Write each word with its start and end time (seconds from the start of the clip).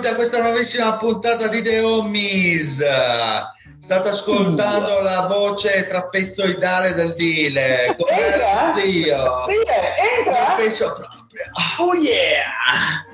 benvenuti 0.00 0.06
a 0.06 0.14
questa 0.14 0.40
nuovissima 0.40 0.92
puntata 0.94 1.48
di 1.48 1.62
The 1.62 1.80
Homies. 1.80 2.82
State 3.78 4.08
ascoltando 4.08 4.98
uh. 4.98 5.02
la 5.02 5.26
voce 5.28 5.86
trapezzoidale 5.86 6.94
del 6.94 7.14
Vile. 7.14 7.96
Come 7.98 8.80
zio? 8.80 9.46
Entra! 9.48 10.46
Non 10.48 10.56
penso 10.56 10.94
proprio. 10.96 11.20
Oh 11.78 11.94
yeah! 11.94 13.04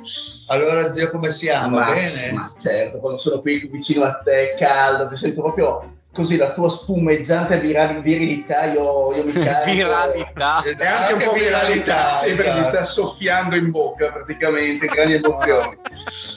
Allora 0.48 0.92
zio 0.92 1.10
come 1.10 1.30
siamo? 1.30 1.78
Ma, 1.78 1.92
Bene? 1.92 2.32
ma 2.32 2.48
certo, 2.48 2.98
quando 2.98 3.18
sono 3.18 3.40
qui 3.40 3.66
vicino 3.66 4.04
a 4.04 4.20
te, 4.22 4.54
caldo, 4.56 5.08
ti 5.08 5.16
sento 5.16 5.42
proprio 5.42 5.94
così 6.12 6.36
la 6.36 6.52
tua 6.52 6.70
spumeggiante 6.70 7.58
virali, 7.60 8.00
virilità, 8.00 8.64
io, 8.64 9.14
io 9.14 9.24
mi 9.24 9.32
carico. 9.42 9.72
viralità. 9.72 10.62
E 10.62 10.86
anche, 10.86 11.12
un 11.12 11.22
po' 11.24 11.32
viralità, 11.32 12.12
sempre 12.12 12.44
esatto. 12.44 12.60
mi 12.60 12.64
sta 12.64 12.84
soffiando 12.84 13.56
in 13.56 13.70
bocca 13.70 14.12
praticamente, 14.12 14.86
grandi 14.86 15.14
emozioni. 15.14 15.78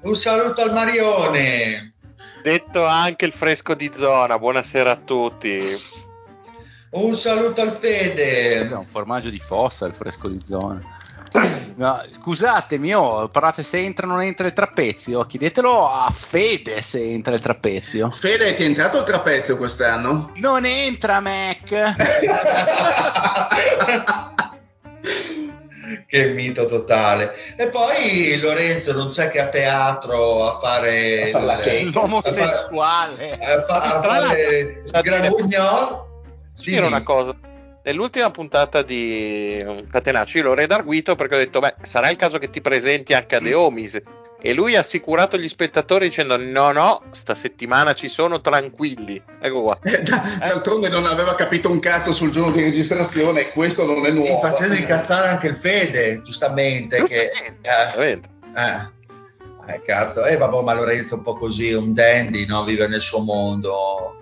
Un 0.00 0.14
saluto 0.14 0.62
al 0.62 0.72
Marione. 0.72 1.94
Detto 2.42 2.84
anche 2.84 3.24
il 3.24 3.32
fresco 3.32 3.74
di 3.74 3.90
zona, 3.94 4.38
buonasera 4.38 4.90
a 4.90 4.96
tutti. 4.96 5.60
Un 6.90 7.14
saluto 7.14 7.60
al 7.60 7.70
Fede. 7.70 8.68
È 8.68 8.72
un 8.72 8.86
formaggio 8.86 9.30
di 9.30 9.38
fossa 9.38 9.86
il 9.86 9.94
fresco 9.94 10.28
di 10.28 10.42
zona. 10.44 10.80
No, 11.78 12.02
scusatemi, 12.10 12.92
oh, 12.92 13.28
parlate 13.28 13.62
se 13.62 13.78
entra 13.78 14.04
o 14.04 14.10
non 14.10 14.22
entra 14.22 14.48
il 14.48 14.52
trapezio. 14.52 15.24
Chiedetelo 15.24 15.88
a 15.88 16.10
Fede 16.10 16.82
se 16.82 17.00
entra 17.00 17.36
il 17.36 17.40
trapezio. 17.40 18.10
Fede, 18.10 18.56
ti 18.56 18.64
è 18.64 18.66
entrato 18.66 18.98
il 18.98 19.04
trapezio 19.04 19.56
quest'anno? 19.56 20.32
Non 20.38 20.64
entra, 20.64 21.20
Mac. 21.20 21.70
che 26.08 26.28
mito 26.28 26.64
totale. 26.64 27.34
E 27.56 27.68
poi 27.68 28.38
Lorenzo 28.40 28.94
non 28.94 29.10
c'è 29.10 29.30
che 29.30 29.40
a 29.40 29.48
teatro 29.48 30.46
a 30.48 30.58
fare 30.58 31.30
A 31.32 31.38
la 31.40 31.62
il-. 31.64 31.92
L'omosessuale. 31.92 33.32
a, 33.38 33.64
fa- 33.66 33.80
a 33.82 34.02
fare 34.02 34.82
dire- 34.84 35.02
grabugnol. 35.02 36.06
Posso 36.54 36.64
dire 36.64 36.86
una 36.86 37.02
cosa. 37.02 37.34
Nell'ultima 37.84 38.30
puntata 38.30 38.82
di 38.82 39.64
Catenaccio 39.90 40.38
io 40.38 40.44
l'ho 40.44 40.54
redarguito 40.54 41.14
perché 41.14 41.34
ho 41.34 41.38
detto, 41.38 41.60
beh, 41.60 41.74
sarà 41.82 42.08
il 42.10 42.16
caso 42.16 42.38
che 42.38 42.50
ti 42.50 42.60
presenti 42.62 43.12
anche 43.14 43.36
a 43.36 43.40
The 43.40 43.54
Homies. 43.54 44.02
E 44.40 44.52
lui 44.52 44.76
ha 44.76 44.80
assicurato 44.80 45.36
gli 45.36 45.48
spettatori 45.48 46.06
dicendo, 46.06 46.36
no, 46.36 46.70
no, 46.70 47.02
sta 47.10 47.34
settimana 47.34 47.94
ci 47.94 48.08
sono 48.08 48.40
tranquilli. 48.40 49.20
Ecco 49.40 49.62
qua. 49.62 49.78
Eh, 49.82 50.02
da- 50.02 50.22
D'altronde 50.38 50.88
non 50.88 51.06
aveva 51.06 51.34
capito 51.34 51.68
un 51.70 51.80
cazzo 51.80 52.12
sul 52.12 52.30
giorno 52.30 52.52
di 52.52 52.62
registrazione 52.62 53.40
e 53.40 53.50
questo 53.50 53.84
non 53.84 54.04
è 54.04 54.08
E 54.08 54.12
nuovo. 54.12 54.38
facendo 54.40 54.74
incazzare 54.76 55.28
anche 55.28 55.48
il 55.48 55.56
Fede, 55.56 56.22
giustamente. 56.22 57.02
Che, 57.02 57.30
Giustamente, 57.32 57.68
eh, 57.68 57.90
veramente. 57.96 58.28
eh, 58.54 59.74
eh, 59.74 59.82
cazzo, 59.82 60.24
eh, 60.24 60.36
vabbè, 60.36 60.62
ma 60.62 60.72
Lorenzo 60.74 61.14
è 61.14 61.18
un 61.18 61.24
po' 61.24 61.36
così, 61.36 61.72
un 61.72 61.92
dandy, 61.92 62.46
no? 62.46 62.62
vive 62.62 62.86
nel 62.86 63.00
suo 63.02 63.20
mondo. 63.22 64.17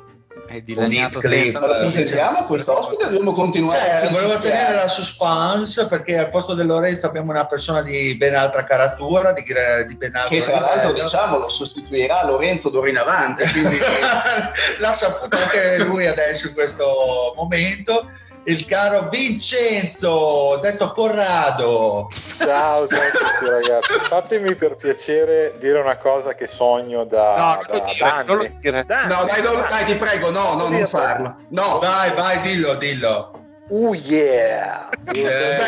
È 0.46 0.60
dilaniato 0.60 1.20
senza 1.20 1.28
clip. 1.28 1.56
Allora, 1.56 1.78
presentiamo 1.80 2.44
questo 2.44 2.78
ospite, 2.78 3.04
dobbiamo 3.04 3.32
continuare. 3.32 4.00
Cioè, 4.00 4.10
volevo 4.10 4.38
tenere 4.40 4.74
la 4.74 4.88
suspense 4.88 5.86
perché 5.88 6.18
al 6.18 6.30
posto 6.30 6.54
di 6.54 6.64
Lorenzo 6.64 7.06
abbiamo 7.06 7.30
una 7.32 7.46
persona 7.46 7.82
di 7.82 8.16
ben 8.16 8.34
altra 8.34 8.64
caratura, 8.64 9.32
di, 9.32 9.42
di 9.42 9.96
ben 9.96 10.14
altro 10.14 10.36
Che 10.36 10.44
tra 10.44 10.60
l'altro 10.60 10.92
diciamo 10.92 11.38
lo 11.38 11.48
sostituirà 11.48 12.24
Lorenzo 12.24 12.70
d'ora 12.70 12.88
in 12.88 12.98
avanti, 12.98 13.44
quindi 13.50 13.78
l'ha 14.78 14.94
saputo 14.94 15.36
anche 15.36 15.78
lui 15.84 16.06
adesso 16.06 16.48
in 16.48 16.54
questo 16.54 17.34
momento. 17.36 18.10
Il 18.48 18.64
caro 18.66 19.08
Vincenzo, 19.08 20.58
detto 20.62 20.92
Corrado. 20.92 22.06
Ciao, 22.38 22.86
ciao 22.86 23.00
a 23.00 23.10
tutti 23.10 23.50
ragazzi. 23.50 23.92
Fatemi 24.02 24.54
per 24.54 24.76
piacere 24.76 25.56
dire 25.58 25.80
una 25.80 25.96
cosa 25.96 26.34
che 26.34 26.46
sogno 26.46 27.04
da, 27.04 27.34
No, 27.36 27.60
da, 27.66 27.84
dire, 27.84 27.96
da 27.98 28.14
anni. 28.14 28.26
non 28.28 28.36
lo 28.36 28.48
dire. 28.60 28.84
Da 28.84 28.98
anni, 29.00 29.08
No, 29.14 29.24
dai, 29.24 29.42
no, 29.42 29.50
dai, 29.68 29.84
ti 29.86 29.94
prego, 29.96 30.30
no, 30.30 30.54
no, 30.54 30.68
non 30.68 30.86
farlo. 30.86 31.36
No, 31.48 31.78
Vai, 31.80 32.12
vai, 32.14 32.40
dillo, 32.42 32.74
dillo. 32.76 33.32
Uh 33.68 33.94
yeah! 33.94 34.90
Eh, 35.12 35.58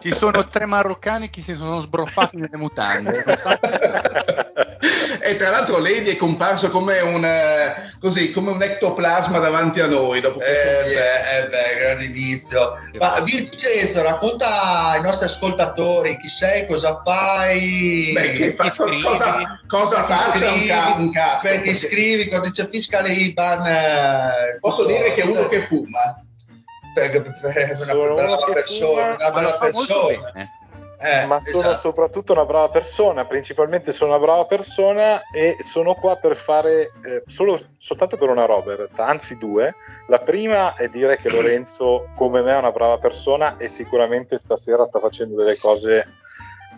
Ci 0.00 0.14
sono 0.14 0.46
tre 0.48 0.64
maroccani 0.64 1.28
che 1.28 1.42
si 1.42 1.56
sono 1.56 1.80
sbroffati 1.80 2.36
nelle 2.36 2.56
mutande. 2.56 3.24
So- 5.26 5.32
e 5.32 5.36
tra 5.36 5.50
l'altro 5.50 5.78
Lady 5.78 6.12
è 6.12 6.16
comparso 6.16 6.70
come 6.70 7.00
un, 7.00 7.24
eh, 7.24 7.94
così, 8.00 8.30
come 8.30 8.52
un 8.52 8.62
ectoplasma 8.62 9.38
davanti 9.38 9.80
a 9.80 9.86
noi 9.86 10.20
dopo 10.20 10.38
questo 10.38 10.52
Eh 10.68 10.84
beh, 10.94 11.38
eh 11.38 11.48
beh, 11.48 11.74
grande 11.80 12.04
inizio. 12.04 12.78
Ma 12.98 13.20
Vincenzo, 13.20 14.02
racconta 14.02 14.90
ai 14.90 15.00
nostri 15.02 15.26
ascoltatori 15.26 16.18
chi 16.18 16.28
sei, 16.28 16.66
cosa 16.66 17.02
fai, 17.04 18.12
Beh, 18.14 18.52
fa- 18.56 18.64
ti 18.64 18.70
scrivi? 18.70 19.02
cosa, 19.02 19.60
cosa 19.66 20.02
ti 20.04 20.12
faccia 20.12 20.52
un, 20.52 20.66
ca- 20.66 20.94
un 20.98 21.12
cazzo? 21.12 21.38
perché 21.42 21.70
iscrivi, 21.70 22.28
codice 22.28 22.66
fiscale 22.68 23.10
IBAN. 23.10 23.66
eh, 23.66 24.58
Posso 24.60 24.82
tutto. 24.82 24.96
dire 24.96 25.12
che 25.12 25.22
è 25.22 25.26
uno 25.26 25.46
che 25.48 25.60
fuma. 25.62 26.20
Per- 26.94 27.10
per- 27.10 27.38
per 27.42 27.78
una 27.82 27.92
uno 27.94 28.36
che 28.46 28.52
persona, 28.54 28.90
fuma, 29.02 29.14
una 29.16 29.30
bella 29.32 29.52
persona. 29.58 30.32
Bene. 30.96 31.22
Eh, 31.22 31.26
Ma 31.26 31.40
sono 31.40 31.70
esatto. 31.70 31.76
soprattutto 31.76 32.32
una 32.32 32.44
brava 32.44 32.68
persona, 32.68 33.26
principalmente 33.26 33.92
sono 33.92 34.10
una 34.10 34.24
brava 34.24 34.44
persona 34.44 35.20
e 35.28 35.56
sono 35.60 35.94
qua 35.94 36.16
per 36.16 36.36
fare 36.36 36.92
eh, 37.02 37.22
solo, 37.26 37.58
soltanto 37.76 38.16
per 38.16 38.28
una 38.28 38.44
roba 38.44 38.72
in 38.72 38.78
realtà, 38.78 39.06
anzi 39.06 39.36
due. 39.36 39.74
La 40.08 40.18
prima 40.18 40.74
è 40.74 40.88
dire 40.88 41.18
che 41.18 41.30
Lorenzo, 41.30 42.08
come 42.16 42.42
me, 42.42 42.52
è 42.52 42.58
una 42.58 42.72
brava 42.72 42.98
persona 42.98 43.56
e 43.56 43.68
sicuramente 43.68 44.38
stasera 44.38 44.84
sta 44.84 45.00
facendo 45.00 45.36
delle 45.36 45.56
cose 45.58 46.06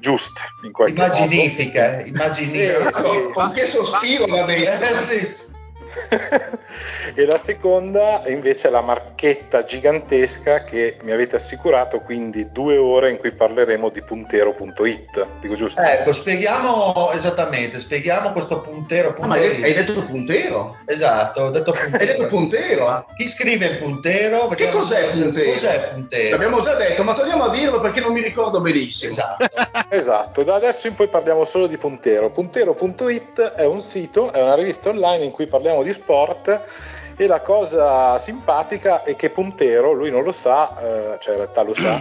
giuste 0.00 0.40
in 0.62 0.72
qualche 0.72 1.00
modo. 1.00 1.14
Immaginifica, 1.14 2.00
immaginifica. 2.00 2.88
Eh, 2.88 2.92
sì. 2.92 3.02
Con, 3.02 3.32
con 3.32 3.52
che 3.52 3.66
sospiro 3.66 4.26
l'ha 4.26 4.44
detto. 4.44 4.84
Eh, 4.84 4.96
sì. 4.96 5.46
e 7.14 7.24
la 7.24 7.38
seconda 7.38 8.22
invece 8.26 8.68
è 8.68 8.70
la 8.70 8.80
marchetta 8.80 9.64
gigantesca 9.64 10.64
che 10.64 10.96
mi 11.02 11.12
avete 11.12 11.36
assicurato, 11.36 12.00
quindi 12.00 12.50
due 12.52 12.76
ore 12.76 13.10
in 13.10 13.18
cui 13.18 13.32
parleremo 13.32 13.88
di 13.90 14.02
puntero.it. 14.02 15.26
Dico 15.40 15.54
giusto? 15.54 15.80
Ecco, 15.80 16.12
spieghiamo 16.12 17.10
esattamente, 17.12 17.78
spieghiamo 17.78 18.32
questo 18.32 18.60
puntero. 18.60 19.14
Ah, 19.18 19.26
ma 19.26 19.34
puntero. 19.36 19.54
hai 19.56 19.62
hai 19.62 19.74
detto 19.74 20.04
puntero? 20.04 20.76
Esatto, 20.86 21.42
ho 21.42 21.50
detto 21.50 21.72
Hai 21.78 21.78
puntero. 21.90 22.06
detto 22.06 22.26
puntero? 22.26 23.06
Chi 23.16 23.28
scrive 23.28 23.68
puntero? 23.74 24.48
Che 24.48 24.68
cos'è 24.70 25.06
puntero? 25.06 25.50
Cos'è 25.50 25.90
puntero? 25.92 26.30
L'abbiamo 26.30 26.60
già 26.60 26.74
detto, 26.74 27.02
ma 27.04 27.14
torniamo 27.14 27.44
a 27.44 27.50
dirlo 27.50 27.80
perché 27.80 28.00
non 28.00 28.12
mi 28.12 28.22
ricordo 28.22 28.60
benissimo. 28.60 29.12
Esatto. 29.12 29.46
Esatto, 29.90 30.42
da 30.42 30.54
adesso 30.54 30.86
in 30.86 30.94
poi 30.94 31.08
parliamo 31.08 31.44
solo 31.44 31.66
di 31.66 31.78
Puntero. 31.78 32.30
Puntero.it 32.30 33.40
è 33.40 33.64
un 33.64 33.80
sito, 33.80 34.30
è 34.32 34.42
una 34.42 34.54
rivista 34.54 34.90
online 34.90 35.24
in 35.24 35.30
cui 35.30 35.46
parliamo 35.46 35.82
di 35.82 35.92
sport 35.92 36.60
E 37.20 37.26
la 37.26 37.40
cosa 37.40 38.16
simpatica 38.18 39.02
è 39.02 39.16
che 39.16 39.30
Puntero, 39.30 39.90
lui 39.90 40.08
non 40.08 40.22
lo 40.22 40.30
sa, 40.30 40.72
eh, 40.78 41.16
cioè 41.18 41.32
in 41.34 41.40
realtà 41.40 41.62
lo 41.62 41.74
sa, 41.74 42.00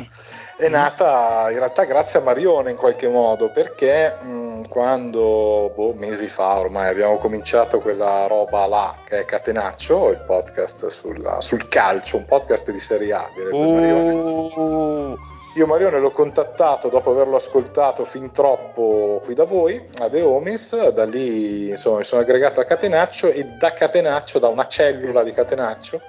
è 0.55 0.67
nata 0.69 1.47
in 1.49 1.57
realtà 1.57 1.85
grazie 1.85 2.19
a 2.19 2.21
Marione 2.21 2.69
in 2.69 2.77
qualche 2.77 3.07
modo, 3.07 3.49
perché 3.49 4.15
mh, 4.21 4.67
quando, 4.69 5.71
boh, 5.75 5.93
mesi 5.95 6.27
fa 6.27 6.59
ormai, 6.59 6.89
abbiamo 6.89 7.17
cominciato 7.17 7.79
quella 7.79 8.27
roba 8.27 8.67
là, 8.67 8.95
che 9.03 9.21
è 9.21 9.25
Catenaccio, 9.25 10.09
il 10.11 10.19
podcast 10.19 10.87
sulla- 10.89 11.41
sul 11.41 11.67
calcio, 11.67 12.17
un 12.17 12.25
podcast 12.25 12.69
di 12.69 12.79
Serie 12.79 13.13
A, 13.13 13.27
direbbe 13.33 13.57
Marione. 13.57 15.15
Io 15.57 15.65
Marione 15.65 15.98
l'ho 15.98 16.12
contattato 16.12 16.88
dopo 16.88 17.09
averlo 17.09 17.36
ascoltato 17.36 18.06
fin 18.06 18.31
troppo 18.31 19.19
qui 19.24 19.33
da 19.33 19.45
voi, 19.45 19.89
a 20.01 20.07
The 20.07 20.21
Homies, 20.21 20.89
da 20.89 21.04
lì 21.04 21.69
insomma 21.69 21.98
mi 21.98 22.04
sono 22.04 22.21
aggregato 22.21 22.59
a 22.59 22.63
Catenaccio 22.63 23.31
e 23.31 23.44
da 23.57 23.74
Catenaccio, 23.74 24.38
da 24.38 24.50
una 24.50 24.68
cellula 24.68 25.24
di 25.24 25.33
Catenaccio, 25.33 26.00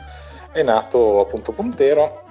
è 0.52 0.62
nato 0.62 1.20
appunto 1.20 1.52
Puntero, 1.52 2.24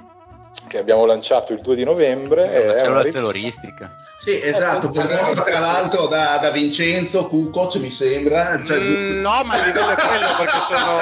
che 0.67 0.77
abbiamo 0.77 1.05
lanciato 1.05 1.53
il 1.53 1.61
2 1.61 1.75
di 1.75 1.83
novembre. 1.83 2.51
È 2.51 2.63
una 2.63 2.75
è 2.75 2.81
cellula 2.81 3.03
terroristica. 3.03 3.95
Sì, 4.19 4.39
esatto, 4.39 4.89
composta 4.89 5.41
tra 5.41 5.57
l'altro 5.57 6.05
da, 6.05 6.37
da 6.39 6.51
Vincenzo 6.51 7.25
Cucoc, 7.25 7.77
mi 7.77 7.89
sembra. 7.89 8.61
Cioè, 8.63 8.77
mm, 8.77 9.21
no, 9.21 9.41
ma 9.43 9.57
il 9.57 9.63
livello 9.65 9.89
è 9.89 9.95
quello 9.95 10.27
perché 10.37 10.57
sono 10.67 10.99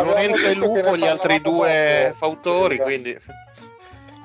Lorenzo 0.04 0.46
e 0.46 0.54
Lupo, 0.54 0.96
gli 0.96 1.06
altri 1.06 1.42
due 1.42 2.14
fautori, 2.16 2.78
quindi 2.78 3.14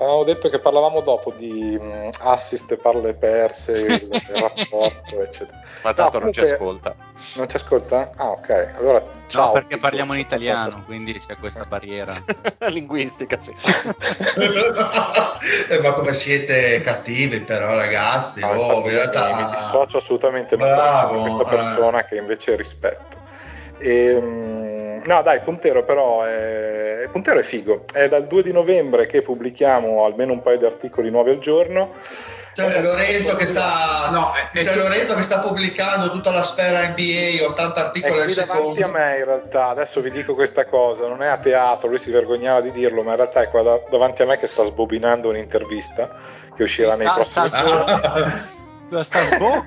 Avevamo 0.04 0.24
detto 0.24 0.50
che 0.50 0.60
parlavamo 0.60 1.02
dopo 1.02 1.32
di 1.32 1.78
mh, 1.80 2.10
assist 2.22 2.72
e 2.72 2.78
parle 2.78 3.14
perse, 3.14 3.72
il, 3.72 4.10
il 4.12 4.22
rapporto, 4.36 5.22
eccetera. 5.22 5.60
ma 5.84 5.94
tanto 5.94 6.20
non 6.20 6.34
ci 6.34 6.42
ascolta. 6.42 6.96
Non 7.36 7.48
ci 7.48 7.56
ascolta? 7.56 8.12
Ah, 8.18 8.32
ok. 8.32 8.74
Allora, 8.76 9.02
ciao. 9.28 9.46
no, 9.48 9.52
perché 9.54 9.78
parliamo 9.78 10.14
in 10.14 10.20
italiano, 10.20 10.84
quindi 10.86 11.18
c'è 11.18 11.38
questa 11.38 11.64
barriera. 11.64 12.14
Linguistica, 12.68 13.40
sì. 13.40 13.54
Eh, 15.70 15.80
ma 15.80 15.94
come 15.94 16.14
siete 16.14 16.82
cattivi 16.82 17.40
però 17.42 17.76
ragazzi, 17.76 18.42
No, 18.42 18.50
oh, 18.50 18.52
infatti, 18.54 18.88
in 18.88 18.94
realtà... 18.94 19.36
mi 19.36 19.50
dissocio 19.56 19.98
assolutamente 19.98 20.58
Bravo, 20.58 21.16
da 21.16 21.22
questa 21.22 21.44
eh. 21.44 21.56
persona 21.56 22.06
che 22.06 22.18
invece 22.18 22.56
rispetto. 22.56 23.22
Ehm, 23.84 25.02
no, 25.06 25.22
dai, 25.22 25.42
Puntero 25.42 25.84
però 25.84 26.24
è, 26.24 27.08
Puntero 27.12 27.40
è 27.40 27.44
figo. 27.44 27.84
È 27.92 28.08
dal 28.08 28.28
2 28.28 28.42
di 28.44 28.52
novembre 28.54 29.06
che 29.06 29.22
pubblichiamo 29.22 30.06
almeno 30.06 30.32
un 30.34 30.42
paio 30.42 30.58
di 30.58 30.66
articoli 30.66 31.10
nuovi 31.10 31.32
al 31.32 31.40
giorno. 31.40 31.92
C'è 32.54 32.82
Lorenzo 32.82 33.36
che 33.36 33.48
sta, 33.48 34.10
No, 34.12 34.32
è- 34.32 34.56
è 34.60 34.62
c'è 34.62 34.74
che- 34.74 34.78
Lorenzo 34.80 35.16
che 35.16 35.24
sta 35.24 35.40
pubblicando 35.40 36.12
tutta 36.12 36.30
la 36.32 36.44
sfera 36.44 36.82
NBA, 36.90 37.44
80 37.48 37.80
È 37.82 37.84
articoli 37.86 38.20
al 38.20 38.26
qui 38.26 38.34
davanti 38.36 38.76
secondo. 38.78 38.86
a 38.86 38.92
me 39.02 39.18
in 39.18 39.26
realtà, 39.26 39.68
adesso 39.70 40.02
vi 40.02 40.12
dico 40.12 40.36
questa 40.36 40.66
cosa, 40.68 41.08
non 41.08 41.24
è 41.24 41.28
a 41.28 41.38
teatro, 41.40 41.90
lui 41.90 41.98
si 41.98 42.12
vergognava 42.12 42.62
di 42.62 42.72
dirlo, 42.72 43.02
ma 43.02 43.12
in 43.12 43.16
realtà 43.18 43.42
è 43.42 43.50
qua 43.50 43.64
da- 43.64 43.82
davanti 43.90 44.22
a 44.22 44.28
me 44.28 44.38
che 44.38 44.46
sta 44.46 44.64
sbobinando 44.66 45.30
un'intervista 45.30 46.12
che 46.56 46.62
uscirà 46.62 46.96
nei 46.96 47.08
Sta- 47.08 47.16
prossimi 47.16 47.48
sta- 47.48 47.66
giorni. 47.66 48.02
Cosa 48.90 49.04
sta 49.04 49.20
sbo- 49.24 49.66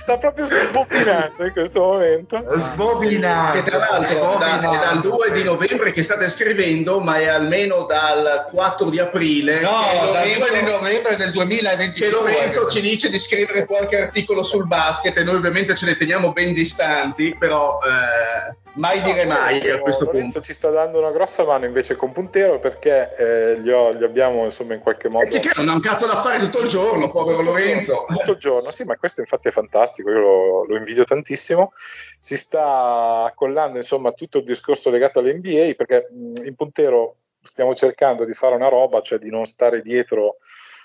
Sta 0.00 0.16
proprio 0.16 0.46
sbobinando 0.46 1.44
in 1.44 1.52
questo 1.52 1.80
momento. 1.80 2.42
Sbobinato. 2.56 3.62
Che 3.62 3.70
tra 3.70 3.76
l'altro 3.78 4.36
da- 4.38 4.58
è 4.58 4.78
dal 4.78 5.00
2 5.02 5.30
di 5.32 5.42
novembre 5.42 5.92
che 5.92 6.02
state 6.02 6.30
scrivendo, 6.30 7.00
ma 7.00 7.18
è 7.18 7.26
almeno 7.26 7.84
dal 7.84 8.46
4 8.50 8.88
di 8.88 8.98
aprile. 8.98 9.60
No, 9.60 9.68
che 9.90 9.96
dal 9.98 10.06
Lorenzo- 10.06 10.38
2 10.38 10.58
di 10.58 10.64
novembre 10.64 11.16
del 11.16 11.26
che 11.26 11.32
2022. 11.32 12.10
Lorenzo 12.32 12.70
ci 12.70 12.80
dice 12.80 13.10
di 13.10 13.18
scrivere 13.18 13.66
qualche 13.66 14.00
articolo 14.00 14.42
sul 14.42 14.66
basket 14.66 15.14
e 15.18 15.22
noi 15.22 15.34
ovviamente 15.34 15.76
ce 15.76 15.84
ne 15.84 15.96
teniamo 15.98 16.32
ben 16.32 16.54
distanti, 16.54 17.36
però 17.38 17.78
eh, 17.84 18.56
mai 18.74 19.02
dire 19.02 19.24
mai 19.24 19.68
a 19.70 19.80
questo 19.80 20.04
Lorenzo 20.04 20.32
punto. 20.32 20.40
ci 20.40 20.54
sta 20.54 20.70
dando 20.70 20.98
una 20.98 21.10
grossa 21.10 21.44
mano 21.44 21.64
invece 21.64 21.96
con 21.96 22.12
Puntero 22.12 22.58
perché 22.58 23.08
eh, 23.16 23.60
gli, 23.60 23.70
ho- 23.70 23.92
gli 23.94 24.04
abbiamo 24.04 24.44
insomma 24.44 24.74
in 24.74 24.80
qualche 24.80 25.08
modo 25.08 25.26
che 25.28 25.50
non 25.56 25.68
ha 25.68 25.72
un 25.74 25.80
cazzo 25.80 26.06
da 26.06 26.16
fare 26.16 26.38
tutto 26.38 26.62
il 26.62 26.68
giorno, 26.68 27.10
povero 27.10 27.42
Lorenzo. 27.42 28.06
tutto 28.08 28.32
il 28.32 28.38
giorno, 28.38 28.70
sì, 28.70 28.84
ma 28.84 28.96
questo 28.96 29.20
infatti 29.20 29.48
è 29.48 29.50
fantastico, 29.50 30.10
io 30.10 30.18
lo, 30.18 30.64
lo 30.66 30.76
invidio 30.76 31.04
tantissimo. 31.04 31.72
Si 32.18 32.36
sta 32.36 33.24
accollando 33.24 33.78
insomma 33.78 34.12
tutto 34.12 34.38
il 34.38 34.44
discorso 34.44 34.90
legato 34.90 35.18
all'NBA 35.18 35.72
perché 35.76 36.08
in 36.44 36.54
Puntero 36.54 37.16
stiamo 37.42 37.74
cercando 37.74 38.24
di 38.24 38.34
fare 38.34 38.54
una 38.54 38.68
roba, 38.68 39.00
cioè 39.00 39.18
di 39.18 39.30
non 39.30 39.46
stare 39.46 39.80
dietro 39.80 40.36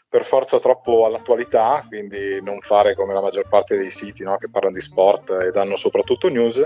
per 0.07 0.23
forza 0.23 0.59
troppo 0.59 1.05
all'attualità, 1.05 1.83
quindi 1.87 2.41
non 2.41 2.59
fare 2.59 2.95
come 2.95 3.13
la 3.13 3.21
maggior 3.21 3.47
parte 3.49 3.75
dei 3.75 3.91
siti 3.91 4.23
no, 4.23 4.37
che 4.37 4.49
parlano 4.49 4.75
di 4.75 4.81
sport 4.81 5.31
e 5.31 5.51
danno 5.51 5.75
soprattutto 5.75 6.29
news, 6.29 6.65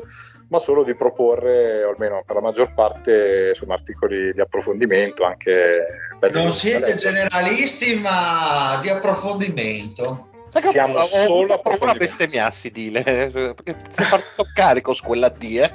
ma 0.50 0.60
solo 0.60 0.84
di 0.84 0.96
proporre, 0.96 1.84
o 1.84 1.90
almeno 1.92 2.22
per 2.26 2.36
la 2.36 2.42
maggior 2.42 2.74
parte, 2.74 3.50
insomma, 3.50 3.74
articoli 3.74 4.34
di 4.34 4.42
approfondimento, 4.42 5.24
anche 5.24 5.86
Non 6.32 6.54
siete 6.54 6.94
generalisti, 6.96 8.00
ma 8.00 8.80
di 8.82 8.90
approfondimento. 8.90 10.28
Siamo 10.52 10.98
ho, 10.98 11.02
ho 11.02 11.06
solo 11.06 11.26
paura 11.28 11.54
approfondimenti. 11.56 12.00
bestemmiassi, 12.00 12.72
Dile, 12.72 13.04
perché 13.04 13.78
ti 13.78 13.92
sei 13.92 14.06
partito 14.10 14.48
carico 14.54 14.94
su 14.94 15.04
quella 15.04 15.30
D, 15.30 15.44
eh. 15.44 15.72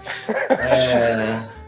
Eh, 0.49 1.63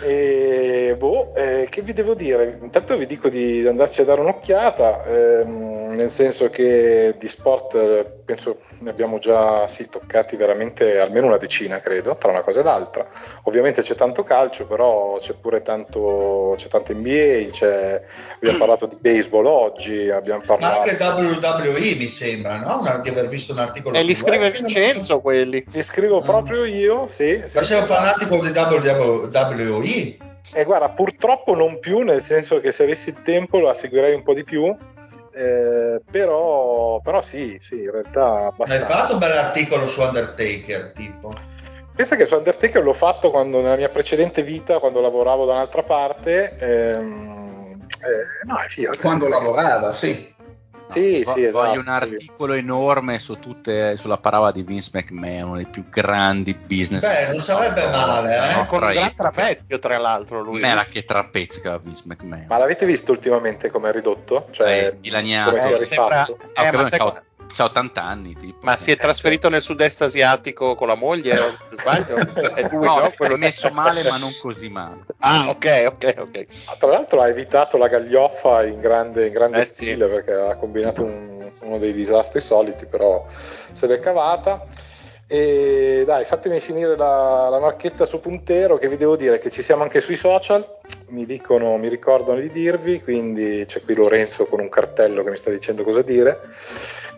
E 0.00 0.94
boh, 0.98 1.34
eh, 1.34 1.66
che 1.70 1.82
vi 1.82 1.92
devo 1.92 2.14
dire? 2.14 2.58
Intanto 2.62 2.96
vi 2.96 3.06
dico 3.06 3.28
di 3.28 3.64
andarci 3.66 4.00
a 4.00 4.04
dare 4.04 4.20
un'occhiata, 4.20 5.04
ehm, 5.04 5.94
nel 5.94 6.10
senso 6.10 6.50
che 6.50 7.14
di 7.18 7.28
sport 7.28 7.74
eh, 7.74 8.06
penso 8.24 8.58
ne 8.78 8.90
abbiamo 8.90 9.18
già 9.18 9.66
sì, 9.68 9.88
toccati 9.88 10.36
veramente 10.36 10.98
almeno 10.98 11.26
una 11.26 11.36
decina, 11.36 11.80
credo, 11.80 12.16
tra 12.16 12.30
una 12.30 12.42
cosa 12.42 12.60
e 12.60 12.62
l'altra. 12.62 13.06
Ovviamente 13.44 13.82
c'è 13.82 13.94
tanto 13.94 14.22
calcio, 14.24 14.66
però 14.66 15.16
c'è 15.18 15.34
pure 15.34 15.62
tanto, 15.62 16.54
c'è 16.56 16.68
tanto 16.68 16.92
NBA, 16.94 17.50
c'è- 17.50 18.02
abbiamo 18.36 18.58
parlato 18.58 18.86
di 18.86 18.96
baseball 19.00 19.46
oggi, 19.46 20.08
abbiamo 20.10 20.40
ma 20.46 20.56
parlato... 20.56 20.80
anche 20.90 20.96
WWE 21.02 21.94
mi 21.96 22.08
sembra, 22.08 22.58
no? 22.58 22.80
Una- 22.80 22.98
di 23.02 23.08
aver 23.10 23.28
visto 23.28 23.52
un 23.52 23.58
articolo 23.58 23.96
E 23.96 24.00
su 24.00 24.06
li 24.06 24.14
scrive. 24.14 24.50
Vincenzo 24.50 25.20
quelli. 25.20 25.64
Li 25.70 25.82
scrivo 25.82 26.18
Ah. 26.18 26.22
proprio 26.22 26.64
io, 26.64 27.06
sì. 27.08 27.42
sì. 27.46 27.56
Ma 27.56 27.62
sei 27.62 27.78
un 27.80 27.86
fanatico 27.86 28.38
di 28.40 28.48
WWE? 28.48 29.30
E 30.54 30.64
guarda, 30.64 30.90
purtroppo 30.90 31.54
non 31.54 31.78
più, 31.78 32.00
nel 32.00 32.20
senso 32.22 32.60
che 32.60 32.72
se 32.72 32.82
avessi 32.82 33.08
il 33.08 33.22
tempo 33.22 33.58
la 33.60 33.72
seguirei 33.74 34.14
un 34.14 34.22
po' 34.22 34.34
di 34.34 34.44
più, 34.44 34.64
eh, 35.34 36.00
però, 36.10 37.00
però 37.00 37.22
sì, 37.22 37.56
sì, 37.60 37.82
in 37.82 37.90
realtà 37.90 38.26
Hai 38.40 38.46
abbastanza. 38.48 38.86
fatto 38.86 39.12
un 39.14 39.18
bell'articolo 39.18 39.86
su 39.86 40.02
Undertaker, 40.02 40.92
tipo. 40.94 41.30
Pensa 41.94 42.16
che 42.16 42.26
su 42.26 42.34
Undertaker 42.34 42.82
l'ho 42.82 42.92
fatto 42.92 43.30
quando 43.30 43.60
nella 43.62 43.76
mia 43.76 43.88
precedente 43.88 44.42
vita, 44.42 44.78
quando 44.78 45.00
lavoravo 45.00 45.46
da 45.46 45.52
un'altra 45.52 45.82
parte. 45.82 46.54
ehm, 46.58 47.78
eh, 48.04 48.46
no, 48.46 48.58
è 48.58 48.66
figo. 48.68 48.92
Quando 49.00 49.28
lavorava, 49.28 49.92
sì. 49.92 50.31
Sì, 50.92 51.22
Vo- 51.24 51.32
sì, 51.32 51.44
esatto, 51.44 51.64
Voglio 51.66 51.78
un 51.80 51.84
sì. 51.86 51.90
articolo 51.90 52.52
enorme 52.54 53.18
su 53.18 53.38
tutte, 53.38 53.96
sulla 53.96 54.18
parola 54.18 54.52
di 54.52 54.62
Vince 54.62 54.90
McMahon, 54.92 55.42
uno 55.48 55.56
dei 55.56 55.66
più 55.66 55.84
grandi 55.88 56.54
business. 56.54 57.00
Beh, 57.00 57.32
non 57.32 57.40
sarebbe 57.40 57.86
male, 57.86 58.34
eh? 58.36 58.54
No, 58.56 58.66
Con 58.66 58.82
un 58.82 58.90
gran 58.92 59.14
trapezio, 59.14 59.78
tra 59.78 59.98
l'altro, 59.98 60.42
lui. 60.42 60.60
Mera 60.60 60.84
che 60.84 61.04
trapezzica 61.04 61.78
Vince 61.78 62.02
McMahon. 62.06 62.46
Ma 62.48 62.58
l'avete 62.58 62.86
visto 62.86 63.10
ultimamente 63.12 63.70
come 63.70 63.88
è 63.88 63.92
ridotto? 63.92 64.46
Cioè, 64.50 64.86
Eh, 64.86 64.96
dilaniato. 65.00 65.50
come 65.50 65.62
si 65.62 65.72
è 65.72 65.76
Eh, 65.78 65.84
sembra- 65.84 66.22
rifatto? 66.24 66.36
Ah, 66.54 66.66
eh, 66.66 66.70
che 66.70 66.76
ma 66.76 66.82
poi 66.82 67.20
c'ha 67.52 67.64
80 67.64 68.02
anni, 68.02 68.34
tipo. 68.36 68.64
Ma 68.66 68.76
si 68.76 68.90
è 68.90 68.96
trasferito 68.96 69.48
nel 69.48 69.62
sud-est 69.62 70.02
asiatico 70.02 70.74
con 70.74 70.88
la 70.88 70.94
moglie, 70.94 71.38
o 71.38 71.56
sbaglio? 71.70 72.16
È 72.18 72.66
lui, 72.70 72.84
No, 72.84 72.98
no? 72.98 73.06
è 73.08 73.14
Quello 73.14 73.36
messo 73.36 73.70
male, 73.70 74.02
ma 74.02 74.16
non 74.16 74.36
così 74.40 74.68
male. 74.68 75.00
Ah, 75.18 75.48
ok, 75.50 75.84
ok, 75.86 76.14
ok. 76.18 76.46
Ah, 76.66 76.76
Tra 76.78 76.90
l'altro 76.90 77.20
ha 77.20 77.28
evitato 77.28 77.76
la 77.76 77.88
gaglioffa 77.88 78.64
in 78.64 78.80
grande, 78.80 79.26
in 79.26 79.32
grande 79.32 79.58
Eh, 79.60 79.64
sì. 79.64 79.72
stile 79.86 80.08
perché 80.08 80.32
ha 80.32 80.56
combinato 80.56 81.04
un- 81.04 81.50
uno 81.60 81.78
dei 81.78 81.92
disastri 81.92 82.40
soliti, 82.40 82.86
però 82.86 83.24
se 83.28 83.86
l'è 83.86 83.98
cavata. 83.98 84.64
E 85.28 86.02
dai, 86.04 86.24
fatemi 86.24 86.60
finire 86.60 86.96
la, 86.96 87.48
la 87.48 87.58
marchetta 87.58 88.04
su 88.04 88.20
Puntero, 88.20 88.76
che 88.76 88.88
vi 88.88 88.96
devo 88.96 89.16
dire 89.16 89.38
che 89.38 89.50
ci 89.50 89.62
siamo 89.62 89.82
anche 89.82 90.00
sui 90.02 90.16
social, 90.16 90.66
mi 91.08 91.24
dicono, 91.24 91.76
mi 91.78 91.88
ricordano 91.88 92.38
di 92.40 92.50
dirvi, 92.50 93.00
quindi 93.02 93.64
c'è 93.66 93.82
qui 93.82 93.94
Lorenzo 93.94 94.46
con 94.46 94.60
un 94.60 94.68
cartello 94.68 95.22
che 95.22 95.30
mi 95.30 95.36
sta 95.38 95.50
dicendo 95.50 95.84
cosa 95.84 96.02
dire. 96.02 96.38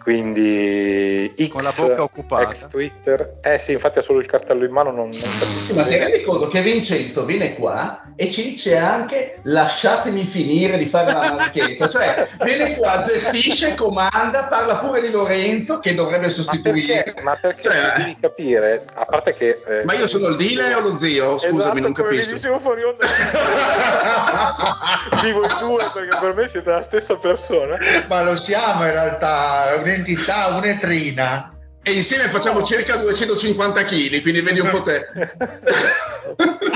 Quindi 0.04 1.32
X, 1.34 1.48
Con 1.48 1.62
la 1.62 1.72
bocca 1.74 2.02
occupata. 2.02 2.42
ex 2.42 2.68
Twitter, 2.68 3.36
eh 3.40 3.58
sì, 3.58 3.72
infatti 3.72 4.00
ha 4.00 4.02
solo 4.02 4.18
il 4.20 4.26
cartello 4.26 4.66
in 4.66 4.70
mano, 4.70 4.90
non, 4.90 5.08
non 5.08 5.12
Sì, 5.14 5.38
capisco 5.40 5.74
ma 5.74 5.82
ti 5.84 5.96
rendi 5.96 6.22
conto 6.22 6.48
che 6.48 6.60
Vincenzo 6.60 7.24
viene 7.24 7.54
qua 7.54 8.02
e 8.14 8.30
ci 8.30 8.42
dice 8.50 8.76
anche 8.76 9.38
lasciatemi 9.44 10.24
finire 10.24 10.76
di 10.76 10.84
fare 10.84 11.10
la 11.10 11.32
marchetta, 11.32 11.88
cioè 11.88 12.28
viene 12.44 12.76
qua, 12.76 13.02
gestisce, 13.06 13.74
comanda, 13.76 14.44
parla 14.50 14.76
pure 14.76 15.00
di 15.00 15.10
Lorenzo 15.10 15.78
che 15.80 15.94
dovrebbe 15.94 16.26
Ma 16.26 16.32
sostituire. 16.32 17.02
perché, 17.02 17.22
ma 17.22 17.38
perché 17.40 17.62
Cioè, 17.62 17.92
devi 17.96 18.16
capire, 18.20 18.84
a 18.94 19.06
parte 19.06 19.32
che... 19.32 19.62
eh, 19.66 19.84
Ma 19.84 19.94
io 19.94 20.06
sono 20.06 20.28
il 20.28 20.36
dealer 20.36 20.76
o 20.76 20.80
lo 20.80 20.96
zio? 20.98 21.38
Scusami, 21.38 21.60
esatto, 21.60 21.78
non 21.80 21.92
capisco. 21.94 22.32
dicevo 22.34 22.58
fuori 22.60 22.82
onda 22.82 23.06
di 25.22 25.32
voi 25.32 25.48
due 25.60 25.82
perché 25.94 26.18
per 26.20 26.34
me 26.34 26.46
siete 26.48 26.70
la 26.70 26.82
stessa 26.82 27.16
persona 27.16 27.78
Ma 28.08 28.22
lo 28.22 28.36
siamo 28.36 28.84
in 28.84 28.90
realtà, 28.90 29.72
è 29.72 29.78
un'entità, 29.94 30.56
un'etrina. 30.56 31.56
E 31.82 31.92
insieme 31.92 32.28
facciamo 32.28 32.62
circa 32.62 32.96
250 32.96 33.84
kg, 33.84 34.22
quindi 34.22 34.40
vedi 34.40 34.60
un 34.60 34.70
po' 34.70 34.82
te. 34.82 35.06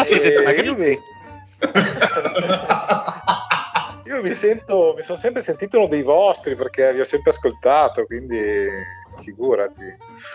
siete 0.04 0.34
Eh, 0.34 0.38
dimagriti? 0.38 0.66
io 0.66 0.76
mi- 0.76 0.98
Io 4.04 4.22
mi 4.22 4.32
sento, 4.32 4.94
mi 4.96 5.02
sono 5.02 5.18
sempre 5.18 5.42
sentito 5.42 5.76
uno 5.78 5.86
dei 5.86 6.02
vostri 6.02 6.56
perché 6.56 6.92
vi 6.94 7.00
ho 7.00 7.04
sempre 7.04 7.30
ascoltato, 7.30 8.06
quindi 8.06 8.66
figurati. 9.22 9.82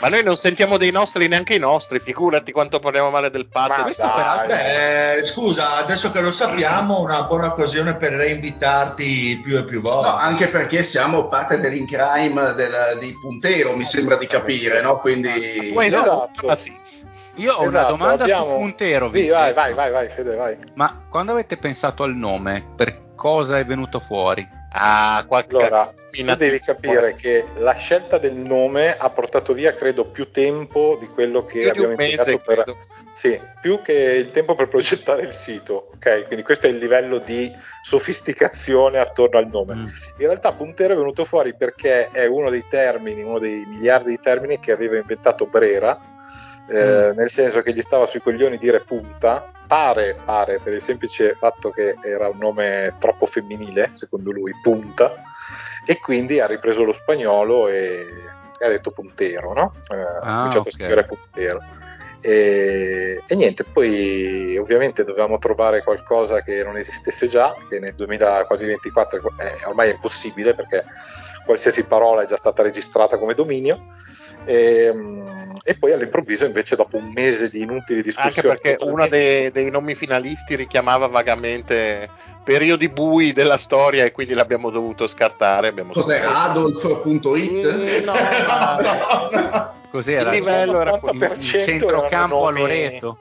Ma 0.01 0.07
noi 0.09 0.23
non 0.23 0.35
sentiamo 0.37 0.77
dei 0.77 0.91
nostri 0.91 1.27
neanche 1.27 1.55
i 1.55 1.59
nostri, 1.59 1.99
figurati 1.99 2.51
quanto 2.51 2.79
parliamo 2.79 3.09
male 3.09 3.29
del 3.29 3.47
Ma 3.51 3.67
patto. 3.67 3.81
questo 3.83 4.03
dai, 4.03 4.13
peraltro- 4.15 4.47
Beh, 4.55 5.23
scusa, 5.23 5.75
adesso 5.77 6.11
che 6.11 6.21
lo 6.21 6.31
sappiamo, 6.31 6.99
una 7.01 7.23
buona 7.23 7.47
occasione 7.47 7.95
per 7.97 8.13
reinvitarti 8.13 9.41
più 9.43 9.57
e 9.57 9.63
più 9.65 9.81
volte. 9.81 10.09
No, 10.09 10.15
anche 10.15 10.47
perché 10.47 10.83
siamo 10.83 11.27
parte 11.29 11.59
dell'incrime 11.59 12.53
del- 12.53 12.97
di 12.99 13.13
Puntero, 13.21 13.75
mi 13.75 13.85
sembra 13.85 14.15
di 14.17 14.27
capire, 14.27 14.81
no? 14.81 14.99
Quindi... 14.99 15.73
Hai 15.75 15.87
Esatto. 15.87 16.45
ma 16.45 16.55
sì. 16.55 16.75
Io 17.37 17.51
ho 17.53 17.59
una 17.61 17.67
Esatto, 17.69 17.91
domanda 17.95 18.23
abbiamo- 18.23 18.45
su 18.53 18.57
Puntero. 18.59 19.09
Sì, 19.09 19.27
vai, 19.29 19.53
vai, 19.53 19.73
vai, 19.73 19.91
vai, 19.91 20.09
Fede, 20.09 20.35
vai. 20.35 20.57
Ma 20.75 21.03
quando 21.09 21.31
avete 21.31 21.57
pensato 21.57 22.03
al 22.03 22.15
nome, 22.15 22.63
per 22.75 23.13
cosa 23.15 23.57
è 23.57 23.65
venuto 23.65 23.99
fuori? 23.99 24.47
Ah, 24.71 25.23
qualche 25.27 25.55
Allora, 25.55 25.91
tu 26.21 26.35
devi 26.35 26.59
capire 26.59 27.15
che 27.15 27.45
la 27.57 27.73
scelta 27.73 28.17
del 28.17 28.35
nome 28.35 28.95
ha 28.95 29.09
portato 29.09 29.53
via, 29.53 29.73
credo, 29.73 30.05
più 30.05 30.29
tempo 30.29 30.97
di 30.99 31.07
quello 31.07 31.45
che 31.45 31.61
Più 31.61 31.69
abbiamo 31.69 31.91
impiegato 31.91 32.37
per... 32.37 32.63
Sì, 33.11 33.39
più 33.61 33.81
che 33.81 33.93
il 33.93 34.31
tempo 34.31 34.55
per 34.55 34.67
progettare 34.67 35.21
il 35.21 35.33
sito, 35.33 35.91
ok? 35.95 36.25
Quindi 36.25 36.43
questo 36.43 36.65
è 36.67 36.69
il 36.69 36.77
livello 36.77 37.19
di 37.19 37.51
sofisticazione 37.81 38.97
attorno 38.97 39.37
al 39.37 39.47
nome. 39.47 39.75
Mm. 39.75 39.85
In 39.85 40.27
realtà 40.27 40.53
Puntero 40.53 40.93
è 40.93 40.97
venuto 40.97 41.23
fuori 41.23 41.55
perché 41.55 42.07
è 42.07 42.25
uno 42.25 42.49
dei 42.49 42.65
termini, 42.67 43.21
uno 43.21 43.37
dei 43.37 43.65
miliardi 43.67 44.11
di 44.11 44.19
termini 44.19 44.59
che 44.59 44.71
aveva 44.71 44.97
inventato 44.97 45.45
Brera, 45.45 45.99
eh, 46.69 47.13
nel 47.15 47.29
senso 47.29 47.61
che 47.61 47.73
gli 47.73 47.81
stava 47.81 48.05
sui 48.05 48.21
coglioni 48.21 48.57
dire 48.57 48.81
punta, 48.81 49.51
pare, 49.67 50.15
pare, 50.23 50.59
per 50.59 50.73
il 50.73 50.81
semplice 50.81 51.35
fatto 51.35 51.71
che 51.71 51.95
era 52.03 52.27
un 52.29 52.37
nome 52.37 52.95
troppo 52.99 53.25
femminile, 53.25 53.89
secondo 53.93 54.31
lui, 54.31 54.51
punta, 54.61 55.23
e 55.85 55.99
quindi 55.99 56.39
ha 56.39 56.45
ripreso 56.45 56.83
lo 56.83 56.93
spagnolo 56.93 57.67
e, 57.67 58.05
e 58.59 58.65
ha 58.65 58.69
detto 58.69 58.91
puntero, 58.91 59.53
no? 59.53 59.73
Eh, 59.91 59.95
ha 59.95 60.19
Ah, 60.21 60.35
cominciato 60.37 60.59
ok. 60.59 60.67
a 60.67 60.71
scrivere 60.71 61.05
puntero. 61.05 61.59
E, 62.25 63.21
e 63.27 63.35
niente, 63.35 63.65
poi 63.65 64.55
ovviamente 64.57 65.03
dovevamo 65.03 65.37
trovare 65.39 65.83
qualcosa 65.83 66.41
che 66.41 66.63
non 66.63 66.77
esistesse 66.77 67.27
già, 67.27 67.53
che 67.67 67.79
nel 67.79 67.95
2000 67.95 68.45
quasi 68.45 68.65
24 68.65 69.33
è, 69.35 69.65
ormai 69.67 69.89
è 69.89 69.93
impossibile 69.93 70.55
perché 70.55 70.85
qualsiasi 71.45 71.85
parola 71.85 72.21
è 72.21 72.25
già 72.25 72.37
stata 72.37 72.63
registrata 72.63 73.17
come 73.17 73.33
dominio. 73.33 73.87
E, 74.45 74.91
mm, 74.93 75.55
e 75.63 75.75
poi 75.75 75.93
all'improvviso, 75.93 76.45
invece, 76.45 76.75
dopo 76.75 76.97
un 76.97 77.11
mese 77.13 77.49
di 77.49 77.61
inutili 77.61 77.99
Anche 77.99 78.09
discussioni, 78.09 78.59
perché 78.61 78.83
uno 78.85 79.07
dei, 79.07 79.51
dei 79.51 79.69
nomi 79.69 79.95
finalisti 79.95 80.55
richiamava 80.55 81.07
vagamente 81.07 82.09
periodi 82.43 82.89
bui 82.89 83.31
della 83.31 83.57
storia 83.57 84.03
e 84.03 84.11
quindi 84.11 84.33
l'abbiamo 84.33 84.69
dovuto 84.69 85.07
scartare. 85.07 85.67
Abbiamo 85.67 85.93
Cos'è 85.93 86.19
scartato. 86.19 86.59
Adolf.it? 86.59 88.01
Mm, 88.01 88.03
no, 88.05 88.13
ma- 88.47 89.73
Cos'era? 89.89 90.31
Il 90.31 90.39
livello 90.39 90.81
era 90.81 90.99
80% 90.99 91.39
centrocampo 91.39 92.47
a 92.47 92.51
Loreto. 92.51 93.17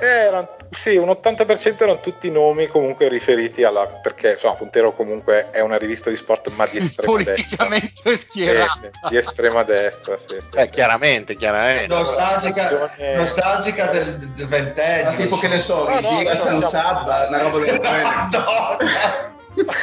Erano- 0.00 0.56
sì, 0.70 0.96
un 0.96 1.08
80% 1.08 1.82
erano 1.82 2.00
tutti 2.00 2.30
nomi 2.30 2.66
comunque 2.68 3.08
riferiti 3.08 3.64
alla. 3.64 3.86
perché 3.86 4.32
insomma, 4.32 4.54
Puntero 4.54 4.92
comunque 4.92 5.50
è 5.50 5.60
una 5.60 5.76
rivista 5.76 6.10
di 6.10 6.16
sport, 6.16 6.48
ma 6.54 6.66
di 6.66 6.78
estrema 6.78 7.16
destra. 7.22 7.64
Politicamente 7.66 8.16
schierata. 8.16 8.72
Sì, 8.72 8.80
sì, 8.92 9.08
di 9.08 9.16
estrema 9.16 9.62
destra, 9.64 10.16
sì, 10.18 10.36
sì, 10.40 10.56
Eh, 10.58 10.68
chiaramente, 10.70 11.34
chiaramente. 11.36 11.92
nostalgica, 11.94 12.94
Eh, 12.96 13.16
nostalgica 13.16 13.86
del, 13.86 14.16
del 14.16 14.46
ventennio. 14.48 15.16
tipo 15.16 15.36
che 15.38 15.48
ne 15.48 15.58
so, 15.60 15.88
No, 15.88 15.98
no, 16.00 16.34
San 16.36 16.62
Sabba, 16.62 17.26
una 17.28 17.42
roba 17.42 17.58
del 17.58 17.78
genere. 17.78 18.08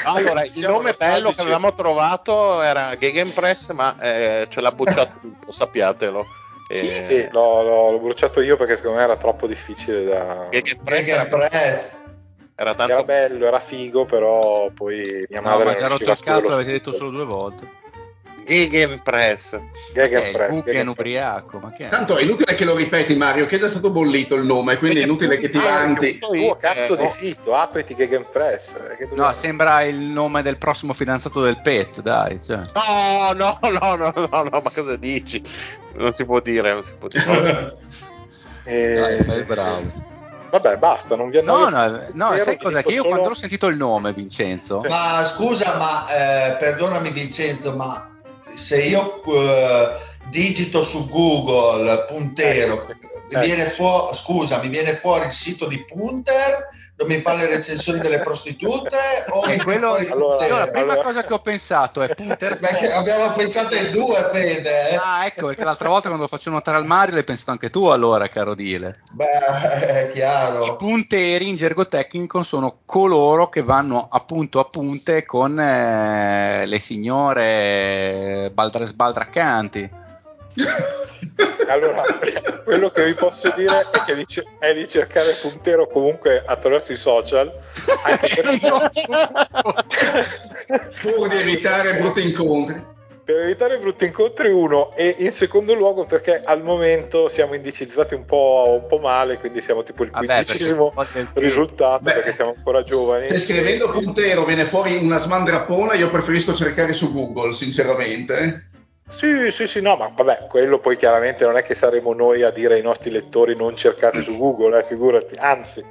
Allora, 0.06 0.44
il 0.44 0.60
nome 0.60 0.94
bello 0.98 1.32
che 1.34 1.42
avevamo 1.42 1.74
trovato 1.74 2.62
era 2.62 2.98
Gegenpress, 2.98 3.72
ma 3.72 3.96
eh, 4.00 4.48
ce 4.50 4.62
l'ha 4.62 4.72
bocciato 4.72 5.12
tutto, 5.20 5.52
sappiatelo. 5.52 6.26
Eh, 6.70 7.04
Sì, 7.04 7.30
l'ho, 7.32 7.64
l'ho- 7.64 7.92
l'ho 7.92 8.00
bruciato 8.00 8.42
io 8.42 8.58
perché 8.58 8.76
secondo 8.76 8.98
me 8.98 9.04
era 9.04 9.16
troppo 9.18 9.48
difficile 9.48 10.04
da. 10.04 10.48
Gegenpress 10.50 11.08
era, 11.08 11.24
Gegenpress. 11.24 12.06
era 12.56 12.74
tanto 12.76 12.92
Era 12.94 13.04
bello, 13.04 13.46
era 13.48 13.60
figo, 13.60 14.06
però 14.06 14.70
poi 14.72 15.26
mia 15.30 15.42
No, 15.42 15.50
madre 15.50 15.64
ma 15.66 15.72
non 15.72 15.80
già 15.80 15.88
rotto 15.88 16.12
il 16.12 16.20
cazzo, 16.20 16.50
l'avete 16.50 16.72
detto 16.72 16.92
solo 16.92 17.10
due 17.12 17.26
volte. 17.26 17.68
Gegenpress. 18.48 19.54
Eh, 19.54 19.62
Gegenpress, 19.94 20.50
Guggen 20.50 20.64
Gegenpress. 20.66 20.88
ubriaco, 20.88 21.60
ma 21.60 21.70
che 21.72 21.86
è? 21.86 21.90
Tanto 21.90 22.18
è 22.18 22.24
inutile 22.24 22.56
che 22.56 22.64
lo 22.66 22.76
ripeti 22.76 23.16
Mario, 23.16 23.46
che 23.46 23.58
è 23.58 23.60
già 23.60 23.68
stato 23.68 23.92
bollito 23.92 24.36
il 24.36 24.46
nome, 24.46 24.78
quindi 24.78 25.00
è 25.02 25.04
inutile 25.04 25.38
che 25.38 25.50
ti 25.50 25.58
Ah, 25.58 25.62
vanti. 25.64 26.18
punto 26.18 26.28
Tuo 26.36 26.52
it, 26.54 26.58
cazzo 26.58 26.94
eh, 26.94 26.98
di 26.98 27.04
no. 27.04 27.10
sito, 27.10 27.56
apriti 27.56 27.96
Gegenpress. 27.96 28.70
eh, 28.70 28.96
che 28.98 29.08
dobbiamo- 29.08 29.28
No, 29.30 29.34
sembra 29.34 29.84
il 29.84 29.98
nome 30.00 30.42
del 30.42 30.58
prossimo 30.58 30.94
fidanzato 30.94 31.42
del 31.42 31.60
Pet, 31.62 32.02
dai. 32.02 32.40
Cioè. 32.44 32.62
No, 32.74 33.34
no, 33.34 33.60
no, 33.62 33.96
no, 33.96 34.14
no, 34.16 34.28
no, 34.44 34.50
ma 34.50 34.72
cosa 34.74 34.96
dici? 34.96 35.42
Non 35.96 36.14
si 36.14 36.26
può 36.26 36.40
dire, 36.40 36.74
non 36.74 36.84
si 36.84 36.94
può 36.98 37.08
dire. 37.08 37.76
Eh, 38.70 38.96
Dai, 38.96 39.24
sei 39.24 39.44
bravo. 39.44 39.82
Vabbè, 40.52 40.76
basta, 40.76 41.16
non 41.16 41.30
vi 41.30 41.42
No, 41.42 41.54
annoio. 41.66 41.70
no, 41.70 42.02
no, 42.14 42.26
Spero, 42.32 42.44
sai 42.44 42.58
cosa? 42.58 42.82
Che 42.82 42.90
io 42.92 43.02
solo- 43.02 43.10
quando 43.16 43.30
ho 43.30 43.34
sentito 43.34 43.68
il 43.68 43.78
nome, 43.78 44.12
Vincenzo, 44.12 44.82
Ma 44.90 45.24
scusa, 45.24 45.78
ma 45.78 46.06
eh, 46.10 46.56
perdonami 46.58 47.10
Vincenzo, 47.12 47.76
ma 47.78 48.17
se 48.54 48.84
io 48.84 49.24
eh, 49.26 49.90
digito 50.30 50.84
su 50.84 51.08
Google 51.08 52.06
puntero, 52.08 52.88
Eh, 52.90 53.38
mi 53.40 53.46
viene 53.46 53.66
fuori, 53.66 54.16
scusa, 54.16 54.62
mi 54.62 54.70
viene 54.70 54.94
fuori 54.94 55.26
il 55.26 55.32
sito 55.32 55.68
di 55.68 55.84
Punter 55.86 56.70
dove 56.98 57.14
mi 57.14 57.22
fa 57.22 57.36
le 57.36 57.46
recensioni 57.46 58.00
delle 58.00 58.22
prostitute 58.22 58.98
o 59.30 59.46
mi 59.46 59.52
è 59.54 59.56
viene 59.58 59.64
quello, 59.64 59.88
fuori 59.94 60.08
Allora, 60.10 60.48
no, 60.48 60.58
la 60.58 60.68
prima 60.68 60.94
allora- 60.94 61.04
cosa 61.08 61.24
che 61.24 61.34
ho 61.34 61.40
pensato 61.40 62.02
è 62.02 62.16
Punter 62.16 62.58
Perché 62.58 62.92
abbiamo 62.92 63.32
pensato 63.34 63.76
in 63.76 63.92
due, 63.92 64.16
Fede. 64.32 64.90
eh. 64.90 64.96
Ah, 64.96 65.24
ecco, 65.28 65.46
perché 65.46 65.64
l'altra 65.64 65.90
volta 65.90 66.08
quando 66.08 66.24
lo 66.24 66.28
faccio 66.28 66.50
notare 66.50 66.78
al 66.78 66.88
Mario 66.88 67.14
l'hai 67.14 67.24
pensato 67.24 67.52
anche 67.52 67.70
tu 67.70 67.86
allora, 67.86 68.28
caro 68.30 68.56
Dile. 68.56 69.02
Beh, 69.12 69.26
è 69.28 70.08
I 70.08 70.12
chiaro. 70.14 70.76
punteri 70.78 71.48
in 71.48 71.56
gergo 71.56 71.86
tecnico 71.86 72.42
sono 72.42 72.80
coloro 72.84 73.48
che 73.50 73.62
vanno 73.62 74.08
appunto 74.10 74.60
a 74.60 74.66
punte 74.66 75.24
con 75.24 75.60
eh, 75.60 76.66
le 76.66 76.80
signore 76.80 78.50
baldra- 78.54 78.86
sbaldraccanti. 78.86 80.06
Allora, 81.68 82.04
quello 82.64 82.90
che 82.90 83.06
vi 83.06 83.14
posso 83.14 83.54
dire 83.56 83.82
è 83.92 84.04
che 84.06 84.16
di, 84.16 84.26
è 84.60 84.74
di 84.74 84.88
cercare 84.88 85.38
puntero 85.42 85.88
comunque 85.88 86.42
attraverso 86.44 86.94
i 86.94 86.96
social, 86.96 87.52
anche 88.04 88.42
perché 88.42 88.70
Pur 91.02 91.28
di 91.28 91.36
evitare 91.38 92.00
brutti 92.00 92.26
incontri. 92.26 92.82
per 93.24 93.38
evitare 93.42 93.78
brutti 93.78 94.06
incontri 94.06 94.50
uno 94.50 94.96
e 94.96 95.16
in 95.20 95.32
secondo 95.32 95.74
luogo 95.74 96.06
perché 96.06 96.42
al 96.44 96.64
momento 96.64 97.30
siamo 97.30 97.54
indicizzati 97.54 98.16
un 98.16 98.26
po', 98.26 98.80
un 98.82 98.88
po' 98.88 98.98
male, 99.00 99.38
quindi 99.38 99.62
siamo 99.62 99.84
tipo 99.84 100.04
il 100.04 100.10
perché 100.10 100.28
quindicesimo 100.28 100.94
risultato 101.36 102.04
Beh, 102.04 102.14
perché 102.14 102.34
siamo 102.34 102.56
ancora 102.58 102.82
giovani. 102.82 103.28
Se 103.28 103.38
scrivendo 103.38 103.92
puntero 103.92 104.46
viene 104.46 104.66
fuori 104.66 104.98
una 104.98 105.20
smandrappona, 105.20 105.94
io 105.94 106.10
preferisco 106.10 106.54
cercare 106.54 106.94
su 106.94 107.14
Google, 107.14 107.54
sinceramente. 107.54 108.64
Sì, 109.08 109.52
sì, 109.52 109.68
sì, 109.68 109.82
no, 109.82 109.96
ma 109.96 110.12
vabbè, 110.14 110.48
quello 110.48 110.80
poi 110.80 110.98
chiaramente 110.98 111.46
non 111.46 111.56
è 111.58 111.64
che 111.64 111.76
saremo 111.76 112.14
noi 112.14 112.44
a 112.44 112.52
dire 112.52 112.76
ai 112.76 112.82
nostri 112.82 113.10
lettori 113.10 113.56
non 113.56 113.76
cercate 113.76 114.22
su 114.22 114.38
Google, 114.38 114.80
eh, 114.80 114.84
figurati, 114.84 115.36
anzi. 115.38 115.84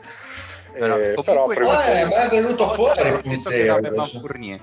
Però, 0.72 0.96
Eh, 0.98 1.14
comunque- 1.14 1.24
però 1.24 1.46
prima- 1.46 1.84
Eh, 2.00 2.04
ma 2.04 2.24
è 2.24 2.28
venuto 2.28 2.68
fuori 2.74 3.08
il 3.08 3.20
Penso 3.22 3.48
che 3.48 3.68
adesso. 3.68 4.20
Fournier. 4.20 4.60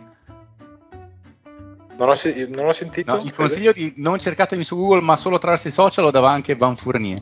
non, 1.97 2.09
ho, 2.09 2.15
non 2.57 2.67
ho 2.67 2.73
sentito. 2.73 3.15
No, 3.15 3.21
il 3.23 3.33
consiglio 3.33 3.71
di 3.71 3.93
non 3.97 4.19
cercatemi 4.19 4.63
su 4.63 4.75
Google, 4.77 5.01
ma 5.01 5.15
solo 5.17 5.37
attraverso 5.37 5.67
i 5.67 5.71
social 5.71 6.03
lo 6.05 6.11
dava 6.11 6.29
anche 6.29 6.55
Van 6.55 6.75
Fournier. 6.75 7.17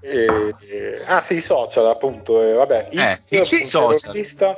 E- 0.00 0.54
e- 0.70 1.02
ah 1.06 1.20
sì, 1.20 1.34
i 1.36 1.40
social 1.40 1.86
appunto, 1.86 2.40
eh, 2.42 2.52
vabbè, 2.52 2.88
Eh, 2.92 3.14
X 3.16 3.28
Puntero 3.30 3.64
social. 3.64 4.12
Rivista, 4.12 4.56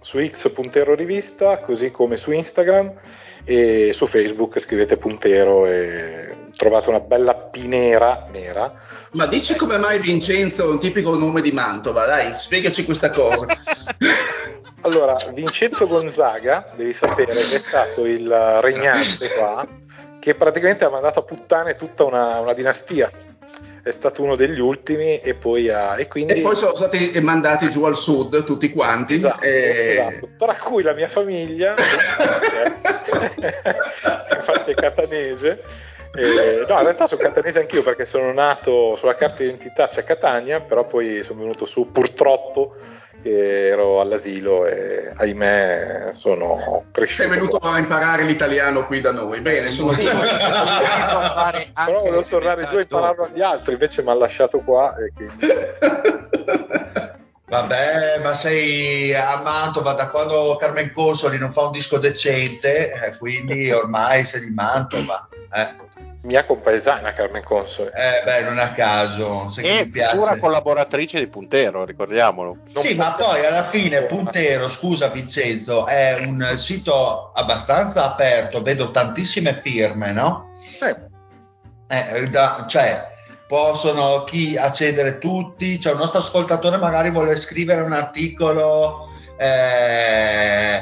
su 0.00 0.18
X 0.26 0.50
Puntero 0.50 0.94
Rivista, 0.94 1.58
così 1.60 1.90
come 1.92 2.16
su 2.16 2.32
Instagram 2.32 2.92
e 3.44 3.92
su 3.92 4.06
Facebook 4.06 4.58
scrivete 4.58 4.96
Puntero 4.96 5.66
e 5.66 6.36
trovate 6.54 6.88
una 6.88 7.00
bella 7.00 7.34
pinera 7.34 8.28
nera. 8.32 8.72
Ma 9.12 9.26
dici 9.26 9.56
come 9.56 9.78
mai 9.78 9.98
Vincenzo 9.98 10.64
è 10.64 10.68
un 10.68 10.78
tipico 10.78 11.16
nome 11.16 11.40
di 11.40 11.52
Mantova, 11.52 12.06
dai, 12.06 12.32
spiegaci 12.34 12.84
questa 12.84 13.10
cosa. 13.10 13.46
Allora, 14.84 15.16
Vincenzo 15.32 15.86
Gonzaga, 15.86 16.72
devi 16.74 16.92
sapere 16.92 17.32
che 17.32 17.38
è 17.38 17.58
stato 17.58 18.04
il 18.04 18.28
regnante 18.60 19.28
qua, 19.28 19.64
che 20.18 20.34
praticamente 20.34 20.84
ha 20.84 20.90
mandato 20.90 21.20
a 21.20 21.22
puttane 21.22 21.76
tutta 21.76 22.02
una, 22.02 22.40
una 22.40 22.52
dinastia. 22.52 23.08
È 23.82 23.90
stato 23.90 24.22
uno 24.22 24.36
degli 24.36 24.60
ultimi 24.60 25.18
e 25.18 25.34
poi 25.34 25.68
ha... 25.68 25.98
E 25.98 26.06
quindi... 26.06 26.34
e 26.34 26.40
poi 26.40 26.54
sono 26.54 26.74
stati 26.74 27.18
mandati 27.20 27.68
giù 27.68 27.84
al 27.84 27.96
sud 27.96 28.44
tutti 28.44 28.70
quanti. 28.70 29.14
Esatto, 29.14 29.42
e- 29.42 29.92
esatto. 29.98 30.28
tra 30.38 30.56
cui 30.56 30.82
la 30.82 30.94
mia 30.94 31.08
famiglia, 31.08 31.74
infatti 34.36 34.70
è 34.70 34.74
catanese, 34.74 35.62
E, 36.14 36.66
no, 36.68 36.76
in 36.76 36.82
realtà 36.82 37.06
sono 37.06 37.22
catanese 37.22 37.60
anch'io 37.60 37.82
perché 37.82 38.04
sono 38.04 38.32
nato 38.32 38.96
sulla 38.96 39.14
carta 39.14 39.38
d'identità 39.38 39.88
c'è 39.88 40.04
Catania, 40.04 40.60
però 40.60 40.86
poi 40.86 41.22
sono 41.22 41.40
venuto 41.40 41.64
su 41.64 41.90
purtroppo 41.90 42.74
ero 43.22 44.00
all'asilo 44.00 44.66
e 44.66 45.12
ahimè 45.14 46.10
sono 46.12 46.84
cresciuto. 46.90 47.28
Sei 47.28 47.38
venuto 47.38 47.56
a 47.58 47.78
imparare 47.78 48.24
l'italiano 48.24 48.86
qui 48.86 49.00
da 49.00 49.12
noi. 49.12 49.40
Bene, 49.40 49.70
sono 49.70 49.92
Sì, 49.92 50.04
Però 50.04 52.00
volevo 52.00 52.24
tornare 52.24 52.66
giù 52.68 52.76
a 52.76 52.80
impararlo 52.80 53.24
agli 53.24 53.42
altri, 53.42 53.72
invece 53.72 54.02
mi 54.02 54.10
ha 54.10 54.14
lasciato 54.14 54.60
qua 54.60 54.94
e 54.96 55.12
quindi... 55.14 55.46
Vabbè, 57.52 58.20
ma 58.22 58.32
sei 58.32 59.14
a 59.14 59.42
Mantova 59.44 59.92
da 59.92 60.08
quando 60.08 60.56
Carmen 60.58 60.90
Consoli 60.90 61.36
non 61.36 61.52
fa 61.52 61.64
un 61.64 61.72
disco 61.72 61.98
decente, 61.98 62.94
eh, 62.94 63.14
quindi 63.18 63.70
ormai 63.70 64.24
sei 64.24 64.46
di 64.46 64.54
Mantova. 64.54 65.28
Eh, 65.52 65.90
Mia 66.22 66.46
compaesana 66.46 67.12
Carmen 67.12 67.42
Consoli. 67.44 67.90
eh, 67.90 68.24
beh, 68.24 68.44
non 68.44 68.58
a 68.58 68.72
caso, 68.72 69.52
che 69.54 69.80
E 69.80 69.86
futura 69.90 70.38
collaboratrice 70.38 71.18
di 71.18 71.26
Puntero, 71.26 71.84
ricordiamolo. 71.84 72.56
Non 72.72 72.82
Sì, 72.82 72.94
ma 72.94 73.10
poi 73.10 73.44
alla 73.44 73.64
fine 73.64 74.04
Puntero, 74.04 74.70
scusa 74.70 75.08
Vincenzo, 75.08 75.86
è 75.86 76.24
un 76.24 76.54
sito 76.56 77.32
abbastanza 77.34 78.04
aperto, 78.04 78.62
vedo 78.62 78.90
tantissime 78.92 79.52
firme, 79.52 80.10
no? 80.12 80.52
Eh, 81.86 82.30
da- 82.30 82.64
cioè, 82.66 83.11
possono 83.52 84.24
chi 84.24 84.56
accedere 84.56 85.18
tutti, 85.18 85.78
cioè 85.78 85.92
un 85.92 85.98
nostro 85.98 86.20
ascoltatore 86.20 86.78
magari 86.78 87.10
vuole 87.10 87.36
scrivere 87.36 87.82
un 87.82 87.92
articolo, 87.92 89.08
eh, 89.36 90.78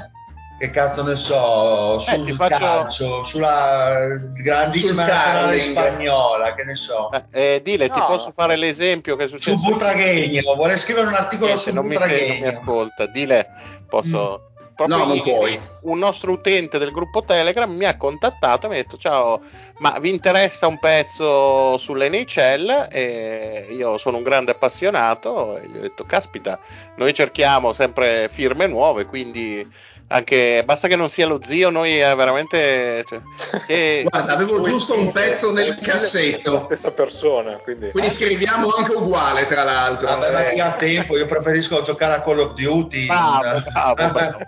che 0.57 0.71
cazzo 0.71 1.03
ne 1.03 1.17
so, 1.17 1.99
sul 1.99 2.27
ti 2.27 2.33
faccio- 2.33 2.59
calcio, 2.59 3.23
sulla 3.25 4.07
grandissima 4.41 5.03
Sul 5.03 5.13
nazionale 5.13 5.57
curling. 5.57 5.61
spagnola, 5.79 6.55
che 6.55 6.63
ne 6.63 6.77
so. 6.77 7.11
Eh, 7.11 7.55
eh, 7.55 7.61
Dile, 7.65 7.89
ti 7.91 7.99
No. 7.99 8.07
posso 8.07 8.33
fare 8.37 8.55
l'esempio 8.55 9.17
che 9.17 9.25
è 9.25 9.27
successo? 9.27 9.57
Su 9.57 9.65
Butraghegno, 9.65 10.55
vuole 10.55 10.77
scrivere 10.77 11.09
un 11.09 11.15
articolo 11.15 11.47
Niente, 11.53 11.71
su 11.71 11.75
non, 11.75 11.87
mi 11.87 11.97
sei- 11.97 12.07
non 12.07 12.09
mi 12.15 12.23
Butraghegno. 12.23 12.49
ascolta. 12.51 13.07
Dile, 13.07 13.49
posso... 13.89 14.45
Proprio 14.87 15.05
No, 15.05 15.13
ieri. 15.13 15.61
Un 15.83 15.99
nostro 15.99 16.33
utente 16.33 16.79
del 16.79 16.91
gruppo 16.91 17.23
Telegram 17.23 17.71
mi 17.71 17.85
ha 17.85 17.99
contattato 17.99 18.65
e 18.65 18.69
mi 18.71 18.75
ha 18.77 18.83
detto: 18.83 18.97
Ciao, 18.97 19.43
ma 19.79 19.99
vi 19.99 20.09
interessa 20.09 20.67
un 20.67 20.79
pezzo 20.79 21.77
sull'NHL? 21.77 22.89
E 22.91 23.67
io 23.71 23.99
sono 23.99 24.17
un 24.17 24.23
grande 24.23 24.53
appassionato. 24.53 25.59
E 25.59 25.69
gli 25.69 25.77
ho 25.77 25.81
detto: 25.81 26.05
Caspita, 26.05 26.59
noi 26.97 27.13
cerchiamo 27.13 27.75
sempre 27.75 28.31
firme 28.31 28.67
nuove, 28.67 29.05
quindi 29.05 29.69
anche 30.13 30.63
basta 30.65 30.89
che 30.89 30.97
non 30.97 31.09
sia 31.09 31.27
lo 31.27 31.39
zio, 31.43 31.71
noi 31.71 32.01
eh, 32.01 32.15
veramente. 32.17 33.05
Cioè, 33.07 33.21
se- 33.61 34.03
Guarda, 34.11 34.33
avevo 34.33 34.61
giusto 34.63 34.99
un 34.99 35.13
pezzo 35.13 35.53
nel 35.53 35.67
È 35.67 35.69
la 35.69 35.93
cassetto. 35.93 36.59
stessa 36.61 36.91
persona, 36.91 37.55
quindi... 37.63 37.91
Quindi 37.91 38.11
scriviamo 38.11 38.71
anche 38.71 38.93
uguale, 38.93 39.47
tra 39.47 39.63
l'altro. 39.63 40.07
Vabbè, 40.09 40.33
ma 40.33 40.49
Eh, 40.49 40.55
chi 40.55 40.61
ha 40.61 40.73
tempo, 40.73 41.17
io 41.17 41.27
preferisco 41.27 41.83
giocare 41.83 42.15
a 42.15 42.23
Call 42.23 42.41
of 42.41 42.55
Duty. 42.55 43.07
Bravo, 43.07 43.63
bravo, 43.73 43.95
bravo. 44.13 44.39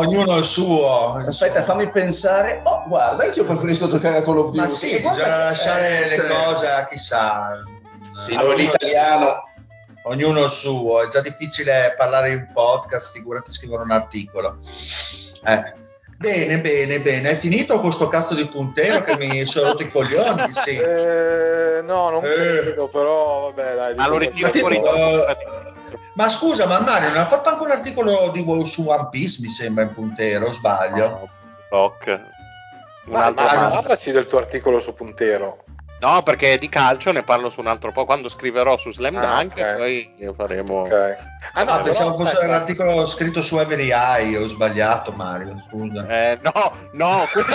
Ognuno 0.00 0.36
il 0.36 0.44
suo. 0.44 1.14
Aspetta, 1.26 1.64
fammi 1.64 1.90
pensare. 1.90 2.60
Oh, 2.62 2.84
guarda, 2.86 3.24
anche 3.24 3.40
io 3.40 3.44
preferisco 3.46 3.88
giocare 3.90 4.18
a 4.18 4.22
Call 4.22 4.38
of 4.38 4.44
Duty. 4.46 4.56
Ma 4.58 4.68
sì, 4.68 5.00
bisogna 5.00 5.36
lasciare 5.36 6.08
le 6.08 6.14
cioè, 6.16 6.26
cose 6.28 6.66
a 6.68 6.86
chissà. 6.88 7.62
Sì, 8.14 8.34
Allora, 8.34 8.54
noi 8.54 8.62
l'italiano. 8.62 9.42
Ognuno 10.06 10.44
il 10.44 10.50
suo, 10.50 11.02
è 11.02 11.06
già 11.06 11.22
difficile 11.22 11.94
parlare 11.96 12.32
in 12.32 12.50
podcast, 12.52 13.12
figurati 13.12 13.50
scrivere 13.50 13.82
un 13.82 13.90
articolo. 13.90 14.58
Eh. 15.44 15.82
Bene, 16.18 16.60
bene, 16.60 17.00
bene. 17.00 17.30
È 17.30 17.34
finito 17.34 17.80
questo 17.80 18.08
cazzo 18.08 18.34
di 18.34 18.46
puntero 18.46 19.02
che 19.02 19.16
mi 19.16 19.44
sono 19.46 19.70
rotto 19.70 19.82
i 19.82 19.90
coglioni? 19.90 20.44
Sì. 20.52 20.76
Eh, 20.76 21.80
no, 21.82 22.10
non 22.10 22.22
Eh. 22.22 22.60
credo, 22.60 22.88
però 22.88 23.50
vabbè, 23.50 23.74
dai. 23.74 23.94
Ma 23.94 24.06
lo 24.06 24.18
dico 24.18 24.30
ritiro 24.32 24.50
qualche 24.60 24.80
fuori. 24.80 25.22
Ma 26.14 26.28
scusa, 26.28 26.66
ma 26.66 26.80
Mario 26.80 27.08
non 27.08 27.18
ha 27.18 27.26
fatto 27.26 27.48
anche 27.48 27.64
un 27.64 27.70
articolo 27.70 28.30
di, 28.30 28.44
su 28.66 28.86
One 28.86 29.08
Piece, 29.10 29.40
mi 29.40 29.48
sembra, 29.48 29.84
in 29.84 29.92
puntero, 29.94 30.46
o 30.46 30.52
sbaglio? 30.52 31.08
No, 31.08 31.28
Block. 31.70 32.06
Un 33.06 33.12
Ma, 33.12 33.30
ma 33.30 33.68
parlaci 33.68 34.12
del 34.12 34.26
tuo 34.26 34.38
articolo 34.38 34.80
su 34.80 34.94
Puntero. 34.94 35.63
No, 36.04 36.22
perché 36.22 36.58
di 36.58 36.68
calcio 36.68 37.12
ne 37.12 37.22
parlo 37.22 37.48
su 37.48 37.60
un 37.60 37.66
altro 37.66 37.90
po'. 37.90 38.04
Quando 38.04 38.28
scriverò 38.28 38.76
su 38.76 38.92
Slam 38.92 39.16
Ah, 39.16 39.20
Dunk, 39.42 39.56
ok. 39.56 39.76
poi 39.76 40.14
faremo. 40.36 40.82
Ok. 40.82 40.92
Ah, 40.92 41.60
Ah, 41.60 41.62
no, 41.64 41.82
pensavo 41.82 42.14
però, 42.14 42.28
fosse 42.28 42.44
un 42.44 42.50
articolo 42.52 43.06
scritto 43.06 43.40
su 43.40 43.58
Every 43.58 43.90
Eye, 43.90 44.36
ho 44.36 44.46
sbagliato 44.46 45.12
Mario, 45.12 45.56
scusa. 45.66 46.06
Eh, 46.06 46.38
no, 46.42 46.72
no, 46.92 47.26
quello 47.32 47.54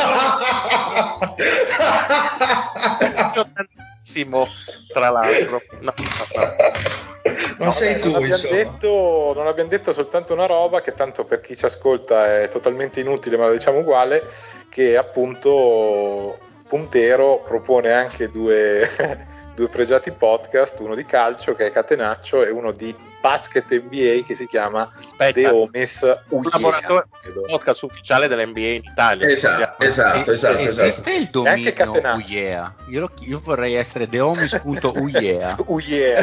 tantissimo, 3.53 4.47
tra 4.91 5.09
l'altro. 5.11 5.61
No, 5.81 5.93
no, 5.95 6.03
no. 6.33 7.33
non 7.57 7.67
No, 7.67 7.71
sei 7.71 7.99
tu, 7.99 8.11
non 8.11 8.23
abbiamo, 8.23 8.41
detto, 8.49 9.33
non 9.35 9.45
abbiamo 9.47 9.69
detto 9.69 9.93
soltanto 9.93 10.33
una 10.33 10.45
roba 10.47 10.81
che 10.81 10.95
tanto 10.95 11.23
per 11.23 11.39
chi 11.41 11.55
ci 11.55 11.65
ascolta 11.65 12.41
è 12.41 12.47
totalmente 12.47 12.99
inutile, 12.99 13.37
ma 13.37 13.45
la 13.45 13.53
diciamo 13.53 13.79
uguale, 13.79 14.27
che 14.69 14.97
appunto 14.97 16.47
Puntero 16.69 17.41
propone 17.43 17.91
anche 17.91 18.29
due, 18.29 18.87
due 19.55 19.67
pregiati 19.69 20.11
podcast, 20.11 20.79
uno 20.79 20.93
di 20.93 21.03
calcio 21.03 21.55
che 21.55 21.65
è 21.65 21.71
Catenaccio 21.71 22.45
e 22.45 22.51
uno 22.51 22.71
di 22.71 22.95
basket 23.19 23.65
NBA 23.73 24.23
che 24.23 24.35
si 24.35 24.45
chiama 24.45 24.87
The 24.95 25.05
Aspetta, 25.05 25.53
Homies 25.55 26.19
collaboratore 26.29 27.07
credo. 27.21 27.41
podcast 27.41 27.81
ufficiale 27.81 28.27
dell'NBA 28.27 28.59
in 28.59 28.83
Italia. 28.83 29.27
Esatto, 29.27 29.83
esatto, 29.83 30.31
esatto, 30.31 30.59
esatto. 30.59 30.87
Esiste 30.87 31.13
il 31.15 31.25
dominio. 31.25 31.91
UYEA? 32.15 32.75
Io, 32.89 33.11
io 33.21 33.41
vorrei 33.43 33.73
essere 33.73 34.07
thehomies.uyea. 34.07 35.57
Oh 35.65 35.79
yeah. 35.81 36.21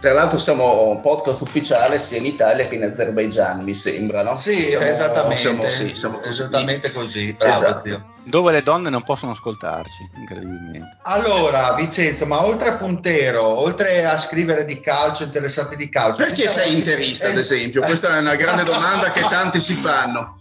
Tra 0.00 0.12
l'altro 0.12 0.38
siamo 0.38 0.84
un 0.90 1.00
podcast 1.00 1.40
ufficiale 1.40 1.98
sia 1.98 2.18
in 2.18 2.26
Italia 2.26 2.68
che 2.68 2.76
in 2.76 2.84
Azerbaigian, 2.84 3.64
mi 3.64 3.74
sembra, 3.74 4.22
no? 4.22 4.36
Sì, 4.36 4.54
Siamo- 4.68 4.84
esattamente, 4.84 5.40
siamo- 5.40 5.68
sì, 5.68 5.96
siamo 5.96 6.16
così. 6.18 6.28
esattamente 6.28 6.92
così, 6.92 7.32
bravo 7.32 7.52
Esatto. 7.64 7.80
zio. 7.84 8.12
Dove 8.22 8.52
le 8.52 8.62
donne 8.62 8.90
non 8.90 9.02
possono 9.02 9.32
ascoltarci, 9.32 10.08
incredibilmente. 10.18 10.98
Allora, 11.04 11.72
Vincenzo, 11.74 12.26
ma 12.26 12.44
oltre 12.44 12.68
a 12.68 12.76
Puntero, 12.76 13.42
oltre 13.42 14.04
a 14.06 14.16
scrivere 14.18 14.64
di 14.66 14.78
calcio, 14.80 15.24
interessati 15.24 15.74
di 15.76 15.88
calcio... 15.88 16.22
Perché 16.22 16.46
sei 16.46 16.76
interista, 16.76 17.28
ad 17.28 17.38
esempio? 17.38 17.80
Questa 17.80 18.14
è 18.14 18.18
una 18.18 18.36
grande 18.36 18.64
domanda 18.64 19.10
che 19.12 19.22
tanti 19.28 19.58
si 19.58 19.74
fanno. 19.74 20.37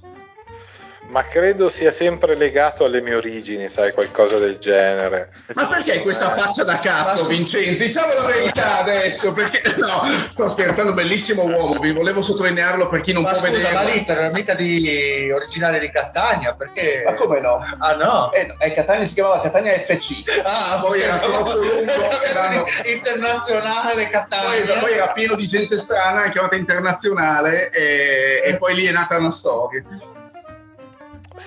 Ma 1.09 1.25
credo 1.25 1.69
sia 1.69 1.89
sempre 1.89 2.35
legato 2.35 2.83
alle 2.83 2.99
mie 2.99 3.15
origini, 3.15 3.69
sai, 3.69 3.93
qualcosa 3.93 4.39
del 4.39 4.57
genere. 4.57 5.31
Ma 5.53 5.65
perché 5.67 5.93
hai 5.93 6.01
questa 6.01 6.35
faccia 6.35 6.65
da 6.65 6.79
cazzo, 6.79 7.25
Vincenzo? 7.27 7.77
Diciamo 7.81 8.13
la 8.13 8.25
verità 8.25 8.79
adesso, 8.79 9.31
perché 9.31 9.61
no, 9.77 9.87
sto 10.29 10.49
scherzando, 10.49 10.93
bellissimo 10.93 11.43
uomo, 11.45 11.79
vi 11.79 11.93
volevo 11.93 12.21
sottolinearlo 12.21 12.89
per 12.89 12.99
chi 13.01 13.13
non 13.13 13.23
Ma 13.23 13.29
può 13.29 13.37
scusa, 13.39 13.51
vedere. 13.51 13.73
ma 13.73 13.83
l'Inter 13.83 14.17
è 14.17 14.31
mica 14.33 14.53
di 14.53 15.31
originale 15.33 15.79
di 15.79 15.89
Catania, 15.89 16.55
perché... 16.55 17.03
Ma 17.05 17.13
come 17.13 17.39
no? 17.39 17.57
Ah 17.79 17.95
no? 17.95 18.31
Eh, 18.33 18.43
no, 18.45 18.59
eh, 18.59 18.73
Catania 18.73 19.05
si 19.05 19.13
chiamava 19.13 19.39
Catania 19.39 19.79
FC. 19.79 20.23
Ah, 20.43 20.79
poi 20.85 20.99
era 21.01 21.17
troppo 21.19 21.53
lungo, 21.55 21.91
erano- 22.29 22.65
internazionale 22.83 23.93
Poi, 24.03 24.09
Catania. 24.09 24.79
poi 24.81 24.93
era 24.93 25.07
pieno 25.13 25.35
di 25.35 25.47
gente 25.47 25.77
strana, 25.77 26.25
è 26.25 26.31
chiamata 26.31 26.55
internazionale, 26.55 27.69
e, 27.69 28.41
e 28.43 28.57
poi 28.57 28.75
lì 28.75 28.85
è 28.87 28.91
nata 28.91 29.17
una 29.17 29.31
storia. 29.31 29.81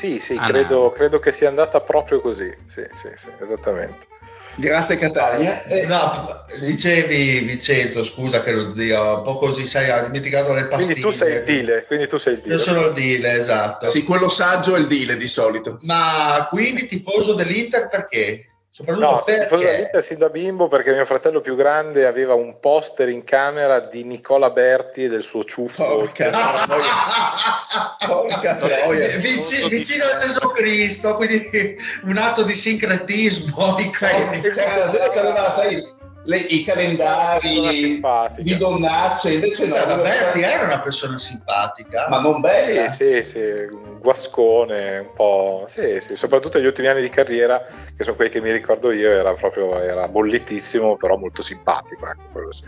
Sì, 0.00 0.18
sì, 0.18 0.34
Ah, 0.38 0.46
credo, 0.48 0.80
no. 0.84 0.90
credo 0.92 1.18
che 1.18 1.30
sia 1.30 1.48
andata 1.48 1.78
proprio 1.82 2.22
così. 2.22 2.50
Sì, 2.66 2.82
sì, 2.90 3.10
sì, 3.16 3.26
esattamente. 3.42 4.06
Grazie 4.54 4.96
Catania. 4.96 5.62
Eh, 5.64 5.84
No, 5.86 6.42
dicevi 6.58 7.40
Vincenzo, 7.40 8.02
scusa 8.02 8.42
che 8.42 8.52
lo 8.52 8.66
zio, 8.70 9.16
un 9.16 9.22
po' 9.22 9.36
così, 9.36 9.66
sai, 9.66 9.90
ha 9.90 10.00
dimenticato 10.00 10.54
le 10.54 10.64
pastiglie. 10.64 11.00
Quindi 11.00 11.00
tu 11.02 11.10
sei 11.10 11.36
il 11.36 11.44
dealer, 11.44 11.86
quindi 11.86 12.08
tu 12.08 12.16
sei 12.18 12.32
il 12.32 12.38
Io 12.38 12.44
dealer. 12.56 12.60
sono 12.66 12.86
il 12.86 12.92
dealer, 12.94 13.40
esatto. 13.40 13.90
sì, 13.90 14.02
quello 14.04 14.30
saggio 14.30 14.74
è 14.74 14.78
il 14.78 14.86
deal 14.86 15.18
di 15.18 15.28
solito. 15.28 15.78
Ma 15.82 16.46
quindi 16.48 16.86
tifoso 16.86 17.34
dell'Inter 17.34 17.90
perché? 17.90 18.46
Soprattutto 18.72 19.04
No, 19.04 19.10
sono 19.10 19.22
tifoso 19.42 19.48
perché? 19.48 19.70
dell'Inter 19.76 20.02
sin 20.04 20.18
da 20.18 20.28
bimbo 20.28 20.68
perché 20.68 20.92
mio 20.92 21.04
fratello 21.04 21.40
più 21.40 21.56
grande 21.56 22.06
aveva 22.06 22.34
un 22.34 22.60
poster 22.60 23.08
in 23.08 23.24
camera 23.24 23.80
di 23.80 24.04
Nicola 24.04 24.50
Berti 24.50 25.04
e 25.04 25.08
del 25.08 25.24
suo 25.24 25.42
ciuffo. 25.44 25.84
Porca 25.84 26.30
Porca 28.06 28.56
troia. 28.56 29.06
Vici- 29.18 29.68
vicino 29.68 30.04
a 30.04 30.14
Gesù 30.14 30.48
Cristo, 30.52 31.16
quindi 31.16 31.76
un 32.04 32.16
atto 32.16 32.42
di 32.44 32.54
sincretismo 32.54 33.76
Sai, 33.76 33.86
iconico. 33.86 34.48
c'era 34.48 34.76
la 34.84 34.90
gente 34.90 35.18
aveva, 35.18 35.52
sai, 35.54 35.94
le- 36.24 36.36
i 36.36 36.64
calendari 36.64 38.00
di 38.38 38.56
donnacce, 38.56 39.32
invece 39.34 39.66
no. 39.66 39.74
Beh, 39.74 39.94
lui 39.94 40.02
Berti 40.02 40.40
era- 40.42 40.64
una 40.64 40.80
persona 40.80 41.16
simpatica. 41.18 42.06
ma 42.08 42.20
non 42.20 42.40
bella. 42.40 42.90
Sì, 42.90 43.22
sì, 43.22 43.30
sì, 43.30 43.38
un 43.70 43.98
guascone, 43.98 44.98
un 44.98 45.12
po'. 45.14 45.66
Sì, 45.68 45.98
sì, 46.06 46.16
soprattutto 46.16 46.58
negli 46.58 46.66
ultimi 46.66 46.88
anni 46.88 47.00
di 47.02 47.08
carriera, 47.08 47.58
che 47.96 48.02
sono 48.04 48.16
quelli 48.16 48.30
che 48.30 48.40
mi 48.40 48.50
ricordo 48.52 48.90
io, 48.92 49.10
era 49.10 49.32
proprio 49.34 49.80
era 49.80 50.08
bollitissimo, 50.08 50.96
però 50.96 51.16
molto 51.16 51.42
simpatico. 51.42 52.06
Ecco, 52.06 52.22
quello 52.32 52.52
sì. 52.52 52.64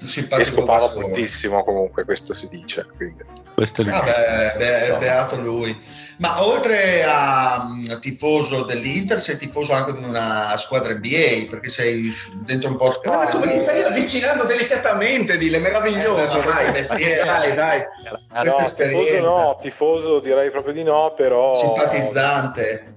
E 0.00 0.06
simpatico 0.06 0.50
scopava 0.50 0.90
moltissimo, 1.00 1.64
comunque, 1.64 2.04
questo 2.04 2.34
si 2.34 2.48
dice. 2.48 2.86
Quindi. 2.96 3.22
Questo 3.54 3.80
è 3.82 3.84
il 3.84 3.90
Vabbè, 3.90 4.54
be- 4.58 4.88
No. 4.92 4.98
beato 4.98 5.40
lui. 5.40 5.76
Ma 6.24 6.42
oltre 6.46 7.04
a, 7.04 7.54
a, 7.56 7.98
tifoso 8.00 8.64
dell'Inter, 8.64 9.20
sei 9.20 9.36
tifoso 9.36 9.74
anche 9.74 9.92
di 9.92 10.02
una 10.02 10.56
squadra 10.56 10.94
NBA, 10.94 11.50
perché 11.50 11.68
sei 11.68 12.10
dentro 12.46 12.70
un 12.70 12.76
po'... 12.78 12.98
Ah, 13.04 13.36
ma 13.36 13.46
ti 13.46 13.60
stai 13.60 13.82
avvicinando 13.82 14.44
delicatamente, 14.44 15.36
dile, 15.36 15.58
meraviglioso, 15.58 16.40
eh, 16.40 16.44
dai, 16.44 16.72
mestiere, 16.72 17.24
dai, 17.28 17.54
dai. 17.54 17.82
Questa 18.30 18.56
no, 18.56 18.64
esperienza. 18.64 19.04
Tifoso 19.04 19.26
no, 19.26 19.58
tifoso 19.60 20.20
direi 20.20 20.50
proprio 20.50 20.72
di 20.72 20.82
no, 20.82 21.12
però... 21.14 21.54
Simpatizzante. 21.54 22.92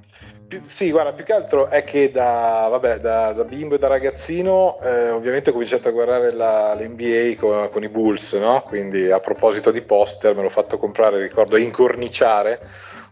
Sì, 0.63 0.92
guarda, 0.92 1.12
più 1.12 1.26
che 1.26 1.34
altro 1.34 1.68
è 1.68 1.84
che 1.84 2.10
da, 2.10 2.68
vabbè, 2.70 3.00
da, 3.00 3.34
da 3.34 3.44
bimbo 3.44 3.76
e 3.76 3.80
da 3.80 3.88
ragazzino 3.88 4.80
eh, 4.82 5.10
ovviamente 5.10 5.50
ho 5.50 5.54
cominciato 5.54 5.90
a 5.90 5.92
guardare 5.92 6.32
la, 6.32 6.74
l'NBA 6.74 7.36
con, 7.38 7.70
con, 7.70 7.84
i 7.84 7.90
Bulls, 7.90 8.32
no? 8.34 8.63
quindi 8.66 9.12
a 9.12 9.20
proposito 9.20 9.72
di 9.72 9.82
poster 9.82 10.34
me 10.34 10.44
l'ho 10.44 10.50
fatto 10.50 10.78
comprare, 10.78 11.20
ricordo, 11.20 11.58
incorniciare 11.58 12.62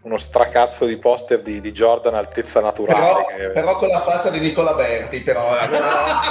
uno 0.06 0.18
stracazzo 0.18 0.86
di 0.86 0.98
poster 0.98 1.42
di, 1.42 1.60
di 1.60 1.72
Jordan 1.72 2.14
altezza 2.14 2.62
naturale. 2.62 3.26
Però, 3.26 3.26
che... 3.26 3.48
però, 3.50 3.78
con 3.78 3.88
la 3.90 4.02
faccia 4.02 4.30
di 4.30 4.40
Nicola 4.40 4.74
Berti, 4.74 5.22
però 5.22 5.42
aveva 5.42 5.88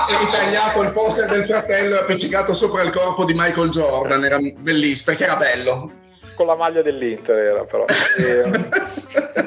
ritagliato 0.21 0.83
il 0.83 0.93
poster 0.93 1.29
del 1.29 1.45
fratello 1.45 1.97
e 1.97 1.99
appiccicato 1.99 2.55
sopra 2.55 2.83
il 2.83 2.91
corpo 2.91 3.25
di 3.25 3.35
Michael 3.35 3.71
Jordan, 3.71 4.25
era 4.25 4.39
bellissimo 4.39 5.17
perché 5.17 5.25
era 5.25 5.37
bello 5.37 6.03
con 6.35 6.47
la 6.47 6.57
maglia 6.57 6.83
dell'Inter 6.83 7.37
era 7.37 7.65
però. 7.65 7.85
E, 8.19 8.45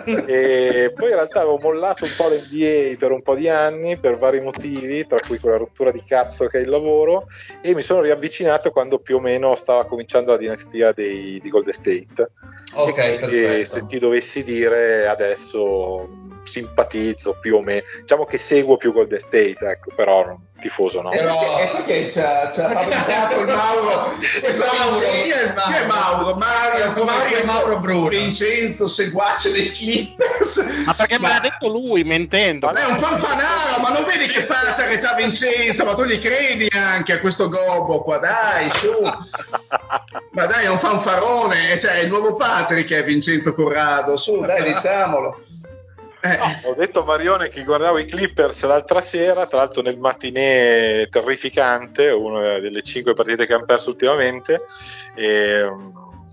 e, 0.25 0.93
poi 0.95 1.09
in 1.09 1.15
realtà 1.15 1.41
avevo 1.41 1.57
mollato 1.57 2.05
un 2.05 2.11
po' 2.15 2.27
l'NBA 2.27 2.95
per 2.97 3.11
un 3.11 3.21
po' 3.21 3.35
di 3.35 3.49
anni 3.49 3.97
per 3.97 4.17
vari 4.17 4.41
motivi, 4.41 5.05
tra 5.05 5.17
cui 5.25 5.39
quella 5.39 5.57
rottura 5.57 5.91
di 5.91 6.01
cazzo 6.05 6.47
che 6.47 6.59
è 6.59 6.61
il 6.61 6.69
lavoro, 6.69 7.27
e 7.61 7.73
mi 7.73 7.81
sono 7.81 8.01
riavvicinato 8.01 8.71
quando 8.71 8.99
più 8.99 9.17
o 9.17 9.19
meno 9.19 9.55
stava 9.55 9.85
cominciando 9.85 10.31
la 10.31 10.37
dinastia 10.37 10.91
dei, 10.91 11.39
di 11.41 11.49
Golden 11.49 11.73
State. 11.73 12.31
Ok, 12.73 12.97
e 13.31 13.65
se 13.65 13.85
ti 13.85 13.99
dovessi 13.99 14.43
dire 14.43 15.07
adesso 15.07 16.25
simpatizzo 16.43 17.37
più 17.39 17.55
o 17.55 17.61
meno, 17.61 17.83
diciamo 17.99 18.25
che 18.25 18.37
seguo 18.37 18.77
più 18.77 18.93
Golden 18.93 19.19
State, 19.19 19.57
ecco, 19.59 19.91
però 19.95 20.35
tifoso 20.59 21.01
no. 21.01 21.09
Però 21.09 21.57
è 21.57 21.69
perché 21.71 22.09
c'ha, 22.09 22.49
c'ha 22.49 22.69
fabbricato 22.69 23.39
il 23.41 23.47
Mauro, 23.47 24.11
Mauro, 24.57 25.05
il 25.47 25.53
Mauro? 25.53 25.71
Chi 25.71 25.73
è 25.73 25.85
Mauro? 25.85 26.35
Mario, 26.35 27.03
Mario, 27.03 27.45
Mauro 27.45 27.79
Bruno. 27.79 28.07
Vincenzo, 28.09 28.87
seguace 28.87 29.51
dei 29.51 29.71
Clippers. 29.71 30.57
Ma 30.85 30.93
perché 30.93 31.19
ma... 31.19 31.27
me 31.27 31.33
l'ha 31.33 31.39
detto 31.39 31.67
lui 31.67 32.03
mentendo? 32.03 32.69
Ma 32.71 32.79
è 32.79 32.85
un 32.85 32.97
fanfanaro, 32.97 33.81
ma 33.81 33.89
non 33.89 34.05
vedi 34.05 34.27
che 34.27 34.41
faccia 34.41 34.85
che 34.87 34.97
c'ha 34.97 35.15
Vincenzo, 35.15 35.83
ma 35.83 35.95
tu 35.95 36.05
gli 36.05 36.19
credi 36.19 36.67
anche 36.71 37.13
a 37.13 37.19
questo 37.19 37.49
gobbo 37.49 38.03
qua, 38.03 38.17
dai, 38.17 38.69
su. 38.71 38.91
ma 40.31 40.45
dai, 40.45 40.65
è 40.65 40.69
un 40.69 40.79
fanfarone, 40.79 41.79
cioè 41.79 41.91
è 41.91 41.99
il 41.99 42.09
nuovo 42.09 42.35
Patrick 42.35 42.91
è 42.91 43.03
Vincenzo 43.03 43.53
Corrado, 43.53 44.17
su, 44.17 44.39
dai, 44.41 44.63
diciamolo. 44.63 45.41
Eh. 46.33 46.37
No, 46.37 46.69
ho 46.69 46.73
detto 46.73 47.01
a 47.01 47.05
Marione 47.05 47.49
che 47.49 47.63
guardavo 47.63 47.97
i 47.97 48.05
Clippers 48.05 48.65
l'altra 48.65 49.01
sera, 49.01 49.47
tra 49.47 49.57
l'altro 49.57 49.81
nel 49.81 49.97
matinè 49.97 51.07
terrificante, 51.09 52.09
una 52.09 52.59
delle 52.59 52.81
cinque 52.81 53.13
partite 53.13 53.45
che 53.45 53.53
hanno 53.53 53.65
perso 53.65 53.89
ultimamente. 53.89 54.61
E, 55.15 55.65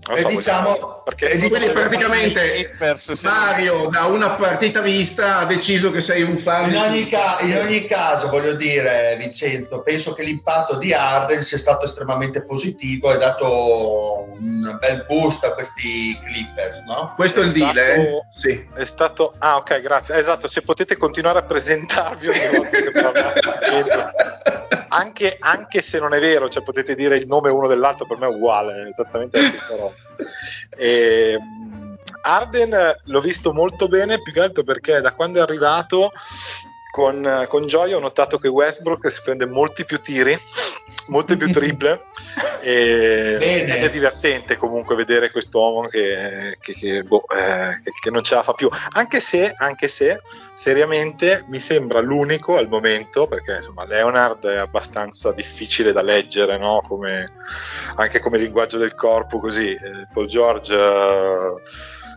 e 0.07 0.17
so, 0.17 0.27
diciamo 0.27 1.01
perché 1.03 1.29
e 1.31 1.37
quindi 1.49 1.69
praticamente 1.69 2.75
Mario 3.23 3.89
da 3.89 4.05
una 4.05 4.31
partita 4.31 4.81
vista 4.81 5.39
ha 5.39 5.45
deciso 5.45 5.89
che 5.89 6.01
sei 6.01 6.21
un 6.21 6.37
fan 6.37 6.69
in 6.69 6.77
ogni, 6.77 7.07
ca- 7.07 7.39
in 7.41 7.55
ogni, 7.57 7.85
caso 7.85 8.29
voglio 8.29 8.53
dire 8.53 9.15
Vincenzo 9.17 9.81
penso 9.81 10.13
che 10.13 10.23
l'impatto 10.23 10.77
di 10.77 10.93
Arden 10.93 11.41
sia 11.41 11.57
stato 11.57 11.85
estremamente 11.85 12.45
positivo 12.45 13.09
e 13.09 13.15
ha 13.15 13.17
dato 13.17 14.27
un 14.29 14.77
bel 14.79 15.05
boost 15.07 15.43
a 15.45 15.53
questi 15.53 16.19
Clippers 16.23 16.83
no? 16.85 17.13
questo 17.15 17.41
è, 17.41 17.45
il 17.45 17.51
deal 17.51 17.77
eh? 17.77 18.19
sì. 18.35 18.67
è 18.75 18.85
stato 18.85 19.33
ah 19.39 19.57
ok 19.57 19.81
grazie 19.81 20.17
esatto 20.17 20.47
se 20.47 20.61
potete 20.61 20.97
continuare 20.97 21.39
a 21.39 21.43
presentarvi 21.43 22.27
ogni 22.27 22.57
volta 22.57 22.77
che 22.77 22.91
parlate 22.91 23.39
anche, 24.95 25.35
anche, 25.39 25.81
se 25.81 25.99
non 25.99 26.13
è 26.13 26.19
vero, 26.19 26.49
cioè 26.49 26.63
potete 26.63 26.95
dire 26.95 27.17
il 27.17 27.27
nome 27.27 27.49
uno 27.49 27.67
dell'altro, 27.67 28.05
per 28.05 28.17
me 28.17 28.27
è 28.27 28.29
uguale, 28.29 28.83
è 28.83 28.87
esattamente 28.87 29.41
la 29.41 29.47
stessa 29.49 29.75
roba. 29.75 29.84
E, 30.77 31.37
Arden 32.21 32.95
l'ho 33.03 33.21
visto 33.21 33.53
molto 33.53 33.87
bene, 33.87 34.21
più 34.21 34.33
che 34.33 34.41
altro 34.41 34.63
perché 34.63 34.99
da 35.01 35.13
quando 35.13 35.39
è 35.39 35.41
arrivato 35.41 36.11
con, 36.95 37.45
con 37.49 37.67
gioia 37.67 37.97
ho 37.97 37.99
notato 37.99 38.37
che 38.37 38.47
Westbrook 38.47 39.11
si 39.11 39.19
prende 39.21 39.45
molti 39.45 39.83
più 39.83 39.99
tiri, 39.99 40.39
molte 41.07 41.35
più 41.35 41.51
triple 41.51 42.03
e, 42.61 43.37
ed 43.37 43.83
è 43.83 43.91
divertente 43.91 44.55
comunque 44.55 44.95
vedere 44.95 45.29
quest'uomo 45.29 45.89
che, 45.89 46.57
che, 46.61 46.71
che, 46.71 47.03
boh, 47.03 47.27
eh, 47.27 47.81
che, 47.99 48.09
non 48.11 48.23
ce 48.23 48.35
la 48.35 48.43
fa 48.43 48.53
più, 48.53 48.69
anche 48.91 49.19
se, 49.19 49.53
anche 49.57 49.89
se 49.89 50.21
seriamente 50.53 51.43
mi 51.49 51.59
sembra 51.59 51.99
l'unico 51.99 52.55
al 52.55 52.69
momento, 52.69 53.27
perché 53.27 53.57
insomma 53.57 53.83
Leonard 53.83 54.47
è 54.47 54.55
abbastanza 54.55 55.33
difficile 55.33 55.91
da 55.91 56.01
leggere, 56.01 56.57
no? 56.57 56.81
come, 56.87 57.33
anche 57.97 58.21
come 58.21 58.37
linguaggio 58.37 58.77
del 58.77 58.95
corpo, 58.95 59.41
così, 59.41 59.71
eh, 59.71 60.07
Paul 60.13 60.27
George 60.27 60.73
eh, 60.73 61.55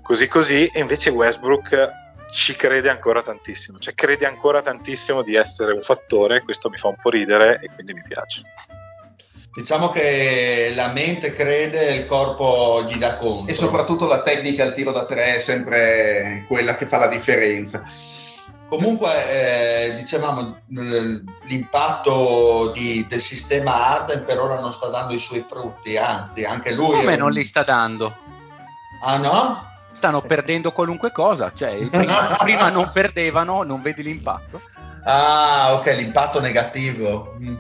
così 0.03 0.29
così, 0.29 0.71
e 0.73 0.79
invece 0.79 1.11
Westbrook 1.11 2.07
ci 2.33 2.57
crede 2.57 2.91
ancora 2.91 3.23
tantissimo, 3.23 3.79
cioè 3.79 3.95
crede 3.95 4.27
ancora 4.27 4.63
tantissimo 4.63 5.23
di 5.23 5.35
essere 5.35 5.73
un 5.73 5.83
fattore, 5.83 6.43
questo 6.43 6.69
mi 6.69 6.77
fa 6.77 6.89
un 6.89 6.97
po' 7.01 7.11
ridere 7.11 7.61
e 7.63 7.71
quindi 7.75 7.95
mi 7.95 8.03
piace. 8.07 8.43
Diciamo 9.53 9.89
che 9.91 10.73
la 10.77 10.93
mente 10.93 11.33
crede 11.33 11.89
e 11.89 11.95
il 11.97 12.07
corpo 12.07 12.85
gli 12.89 12.97
dà 12.97 13.17
conto. 13.17 13.51
E 13.51 13.55
soprattutto 13.55 14.07
la 14.07 14.23
tecnica 14.23 14.63
al 14.63 14.75
tiro 14.75 14.93
da 14.93 15.05
tre 15.05 15.37
è 15.37 15.41
sempre 15.41 16.45
quella 16.47 16.77
che 16.77 16.87
fa 16.87 16.99
la 16.99 17.09
differenza. 17.09 17.85
Comunque, 18.69 19.09
eh, 19.89 19.95
dicevamo, 19.95 20.61
l'impatto 21.49 22.71
di, 22.73 23.05
del 23.09 23.21
sistema 23.21 23.97
Arden 23.97 24.25
per 24.27 24.39
ora 24.39 24.61
non 24.61 24.73
sta 24.73 24.89
dando 24.89 25.15
i 25.15 25.19
suoi 25.19 25.41
frutti, 25.41 25.97
anzi, 25.97 26.45
anche 26.45 26.75
lui. 26.75 26.95
Come 26.95 27.15
un... 27.15 27.19
non 27.19 27.33
li 27.33 27.47
sta 27.47 27.63
dando? 27.63 28.15
Ah 29.03 29.17
no? 29.17 29.68
Stanno 29.99 30.23
perdendo 30.23 30.71
qualunque 30.71 31.11
cosa, 31.11 31.53
cioè 31.53 31.77
prima, 31.91 32.37
prima, 32.39 32.69
non 32.71 32.89
perdevano, 32.93 33.65
non 33.65 33.83
vedi 33.83 34.05
l'impatto. 34.05 34.61
Ah, 35.05 35.75
ok, 35.75 35.87
l'impatto 35.97 36.41
negativo. 36.41 37.37
Mm. 37.41 37.57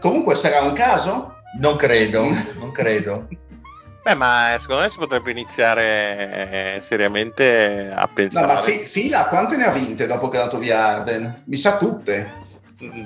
Comunque 0.00 0.34
sarà 0.34 0.60
un 0.60 0.72
caso? 0.72 1.36
Non 1.60 1.76
credo, 1.76 2.24
non 2.58 2.72
credo. 2.72 3.28
Beh, 4.02 4.14
ma 4.14 4.56
secondo 4.58 4.82
me 4.82 4.88
si 4.88 4.98
potrebbe 4.98 5.30
iniziare 5.30 6.74
eh, 6.76 6.80
seriamente 6.80 7.92
a 7.94 8.08
pensare. 8.08 8.46
No, 8.46 8.52
ma 8.52 8.60
fi- 8.60 8.84
Fila 8.86 9.26
quante 9.26 9.56
ne 9.56 9.64
ha 9.64 9.72
vinte 9.72 10.06
dopo 10.06 10.28
che 10.28 10.36
è 10.36 10.40
andato 10.40 10.58
via 10.58 10.84
Arden? 10.84 11.42
Mi 11.46 11.56
sa 11.56 11.76
tutte. 11.76 12.44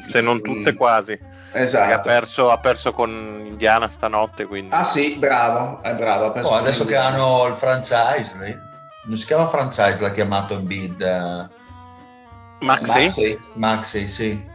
Se 0.08 0.20
non 0.20 0.42
tutte, 0.42 0.72
mm. 0.72 0.76
quasi. 0.76 1.18
Esatto. 1.52 1.94
Ha 1.94 2.00
perso, 2.00 2.50
ha 2.50 2.58
perso, 2.58 2.92
con 2.92 3.10
Indiana 3.10 3.88
stanotte. 3.88 4.46
Quindi. 4.46 4.70
Ah, 4.72 4.84
sì, 4.84 5.16
bravo. 5.16 5.82
È 5.82 5.94
bravo 5.94 6.26
oh, 6.26 6.54
adesso 6.54 6.84
che 6.84 6.96
hanno 6.96 7.46
il 7.46 7.54
franchise, 7.54 8.36
lì 8.38 8.68
non 9.04 9.16
si 9.16 9.26
chiama 9.26 9.48
franchise 9.48 10.00
l'ha 10.00 10.12
chiamato 10.12 10.54
Embiid 10.54 11.00
uh, 11.00 12.64
Maxi? 12.64 13.04
Maxi 13.04 13.38
Maxi 13.54 14.08
sì. 14.08 14.48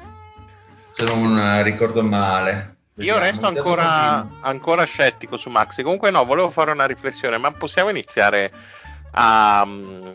Se 0.91 1.03
non 1.03 1.61
ricordo 1.63 2.01
male. 2.03 2.75
Io 2.99 3.17
resto 3.19 3.47
ancora, 3.47 4.25
ancora, 4.39 4.85
scettico 4.85 5.35
su 5.35 5.49
Maxi. 5.49 5.83
Comunque 5.83 6.11
no 6.11 6.23
volevo 6.23 6.49
fare 6.49 6.71
una 6.71 6.85
riflessione 6.85 7.37
ma 7.37 7.51
possiamo 7.51 7.89
iniziare 7.89 8.51
a 9.11 9.63
um, 9.65 10.13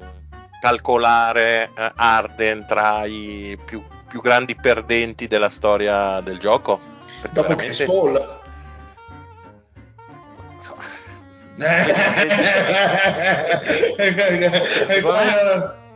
calcolare 0.61 1.71
uh, 1.77 1.83
Arden 1.97 2.65
tra 2.67 3.05
i 3.05 3.59
più, 3.63 3.83
più, 4.09 4.23
grandi 4.23 4.55
perdenti 4.55 5.27
della 5.27 5.51
storia 5.51 6.21
del 6.21 6.39
gioco? 6.39 6.81
Perché 7.21 7.35
dopo 7.35 7.49
veramente... 7.49 7.85
Chris 7.85 7.87
Paul 7.87 8.40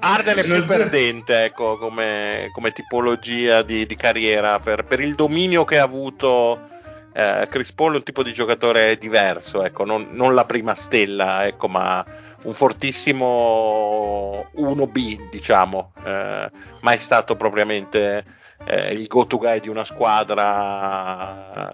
Arden 0.00 0.36
è 0.36 0.42
più 0.44 0.66
perdente 0.66 1.44
ecco, 1.44 1.78
come, 1.78 2.50
come 2.52 2.72
tipologia 2.72 3.62
di, 3.62 3.86
di 3.86 3.96
carriera. 3.96 4.58
Per, 4.58 4.84
per, 4.84 5.00
il 5.00 5.14
dominio 5.14 5.64
che 5.64 5.78
ha 5.78 5.82
avuto 5.82 6.68
eh, 7.14 7.46
Chris 7.48 7.72
Paul 7.72 7.92
è 7.92 7.96
un 7.96 8.02
tipo 8.02 8.22
di 8.22 8.32
giocatore 8.32 8.98
diverso 8.98 9.62
ecco, 9.64 9.84
non, 9.84 10.08
non, 10.12 10.34
la 10.34 10.44
prima 10.44 10.74
stella 10.74 11.46
ecco, 11.46 11.68
ma 11.68 12.04
un 12.42 12.52
fortissimo 12.52 14.50
1B 14.56 15.30
diciamo 15.30 15.92
eh, 16.04 16.50
mai 16.80 16.98
stato 16.98 17.36
propriamente 17.36 18.42
eh, 18.66 18.92
il 18.92 19.06
go-to 19.06 19.38
guy 19.38 19.60
di 19.60 19.68
una 19.68 19.84
squadra 19.84 21.72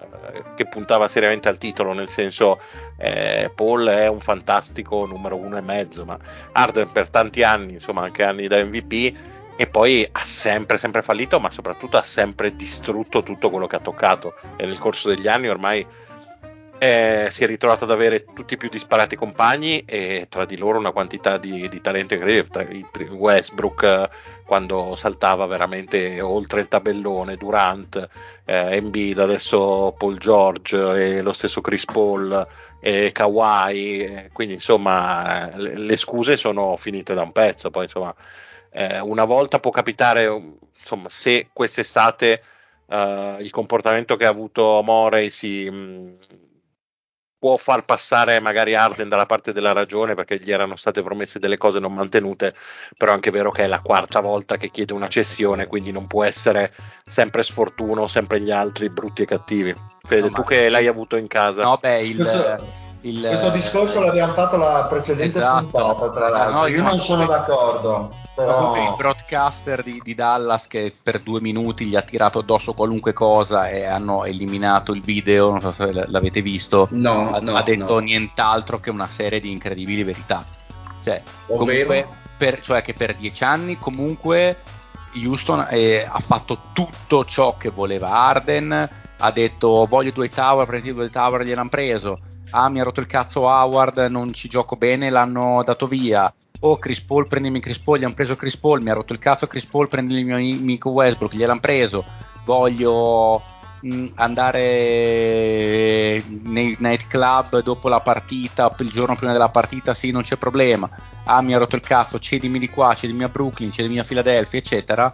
che 0.55 0.67
puntava 0.67 1.09
seriamente 1.09 1.49
al 1.49 1.59
titolo, 1.59 1.93
nel 1.93 2.09
senso 2.09 2.61
eh, 2.97 3.51
Paul 3.55 3.87
è 3.87 4.07
un 4.07 4.21
fantastico 4.21 5.07
numero 5.07 5.37
uno 5.37 5.57
e 5.57 5.63
mezzo, 5.63 6.05
ma 6.05 6.19
Arden 6.53 6.91
per 6.93 7.11
tanti 7.11 7.43
anni, 7.43 7.75
insomma 7.75 8.03
anche 8.03 8.25
anni 8.25 8.47
da 8.47 8.63
MVP, 8.65 9.15
e 9.57 9.67
poi 9.67 10.09
ha 10.11 10.25
sempre, 10.25 10.79
sempre 10.79 11.03
fallito, 11.03 11.39
ma 11.39 11.51
soprattutto 11.51 11.99
ha 11.99 12.03
sempre 12.03 12.57
distrutto 12.57 13.23
tutto 13.23 13.51
quello 13.51 13.67
che 13.67 13.77
ha 13.77 13.81
toccato. 13.81 14.35
E 14.57 14.65
nel 14.65 14.79
corso 14.79 15.09
degli 15.09 15.29
anni 15.29 15.49
ormai 15.49 15.87
eh, 16.83 17.29
si 17.31 17.45
è 17.45 17.47
ritrovato 17.47 17.85
ad 17.85 17.91
avere 17.91 18.25
tutti 18.25 18.55
i 18.55 18.57
più 18.57 18.71
disparati 18.71 19.15
compagni 19.15 19.81
e 19.81 20.29
tra 20.31 20.47
di 20.47 20.57
loro 20.57 20.79
una 20.79 20.93
quantità 20.93 21.37
di, 21.37 21.69
di 21.69 21.81
talento 21.83 22.15
incredibile. 22.15 23.11
Westbrook 23.11 23.83
eh, 23.83 24.09
quando 24.47 24.97
saltava 24.97 25.45
veramente 25.45 26.23
oltre 26.23 26.61
il 26.61 26.69
tabellone, 26.69 27.37
Durant, 27.37 28.09
eh, 28.47 28.77
Embiid, 28.77 29.19
adesso 29.19 29.95
Paul 29.99 30.17
George 30.17 30.77
e 30.77 31.21
lo 31.21 31.35
stesso 31.35 31.61
Chris 31.61 31.85
Paul 31.85 32.47
e 32.81 33.13
Kawhi, 33.13 33.99
eh, 33.99 34.31
quindi 34.33 34.55
insomma 34.55 35.55
le, 35.55 35.77
le, 35.77 35.97
scuse 35.99 36.39
sono 36.39 36.79
finite 36.79 37.13
da 37.13 37.21
un 37.21 37.33
pezzo, 37.33 37.69
poi 37.69 37.85
insomma 37.85 38.15
eh, 38.73 39.01
una 39.01 39.25
volta 39.25 39.61
può 39.61 39.71
capitare, 39.71 40.25
insomma 40.79 41.11
se 41.11 41.51
quest'estate 41.53 42.43
uh, 42.87 43.39
il 43.39 43.51
comportamento 43.51 44.17
che 44.17 44.25
ha 44.25 44.31
avuto 44.31 44.81
Morey 44.83 45.29
si... 45.29 45.69
Mh, 45.69 46.49
può 47.41 47.57
far 47.57 47.87
passare 47.87 48.39
magari 48.39 48.75
Arden 48.75 49.09
dalla 49.09 49.25
parte 49.25 49.55
della 49.55 49.73
ragione 49.73 50.15
perché 50.15 50.39
gli 50.39 50.53
erano 50.53 50.77
state 50.77 51.03
promesse 51.03 51.39
delle 51.39 51.57
cose 51.57 51.81
non 51.81 51.95
mantenute, 51.95 52.55
però 52.99 53.13
è 53.13 53.15
anche 53.15 53.31
vero 53.31 53.51
che 53.51 53.65
è 53.65 53.67
la 53.67 53.81
quarta 53.81 54.21
volta 54.21 54.59
che 54.59 54.71
chiede 54.71 54.93
una 54.93 55.09
cessione, 55.09 55.67
quindi 55.67 55.91
non 55.91 56.07
può 56.07 56.23
essere 56.23 56.71
sempre 57.03 57.43
sfortuno, 57.43 58.07
sempre 58.07 58.41
gli 58.41 58.51
altri 58.51 58.91
brutti 58.91 59.23
e 59.23 59.25
cattivi. 59.25 59.75
Fede, 60.07 60.29
no, 60.29 60.35
tu 60.35 60.45
che 60.45 60.69
l'hai 60.69 60.87
avuto 60.87 61.17
in 61.17 61.29
casa. 61.29 61.63
No, 61.63 61.79
beh, 61.81 62.01
il, 62.01 62.17
questo, 62.17 62.67
il, 63.01 63.21
questo 63.27 63.51
discorso 63.51 64.01
l'abbiamo 64.01 64.35
fatto 64.35 64.59
la 64.59 64.87
precedente 64.91 65.39
esatto. 65.39 65.67
puntata, 65.67 66.11
tra 66.13 66.29
l'altro. 66.29 66.61
No, 66.61 66.67
io 66.67 66.83
non 66.83 67.01
sono 67.01 67.25
d'accordo. 67.25 68.20
Però... 68.47 68.77
il 68.77 68.95
broadcaster 68.97 69.83
di, 69.83 70.01
di, 70.03 70.15
Dallas 70.15 70.67
che 70.67 70.93
per 71.03 71.21
due 71.21 71.41
minuti 71.41 71.87
gli 71.87 71.97
ha 71.97 72.03
tirato 72.03 72.41
addosso 72.41 72.73
qualunque 72.73 73.13
cosa 73.13 73.69
e 73.69 73.85
hanno 73.85 74.25
eliminato 74.25 74.93
il 74.93 75.03
video, 75.03 75.51
non 75.51 75.61
so 75.61 75.71
se 75.71 75.93
l'avete 75.93 76.43
visto, 76.43 76.89
no, 76.93 77.31
ha, 77.31 77.39
no, 77.41 77.55
ha 77.55 77.63
detto 77.63 77.95
no. 77.95 77.99
nient'altro 77.99 78.81
che 78.81 78.91
una 78.91 79.09
serie 79.09 79.41
di 79.41 79.51
incredibili 79.51 80.03
verità. 80.03 80.45
Cioè, 81.03 81.23
comunque, 81.47 82.07
per, 82.37 82.61
cioè 82.61 82.83
che 82.83 82.93
per 82.93 83.15
dieci 83.15 83.45
anni 83.45 83.79
comunque 83.79 84.59
Houston 85.15 85.67
eh, 85.71 86.07
ha 86.07 86.19
fatto 86.19 86.61
tutto 86.73 87.25
ciò 87.25 87.57
che 87.57 87.71
voleva 87.71 88.11
Arden, 88.11 88.89
ha 89.19 89.31
detto 89.31 89.87
voglio 89.87 90.13
due 90.13 90.29
tower, 90.29 90.67
prendi 90.67 90.93
due 90.93 91.11
tower, 91.11 91.43
gliel'hanno 91.43 91.69
preso. 91.69 92.19
Ah, 92.53 92.69
mi 92.69 92.81
ha 92.81 92.83
rotto 92.83 93.01
il 93.01 93.07
cazzo 93.07 93.43
Howard, 93.43 93.99
non 94.11 94.33
ci 94.33 94.49
gioco 94.49 94.77
bene, 94.77 95.09
l'hanno 95.09 95.63
dato 95.65 95.87
via 95.87 96.33
oh 96.61 96.79
Chris 96.79 97.01
Paul 97.01 97.29
prendimi 97.29 97.61
Chris 97.61 97.79
Paul, 97.79 97.99
gli 97.99 98.05
hanno 98.05 98.15
preso 98.15 98.37
Chris 98.37 98.57
Paul, 98.57 98.83
mi 98.83 98.91
ha 98.91 98.95
rotto 98.95 99.13
il 99.13 99.19
cazzo 99.19 99.47
Chris 99.47 99.67
Paul, 99.67 99.89
prendi 99.89 100.19
il 100.19 100.25
mio 100.25 100.37
amico 100.37 100.91
Westbrook, 100.91 101.35
gliel'hanno 101.35 101.61
preso, 101.61 102.05
voglio 102.45 103.43
mh, 103.81 103.95
mm, 103.95 104.07
andare 104.15 104.63
nei 106.27 106.77
nightclub 106.79 107.63
dopo 107.63 107.89
la 107.89 108.01
partita, 108.01 108.75
il 108.79 108.91
giorno 108.91 109.17
prima 109.17 109.33
della 109.33 109.49
partita, 109.49 109.95
sì 109.95 110.11
non 110.11 110.23
c'è 110.23 110.37
problema, 110.37 110.89
ah 111.25 111.41
mi 111.41 111.55
ha 111.55 111.59
rotto 111.59 111.77
il 111.77 111.83
cazzo, 111.83 112.19
cedimi 112.19 112.59
di 112.59 112.69
qua, 112.69 112.95
cedimi 112.95 113.25
a 113.25 113.29
Brooklyn, 113.29 113.73
cedimi 113.73 113.99
a 113.99 114.05
Philadelphia, 114.05 114.59
eccetera, 114.59 115.13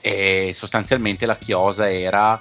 e 0.00 0.50
sostanzialmente 0.52 1.26
la 1.26 1.36
chiosa 1.36 1.90
era 1.90 2.40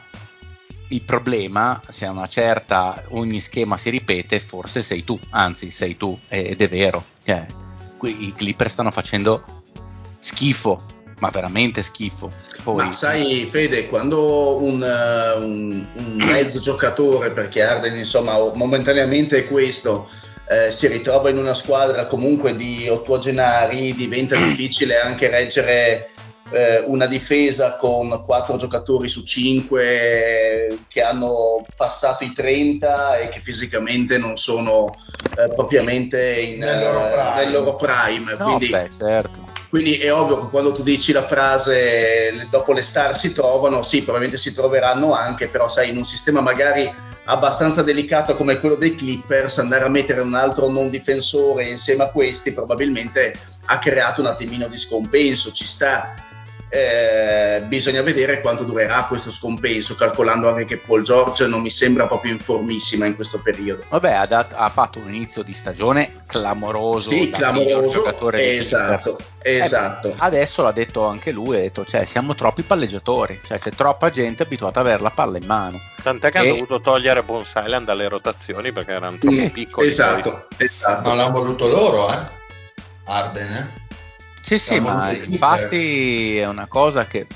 il 0.89 1.03
problema, 1.03 1.79
se 1.87 2.05
a 2.05 2.11
una 2.11 2.27
certa 2.27 3.01
ogni 3.09 3.39
schema 3.39 3.77
si 3.77 3.89
ripete, 3.89 4.39
forse 4.39 4.81
sei 4.81 5.03
tu, 5.03 5.17
anzi 5.29 5.71
sei 5.71 5.95
tu, 5.95 6.17
ed 6.27 6.61
è 6.61 6.67
vero. 6.67 7.05
Cioè, 7.23 7.45
i 8.09 8.33
Clipper 8.35 8.69
stanno 8.69 8.91
facendo 8.91 9.43
schifo, 10.19 10.83
ma 11.19 11.29
veramente 11.29 11.81
schifo. 11.83 12.31
Poi... 12.63 12.75
Ma 12.75 12.91
sai, 12.91 13.47
Fede, 13.49 13.87
quando 13.87 14.61
un, 14.61 14.81
uh, 14.81 15.43
un, 15.43 15.85
un 15.93 16.15
mezzo 16.25 16.59
giocatore, 16.59 17.31
perché 17.31 17.63
Arden 17.63 17.97
insomma 17.97 18.37
momentaneamente 18.53 19.37
è 19.37 19.47
questo, 19.47 20.09
eh, 20.47 20.69
si 20.69 20.87
ritrova 20.87 21.29
in 21.29 21.37
una 21.37 21.53
squadra 21.53 22.07
comunque 22.07 22.55
di 22.55 22.87
ottuagenari, 22.89 23.95
diventa 23.95 24.35
difficile 24.43 24.99
anche 24.99 25.29
reggere 25.29 26.10
eh, 26.51 26.83
una 26.85 27.05
difesa 27.05 27.75
con 27.75 28.23
quattro 28.25 28.57
giocatori 28.57 29.07
su 29.07 29.23
cinque 29.23 30.79
che 30.87 31.01
hanno 31.01 31.65
passato 31.75 32.23
i 32.23 32.33
30 32.33 33.17
e 33.19 33.29
che 33.29 33.39
fisicamente 33.39 34.17
non 34.17 34.37
sono 34.37 34.97
eh, 35.37 35.53
propriamente 35.53 36.33
in, 36.39 36.59
nel 36.59 36.79
loro 36.81 37.07
eh, 37.07 37.11
prime. 37.11 37.43
Nel 37.43 37.51
loro 37.51 37.75
prime. 37.75 38.35
No, 38.37 38.45
quindi, 38.45 38.69
beh, 38.69 38.89
certo. 38.97 39.47
quindi, 39.69 39.97
è 39.97 40.13
ovvio 40.13 40.41
che 40.41 40.49
quando 40.49 40.73
tu 40.73 40.83
dici 40.83 41.11
la 41.11 41.25
frase 41.25 42.47
dopo 42.49 42.73
le 42.73 42.81
star 42.81 43.17
si 43.17 43.33
trovano, 43.33 43.81
sì, 43.83 44.03
probabilmente 44.03 44.37
si 44.37 44.53
troveranno 44.53 45.13
anche, 45.13 45.47
però 45.47 45.69
sai, 45.69 45.89
in 45.89 45.97
un 45.97 46.05
sistema 46.05 46.41
magari 46.41 47.09
abbastanza 47.25 47.83
delicato 47.83 48.35
come 48.35 48.59
quello 48.59 48.75
dei 48.75 48.95
Clippers, 48.95 49.59
andare 49.59 49.85
a 49.85 49.89
mettere 49.89 50.21
un 50.21 50.33
altro 50.33 50.69
non 50.69 50.89
difensore 50.89 51.65
insieme 51.65 52.03
a 52.03 52.09
questi 52.09 52.51
probabilmente 52.51 53.33
ha 53.65 53.79
creato 53.79 54.21
un 54.21 54.27
attimino 54.27 54.67
di 54.67 54.77
scompenso, 54.77 55.51
ci 55.51 55.63
sta 55.63 56.13
eh, 56.73 57.61
bisogna 57.65 58.01
vedere 58.01 58.39
quanto 58.39 58.63
durerà 58.63 59.03
questo 59.03 59.29
scompenso, 59.29 59.95
calcolando 59.95 60.47
anche 60.47 60.63
che 60.63 60.77
Paul 60.77 61.03
George 61.03 61.45
non 61.47 61.59
mi 61.59 61.69
sembra 61.69 62.07
proprio 62.07 62.31
informissima 62.31 63.05
in 63.05 63.15
questo 63.15 63.41
periodo. 63.41 63.83
Vabbè, 63.89 64.13
ha, 64.13 64.25
dat- 64.25 64.53
ha 64.55 64.69
fatto 64.69 64.99
un 64.99 65.13
inizio 65.13 65.43
di 65.43 65.51
stagione 65.51 66.23
clamoroso. 66.25 67.09
Sì, 67.09 67.29
clamoroso. 67.29 68.05
Esatto, 68.31 69.17
esatto. 69.41 70.07
Eh, 70.07 70.15
adesso 70.19 70.61
l'ha 70.63 70.71
detto 70.71 71.05
anche 71.05 71.31
lui, 71.31 71.57
ha 71.57 71.59
detto, 71.59 71.83
cioè, 71.83 72.05
siamo 72.05 72.35
troppi 72.35 72.61
palleggiatori, 72.61 73.41
cioè 73.43 73.59
c'è 73.59 73.71
troppa 73.71 74.09
gente 74.09 74.43
abituata 74.43 74.79
ad 74.79 74.85
avere 74.85 75.03
la 75.03 75.11
palla 75.11 75.37
in 75.37 75.45
mano. 75.45 75.77
Tant'è 76.01 76.31
che 76.31 76.37
e... 76.37 76.39
hanno 76.39 76.51
dovuto 76.53 76.79
togliere 76.79 77.21
Bonsailand 77.21 77.85
dalle 77.85 78.07
rotazioni 78.07 78.71
perché 78.71 78.91
erano 78.91 79.17
troppo 79.17 79.35
sì, 79.35 79.49
piccoli. 79.49 79.87
Esatto, 79.87 80.47
esatto. 80.55 81.09
Ma 81.09 81.15
l'hanno 81.15 81.31
voluto 81.33 81.67
loro, 81.67 82.09
eh? 82.09 82.39
Arden, 83.03 83.51
eh? 83.51 83.80
Sì, 84.41 84.59
sì, 84.59 84.79
ma 84.79 85.11
infatti 85.11 86.37
è 86.37 86.47
una 86.47 86.67
cosa 86.67 87.05
che... 87.05 87.27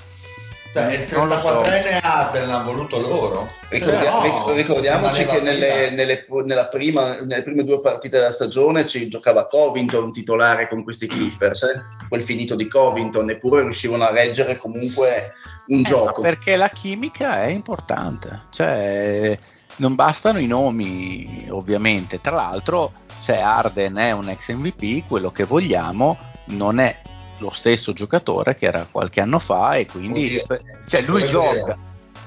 Cioè, 0.74 0.92
il 0.92 1.08
34enne 1.08 2.00
so. 2.02 2.08
Arden 2.08 2.48
l'hanno 2.48 2.74
voluto 2.74 3.00
loro. 3.00 3.50
Ricordia- 3.70 4.12
no, 4.12 4.52
ricordiamoci 4.52 5.24
che 5.26 5.40
nelle, 5.40 5.92
nelle, 5.92 6.26
nella 6.44 6.68
prima, 6.68 7.22
nelle 7.22 7.44
prime 7.44 7.64
due 7.64 7.80
partite 7.80 8.18
della 8.18 8.32
stagione 8.32 8.86
ci 8.86 9.08
giocava 9.08 9.48
Covington 9.48 10.12
titolare 10.12 10.68
con 10.68 10.84
questi 10.84 11.08
Clippers, 11.08 11.64
eh? 11.64 11.82
quel 12.10 12.24
finito 12.24 12.56
di 12.56 12.68
Covington, 12.68 13.30
eppure 13.30 13.62
riuscivano 13.62 14.04
a 14.04 14.12
reggere 14.12 14.58
comunque 14.58 15.32
un 15.68 15.80
eh, 15.80 15.84
gioco. 15.84 16.22
Perché 16.22 16.58
la 16.58 16.68
chimica 16.68 17.44
è 17.44 17.48
importante, 17.48 18.42
cioè 18.50 19.38
non 19.78 19.96
bastano 19.96 20.40
i 20.40 20.48
nomi 20.48 21.48
ovviamente, 21.52 22.20
tra 22.20 22.36
l'altro 22.36 22.92
cioè 23.22 23.38
Arden 23.38 23.96
è 23.96 24.12
un 24.12 24.30
ex 24.30 24.52
MVP, 24.54 25.08
quello 25.08 25.32
che 25.32 25.46
vogliamo 25.46 26.18
non 26.48 26.80
è 26.80 26.98
lo 27.40 27.52
stesso 27.52 27.94
giocatore 27.94 28.56
che 28.56 28.66
era 28.66 28.88
qualche 28.90 29.22
anno 29.22 29.40
fa 29.40 29.74
e 29.74 29.86
quindi 29.86 30.42
Oddio. 30.44 30.60
cioè 30.88 31.02
lui 31.02 31.22
Oddio. 31.24 31.30
gioca 31.30 31.78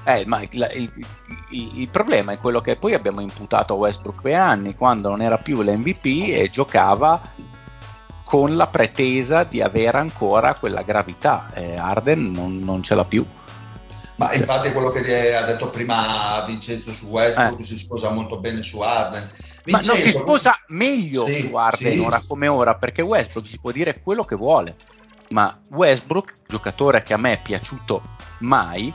eh, 0.05 0.23
ma 0.25 0.41
il, 0.41 0.71
il, 0.75 1.05
il, 1.51 1.79
il, 1.81 1.89
problema 1.89 2.31
è 2.31 2.37
quello 2.37 2.61
che 2.61 2.77
poi 2.77 2.93
abbiamo 2.93 3.21
imputato 3.21 3.73
a 3.73 3.77
Westbrook 3.77 4.21
per 4.21 4.35
anni 4.35 4.75
quando 4.75 5.09
non 5.09 5.21
era 5.21 5.37
più 5.37 5.61
l'MVP 5.61 6.05
e 6.29 6.49
giocava 6.51 7.21
con 8.23 8.55
la 8.55 8.67
pretesa 8.67 9.43
di 9.43 9.61
avere 9.61 9.97
ancora 9.97 10.55
quella 10.55 10.83
gravità 10.83 11.49
eh, 11.53 11.75
Arden 11.75 12.31
non, 12.31 12.59
non 12.59 12.81
ce 12.81 12.95
l'ha 12.95 13.05
più 13.05 13.25
ma 14.19 14.33
infatti 14.33 14.71
quello 14.71 14.89
che 14.89 15.33
ha 15.33 15.43
detto 15.43 15.69
prima 15.69 16.43
Vincenzo 16.45 16.91
su 16.91 17.07
Westbrook 17.07 17.59
eh. 17.59 17.63
si 17.63 17.77
sposa 17.77 18.09
molto 18.09 18.39
bene 18.39 18.61
su 18.61 18.79
Arden 18.79 19.29
ma 19.69 19.79
non 19.83 19.95
si 19.95 20.11
sposa 20.11 20.57
meglio 20.69 21.25
sì, 21.25 21.41
su 21.41 21.55
Arden 21.55 21.93
sì. 21.93 21.99
ora 21.99 22.21
come 22.27 22.47
ora, 22.47 22.75
perché 22.75 23.01
Westbrook 23.01 23.47
si 23.47 23.59
può 23.59 23.71
dire 23.71 24.01
quello 24.01 24.23
che 24.23 24.35
vuole, 24.35 24.75
ma 25.29 25.57
Westbrook, 25.69 26.33
giocatore 26.47 27.03
che 27.03 27.13
a 27.13 27.17
me 27.17 27.33
è 27.33 27.41
piaciuto 27.41 28.01
mai, 28.39 28.93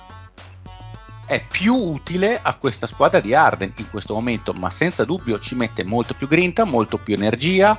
è 1.27 1.43
più 1.47 1.75
utile 1.75 2.39
a 2.43 2.55
questa 2.55 2.87
squadra 2.87 3.21
di 3.21 3.35
Arden 3.35 3.73
in 3.77 3.89
questo 3.89 4.15
momento, 4.15 4.53
ma 4.53 4.71
senza 4.71 5.05
dubbio 5.05 5.39
ci 5.39 5.55
mette 5.55 5.85
molto 5.85 6.15
più 6.15 6.27
grinta, 6.27 6.65
molto 6.65 6.99
più 6.99 7.15
energia, 7.15 7.77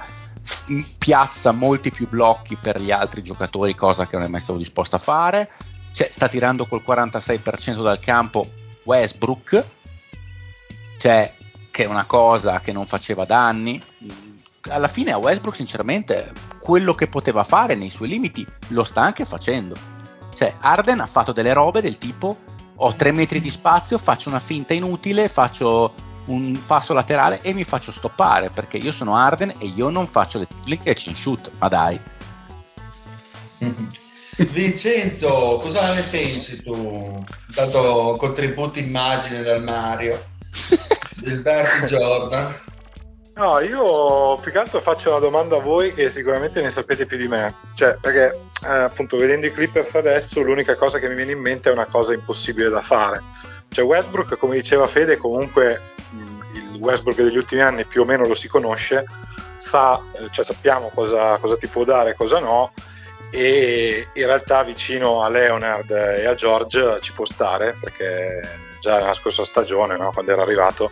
piazza 0.98 1.52
molti 1.52 1.92
più 1.92 2.08
blocchi 2.08 2.56
per 2.56 2.82
gli 2.82 2.92
altri 2.92 3.24
giocatori, 3.24 3.76
cosa 3.76 4.08
che 4.08 4.16
non 4.16 4.26
è 4.26 4.30
mai 4.30 4.42
stato 4.42 4.60
disposto 4.60 4.96
a 4.96 5.00
fare, 5.00 5.50
cioè, 5.96 6.10
sta 6.12 6.28
tirando 6.28 6.68
col 6.68 6.84
46% 6.86 7.82
dal 7.82 8.00
campo 8.00 8.46
Westbrook, 8.84 9.66
cioè 10.98 11.34
che 11.72 11.84
è 11.86 11.88
una 11.88 12.06
cosa 12.06 12.60
che 12.60 12.74
non 12.74 12.86
faceva 12.86 13.24
da 13.24 13.48
anni. 13.48 13.82
Alla 14.70 14.90
fine 14.90 15.12
a 15.12 15.18
Westbrook 15.18 15.56
sinceramente 15.56 16.34
quello 16.60 16.94
che 16.94 17.08
poteva 17.08 17.44
fare 17.46 17.76
nei 17.76 17.90
suoi 17.90 18.10
limiti 18.10 18.46
lo 18.70 18.84
sta 18.84 19.02
anche 19.02 19.24
facendo. 19.24 19.74
Cioè 20.36 20.54
Arden 20.60 21.00
ha 21.00 21.06
fatto 21.06 21.32
delle 21.32 21.54
robe 21.54 21.80
del 21.80 21.98
tipo 21.98 22.40
ho 22.76 22.94
tre 22.96 23.14
metri 23.14 23.40
di 23.40 23.50
spazio, 23.50 23.98
faccio 23.98 24.28
una 24.28 24.40
finta 24.40 24.74
inutile, 24.74 25.30
faccio 25.30 25.94
un 26.26 26.62
passo 26.66 26.92
laterale 26.92 27.40
e 27.42 27.54
mi 27.54 27.64
faccio 27.64 27.94
stoppare 27.94 28.50
perché 28.50 28.76
io 28.76 28.92
sono 28.92 29.16
Arden 29.16 29.54
e 29.60 29.68
io 29.68 29.88
non 29.90 30.08
faccio 30.08 30.40
le, 30.40 30.48
le 30.66 30.78
catch 30.78 31.08
and 31.08 31.16
shoot, 31.16 31.52
ma 31.58 31.70
dai. 31.70 31.98
Vincenzo, 34.38 35.60
cosa 35.62 35.94
ne 35.94 36.04
pensi 36.04 36.62
tu? 36.62 37.24
Dato 37.54 38.16
contributi 38.18 38.84
immagine 38.84 39.42
dal 39.44 39.64
Mario. 39.64 40.24
Gilberto 41.16 41.86
Jordan. 41.86 42.56
No, 43.36 43.60
io 43.60 44.38
più 44.38 44.52
che 44.52 44.58
altro 44.58 44.80
faccio 44.80 45.10
una 45.10 45.20
domanda 45.20 45.58
a 45.58 45.60
voi 45.60 45.94
che 45.94 46.10
sicuramente 46.10 46.62
ne 46.62 46.70
sapete 46.70 47.06
più 47.06 47.18
di 47.18 47.28
me. 47.28 47.54
Cioè, 47.76 47.98
perché 48.00 48.38
eh, 48.64 48.68
appunto 48.68 49.18
vedendo 49.18 49.46
i 49.46 49.54
Clippers 49.54 49.96
adesso 49.96 50.42
l'unica 50.42 50.76
cosa 50.76 51.00
che 51.00 51.10
mi 51.10 51.16
viene 51.16 51.34
in 51.34 51.40
mente 51.40 51.70
è 51.70 51.74
una 51.74 51.86
cosa 51.86 52.14
impossibile 52.14 52.70
da 52.70 52.82
fare. 52.82 53.22
Cioè 53.70 53.84
Westbrook, 53.84 54.38
come 54.38 54.56
diceva 54.56 54.88
Fede, 54.88 55.18
comunque 55.18 55.82
mh, 56.10 56.56
il 56.56 56.80
Westbrook 56.80 57.22
degli 57.22 57.36
ultimi 57.36 57.62
anni 57.62 57.84
più 57.84 58.02
o 58.02 58.06
meno 58.06 58.26
lo 58.26 58.36
si 58.36 58.48
conosce, 58.48 59.06
sa, 59.58 60.00
cioè 60.32 60.46
sappiamo 60.46 60.90
cosa, 60.94 61.38
cosa 61.38 61.58
ti 61.58 61.68
può 61.68 61.84
dare 61.84 62.12
e 62.12 62.16
cosa 62.16 62.40
no, 62.40 62.72
e 63.36 64.08
in 64.14 64.26
realtà 64.26 64.64
vicino 64.64 65.22
a 65.24 65.30
Leonard 65.30 65.92
e 65.92 66.26
a 66.26 66.36
George 66.36 67.00
ci 67.02 67.12
può 67.12 67.26
stare 67.26 67.76
perché 67.78 68.40
già 68.80 69.00
la 69.00 69.14
scorsa 69.14 69.44
stagione, 69.44 69.98
no, 69.98 70.12
quando 70.14 70.32
era 70.32 70.44
arrivato, 70.44 70.92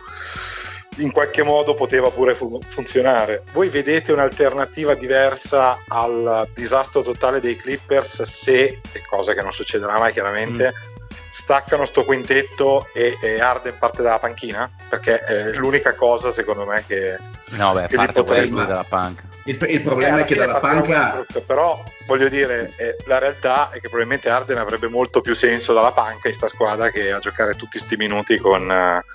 in 0.98 1.10
qualche 1.10 1.42
modo 1.42 1.74
poteva 1.74 2.10
pure 2.10 2.34
fu- 2.34 2.60
funzionare. 2.68 3.44
Voi 3.52 3.68
vedete 3.68 4.12
un'alternativa 4.12 4.94
diversa 4.94 5.78
al 5.88 6.46
disastro 6.54 7.02
totale 7.02 7.40
dei 7.40 7.56
Clippers 7.56 8.22
se, 8.22 8.80
cosa 9.08 9.32
che 9.32 9.42
non 9.42 9.52
succederà 9.52 9.98
mai 9.98 10.12
chiaramente, 10.12 10.72
mm. 10.72 11.03
Staccano 11.44 11.84
sto 11.84 12.04
quintetto 12.04 12.88
e, 12.94 13.18
e 13.20 13.38
Arden 13.38 13.76
parte 13.78 14.02
dalla 14.02 14.18
panchina? 14.18 14.70
Perché 14.88 15.20
è 15.20 15.52
l'unica 15.52 15.94
cosa 15.94 16.32
secondo 16.32 16.64
me 16.64 16.82
che... 16.86 17.18
No, 17.50 17.74
beh, 17.74 17.86
che 17.88 17.96
parte 17.96 18.24
potrebbe... 18.24 18.64
dalla 18.64 18.86
panca. 18.88 19.24
Il, 19.44 19.62
il 19.68 19.82
problema 19.82 20.20
eh, 20.20 20.22
è 20.22 20.24
che 20.24 20.36
dalla 20.36 20.58
panca... 20.58 21.22
Però 21.44 21.82
voglio 22.06 22.30
dire, 22.30 22.72
eh, 22.76 22.96
la 23.04 23.18
realtà 23.18 23.68
è 23.68 23.74
che 23.74 23.88
probabilmente 23.90 24.30
Arden 24.30 24.56
avrebbe 24.56 24.88
molto 24.88 25.20
più 25.20 25.34
senso 25.34 25.74
dalla 25.74 25.92
panca 25.92 26.28
in 26.28 26.34
sta 26.34 26.48
squadra 26.48 26.88
che 26.88 27.12
a 27.12 27.18
giocare 27.18 27.52
tutti 27.52 27.76
questi 27.76 27.96
minuti 27.96 28.38
con... 28.38 28.62
Uh, 28.62 29.12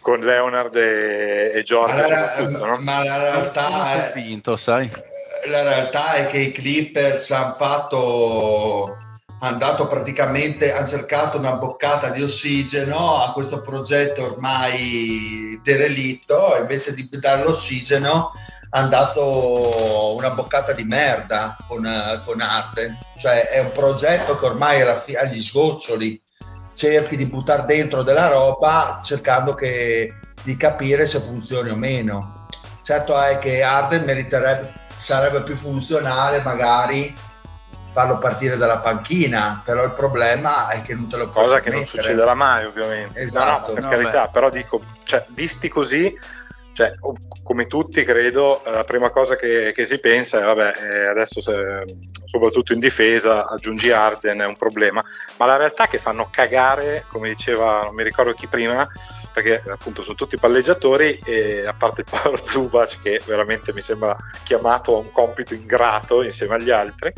con 0.00 0.20
Leonard 0.20 0.76
e, 0.76 1.50
e 1.52 1.62
Jordan. 1.64 1.96
Ma 1.96 2.08
la, 2.08 2.66
no? 2.66 2.76
ma 2.78 3.02
la 3.02 3.16
realtà, 3.18 3.92
è, 3.92 4.12
vinto, 4.14 4.54
sai? 4.54 4.88
la 5.48 5.62
realtà 5.64 6.14
è 6.14 6.26
che 6.28 6.38
i 6.38 6.52
Clippers 6.52 7.30
hanno 7.32 7.56
fatto 7.58 8.96
hanno 9.40 9.58
dato 9.58 9.86
praticamente 9.86 10.72
hanno 10.72 10.86
cercato 10.86 11.38
una 11.38 11.56
boccata 11.56 12.10
di 12.10 12.22
ossigeno 12.22 13.22
a 13.22 13.32
questo 13.32 13.60
progetto 13.60 14.24
ormai 14.24 15.60
derelitto 15.62 16.56
invece 16.60 16.94
di 16.94 17.08
dare 17.20 17.42
l'ossigeno 17.42 18.32
hanno 18.70 18.88
dato 18.88 20.14
una 20.16 20.30
boccata 20.30 20.72
di 20.72 20.84
merda 20.84 21.56
con, 21.68 21.86
con 22.24 22.40
arte 22.40 22.98
cioè 23.18 23.48
è 23.48 23.60
un 23.60 23.70
progetto 23.72 24.38
che 24.38 24.46
ormai 24.46 24.80
è 24.80 25.16
agli 25.16 25.42
sgoccioli 25.42 26.22
cerchi 26.76 27.16
di 27.16 27.26
buttare 27.26 27.64
dentro 27.64 28.02
della 28.02 28.28
roba 28.28 29.00
cercando 29.02 29.54
che, 29.54 30.14
di 30.42 30.56
capire 30.56 31.06
se 31.06 31.18
funzioni 31.18 31.70
o 31.70 31.74
meno. 31.74 32.46
Certo 32.82 33.20
è 33.20 33.38
che 33.38 33.62
Arden 33.62 34.04
meriterebbe, 34.04 34.72
sarebbe 34.94 35.42
più 35.42 35.56
funzionale 35.56 36.42
magari 36.42 37.12
farlo 37.96 38.18
partire 38.18 38.58
dalla 38.58 38.80
panchina, 38.80 39.62
però 39.64 39.82
il 39.82 39.92
problema 39.92 40.68
è 40.68 40.82
che 40.82 40.94
non 40.94 41.08
te 41.08 41.16
lo 41.16 41.30
puoi 41.30 41.46
Cosa 41.46 41.60
che 41.60 41.70
non 41.70 41.82
succederà 41.82 42.34
mai 42.34 42.66
ovviamente. 42.66 43.18
Esatto. 43.18 43.68
No, 43.68 43.68
no, 43.68 43.72
per 43.72 43.82
no, 43.84 43.88
carità, 43.88 44.24
beh. 44.24 44.30
però 44.32 44.50
dico, 44.50 44.82
cioè, 45.04 45.24
visti 45.30 45.70
così 45.70 46.14
cioè, 46.74 46.92
come 47.42 47.66
tutti 47.66 48.04
credo, 48.04 48.60
la 48.66 48.84
prima 48.84 49.08
cosa 49.08 49.34
che, 49.34 49.72
che 49.74 49.86
si 49.86 49.98
pensa 49.98 50.40
è 50.40 50.44
vabbè, 50.44 50.72
eh, 50.76 51.06
adesso 51.08 51.40
se, 51.40 51.84
soprattutto 52.26 52.74
in 52.74 52.80
difesa 52.80 53.48
aggiungi 53.48 53.90
Arden 53.90 54.40
è 54.40 54.44
un 54.44 54.56
problema, 54.56 55.02
ma 55.38 55.46
la 55.46 55.56
realtà 55.56 55.84
è 55.84 55.88
che 55.88 55.96
fanno 55.96 56.28
cagare, 56.30 57.06
come 57.08 57.30
diceva, 57.30 57.80
non 57.84 57.94
mi 57.94 58.02
ricordo 58.02 58.34
chi 58.34 58.46
prima, 58.46 58.86
perché 59.32 59.62
appunto 59.70 60.02
sono 60.02 60.16
tutti 60.16 60.36
palleggiatori 60.36 61.18
e 61.24 61.66
a 61.66 61.72
parte 61.72 62.02
il 62.02 62.08
Paolo 62.12 62.38
Zubac 62.44 63.00
che 63.00 63.22
veramente 63.24 63.72
mi 63.72 63.80
sembra 63.80 64.14
chiamato 64.44 64.96
a 64.96 64.98
un 64.98 65.10
compito 65.12 65.54
ingrato 65.54 66.22
insieme 66.22 66.56
agli 66.56 66.70
altri, 66.70 67.10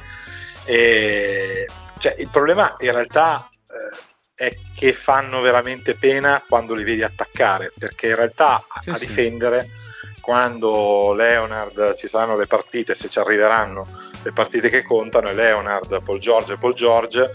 e, 0.69 1.67
cioè, 1.99 2.15
il 2.19 2.29
problema 2.31 2.77
in 2.81 2.93
realtà... 2.93 3.49
Eh, 3.67 4.17
è 4.39 4.57
che 4.73 4.93
fanno 4.93 5.41
veramente 5.41 5.97
pena 5.97 6.41
quando 6.49 6.73
li 6.73 6.85
vedi 6.85 7.03
attaccare, 7.03 7.73
perché 7.77 8.11
in 8.11 8.15
realtà 8.15 8.65
sì, 8.81 8.91
a 8.91 8.97
sì. 8.97 9.05
difendere 9.05 9.69
quando 10.21 11.13
Leonard 11.13 11.97
ci 11.97 12.07
saranno 12.07 12.37
le 12.37 12.47
partite, 12.47 12.95
se 12.95 13.09
ci 13.09 13.19
arriveranno 13.19 13.85
le 14.23 14.33
partite 14.33 14.69
che 14.69 14.85
contano, 14.85 15.29
e 15.29 15.35
Leonard, 15.35 16.03
Paul 16.05 16.21
George 16.21 16.53
e 16.53 16.57
Paul 16.57 16.75
George, 16.75 17.35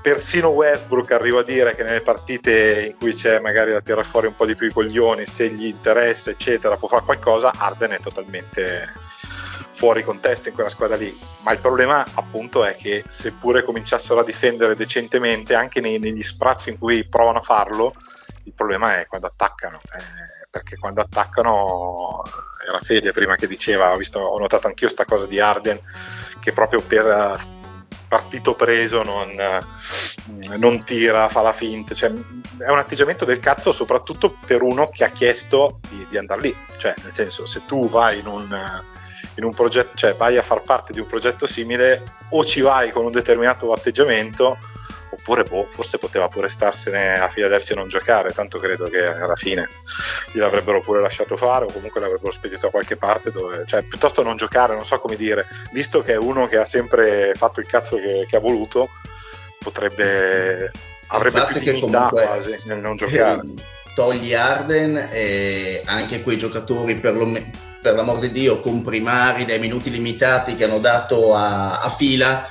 persino 0.00 0.50
Westbrook 0.50 1.10
arriva 1.10 1.40
a 1.40 1.42
dire 1.42 1.74
che 1.74 1.82
nelle 1.82 2.02
partite 2.02 2.84
in 2.92 2.96
cui 2.96 3.12
c'è 3.12 3.40
magari 3.40 3.72
da 3.72 3.80
tirare 3.80 4.04
fuori 4.04 4.28
un 4.28 4.36
po' 4.36 4.46
di 4.46 4.54
più 4.54 4.68
i 4.68 4.72
coglioni, 4.72 5.26
se 5.26 5.48
gli 5.48 5.66
interessa, 5.66 6.30
eccetera, 6.30 6.76
può 6.76 6.86
fare 6.86 7.04
qualcosa, 7.04 7.50
Arden 7.58 7.90
è 7.90 7.98
totalmente 7.98 8.92
fuori 9.76 10.02
contesto 10.02 10.48
in 10.48 10.54
quella 10.54 10.70
squadra 10.70 10.96
lì, 10.96 11.14
ma 11.42 11.52
il 11.52 11.58
problema 11.58 12.02
appunto 12.14 12.64
è 12.64 12.74
che 12.76 13.04
seppure 13.08 13.62
cominciassero 13.62 14.20
a 14.20 14.24
difendere 14.24 14.74
decentemente 14.74 15.54
anche 15.54 15.80
nei, 15.80 15.98
negli 15.98 16.22
sprazzi 16.22 16.70
in 16.70 16.78
cui 16.78 17.06
provano 17.06 17.40
a 17.40 17.42
farlo, 17.42 17.92
il 18.44 18.54
problema 18.54 18.98
è 18.98 19.06
quando 19.06 19.26
attaccano, 19.26 19.78
eh, 19.92 20.46
perché 20.50 20.78
quando 20.78 21.02
attaccano 21.02 22.22
era 22.66 22.80
Fede 22.80 23.12
prima 23.12 23.34
che 23.34 23.46
diceva, 23.46 23.92
ho, 23.92 23.96
visto, 23.96 24.18
ho 24.18 24.38
notato 24.38 24.66
anch'io 24.66 24.88
sta 24.88 25.04
cosa 25.04 25.26
di 25.26 25.38
Arden 25.38 25.78
che 26.40 26.52
proprio 26.52 26.80
per 26.80 27.04
uh, 27.04 27.36
partito 28.08 28.54
preso 28.54 29.02
non, 29.02 29.28
uh, 29.28 30.56
non, 30.56 30.84
tira, 30.84 31.28
fa 31.28 31.42
la 31.42 31.52
finta, 31.52 31.94
cioè, 31.94 32.10
è 32.58 32.70
un 32.70 32.78
atteggiamento 32.78 33.26
del 33.26 33.40
cazzo 33.40 33.72
soprattutto 33.72 34.36
per 34.46 34.62
uno 34.62 34.88
che 34.88 35.04
ha 35.04 35.10
chiesto 35.10 35.80
di, 35.90 36.06
di 36.08 36.16
andare 36.16 36.40
lì, 36.40 36.56
cioè 36.78 36.94
nel 37.02 37.12
senso 37.12 37.44
se 37.44 37.66
tu 37.66 37.90
vai 37.90 38.20
in 38.20 38.26
un... 38.26 38.94
In 39.36 39.44
un 39.44 39.54
progetto, 39.54 39.96
cioè 39.96 40.14
vai 40.14 40.36
a 40.36 40.42
far 40.42 40.62
parte 40.62 40.92
di 40.92 41.00
un 41.00 41.06
progetto 41.06 41.46
simile, 41.46 42.02
o 42.30 42.44
ci 42.44 42.60
vai 42.60 42.90
con 42.90 43.04
un 43.04 43.12
determinato 43.12 43.72
atteggiamento, 43.72 44.56
oppure 45.10 45.44
boh, 45.44 45.68
forse 45.72 45.98
poteva 45.98 46.28
pure 46.28 46.48
starsene 46.48 47.18
a 47.18 47.28
Filadelfia 47.28 47.74
e 47.74 47.78
non 47.78 47.88
giocare, 47.88 48.32
tanto 48.32 48.58
credo 48.58 48.84
che 48.88 49.04
alla 49.04 49.36
fine 49.36 49.68
gliel'avrebbero 50.32 50.80
pure 50.80 51.00
lasciato 51.00 51.36
fare 51.36 51.64
o 51.64 51.72
comunque 51.72 52.00
l'avrebbero 52.00 52.32
spedito 52.32 52.66
a 52.66 52.70
qualche 52.70 52.96
parte 52.96 53.30
dove, 53.30 53.64
cioè 53.66 53.82
piuttosto 53.82 54.22
non 54.22 54.36
giocare, 54.36 54.74
non 54.74 54.84
so 54.84 54.98
come 55.00 55.16
dire, 55.16 55.46
visto 55.72 56.02
che 56.02 56.14
è 56.14 56.18
uno 56.18 56.46
che 56.46 56.58
ha 56.58 56.66
sempre 56.66 57.32
fatto 57.34 57.60
il 57.60 57.66
cazzo 57.66 57.96
che, 57.96 58.26
che 58.28 58.36
ha 58.36 58.40
voluto, 58.40 58.88
potrebbe 59.58 60.70
avrebbe 61.08 61.44
più 61.46 61.60
dignità 61.60 62.08
quasi 62.08 62.58
nel 62.64 62.78
non 62.78 62.96
giocare. 62.96 63.42
Togli 63.94 64.34
Arden 64.34 65.08
e 65.10 65.80
anche 65.86 66.22
quei 66.22 66.36
giocatori 66.36 66.94
per 66.94 67.14
lo 67.14 67.24
meno 67.24 67.65
per 67.80 67.94
l'amor 67.94 68.18
di 68.18 68.32
Dio, 68.32 68.60
comprimari 68.60 69.44
dai 69.44 69.58
minuti 69.58 69.90
limitati 69.90 70.56
che 70.56 70.64
hanno 70.64 70.78
dato 70.78 71.34
a, 71.34 71.80
a 71.80 71.88
fila, 71.88 72.46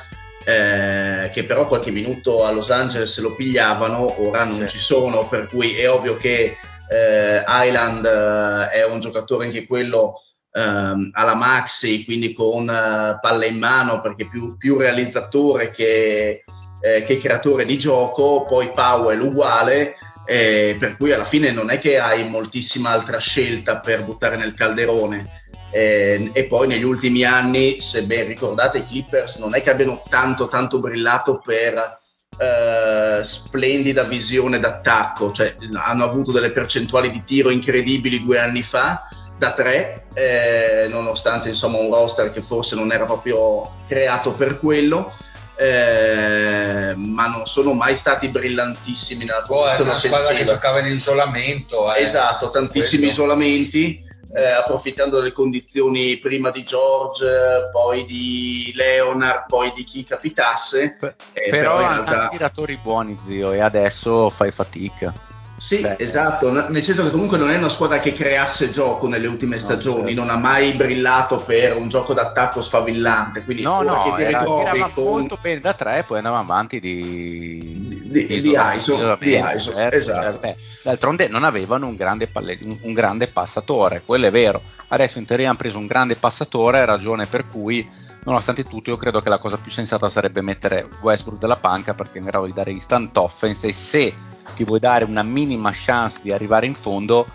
eh, 0.45 1.29
che 1.33 1.43
però 1.43 1.67
qualche 1.67 1.91
minuto 1.91 2.45
a 2.45 2.51
Los 2.51 2.69
Angeles 2.69 3.19
lo 3.19 3.35
pigliavano, 3.35 4.21
ora 4.21 4.43
non 4.43 4.67
sì. 4.67 4.77
ci 4.77 4.79
sono, 4.79 5.27
per 5.27 5.47
cui 5.47 5.75
è 5.75 5.89
ovvio 5.89 6.17
che 6.17 6.57
eh, 6.87 7.43
Island 7.47 8.05
eh, 8.05 8.69
è 8.69 8.85
un 8.85 8.99
giocatore 8.99 9.45
anche 9.45 9.65
quello 9.65 10.21
ehm, 10.51 11.09
alla 11.13 11.35
maxi, 11.35 12.05
quindi 12.05 12.33
con 12.33 12.69
eh, 12.69 13.17
palla 13.19 13.45
in 13.45 13.57
mano, 13.57 14.01
perché 14.01 14.27
più, 14.27 14.55
più 14.57 14.77
realizzatore 14.77 15.71
che, 15.71 16.43
eh, 16.81 17.03
che 17.03 17.17
creatore 17.17 17.65
di 17.65 17.77
gioco, 17.77 18.45
poi 18.47 18.71
Powell 18.73 19.21
uguale, 19.21 19.95
eh, 20.25 20.75
per 20.79 20.97
cui 20.97 21.11
alla 21.11 21.25
fine 21.25 21.51
non 21.51 21.69
è 21.69 21.79
che 21.79 21.99
hai 21.99 22.27
moltissima 22.27 22.89
altra 22.89 23.19
scelta 23.19 23.79
per 23.79 24.03
buttare 24.03 24.37
nel 24.37 24.53
calderone. 24.53 25.43
Eh, 25.71 26.29
e 26.33 26.43
poi 26.45 26.67
negli 26.67 26.83
ultimi 26.83 27.23
anni, 27.23 27.81
se 27.81 28.03
ben 28.03 28.27
ricordate, 28.27 28.79
i 28.79 28.85
Clippers 28.85 29.37
non 29.37 29.55
è 29.55 29.61
che 29.61 29.71
abbiano 29.71 30.01
tanto 30.09 30.47
tanto 30.47 30.79
brillato 30.79 31.41
per 31.43 31.97
eh, 32.37 33.23
splendida 33.23 34.03
visione 34.03 34.59
d'attacco, 34.59 35.31
cioè 35.31 35.55
hanno 35.73 36.03
avuto 36.03 36.31
delle 36.31 36.51
percentuali 36.51 37.11
di 37.11 37.23
tiro 37.23 37.49
incredibili 37.49 38.23
due 38.23 38.39
anni 38.39 38.61
fa 38.61 39.07
da 39.37 39.53
tre, 39.53 40.07
eh, 40.13 40.87
nonostante 40.89 41.49
insomma 41.49 41.77
un 41.77 41.93
roster 41.93 42.31
che 42.31 42.41
forse 42.41 42.75
non 42.75 42.91
era 42.91 43.05
proprio 43.05 43.75
creato 43.87 44.33
per 44.33 44.59
quello 44.59 45.13
eh, 45.57 46.93
ma 46.95 47.27
non 47.27 47.45
sono 47.45 47.73
mai 47.73 47.95
stati 47.95 48.27
brillantissimi 48.27 49.25
nella 49.25 49.43
posizione 49.43 49.71
oh, 49.71 49.77
è 49.77 49.81
una 49.81 49.99
squadra 49.99 50.33
che 50.33 50.45
giocava 50.45 50.79
in 50.79 50.93
isolamento 50.93 51.93
eh. 51.93 52.01
esatto, 52.01 52.49
tantissimi 52.49 53.03
Questo. 53.03 53.21
isolamenti 53.23 54.03
eh, 54.35 54.47
approfittando 54.47 55.17
delle 55.19 55.31
condizioni 55.31 56.17
prima 56.17 56.51
di 56.51 56.63
George, 56.63 57.69
poi 57.71 58.05
di 58.05 58.73
Leonard, 58.75 59.45
poi 59.47 59.71
di 59.73 59.85
chi 59.85 60.03
capitasse. 60.03 60.97
Eh, 61.31 61.49
però, 61.49 61.77
però 61.77 61.77
realtà... 61.77 62.19
hanno 62.19 62.29
tiratori 62.29 62.77
buoni, 62.81 63.17
zio, 63.23 63.51
e 63.51 63.61
adesso 63.61 64.29
fai 64.29 64.51
fatica. 64.51 65.13
Sì, 65.57 65.79
Beh. 65.81 65.95
esatto, 65.99 66.51
nel 66.51 66.83
senso 66.83 67.03
che 67.03 67.11
comunque 67.11 67.37
non 67.37 67.49
è 67.49 67.57
una 67.57 67.69
squadra 67.69 67.99
che 67.99 68.13
creasse 68.13 68.71
gioco 68.71 69.07
nelle 69.07 69.27
ultime 69.27 69.57
stagioni, 69.57 70.13
no, 70.13 70.21
certo. 70.21 70.21
non 70.21 70.29
ha 70.29 70.37
mai 70.37 70.73
brillato 70.73 71.37
per 71.37 71.77
un 71.77 71.87
gioco 71.87 72.13
d'attacco 72.13 72.61
sfavillante, 72.61 73.43
quindi 73.45 73.63
no, 73.63 73.81
no, 73.81 74.03
che 74.03 74.15
ti 74.15 74.21
era, 74.23 74.39
ritrovi 74.39 74.91
con... 74.91 75.03
molto 75.05 75.37
bene 75.41 75.61
da 75.61 75.73
tre 75.73 75.99
e 75.99 76.03
poi 76.03 76.17
andava 76.17 76.39
avanti 76.39 76.79
di, 76.81 77.94
di, 78.09 78.25
di, 78.25 78.41
di 78.41 78.55
ISO, 78.75 79.17
di 79.19 79.35
ISO 79.35 79.73
certo, 79.73 79.95
esatto. 79.95 80.39
Certo. 80.41 80.61
D'altronde 80.83 81.27
non 81.27 81.43
avevano 81.43 81.87
un 81.87 81.95
grande, 81.95 82.27
palle, 82.27 82.57
un 82.81 82.93
grande 82.93 83.27
passatore, 83.27 84.03
quello 84.05 84.27
è 84.27 84.31
vero. 84.31 84.61
Adesso 84.87 85.17
in 85.17 85.25
teoria 85.25 85.49
hanno 85.49 85.57
preso 85.57 85.77
un 85.77 85.87
grande 85.87 86.15
passatore, 86.15 86.85
ragione 86.85 87.25
per 87.25 87.47
cui 87.47 87.87
nonostante 88.25 88.63
tutto 88.63 88.89
io 88.89 88.97
credo 88.97 89.21
che 89.21 89.29
la 89.29 89.37
cosa 89.37 89.57
più 89.57 89.71
sensata 89.71 90.09
sarebbe 90.09 90.41
mettere 90.41 90.87
Westbrook 91.01 91.39
della 91.39 91.57
panca 91.57 91.93
perché 91.93 92.15
è 92.15 92.17
in 92.17 92.25
grado 92.25 92.45
di 92.45 92.53
dare 92.53 92.71
instant 92.71 93.15
offense 93.17 93.67
e 93.67 93.71
se 93.71 94.13
ti 94.55 94.63
vuoi 94.63 94.79
dare 94.79 95.05
una 95.05 95.23
minima 95.23 95.71
chance 95.73 96.21
di 96.23 96.31
arrivare 96.31 96.65
in 96.65 96.73
fondo 96.73 97.27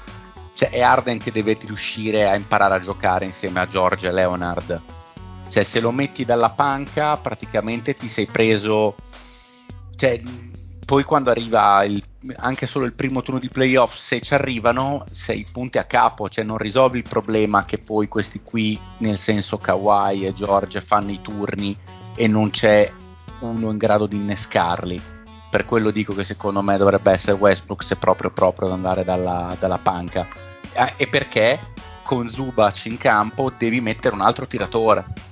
cioè 0.52 0.70
è 0.70 0.80
Arden 0.80 1.18
che 1.18 1.30
deve 1.30 1.56
riuscire 1.64 2.28
a 2.28 2.34
imparare 2.34 2.74
a 2.74 2.80
giocare 2.80 3.24
insieme 3.24 3.60
a 3.60 3.68
George 3.68 4.08
e 4.08 4.12
Leonard 4.12 4.82
cioè 5.48 5.62
se 5.62 5.78
lo 5.78 5.92
metti 5.92 6.24
dalla 6.24 6.50
panca 6.50 7.16
praticamente 7.16 7.94
ti 7.94 8.08
sei 8.08 8.26
preso 8.26 8.96
cioè 9.94 10.20
poi 10.90 11.04
quando 11.04 11.30
arriva 11.30 11.84
il, 11.84 12.02
anche 12.38 12.66
solo 12.66 12.84
il 12.84 12.94
primo 12.94 13.22
turno 13.22 13.38
di 13.38 13.48
playoff, 13.48 13.94
se 13.94 14.20
ci 14.20 14.34
arrivano, 14.34 15.04
sei 15.08 15.46
punti 15.52 15.78
a 15.78 15.84
capo, 15.84 16.28
cioè 16.28 16.42
non 16.42 16.58
risolvi 16.58 16.98
il 16.98 17.06
problema 17.08 17.64
che 17.64 17.78
poi 17.78 18.08
questi 18.08 18.40
qui, 18.42 18.76
nel 18.98 19.16
senso 19.16 19.56
Kawhi 19.56 20.26
e 20.26 20.34
George, 20.34 20.80
fanno 20.80 21.12
i 21.12 21.20
turni 21.22 21.78
e 22.16 22.26
non 22.26 22.50
c'è 22.50 22.92
uno 23.38 23.70
in 23.70 23.76
grado 23.76 24.06
di 24.06 24.16
innescarli. 24.16 25.00
Per 25.48 25.64
quello 25.64 25.92
dico 25.92 26.12
che 26.12 26.24
secondo 26.24 26.60
me 26.60 26.76
dovrebbe 26.76 27.12
essere 27.12 27.36
Westbrook 27.36 27.84
se 27.84 27.94
proprio 27.94 28.32
proprio 28.32 28.66
ad 28.66 28.74
andare 28.74 29.04
dalla, 29.04 29.54
dalla 29.60 29.78
panca. 29.78 30.26
Eh, 30.72 30.94
e 30.96 31.06
perché 31.06 31.68
con 32.02 32.28
Zubac 32.28 32.86
in 32.86 32.98
campo 32.98 33.52
devi 33.56 33.80
mettere 33.80 34.12
un 34.12 34.22
altro 34.22 34.48
tiratore 34.48 35.29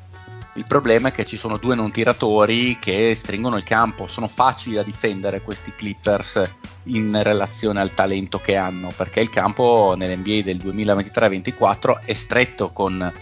il 0.59 0.65
problema 0.67 1.09
è 1.09 1.13
che 1.13 1.25
ci 1.25 1.37
sono 1.37 1.57
due 1.57 1.77
non 1.77 1.93
tiratori 1.93 2.79
che 2.81 3.15
stringono 3.15 3.57
il 3.57 3.63
campo. 3.63 4.09
Sono 4.09 4.27
facili 4.27 4.75
da 4.75 4.83
difendere 4.83 5.41
questi 5.41 5.73
Clippers 5.73 6.51
in 6.85 7.17
relazione 7.23 7.81
al 7.81 7.95
talento 7.95 8.41
che 8.41 8.57
hanno, 8.57 8.91
perché 8.95 9.21
il 9.21 9.31
campo 9.31 9.95
nell'NBA 9.97 10.43
del 10.43 10.57
2023-24 10.57 12.01
è 12.05 12.13
stretto 12.13 12.71
con, 12.71 13.13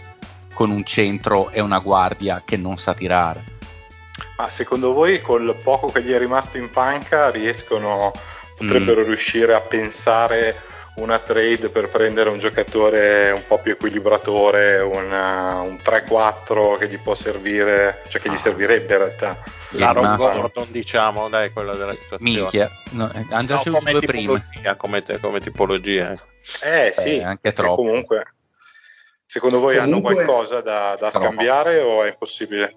con 0.51 0.71
un 0.71 0.83
centro 0.83 1.51
e 1.51 1.61
una 1.61 1.77
guardia 1.77 2.41
che 2.43 2.57
non 2.57 2.77
sa 2.77 2.95
tirare. 2.95 3.43
Ma 4.37 4.49
secondo 4.49 4.93
voi 4.93 5.21
col 5.21 5.55
poco 5.61 5.91
che 5.91 6.01
gli 6.01 6.11
è 6.11 6.17
rimasto 6.17 6.57
in 6.57 6.71
panca 6.71 7.29
riescono, 7.29 8.11
potrebbero 8.57 9.01
mm. 9.01 9.05
riuscire 9.05 9.53
a 9.53 9.61
pensare 9.61 10.59
una 10.97 11.19
trade 11.19 11.69
per 11.69 11.89
prendere 11.89 12.29
un 12.29 12.39
giocatore 12.39 13.31
un 13.31 13.43
po' 13.47 13.59
più 13.59 13.73
equilibratore, 13.73 14.79
una, 14.79 15.61
un 15.61 15.75
3-4 15.75 16.77
che 16.77 16.87
gli 16.87 16.97
può 16.97 17.13
servire, 17.13 18.03
cioè 18.09 18.21
che 18.21 18.29
gli 18.29 18.33
ah. 18.33 18.37
servirebbe 18.37 18.93
in 18.93 18.99
realtà. 18.99 19.37
L'Aaron 19.71 20.15
Gordon, 20.15 20.67
diciamo, 20.69 21.29
dai, 21.29 21.51
quello 21.51 21.75
della 21.75 21.93
situazione. 21.93 22.39
Minchia, 22.39 22.69
no, 22.91 23.11
eh, 23.13 23.25
hanno 23.29 23.45
già 23.45 23.61
no, 23.65 23.71
come 23.73 23.91
due 23.91 24.01
prima. 24.01 24.41
Come, 24.77 25.03
come 25.19 25.39
tipologia. 25.39 26.13
Eh, 26.61 26.87
eh 26.87 26.93
sì, 26.95 27.21
anche 27.21 27.51
troppo. 27.51 27.75
Comunque, 27.75 28.33
secondo 29.25 29.59
voi 29.59 29.75
comunque, 29.75 30.13
hanno 30.13 30.23
qualcosa 30.23 30.61
da, 30.61 30.97
da 30.99 31.11
scambiare 31.11 31.81
o 31.81 32.03
è 32.03 32.09
impossibile? 32.09 32.75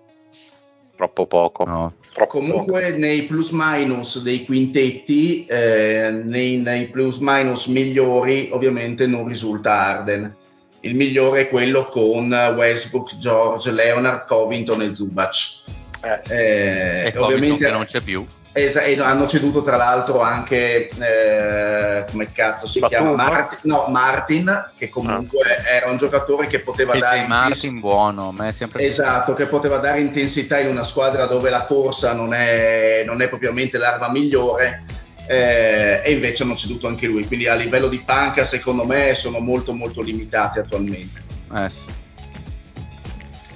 Troppo 1.00 1.26
poco. 1.26 1.64
No. 1.64 1.94
Troppo 2.12 2.40
Comunque 2.40 2.82
poco. 2.82 2.98
nei 2.98 3.22
plus 3.22 3.52
minus 3.52 4.20
dei 4.20 4.44
quintetti, 4.44 5.46
eh, 5.46 6.10
nei, 6.10 6.58
nei, 6.58 6.88
plus 6.88 7.20
minus 7.20 7.68
migliori 7.68 8.50
ovviamente 8.52 9.06
non 9.06 9.26
risulta 9.26 9.72
Arden. 9.72 10.36
Il 10.80 10.94
migliore 10.94 11.42
è 11.42 11.48
quello 11.48 11.86
con 11.86 12.30
Westbrook, 12.30 13.16
George, 13.16 13.72
Leonard, 13.72 14.26
Covington 14.26 14.82
e 14.82 14.92
Zubac. 14.92 15.62
Eh, 16.02 16.20
eh, 16.28 17.12
e 17.14 17.18
ovviamente 17.18 17.70
non 17.70 17.84
c'è 17.84 18.02
più. 18.02 18.22
Esa- 18.52 18.82
e 18.82 18.98
hanno 19.00 19.28
ceduto 19.28 19.62
tra 19.62 19.76
l'altro 19.76 20.20
anche 20.20 20.88
eh, 20.88 22.04
come 22.10 22.32
cazzo 22.32 22.66
si 22.66 22.80
Batum, 22.80 22.98
chiama? 22.98 23.14
Martin, 23.14 23.58
no, 23.70 23.86
Martin 23.90 24.72
che 24.76 24.88
comunque 24.88 25.42
ah. 25.42 25.68
era 25.68 25.90
un 25.90 25.98
giocatore 25.98 26.48
che 26.48 26.58
poteva 26.60 26.94
che 26.94 26.98
dare 26.98 27.26
Martin 27.28 27.52
intens- 27.52 27.80
buono 27.80 28.34
a 28.36 28.50
sempre 28.50 28.82
esatto 28.82 29.34
che 29.34 29.46
poteva 29.46 29.78
dare 29.78 30.00
intensità 30.00 30.58
in 30.58 30.66
una 30.66 30.82
squadra 30.82 31.26
dove 31.26 31.48
la 31.48 31.64
corsa 31.64 32.12
non 32.12 32.34
è, 32.34 33.04
non 33.06 33.22
è 33.22 33.28
propriamente 33.28 33.78
l'arma 33.78 34.10
migliore 34.10 34.84
eh, 35.28 36.02
e 36.04 36.10
invece 36.10 36.42
hanno 36.42 36.56
ceduto 36.56 36.88
anche 36.88 37.06
lui. 37.06 37.24
Quindi 37.24 37.46
a 37.46 37.54
livello 37.54 37.86
di 37.86 38.02
panca 38.04 38.44
secondo 38.44 38.84
me 38.84 39.14
sono 39.14 39.38
molto 39.38 39.72
molto 39.72 40.02
limitati 40.02 40.58
attualmente. 40.58 41.22
Eh 41.54 41.68
sì 41.68 41.99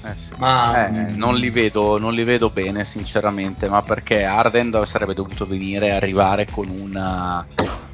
eh 0.04 0.16
sì. 0.16 0.32
Ma 0.36 0.88
eh, 0.88 1.12
non, 1.12 1.36
li 1.36 1.48
vedo, 1.48 1.98
non, 1.98 2.12
li 2.12 2.24
vedo, 2.24 2.50
bene, 2.50 2.84
sinceramente. 2.84 3.68
Ma 3.68 3.82
perché 3.82 4.24
Arden 4.24 4.82
sarebbe 4.84 5.14
dovuto 5.14 5.46
venire 5.46 5.86
e 5.86 5.90
arrivare 5.92 6.46
con 6.50 6.68
una 6.68 7.46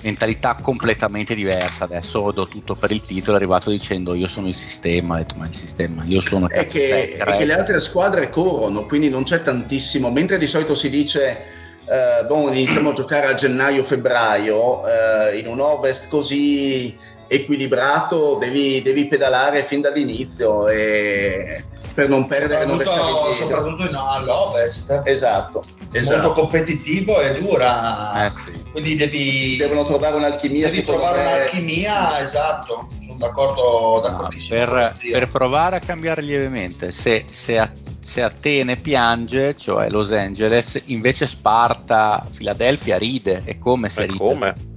mentalità 0.03 0.57
completamente 0.61 1.35
diversa. 1.35 1.85
Adesso 1.85 2.33
do 2.33 2.49
tutto 2.49 2.75
per 2.75 2.91
il 2.91 3.01
titolo. 3.01 3.37
È 3.37 3.41
arrivato 3.41 3.71
dicendo: 3.71 4.15
Io 4.15 4.27
sono 4.27 4.49
il 4.49 4.55
sistema. 4.55 5.15
Ha 5.15 5.19
detto: 5.19 5.37
Ma 5.37 5.47
il 5.47 5.55
sistema, 5.55 6.03
io 6.05 6.21
sono. 6.21 6.49
È 6.49 6.67
che, 6.67 7.17
è 7.17 7.37
che 7.37 7.45
le 7.45 7.55
altre 7.55 7.81
squadre 7.81 8.29
corrono, 8.29 8.87
quindi 8.87 9.09
non 9.09 9.23
c'è 9.23 9.43
tantissimo. 9.43 10.11
Mentre 10.11 10.39
di 10.39 10.47
solito 10.47 10.75
si 10.75 10.91
dice. 10.91 11.59
Uh, 11.91 12.25
boh, 12.25 12.53
iniziamo 12.53 12.91
a 12.91 12.93
giocare 12.93 13.27
a 13.27 13.35
gennaio-febbraio 13.35 14.81
uh, 14.81 15.37
in 15.37 15.49
un 15.49 15.59
ovest 15.59 16.09
così 16.09 16.97
equilibrato 17.27 18.39
devi, 18.39 18.83
devi 18.83 19.07
pedalare 19.07 19.63
fin 19.63 19.81
dall'inizio 19.81 20.69
e 20.69 21.65
per 21.95 22.09
non 22.09 22.27
perdere 22.27 22.67
soprattutto, 22.67 23.33
soprattutto 23.33 23.89
in, 23.89 23.95
all'ovest 23.95 25.03
esatto, 25.05 25.65
esatto. 25.93 26.17
molto 26.17 26.41
competitivo 26.41 27.21
e 27.21 27.41
dura. 27.41 28.27
Eh, 28.27 28.31
sì. 28.31 28.65
quindi 28.71 28.97
devi 28.97 29.57
devono 29.57 29.85
trovare 29.85 30.17
un'alchimia 30.17 30.69
devi 30.69 30.85
trovare 30.85 31.23
me... 31.23 31.33
un'alchimia 31.33 32.21
esatto. 32.21 32.89
Sono 32.99 33.19
d'accordo 33.19 34.01
d'accordissimo 34.03 34.61
no, 34.61 34.67
per, 34.67 34.97
per, 35.13 35.29
provare 35.29 35.77
a 35.77 35.81
cambiare 35.81 36.23
lievemente 36.23 36.91
se, 36.93 37.25
se, 37.31 37.71
se 37.99 38.23
Atene 38.23 38.77
piange 38.77 39.55
cioè 39.55 39.89
Los 39.91 40.13
Angeles 40.13 40.81
invece 40.87 41.27
Sparta 41.27 42.27
Filadelfia 42.29 42.99
ride 42.99 43.43
è 43.45 43.59
come 43.59 43.89
se 43.89 44.07
ride. 44.07 44.17
come? 44.17 44.70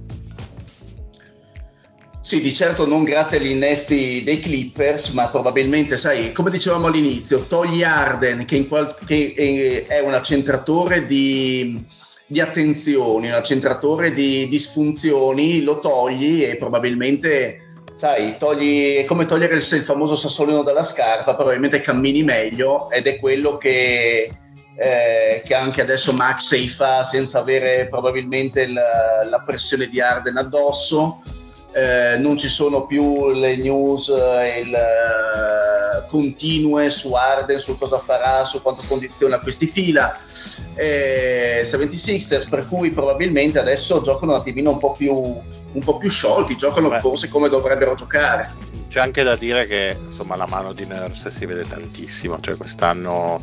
Sì, 2.24 2.40
di 2.40 2.54
certo 2.54 2.86
non 2.86 3.04
grazie 3.04 3.36
agli 3.36 3.50
innesti 3.50 4.22
dei 4.24 4.40
Clippers, 4.40 5.10
ma 5.10 5.28
probabilmente, 5.28 5.98
sai, 5.98 6.32
come 6.32 6.50
dicevamo 6.50 6.86
all'inizio, 6.86 7.44
togli 7.44 7.82
Arden 7.82 8.46
che, 8.46 8.66
qual- 8.66 8.96
che 9.04 9.84
è 9.86 10.00
un 10.00 10.14
accentratore 10.14 11.04
di, 11.04 11.84
di, 12.26 12.40
attenzioni, 12.40 13.26
un 13.26 13.34
accentratore 13.34 14.14
di 14.14 14.48
disfunzioni, 14.48 15.60
lo 15.60 15.80
togli 15.80 16.42
e 16.42 16.56
probabilmente, 16.56 17.82
sai, 17.94 18.38
togli, 18.38 18.94
è 18.94 19.04
come 19.04 19.26
togliere 19.26 19.56
il, 19.56 19.60
il 19.60 19.82
famoso 19.82 20.16
sassolino 20.16 20.62
dalla 20.62 20.82
scarpa, 20.82 21.34
probabilmente 21.34 21.82
cammini 21.82 22.22
meglio 22.22 22.90
ed 22.90 23.06
è 23.06 23.18
quello 23.18 23.58
che, 23.58 24.32
eh, 24.78 25.42
che 25.44 25.54
anche 25.54 25.82
adesso 25.82 26.14
Maxey 26.14 26.68
fa 26.68 27.04
senza 27.04 27.40
avere 27.40 27.86
probabilmente 27.90 28.66
la, 28.66 29.26
la 29.28 29.42
pressione 29.42 29.88
di 29.88 30.00
Arden 30.00 30.38
addosso 30.38 31.20
eh, 31.74 32.16
non 32.18 32.38
ci 32.38 32.46
sono 32.46 32.86
più 32.86 33.32
le 33.32 33.56
news 33.56 34.08
eh, 34.08 34.60
il, 34.60 34.72
uh, 34.72 36.06
continue 36.06 36.88
su 36.88 37.12
Arden, 37.14 37.58
su 37.58 37.76
cosa 37.76 37.98
farà, 37.98 38.44
su 38.44 38.62
quanto 38.62 38.82
condiziona 38.86 39.40
questi 39.40 39.66
fila. 39.66 40.16
Eh, 40.74 41.62
76ers, 41.64 42.48
per 42.48 42.68
cui 42.68 42.90
probabilmente 42.90 43.58
adesso 43.58 44.00
giocano 44.02 44.34
un 44.34 44.38
attimino 44.38 44.70
un 44.70 44.78
po' 44.78 44.92
più, 44.92 45.12
un 45.12 45.82
po 45.82 45.98
più 45.98 46.08
sciolti, 46.08 46.56
giocano 46.56 46.90
Beh. 46.90 47.00
forse 47.00 47.28
come 47.28 47.48
dovrebbero 47.48 47.96
giocare. 47.96 48.54
C'è 48.88 49.00
anche 49.00 49.24
da 49.24 49.34
dire 49.34 49.66
che 49.66 49.98
insomma, 50.00 50.36
la 50.36 50.46
mano 50.46 50.72
di 50.72 50.86
Nurse 50.86 51.28
si 51.28 51.44
vede 51.44 51.66
tantissimo, 51.66 52.38
cioè 52.40 52.56
quest'anno 52.56 53.40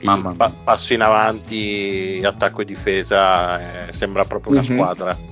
il 0.00 0.34
pa- 0.36 0.52
passo 0.64 0.94
in 0.94 1.00
avanti, 1.00 2.20
attacco 2.24 2.62
e 2.62 2.64
difesa, 2.64 3.60
eh, 3.60 3.92
sembra 3.92 4.24
proprio 4.24 4.54
una 4.54 4.62
mm-hmm. 4.62 4.76
squadra 4.76 5.30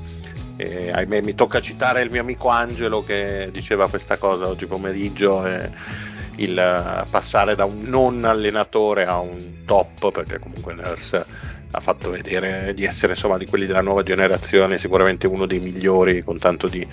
e, 0.61 0.91
ahimè, 0.93 1.23
mi 1.23 1.35
tocca 1.35 1.61
citare 1.61 2.03
il 2.03 2.11
mio 2.11 2.21
amico 2.21 2.49
Angelo 2.49 3.03
che 3.03 3.49
diceva 3.51 3.89
questa 3.89 4.19
cosa 4.19 4.47
oggi 4.47 4.67
pomeriggio. 4.67 5.47
Eh, 5.47 6.09
il 6.37 7.07
passare 7.11 7.55
da 7.55 7.65
un 7.65 7.83
non 7.83 8.25
allenatore 8.25 9.05
a 9.05 9.19
un 9.19 9.65
top, 9.67 10.11
perché 10.11 10.39
comunque 10.39 10.75
Nurse 10.75 11.27
ha 11.73 11.81
fatto 11.81 12.11
vedere 12.11 12.73
di 12.75 12.85
essere 12.85 13.13
insomma 13.13 13.37
di 13.37 13.47
quelli 13.47 13.67
della 13.67 13.83
nuova 13.83 14.03
generazione, 14.03 14.79
sicuramente 14.79 15.27
uno 15.27 15.47
dei 15.47 15.61
migliori 15.61 16.23
con 16.23 16.39
tanto 16.39 16.67
di, 16.67 16.87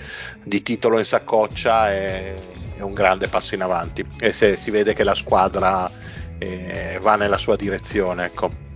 di 0.44 0.62
titolo 0.62 0.98
in 0.98 1.04
saccoccia 1.04 1.90
è, 1.90 2.34
è, 2.76 2.80
un 2.82 2.92
grande 2.92 3.28
passo 3.28 3.54
in 3.54 3.62
avanti 3.62 4.04
e 4.20 4.32
se 4.32 4.56
si 4.56 4.70
vede 4.70 4.94
che 4.94 5.02
la 5.02 5.14
squadra 5.14 5.90
eh, 6.38 6.98
va 7.00 7.16
nella 7.16 7.38
sua 7.38 7.56
direzione. 7.56 8.26
Ecco. 8.26 8.67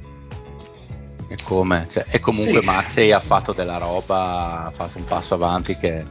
E 1.33 1.37
come? 1.45 1.87
Cioè, 1.91 2.05
e 2.11 2.21
comunque 2.21 2.61
sì. 2.61 2.67
Maxey 2.67 3.11
ha 3.11 3.19
fatto 3.19 3.55
della 3.55 3.79
roba, 3.79 4.67
ha 4.67 4.71
fatto 4.71 4.99
un 4.99 5.07
passo 5.07 5.33
avanti 5.33 5.77
che 5.77 6.05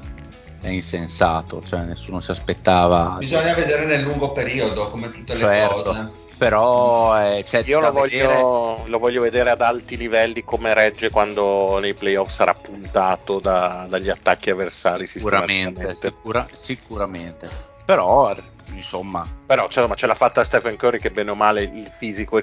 è 0.59 0.67
insensato, 0.67 1.61
cioè 1.63 1.83
nessuno 1.83 2.21
si 2.21 2.31
aspettava. 2.31 3.17
Bisogna 3.19 3.53
vedere 3.53 3.85
nel 3.85 4.01
lungo 4.01 4.31
periodo, 4.31 4.89
come 4.89 5.11
tutte 5.11 5.35
le 5.35 5.39
certo. 5.39 5.83
cose. 5.83 6.11
però 6.39 7.21
eh, 7.21 7.43
cioè, 7.43 7.61
io 7.65 7.79
lo 7.79 7.91
voglio, 7.91 8.27
vedere... 8.27 8.89
lo 8.89 8.97
voglio, 8.97 9.21
vedere 9.21 9.51
ad 9.51 9.61
alti 9.61 9.95
livelli 9.95 10.43
come 10.43 10.73
regge 10.73 11.11
quando 11.11 11.77
nei 11.77 11.93
playoff 11.93 12.31
sarà 12.31 12.55
puntato 12.55 13.39
da, 13.39 13.85
dagli 13.87 14.09
attacchi 14.09 14.49
avversari 14.49 15.05
sicuramente 15.05 15.93
sicura, 15.93 16.47
sicuramente 16.51 17.47
però 17.85 18.35
insomma 18.73 19.27
però 19.45 19.67
cioè, 19.67 19.87
ce 19.95 20.07
l'ha 20.07 20.15
fatta 20.15 20.43
Stephen 20.43 20.77
Curry 20.77 20.99
che 20.99 21.11
bene 21.11 21.31
o 21.31 21.35
male 21.35 21.61
il 21.61 21.91
fisico 21.95 22.41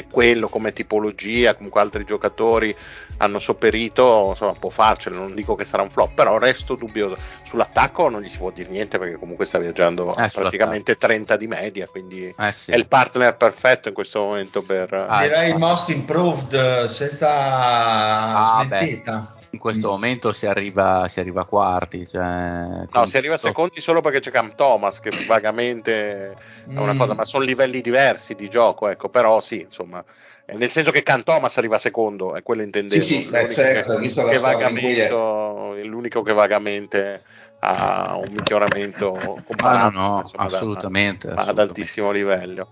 è 0.00 0.06
quello 0.06 0.48
come 0.48 0.72
tipologia, 0.72 1.54
comunque 1.54 1.80
altri 1.80 2.04
giocatori 2.04 2.74
hanno 3.18 3.38
sopperito, 3.38 4.26
insomma 4.30 4.52
può 4.52 4.70
farcelo, 4.70 5.16
non 5.16 5.34
dico 5.34 5.54
che 5.54 5.64
sarà 5.64 5.82
un 5.82 5.90
flop, 5.90 6.14
però 6.14 6.38
resto 6.38 6.74
dubbioso. 6.74 7.16
Sull'attacco 7.44 8.08
non 8.08 8.20
gli 8.20 8.28
si 8.28 8.38
può 8.38 8.50
dire 8.50 8.70
niente 8.70 8.98
perché 8.98 9.16
comunque 9.16 9.46
sta 9.46 9.58
viaggiando 9.58 10.14
eh, 10.16 10.28
praticamente 10.32 10.96
30 10.96 11.36
di 11.36 11.46
media, 11.46 11.86
quindi 11.86 12.34
eh, 12.36 12.52
sì. 12.52 12.70
è 12.70 12.76
il 12.76 12.86
partner 12.88 13.36
perfetto 13.36 13.88
in 13.88 13.94
questo 13.94 14.20
momento 14.20 14.62
per... 14.62 14.92
Ah, 14.92 15.22
Direi 15.22 15.50
il 15.50 15.58
most 15.58 15.88
improved 15.90 16.84
senza 16.86 17.28
ah, 17.30 18.64
smettita 18.64 19.35
in 19.50 19.58
questo 19.58 19.88
mm. 19.88 19.90
momento 19.90 20.32
si 20.32 20.46
arriva, 20.46 21.06
si 21.08 21.20
arriva 21.20 21.42
a 21.42 21.44
quarti. 21.44 22.06
Cioè, 22.06 22.86
no, 22.90 23.06
si 23.06 23.16
arriva 23.16 23.34
a 23.34 23.38
secondi 23.38 23.80
solo 23.80 24.00
perché 24.00 24.20
c'è 24.20 24.30
Cam 24.30 24.54
Thomas 24.54 25.00
che 25.00 25.10
vagamente 25.26 26.30
è 26.32 26.78
una 26.78 26.94
mm. 26.94 26.98
cosa, 26.98 27.14
ma 27.14 27.24
sono 27.24 27.44
livelli 27.44 27.80
diversi 27.80 28.34
di 28.34 28.48
gioco, 28.48 28.88
ecco, 28.88 29.08
però 29.08 29.40
sì, 29.40 29.60
insomma, 29.60 30.04
nel 30.46 30.70
senso 30.70 30.90
che 30.90 31.02
Cam 31.02 31.22
Thomas 31.22 31.56
arriva 31.58 31.78
secondo, 31.78 32.34
è 32.34 32.42
quello 32.42 32.62
intendevo. 32.62 33.02
Sì, 33.02 33.22
sì, 33.22 33.28
beh, 33.28 33.50
certo, 33.50 33.94
che, 33.94 34.00
visto 34.00 34.24
che 34.24 34.38
vagamento, 34.38 35.74
è. 35.74 35.82
l'unico 35.82 36.22
che 36.22 36.32
vagamente 36.32 37.22
ha 37.60 38.16
un 38.16 38.32
miglioramento 38.32 39.10
comparato, 39.44 39.86
ah, 39.86 39.90
no, 39.90 40.08
no, 40.08 40.20
insomma, 40.20 40.44
assolutamente, 40.44 41.28
da, 41.28 41.34
assolutamente. 41.34 41.50
ad 41.50 41.58
altissimo 41.58 42.10
livello. 42.10 42.68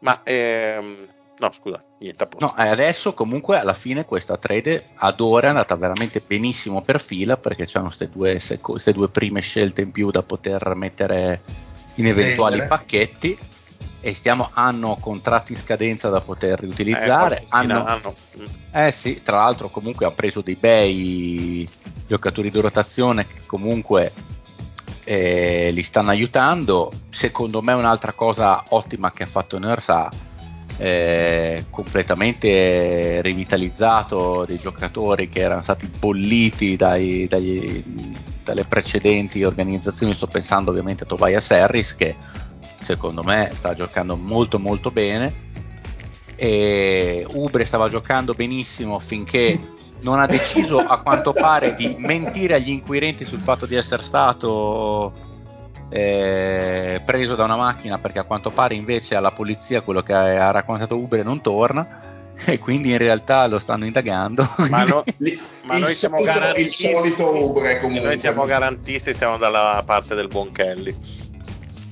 Ma 0.00 0.20
ehm, 0.22 1.08
No, 1.40 1.50
scusa, 1.52 1.82
niente 2.00 2.24
a 2.24 2.26
posto. 2.26 2.44
No, 2.44 2.52
adesso 2.54 3.14
comunque 3.14 3.58
alla 3.58 3.72
fine 3.72 4.04
questa 4.04 4.36
trade 4.36 4.90
ad 4.94 5.20
ora 5.20 5.46
è 5.46 5.50
andata 5.50 5.74
veramente 5.74 6.22
benissimo 6.24 6.82
per 6.82 7.00
fila 7.00 7.38
perché 7.38 7.64
c'hanno 7.66 7.86
queste 7.86 8.10
due, 8.10 8.38
seco- 8.38 8.76
due 8.92 9.08
prime 9.08 9.40
scelte 9.40 9.80
in 9.80 9.90
più 9.90 10.10
da 10.10 10.22
poter 10.22 10.74
mettere 10.74 11.42
in 11.94 12.06
eventuali 12.06 12.58
Vendere. 12.58 12.76
pacchetti 12.76 13.38
e 14.00 14.14
stiamo, 14.14 14.50
hanno 14.52 14.98
contratti 15.00 15.52
in 15.52 15.58
scadenza 15.58 16.10
da 16.10 16.20
poter 16.20 16.60
riutilizzare. 16.60 17.40
Eh, 17.40 17.46
hanno, 17.48 17.84
hanno. 17.86 18.14
eh 18.72 18.90
sì, 18.92 19.22
tra 19.22 19.38
l'altro 19.38 19.70
comunque 19.70 20.04
hanno 20.04 20.14
preso 20.14 20.42
dei 20.42 20.56
bei 20.56 21.66
giocatori 22.06 22.50
di 22.50 22.60
rotazione 22.60 23.26
che 23.26 23.46
comunque 23.46 24.12
eh, 25.04 25.70
li 25.72 25.82
stanno 25.82 26.10
aiutando. 26.10 26.92
Secondo 27.08 27.62
me 27.62 27.72
un'altra 27.72 28.12
cosa 28.12 28.62
ottima 28.68 29.10
che 29.10 29.22
ha 29.22 29.26
fatto 29.26 29.58
Nersa 29.58 30.28
eh, 30.82 31.66
completamente 31.68 33.20
rivitalizzato 33.20 34.46
dei 34.46 34.58
giocatori 34.58 35.28
che 35.28 35.40
erano 35.40 35.60
stati 35.60 35.86
bolliti 35.86 36.74
dai, 36.74 37.26
dai, 37.26 37.84
dalle 38.42 38.64
precedenti 38.64 39.44
organizzazioni. 39.44 40.14
Sto 40.14 40.26
pensando 40.26 40.70
ovviamente 40.70 41.04
a 41.04 41.06
Tobias 41.06 41.50
Harris 41.50 41.94
che 41.94 42.16
secondo 42.80 43.22
me 43.22 43.50
sta 43.52 43.74
giocando 43.74 44.16
molto 44.16 44.58
molto 44.58 44.90
bene. 44.90 45.48
E 46.34 47.26
Ubre 47.30 47.66
stava 47.66 47.90
giocando 47.90 48.32
benissimo 48.32 48.98
finché 49.00 49.60
non 50.00 50.18
ha 50.18 50.24
deciso 50.24 50.78
a 50.78 51.02
quanto 51.02 51.34
pare 51.34 51.74
di 51.74 51.94
mentire 51.98 52.54
agli 52.54 52.70
inquirenti 52.70 53.26
sul 53.26 53.40
fatto 53.40 53.66
di 53.66 53.74
essere 53.74 54.02
stato 54.02 55.28
eh, 55.90 57.02
preso 57.04 57.34
da 57.34 57.44
una 57.44 57.56
macchina 57.56 57.98
perché 57.98 58.20
a 58.20 58.24
quanto 58.24 58.50
pare 58.50 58.74
invece 58.74 59.16
alla 59.16 59.32
polizia 59.32 59.82
quello 59.82 60.02
che 60.02 60.12
ha 60.14 60.50
raccontato 60.50 60.96
Uber 60.96 61.24
non 61.24 61.40
torna 61.42 62.32
e 62.46 62.58
quindi 62.58 62.90
in 62.90 62.98
realtà 62.98 63.46
lo 63.46 63.58
stanno 63.58 63.84
indagando. 63.84 64.48
Ma, 64.70 64.84
no, 64.84 65.04
ma 65.64 65.78
noi 65.78 65.92
siamo 65.92 66.22
garantisti. 66.22 66.86
Il 66.86 66.96
solito 66.96 67.50
Uber 67.50 67.80
comunque. 67.80 68.06
Noi 68.06 68.18
siamo 68.18 68.44
garantisti, 68.44 69.14
siamo 69.14 69.36
dalla 69.36 69.82
parte 69.84 70.14
del 70.14 70.28
buon 70.28 70.52
Kelly. 70.52 70.96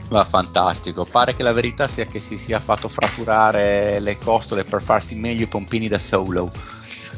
Va 0.09 0.25
fantastico, 0.25 1.05
pare 1.05 1.35
che 1.35 1.43
la 1.43 1.53
verità 1.53 1.87
sia 1.87 2.07
che 2.07 2.19
si 2.19 2.39
sia 2.39 2.61
fatto 2.61 2.89
fratturare 2.89 4.01
le 4.01 4.17
costole 4.17 4.65
per 4.65 4.81
farsi 4.81 5.15
meglio 5.17 5.43
i 5.43 5.49
pompini 5.49 5.87
da 5.87 5.99
solo 5.99 6.51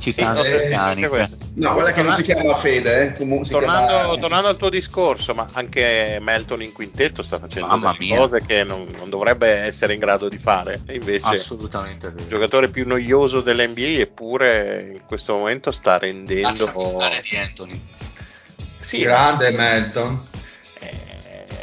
citando 0.01 0.43
sì, 0.43 0.53
eh, 0.53 1.29
No, 1.55 1.75
guarda 1.75 1.93
che 1.93 2.03
non 2.03 2.13
si 2.13 2.23
chiama 2.23 2.55
Fede. 2.57 3.09
Eh. 3.09 3.13
Tornando, 3.13 3.47
chiama... 3.49 4.17
tornando, 4.17 4.49
al 4.49 4.57
tuo 4.57 4.71
discorso, 4.71 5.35
ma 5.35 5.47
anche 5.53 6.19
Melton 6.21 6.63
in 6.63 6.73
quintetto 6.73 7.23
sta 7.23 7.39
facendo 7.39 7.77
delle 7.77 8.17
cose 8.17 8.43
che 8.45 8.65
non, 8.65 8.89
non, 8.99 9.11
dovrebbe 9.11 9.49
essere 9.49 9.93
in 9.93 10.01
grado 10.01 10.29
di 10.29 10.39
fare. 10.39 10.81
E 10.87 10.95
invece, 10.95 11.37
assolutamente 11.37 12.07
il 12.07 12.27
giocatore 12.27 12.69
più 12.69 12.87
noioso 12.87 13.43
dell'NBA, 13.43 14.01
eppure 14.01 14.91
in 14.95 15.03
questo 15.07 15.35
momento 15.35 15.71
sta 15.71 15.99
rendendo. 15.99 16.65
Lasciami 16.65 16.87
stare 16.87 17.21
di 17.21 17.37
Anthony. 17.37 17.81
Sì, 18.79 19.01
Grande 19.01 19.51
Melton 19.51 20.29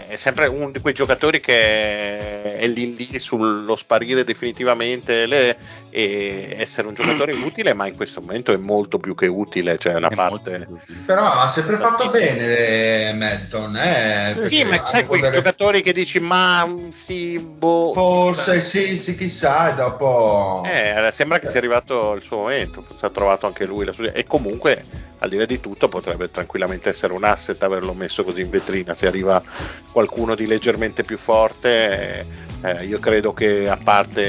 è 0.07 0.15
sempre 0.15 0.47
uno 0.47 0.71
di 0.71 0.79
quei 0.79 0.93
giocatori 0.93 1.41
che 1.41 2.57
è 2.57 2.67
lì 2.67 2.95
lì 2.95 3.19
sullo 3.19 3.75
sparire 3.75 4.23
definitivamente 4.23 5.25
le, 5.25 5.57
e 5.89 6.55
essere 6.57 6.87
un 6.87 6.93
giocatore 6.93 7.33
utile, 7.43 7.73
ma 7.73 7.87
in 7.87 7.95
questo 7.95 8.21
momento 8.21 8.53
è 8.53 8.57
molto 8.57 8.97
più 8.97 9.15
che 9.15 9.27
utile, 9.27 9.77
cioè 9.77 9.95
una 9.95 10.09
è 10.09 10.15
parte... 10.15 10.67
Però 11.05 11.23
ha 11.23 11.47
sempre 11.47 11.77
fatto 11.77 12.07
bene 12.09 13.13
Melton, 13.13 13.75
eh, 13.75 14.39
Sì, 14.43 14.63
ma 14.63 14.85
sai 14.85 15.05
quei 15.05 15.21
delle... 15.21 15.35
giocatori 15.35 15.81
che 15.81 15.93
dici 15.93 16.19
ma 16.19 16.67
sì, 16.89 17.39
boh... 17.39 17.93
Forse 17.93 18.53
chissà. 18.53 18.79
sì, 18.79 18.97
sì, 18.97 19.17
chissà, 19.17 19.71
e 19.71 19.75
dopo... 19.75 20.63
Eh, 20.65 21.09
sembra 21.11 21.39
che 21.39 21.47
sia 21.47 21.59
arrivato 21.59 22.13
il 22.13 22.21
suo 22.21 22.37
momento, 22.37 22.85
si 22.95 23.05
è 23.05 23.11
trovato 23.11 23.45
anche 23.45 23.65
lui 23.65 23.85
la 23.85 23.91
sua... 23.91 24.11
E 24.11 24.25
comunque 24.25 25.05
al 25.19 25.29
di 25.29 25.37
là 25.37 25.45
di 25.45 25.59
tutto 25.59 25.89
potrebbe 25.89 26.29
tranquillamente 26.29 26.89
essere 26.89 27.13
un 27.13 27.23
asset 27.23 27.61
averlo 27.63 27.93
messo 27.93 28.23
così 28.23 28.41
in 28.41 28.51
vetrina. 28.51 28.93
Se 28.93 29.07
arriva 29.07 29.41
qualcuno 29.91 30.35
di 30.35 30.45
leggermente 30.45 31.03
più 31.03 31.17
forte 31.17 32.45
eh, 32.63 32.85
io 32.85 32.99
credo 32.99 33.33
che 33.33 33.69
a 33.69 33.77
parte 33.77 34.21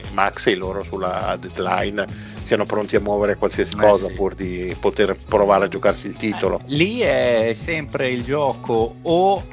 Embiid 0.00 0.46
e 0.46 0.54
loro 0.56 0.82
sulla 0.82 1.36
deadline 1.38 2.06
siano 2.42 2.64
pronti 2.64 2.96
a 2.96 3.00
muovere 3.00 3.36
qualsiasi 3.36 3.74
Beh, 3.74 3.82
cosa 3.82 4.08
sì. 4.08 4.14
pur 4.14 4.34
di 4.34 4.74
poter 4.78 5.16
provare 5.16 5.66
a 5.66 5.68
giocarsi 5.68 6.06
il 6.08 6.16
titolo 6.16 6.58
eh, 6.58 6.74
lì 6.74 7.00
è 7.00 7.52
sempre 7.54 8.10
il 8.10 8.24
gioco 8.24 8.96
o 9.02 9.44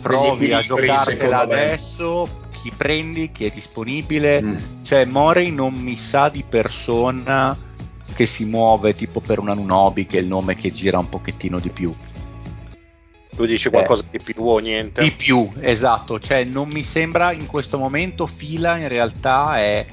provi 0.00 0.52
a 0.52 0.60
giocartela 0.60 1.40
adesso 1.40 2.40
chi 2.50 2.72
prendi, 2.76 3.32
chi 3.32 3.46
è 3.46 3.50
disponibile 3.50 4.42
mm. 4.42 4.56
cioè 4.82 5.04
Morey 5.04 5.50
non 5.50 5.74
mi 5.74 5.96
sa 5.96 6.28
di 6.28 6.44
persona 6.48 7.70
che 8.12 8.26
si 8.26 8.44
muove 8.44 8.94
tipo 8.94 9.20
per 9.20 9.38
una 9.38 9.54
Nunobi 9.54 10.06
che 10.06 10.18
è 10.18 10.20
il 10.20 10.26
nome 10.26 10.54
che 10.54 10.70
gira 10.70 10.98
un 10.98 11.08
pochettino 11.08 11.58
di 11.58 11.70
più. 11.70 11.94
Tu 13.34 13.46
dici 13.46 13.70
qualcosa 13.70 14.04
eh, 14.10 14.18
di 14.18 14.32
più 14.32 14.46
o 14.46 14.58
niente? 14.58 15.02
Di 15.02 15.10
più, 15.10 15.50
esatto, 15.60 16.18
cioè 16.18 16.44
non 16.44 16.68
mi 16.68 16.82
sembra 16.82 17.32
in 17.32 17.46
questo 17.46 17.78
momento 17.78 18.26
Fila 18.26 18.76
in 18.76 18.88
realtà 18.88 19.56
è 19.58 19.86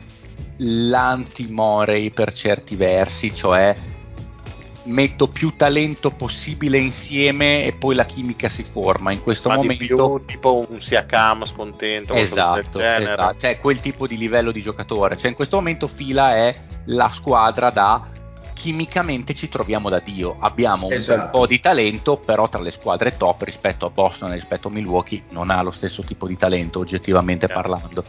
l'anti-Morey 0.58 2.10
per 2.10 2.34
certi 2.34 2.76
versi, 2.76 3.34
cioè 3.34 3.76
metto 4.84 5.28
più 5.28 5.56
talento 5.56 6.12
possibile 6.12 6.78
insieme 6.78 7.66
e 7.66 7.74
poi 7.74 7.96
la 7.96 8.06
chimica 8.06 8.50
si 8.50 8.64
forma. 8.64 9.12
In 9.12 9.22
questo 9.22 9.50
Ma 9.50 9.56
momento. 9.56 9.86
Più, 9.86 10.26
tipo 10.26 10.66
un 10.70 10.82
Siakam 10.82 11.46
scontento. 11.46 12.14
Esatto, 12.14 12.80
esatto. 12.80 13.40
Cioè 13.40 13.60
quel 13.60 13.80
tipo 13.80 14.08
di 14.08 14.18
livello 14.18 14.52
di 14.52 14.62
giocatore. 14.62 15.18
Cioè 15.18 15.30
in 15.30 15.36
questo 15.36 15.58
momento 15.58 15.88
Fila 15.88 16.36
è 16.36 16.56
la 16.86 17.10
squadra 17.10 17.70
da 17.70 18.06
chimicamente 18.60 19.34
ci 19.34 19.47
troviamo 19.47 19.88
da 19.88 19.99
Dio. 19.99 20.36
Abbiamo 20.39 20.89
esatto. 20.89 21.22
un 21.24 21.30
po' 21.32 21.47
di 21.47 21.62
talento, 21.62 22.18
però 22.18 22.49
tra 22.49 22.60
le 22.62 22.72
squadre 22.72 23.16
top 23.16 23.43
rispetto 23.43 23.86
a 23.86 23.89
Boston 23.89 24.32
e 24.32 24.34
rispetto 24.34 24.68
a 24.68 24.72
Milwaukee 24.72 25.24
non 25.30 25.49
ha 25.49 25.62
lo 25.62 25.72
stesso 25.72 26.03
tipo 26.03 26.28
di 26.28 26.36
talento, 26.36 26.80
oggettivamente 26.80 27.45
yeah. 27.45 27.55
parlando. 27.55 28.03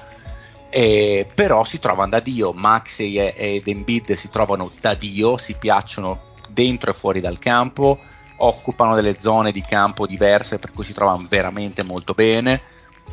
E, 0.68 1.24
però 1.32 1.62
si 1.62 1.78
trovano 1.78 2.10
da 2.10 2.18
Dio. 2.18 2.52
Maxi 2.52 3.14
ed 3.14 3.68
Embiid 3.68 4.14
si 4.14 4.28
trovano 4.28 4.72
da 4.80 4.94
Dio, 4.94 5.36
si 5.36 5.54
piacciono 5.54 6.34
dentro 6.48 6.90
e 6.90 6.94
fuori 6.94 7.20
dal 7.20 7.38
campo, 7.38 8.00
occupano 8.38 8.96
delle 8.96 9.20
zone 9.20 9.52
di 9.52 9.62
campo 9.62 10.04
diverse 10.04 10.58
per 10.58 10.72
cui 10.72 10.84
si 10.84 10.92
trovano 10.92 11.26
veramente 11.28 11.84
molto 11.84 12.12
bene 12.12 12.60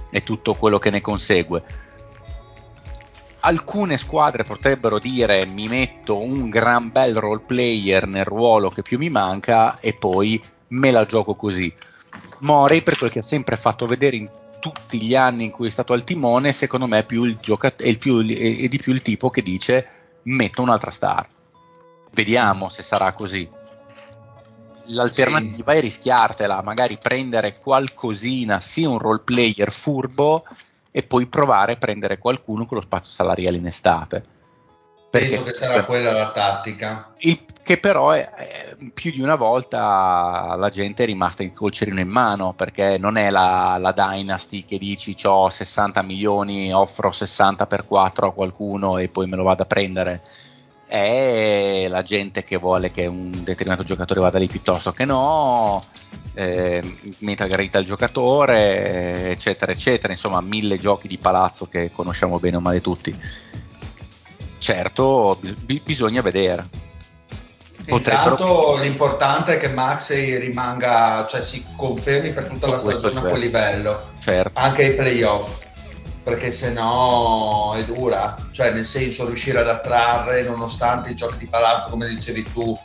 e 0.09 0.21
tutto 0.21 0.55
quello 0.55 0.79
che 0.79 0.89
ne 0.89 1.01
consegue. 1.01 1.63
Alcune 3.47 3.95
squadre 3.95 4.43
potrebbero 4.43 4.99
dire 4.99 5.45
mi 5.45 5.69
metto 5.69 6.17
un 6.17 6.49
gran 6.49 6.91
bel 6.91 7.15
role 7.15 7.43
player 7.45 8.05
nel 8.05 8.25
ruolo 8.25 8.69
che 8.69 8.81
più 8.81 8.97
mi 8.97 9.09
manca 9.09 9.79
e 9.79 9.93
poi 9.93 10.41
me 10.69 10.91
la 10.91 11.05
gioco 11.05 11.33
così. 11.33 11.73
Morey 12.39 12.81
per 12.81 12.97
quel 12.97 13.09
che 13.09 13.19
ha 13.19 13.23
sempre 13.23 13.55
fatto 13.55 13.85
vedere 13.85 14.17
in 14.17 14.29
tutti 14.59 15.01
gli 15.01 15.15
anni 15.15 15.45
in 15.45 15.51
cui 15.51 15.67
è 15.67 15.69
stato 15.69 15.93
al 15.93 16.03
timone, 16.03 16.51
secondo 16.51 16.87
me 16.87 16.99
è, 16.99 17.05
più 17.05 17.23
il 17.23 17.37
giocat- 17.39 17.81
è, 17.81 17.97
più, 17.97 18.19
è 18.19 18.67
di 18.67 18.77
più 18.77 18.91
il 18.91 19.01
tipo 19.01 19.29
che 19.29 19.41
dice 19.41 19.89
metto 20.23 20.61
un'altra 20.61 20.91
star 20.91 21.25
Vediamo 22.11 22.67
se 22.67 22.83
sarà 22.83 23.13
così. 23.13 23.49
L'alternativa 24.87 25.71
sì. 25.71 25.77
è 25.77 25.81
rischiartela, 25.81 26.61
magari 26.63 26.97
prendere 27.01 27.59
qualcosina, 27.59 28.59
sì 28.59 28.83
un 28.83 28.97
role 28.97 29.21
player 29.23 29.71
furbo 29.71 30.43
e 30.97 31.03
poi 31.03 31.27
provare 31.27 31.73
a 31.73 31.75
prendere 31.75 32.17
qualcuno 32.17 32.65
con 32.65 32.77
lo 32.77 32.83
spazio 32.83 33.11
salariale 33.11 33.57
in 33.57 33.67
estate. 33.67 34.23
Perché, 35.11 35.27
Penso 35.27 35.43
che 35.43 35.53
sarà 35.53 35.83
quella 35.85 36.11
la 36.11 36.31
tattica. 36.31 37.13
Il, 37.19 37.45
che 37.61 37.77
però 37.77 38.09
è, 38.09 38.27
è, 38.27 38.75
più 38.95 39.11
di 39.11 39.21
una 39.21 39.35
volta 39.35 40.55
la 40.57 40.69
gente 40.69 41.03
è 41.03 41.05
rimasta 41.05 41.47
col 41.51 41.71
cerino 41.71 41.99
in 41.99 42.07
mano 42.07 42.53
perché 42.53 42.97
non 42.97 43.15
è 43.15 43.29
la, 43.29 43.77
la 43.79 43.91
Dynasty 43.91 44.65
che 44.65 44.79
dici 44.79 45.15
ho 45.23 45.51
60 45.51 46.01
milioni, 46.01 46.73
offro 46.73 47.11
60 47.11 47.67
per 47.67 47.85
4 47.85 48.29
a 48.29 48.33
qualcuno 48.33 48.97
e 48.97 49.07
poi 49.07 49.27
me 49.27 49.35
lo 49.35 49.43
vado 49.43 49.61
a 49.61 49.67
prendere 49.67 50.23
è 50.87 51.87
la 51.89 52.01
gente 52.01 52.43
che 52.43 52.55
vuole 52.55 52.91
che 52.91 53.05
un 53.05 53.43
determinato 53.43 53.83
giocatore 53.83 54.21
vada 54.21 54.39
lì 54.39 54.47
piuttosto 54.47 54.93
che 54.93 55.03
no, 55.05 55.83
eh, 56.33 57.15
meta 57.19 57.47
gradita 57.47 57.79
al 57.79 57.83
giocatore, 57.83 59.29
eccetera, 59.31 59.71
eccetera. 59.71 60.13
Insomma, 60.13 60.41
mille 60.41 60.77
giochi 60.77 61.07
di 61.07 61.17
palazzo 61.17 61.67
che 61.67 61.91
conosciamo 61.91 62.39
bene 62.39 62.57
o 62.57 62.59
male 62.59 62.81
tutti. 62.81 63.15
Certo, 64.59 65.39
b- 65.41 65.81
bisogna 65.81 66.21
vedere. 66.21 66.85
Intanto 67.85 68.77
l'importante 68.81 69.55
è 69.55 69.57
che 69.57 69.69
Maxey 69.69 70.37
rimanga, 70.39 71.25
cioè 71.27 71.41
si 71.41 71.63
confermi 71.75 72.31
per 72.31 72.45
tutta 72.45 72.67
la 72.67 72.77
stagione 72.77 73.13
certo. 73.13 73.19
a 73.19 73.29
quel 73.29 73.41
livello, 73.41 74.09
certo. 74.19 74.59
anche 74.59 74.83
ai 74.83 74.93
playoff 74.95 75.65
perché 76.27 76.51
se 76.51 76.73
no 76.73 77.73
è 77.77 77.85
dura, 77.85 78.35
cioè 78.51 78.71
nel 78.71 78.83
senso 78.83 79.25
riuscire 79.25 79.59
ad 79.61 79.69
attrarre 79.69 80.43
nonostante 80.43 81.11
i 81.11 81.15
giochi 81.15 81.37
di 81.37 81.47
palazzo 81.47 81.87
come 81.89 82.05
dicevi 82.05 82.43
tu 82.51 82.77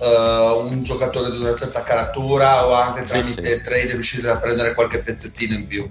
uh, 0.00 0.66
un 0.66 0.82
giocatore 0.82 1.30
di 1.30 1.36
una 1.36 1.54
certa 1.54 1.82
caratura 1.82 2.66
o 2.66 2.72
anche 2.72 3.04
tramite 3.04 3.42
sì, 3.42 3.56
sì. 3.56 3.62
trade 3.62 3.92
riuscire 3.92 4.30
a 4.30 4.38
prendere 4.38 4.74
qualche 4.74 5.02
pezzettino 5.02 5.54
in 5.54 5.66
più. 5.66 5.88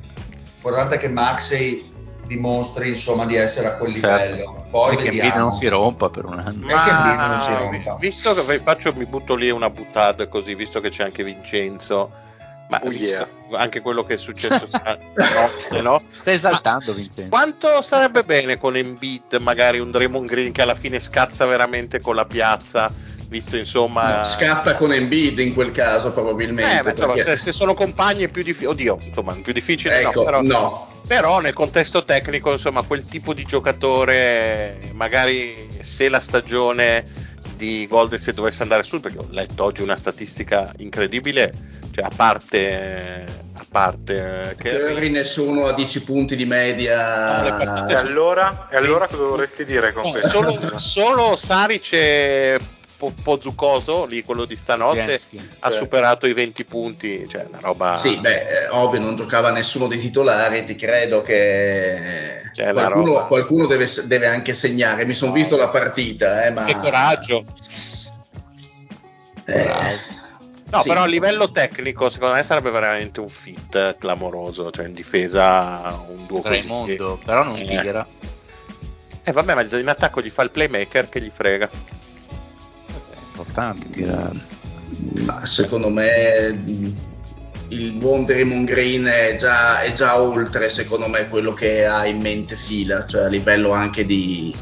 L'importante 0.54 0.96
è 0.96 0.98
che 0.98 1.10
Maxey 1.10 1.88
dimostri 2.26 2.90
insomma 2.90 3.26
di 3.26 3.36
essere 3.36 3.68
a 3.70 3.76
quel 3.78 3.94
certo. 3.94 4.08
livello. 4.08 4.68
Poi 4.70 4.96
e 4.98 5.04
vediamo. 5.04 5.32
che 5.32 5.38
non 5.38 5.52
si 5.54 5.68
rompa 5.68 6.10
per 6.10 6.26
un 6.26 6.40
anno. 6.40 6.66
Ma... 6.66 7.28
non 7.28 7.42
si 7.42 7.54
rompa. 7.54 7.96
Visto 7.96 8.34
che 8.34 8.60
faccio, 8.60 8.94
mi 8.94 9.06
butto 9.06 9.36
lì 9.36 9.50
una 9.50 9.70
buttata 9.70 10.28
così, 10.28 10.54
visto 10.54 10.80
che 10.80 10.90
c'è 10.90 11.04
anche 11.04 11.24
Vincenzo 11.24 12.28
ma 12.70 12.80
oh 12.84 12.92
yeah. 12.92 13.28
anche 13.54 13.82
quello 13.82 14.04
che 14.04 14.14
è 14.14 14.18
successo 14.18 14.68
stanotte, 14.70 15.82
no? 15.82 16.02
Stai 16.08 16.36
esaltando, 16.36 16.94
Vincenzo. 16.94 17.30
Quanto 17.30 17.82
sarebbe 17.82 18.24
bene 18.24 18.60
con 18.60 18.76
Embiid, 18.76 19.38
magari 19.40 19.80
un 19.80 19.90
Draymond 19.90 20.28
Green 20.28 20.52
che 20.52 20.62
alla 20.62 20.76
fine 20.76 21.00
scazza 21.00 21.48
veramente 21.48 22.00
con 22.00 22.14
la 22.14 22.26
piazza? 22.26 22.94
Visto 23.30 23.58
insomma. 23.58 24.18
No, 24.18 24.24
scazza 24.24 24.76
con 24.76 24.92
Embiid 24.92 25.38
in 25.38 25.54
quel 25.54 25.72
caso, 25.72 26.12
probabilmente. 26.12 26.82
Eh, 26.84 26.90
insomma, 26.90 27.16
se, 27.16 27.38
se, 27.38 27.52
sono 27.52 27.76
compagni 27.76 28.24
è 28.24 28.28
più 28.28 28.42
difficile. 28.42 28.72
Oddio, 28.72 28.98
insomma, 29.02 29.38
più 29.40 29.54
difficile 29.54 30.00
ecco, 30.00 30.22
no, 30.22 30.26
però, 30.26 30.42
no. 30.42 30.88
Però 31.08 31.40
nel 31.40 31.54
contesto 31.54 32.04
tecnico, 32.04 32.52
insomma, 32.52 32.82
quel 32.82 33.06
tipo 33.06 33.36
di 33.36 33.44
giocatore, 33.44 34.80
magari 34.94 35.78
se 35.80 36.10
la 36.10 36.20
stagione 36.20 37.28
di 37.56 37.86
Golden 37.88 38.18
State 38.18 38.36
dovesse 38.36 38.64
andare 38.64 38.82
su, 38.82 39.00
perché 39.00 39.20
ho 39.20 39.28
letto 39.30 39.64
oggi 39.64 39.84
una 39.84 39.96
statistica 39.96 40.74
incredibile 40.78 41.52
cioè, 41.92 42.06
a 42.06 42.12
parte, 42.16 43.26
a 43.54 43.66
parte 43.70 44.56
Curry 44.58 45.10
nessuno 45.10 45.66
a 45.66 45.74
10 45.74 46.04
punti 46.04 46.36
di 46.36 46.46
media. 46.46 47.86
e 47.88 47.94
allora, 47.94 48.70
e 48.72 48.76
allora 48.76 49.08
cosa 49.08 49.24
vorresti 49.24 49.66
dire 49.66 49.94
con 49.94 50.04
no, 50.04 50.12
questo? 50.12 50.30
Solo, 50.30 50.78
solo 50.78 51.36
Saric 51.36 51.94
e 51.94 52.60
Pozzucoso, 53.24 54.06
lì 54.06 54.24
quello 54.24 54.44
di 54.44 54.58
stanotte, 54.58 55.06
Jenski, 55.06 55.50
ha 55.60 55.70
cioè. 55.70 55.78
superato 55.78 56.28
i 56.28 56.34
20 56.34 56.66
punti, 56.66 57.28
cioè 57.30 57.46
una 57.48 57.60
roba... 57.62 57.98
Sì, 57.98 58.18
beh, 58.18 58.68
ovvio, 58.72 59.00
non 59.00 59.16
giocava 59.16 59.52
nessuno 59.52 59.88
dei 59.88 60.00
titolari, 60.00 60.66
ti 60.66 60.76
credo 60.76 61.22
che 61.22 62.50
cioè, 62.52 62.74
qualcuno, 62.74 63.26
qualcuno 63.28 63.68
deve, 63.68 63.88
deve, 64.06 64.26
anche 64.28 64.54
segnare, 64.54 65.06
mi 65.06 65.16
sono 65.16 65.32
no. 65.32 65.38
visto 65.38 65.56
la 65.56 65.70
partita, 65.70 66.46
eh, 66.46 66.52
ma... 66.52 66.66
Che 66.66 66.78
coraggio! 66.78 67.46
Eh. 69.46 70.18
No, 70.72 70.82
sì. 70.82 70.88
però 70.88 71.02
a 71.02 71.08
livello 71.08 71.50
tecnico, 71.50 72.10
secondo 72.10 72.36
me 72.36 72.44
sarebbe 72.44 72.70
veramente 72.70 73.20
un 73.20 73.30
fit 73.30 73.98
clamoroso. 73.98 74.70
Cioè, 74.70 74.86
in 74.86 74.94
difesa 74.94 76.04
un 76.08 76.28
duo 76.28 76.42
Raimondo, 76.44 77.14
così. 77.14 77.26
però 77.26 77.44
non 77.44 77.58
eh. 77.58 77.66
tira. 77.66 78.06
Eh, 79.24 79.32
vabbè, 79.32 79.56
ma 79.56 79.62
in 79.62 79.88
attacco 79.88 80.22
gli 80.22 80.30
fa 80.30 80.44
il 80.44 80.52
playmaker 80.52 81.10
che 81.10 81.22
gli 81.22 81.32
frega. 81.34 81.70
È 83.40 83.48
importante 83.48 83.90
tirare. 83.90 84.40
Ma 85.26 85.46
secondo 85.46 85.90
me 85.90 86.62
il 87.70 87.92
buon 87.94 88.26
Draymond 88.26 88.68
Green 88.68 89.06
è 89.06 89.38
già, 89.38 89.82
è 89.82 89.94
già, 89.94 90.20
oltre, 90.20 90.70
secondo 90.70 91.08
me, 91.08 91.30
quello 91.30 91.54
che 91.54 91.86
ha 91.86 92.06
in 92.06 92.20
mente 92.20 92.56
Fila, 92.56 93.06
cioè 93.06 93.24
a 93.24 93.28
livello 93.28 93.72
anche 93.72 94.06
di, 94.06 94.54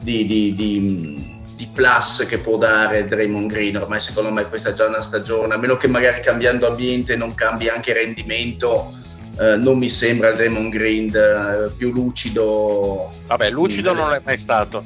di, 0.00 0.26
di, 0.26 0.54
di 0.54 1.26
di 1.58 1.68
plus 1.74 2.24
che 2.28 2.38
può 2.38 2.56
dare 2.56 3.04
Draymond 3.04 3.50
Green. 3.50 3.76
Ormai 3.76 3.98
secondo 3.98 4.30
me 4.30 4.48
questa 4.48 4.70
è 4.70 4.74
già 4.74 4.86
una 4.86 5.02
stagione, 5.02 5.54
a 5.54 5.58
meno 5.58 5.76
che 5.76 5.88
magari 5.88 6.22
cambiando 6.22 6.68
ambiente 6.68 7.16
non 7.16 7.34
cambi 7.34 7.68
anche 7.68 7.92
rendimento. 7.92 8.96
Eh, 9.40 9.56
non 9.56 9.76
mi 9.76 9.88
sembra 9.88 10.30
il 10.30 10.36
Draymond 10.36 10.70
Green 10.70 11.12
eh, 11.14 11.70
più 11.76 11.90
lucido. 11.90 13.12
Vabbè, 13.26 13.50
lucido 13.50 13.92
non 13.92 14.12
è 14.12 14.20
mai 14.24 14.38
stato. 14.38 14.84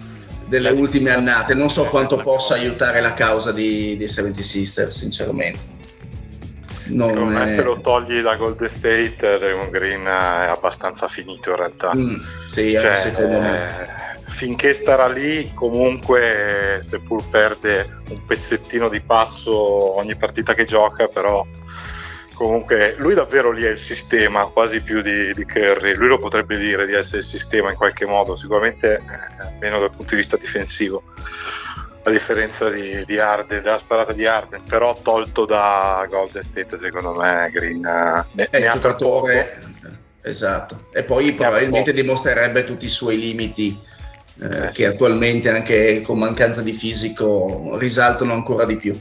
Delle 0.52 0.70
la 0.70 0.78
ultime 0.78 1.10
annate, 1.10 1.54
non 1.54 1.70
so 1.70 1.84
quanto 1.84 2.18
possa 2.18 2.54
aiutare 2.54 3.00
la 3.00 3.14
causa 3.14 3.52
di, 3.52 3.96
di 3.96 4.06
70 4.06 4.42
Sisters, 4.42 4.98
sinceramente. 4.98 5.58
Non 6.88 7.08
Secondo 7.08 7.38
me 7.38 7.48
se 7.48 7.62
lo 7.62 7.80
togli 7.80 8.20
da 8.20 8.36
Golden 8.36 8.68
State, 8.68 9.38
Draymond 9.38 9.70
Green 9.70 10.04
è 10.04 10.50
abbastanza 10.50 11.08
finito 11.08 11.48
in 11.50 11.56
realtà. 11.56 11.92
Mm, 11.96 12.16
sì, 12.46 12.72
cioè, 12.72 12.96
secondo 12.96 13.40
me 13.40 14.00
finché 14.26 14.74
starà 14.74 15.08
lì, 15.08 15.52
comunque, 15.54 16.80
seppur 16.82 17.26
perde 17.30 18.00
un 18.10 18.22
pezzettino 18.26 18.90
di 18.90 19.00
passo 19.00 19.96
ogni 19.96 20.16
partita 20.16 20.52
che 20.52 20.66
gioca, 20.66 21.08
però 21.08 21.46
comunque 22.34 22.94
lui 22.98 23.14
davvero 23.14 23.50
lì 23.50 23.62
è 23.62 23.70
il 23.70 23.78
sistema, 23.78 24.44
quasi 24.46 24.80
più 24.80 25.02
di, 25.02 25.32
di 25.32 25.44
Curry. 25.44 25.94
Lui 25.94 26.08
lo 26.08 26.18
potrebbe 26.18 26.56
dire 26.56 26.86
di 26.86 26.94
essere 26.94 27.18
il 27.18 27.24
sistema 27.24 27.70
in 27.70 27.76
qualche 27.76 28.06
modo, 28.06 28.36
sicuramente 28.36 28.94
eh, 28.94 29.42
almeno 29.42 29.80
dal 29.80 29.90
punto 29.90 30.10
di 30.10 30.16
vista 30.16 30.36
difensivo. 30.36 31.02
A 32.04 32.10
differenza 32.10 32.68
di, 32.68 33.04
di 33.04 33.18
Arden, 33.18 33.62
della 33.62 33.78
sparata 33.78 34.12
di 34.12 34.26
Arden, 34.26 34.62
però 34.68 34.96
tolto 35.00 35.44
da 35.44 36.04
Golden 36.10 36.42
State, 36.42 36.76
secondo 36.76 37.14
me 37.14 37.48
Green 37.52 37.84
eh, 37.84 38.24
ne, 38.32 38.48
è 38.50 38.56
il 38.56 38.70
giocatore. 38.70 39.60
Esatto, 40.20 40.88
e 40.92 41.02
poi 41.02 41.32
probabilmente 41.32 41.92
dimostrerebbe 41.92 42.64
tutti 42.64 42.84
i 42.84 42.90
suoi 42.90 43.18
limiti 43.18 43.76
eh, 44.40 44.68
che 44.72 44.86
attualmente 44.86 45.48
anche 45.50 46.00
con 46.02 46.18
mancanza 46.18 46.62
di 46.62 46.72
fisico 46.72 47.76
risaltano 47.76 48.32
ancora 48.32 48.64
di 48.64 48.76
più. 48.76 48.98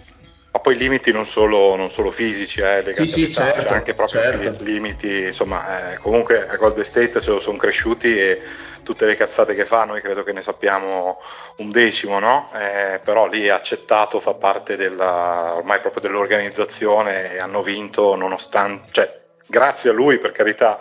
Ma 0.54 0.60
poi 0.60 0.76
limiti 0.76 1.14
non 1.14 1.26
solo, 1.26 1.78
non 1.78 1.90
solo 1.90 2.12
fisici, 2.12 2.60
eh, 2.60 2.82
legati 2.82 3.08
sì, 3.08 3.26
sì, 3.26 3.34
certo, 3.34 3.70
anche 3.70 3.94
proprio 3.94 4.22
certo. 4.22 4.64
limiti, 4.64 5.24
insomma, 5.28 5.94
eh, 5.94 5.98
comunque 5.98 6.46
a 6.46 6.58
Golden 6.58 6.84
State 6.84 7.22
se 7.22 7.30
lo 7.30 7.40
sono 7.40 7.58
cresciuti 7.58 8.20
e 8.20 8.42
tutte 8.84 9.06
le 9.06 9.16
cazzate 9.16 9.54
che 9.54 9.64
fa 9.64 9.86
noi 9.86 10.02
credo 10.02 10.24
che 10.24 10.34
ne 10.34 10.42
sappiamo 10.42 11.22
un 11.58 11.72
decimo, 11.72 12.20
no? 12.20 12.50
Eh, 12.54 13.00
però 13.02 13.28
lì 13.28 13.46
è 13.46 13.50
accettato, 13.50 14.20
fa 14.20 14.34
parte 14.34 14.76
della, 14.76 15.56
ormai 15.56 15.80
proprio 15.80 16.02
dell'organizzazione 16.02 17.34
e 17.34 17.40
hanno 17.40 17.62
vinto 17.62 18.16
nonostante, 18.16 18.92
cioè 18.92 19.20
grazie 19.48 19.92
a 19.92 19.94
lui 19.94 20.18
per 20.18 20.34
carità, 20.34 20.80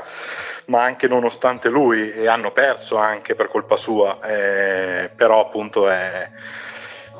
ma 0.66 0.82
anche 0.82 1.06
nonostante 1.06 1.68
lui 1.68 2.10
e 2.10 2.26
hanno 2.26 2.50
perso 2.50 2.96
anche 2.96 3.36
per 3.36 3.48
colpa 3.48 3.76
sua, 3.76 4.18
eh, 4.22 5.10
però 5.14 5.40
appunto 5.40 5.88
è, 5.88 6.28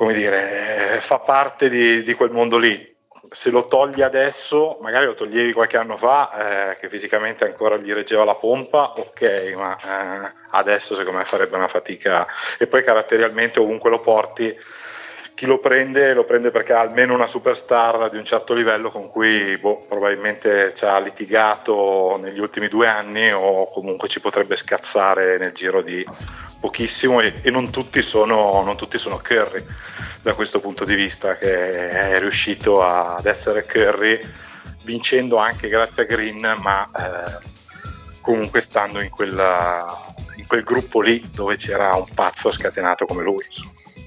come 0.01 0.15
dire, 0.15 0.97
fa 0.99 1.19
parte 1.19 1.69
di, 1.69 2.01
di, 2.01 2.15
quel 2.15 2.31
mondo 2.31 2.57
lì. 2.57 2.89
Se 3.29 3.51
lo 3.51 3.65
togli 3.65 4.01
adesso, 4.01 4.79
magari 4.81 5.05
lo 5.05 5.13
toglievi 5.13 5.53
qualche 5.53 5.77
anno 5.77 5.95
fa, 5.95 6.71
eh, 6.71 6.77
che 6.79 6.89
fisicamente 6.89 7.45
ancora 7.45 7.77
gli 7.77 7.93
reggeva 7.93 8.23
la 8.23 8.33
pompa, 8.33 8.93
ok, 8.97 9.53
ma 9.55 9.77
eh, 9.77 10.33
adesso 10.53 10.95
secondo 10.95 11.19
me 11.19 11.25
farebbe 11.25 11.55
una 11.55 11.67
fatica. 11.67 12.25
E 12.57 12.65
poi 12.65 12.83
caratterialmente 12.83 13.59
ovunque 13.59 13.91
lo 13.91 13.99
porti, 13.99 14.57
chi 15.35 15.45
lo 15.45 15.59
prende 15.59 16.15
lo 16.15 16.25
prende 16.25 16.49
perché 16.49 16.73
ha 16.73 16.79
almeno 16.79 17.13
una 17.13 17.27
superstar 17.27 18.09
di 18.09 18.17
un 18.17 18.25
certo 18.25 18.55
livello 18.55 18.89
con 18.89 19.07
cui 19.07 19.55
boh, 19.59 19.85
probabilmente 19.87 20.73
ci 20.73 20.85
ha 20.85 20.99
litigato 20.99 22.17
negli 22.19 22.39
ultimi 22.39 22.67
due 22.67 22.87
anni 22.87 23.31
o 23.31 23.69
comunque 23.71 24.07
ci 24.07 24.19
potrebbe 24.19 24.55
scazzare 24.55 25.37
nel 25.37 25.51
giro 25.51 25.83
di 25.83 26.03
pochissimo 26.61 27.19
e, 27.19 27.33
e 27.41 27.49
non, 27.49 27.71
tutti 27.71 28.01
sono, 28.01 28.63
non, 28.63 28.77
tutti 28.77 28.97
sono, 28.97 29.17
Curry 29.17 29.65
da 30.21 30.35
questo 30.35 30.61
punto 30.61 30.85
di 30.85 30.95
vista 30.95 31.35
che 31.35 31.89
è 31.89 32.19
riuscito 32.19 32.81
a, 32.81 33.15
ad 33.15 33.25
essere 33.25 33.65
Curry 33.65 34.19
vincendo 34.83 35.37
anche 35.37 35.67
grazie 35.67 36.03
a 36.03 36.05
Green 36.05 36.39
ma 36.61 36.89
eh, 36.95 37.49
comunque 38.21 38.61
stando 38.61 39.01
in, 39.01 39.09
quella, 39.09 40.13
in 40.35 40.45
quel 40.45 40.63
gruppo 40.63 41.01
lì 41.01 41.29
dove 41.33 41.57
c'era 41.57 41.95
un 41.95 42.07
pazzo 42.13 42.51
scatenato 42.51 43.05
come 43.05 43.23
lui. 43.23 43.45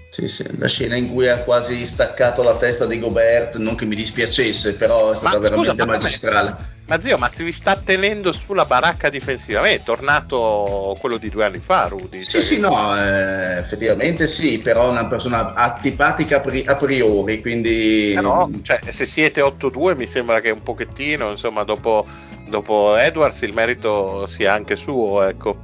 Sì, 0.08 0.28
sì, 0.28 0.58
la 0.58 0.68
scena 0.68 0.94
in 0.94 1.12
cui 1.12 1.28
ha 1.28 1.42
quasi 1.42 1.84
staccato 1.84 2.44
la 2.44 2.56
testa 2.56 2.86
di 2.86 3.00
Gobert, 3.00 3.56
non 3.56 3.74
che 3.74 3.84
mi 3.84 3.96
dispiacesse, 3.96 4.76
però 4.76 5.10
è 5.10 5.16
stata 5.16 5.38
ma, 5.38 5.42
veramente 5.42 5.82
scusa, 5.82 5.84
magistrale. 5.84 6.73
Ma 6.86 7.00
zio, 7.00 7.16
ma 7.16 7.28
si 7.28 7.50
sta 7.50 7.76
tenendo 7.76 8.30
sulla 8.30 8.66
baracca 8.66 9.08
difensiva? 9.08 9.62
È 9.62 9.80
tornato 9.82 10.94
quello 11.00 11.16
di 11.16 11.30
due 11.30 11.46
anni 11.46 11.60
fa, 11.60 11.88
Rudy. 11.88 12.22
Sì, 12.22 12.30
cioè... 12.30 12.40
sì, 12.42 12.60
no, 12.60 12.94
eh, 12.94 13.56
effettivamente 13.56 14.26
sì, 14.26 14.58
però 14.58 14.88
è 14.88 14.90
una 14.90 15.08
persona 15.08 15.54
antipatica 15.54 16.42
a 16.66 16.74
priori, 16.74 17.40
quindi... 17.40 18.12
Eh 18.12 18.20
no, 18.20 18.50
cioè, 18.62 18.80
se 18.90 19.06
siete 19.06 19.40
8-2 19.40 19.96
mi 19.96 20.06
sembra 20.06 20.40
che 20.40 20.50
un 20.50 20.62
pochettino, 20.62 21.30
insomma, 21.30 21.62
dopo, 21.62 22.04
dopo 22.48 22.96
Edwards 22.96 23.40
il 23.40 23.54
merito 23.54 24.26
sia 24.26 24.52
anche 24.52 24.76
suo, 24.76 25.22
ecco. 25.22 25.56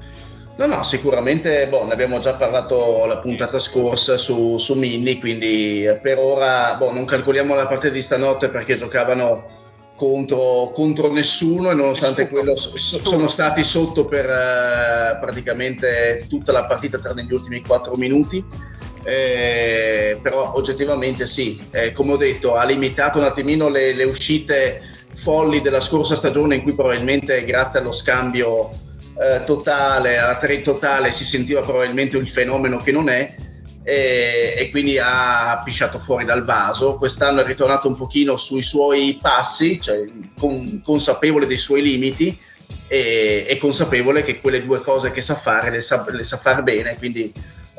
No, 0.56 0.66
no, 0.66 0.82
sicuramente 0.84 1.68
boh, 1.68 1.84
ne 1.84 1.92
abbiamo 1.92 2.18
già 2.18 2.34
parlato 2.34 3.04
la 3.04 3.18
puntata 3.18 3.58
scorsa 3.58 4.16
su, 4.16 4.56
su 4.56 4.74
Mini, 4.74 5.18
quindi 5.18 5.84
per 6.00 6.18
ora 6.18 6.76
boh, 6.78 6.92
non 6.92 7.04
calcoliamo 7.04 7.54
la 7.54 7.66
partita 7.66 7.92
di 7.92 8.02
stanotte 8.02 8.48
perché 8.48 8.76
giocavano 8.76 9.59
contro, 10.00 10.70
contro 10.72 11.12
nessuno 11.12 11.70
e 11.70 11.74
nonostante 11.74 12.22
nessuno. 12.22 12.40
quello 12.40 12.56
so, 12.56 12.78
sono 12.78 13.28
stati 13.28 13.62
sotto 13.62 14.06
per 14.06 14.24
uh, 14.24 15.20
praticamente 15.20 16.24
tutta 16.26 16.52
la 16.52 16.64
partita 16.64 16.98
tranne 16.98 17.24
gli 17.24 17.34
ultimi 17.34 17.60
4 17.60 17.94
minuti. 17.96 18.42
Eh, 19.02 20.18
però 20.22 20.54
oggettivamente 20.54 21.26
sì, 21.26 21.62
eh, 21.70 21.92
come 21.92 22.14
ho 22.14 22.16
detto, 22.16 22.56
ha 22.56 22.64
limitato 22.64 23.18
un 23.18 23.24
attimino 23.24 23.68
le, 23.68 23.94
le, 23.94 24.04
uscite 24.04 24.82
folli 25.16 25.60
della 25.60 25.80
scorsa 25.80 26.16
stagione 26.16 26.56
in 26.56 26.62
cui 26.62 26.74
probabilmente 26.74 27.44
grazie 27.44 27.80
allo 27.80 27.92
scambio 27.92 28.70
eh, 29.18 29.42
totale, 29.44 30.18
alla 30.18 30.36
trade 30.36 30.62
totale 30.62 31.12
si 31.12 31.24
sentiva 31.24 31.60
probabilmente 31.60 32.16
il 32.16 32.28
fenomeno 32.28 32.78
che 32.78 32.92
non 32.92 33.08
è 33.08 33.34
e, 33.82 34.54
e, 34.56 34.70
quindi 34.70 34.98
ha 34.98 35.60
pisciato 35.64 35.98
fuori 35.98 36.24
dal 36.24 36.44
vaso. 36.44 36.96
Quest'anno 36.96 37.40
è 37.40 37.46
ritornato 37.46 37.88
un 37.88 37.96
pochino 37.96 38.36
sui 38.36 38.62
suoi 38.62 39.18
passi, 39.20 39.80
cioè 39.80 40.04
con, 40.38 40.80
consapevole 40.84 41.46
dei 41.46 41.58
suoi 41.58 41.82
limiti 41.82 42.38
e, 42.86 43.46
e, 43.48 43.58
consapevole 43.58 44.22
che 44.22 44.40
quelle 44.40 44.64
due 44.64 44.80
cose 44.80 45.12
che 45.12 45.22
sa 45.22 45.34
fare 45.34 45.70
le 45.70 45.80
sa, 45.80 46.04
le 46.10 46.24
sa 46.24 46.36
fare 46.36 46.62
bene, 46.62 46.96
quindi 46.96 47.32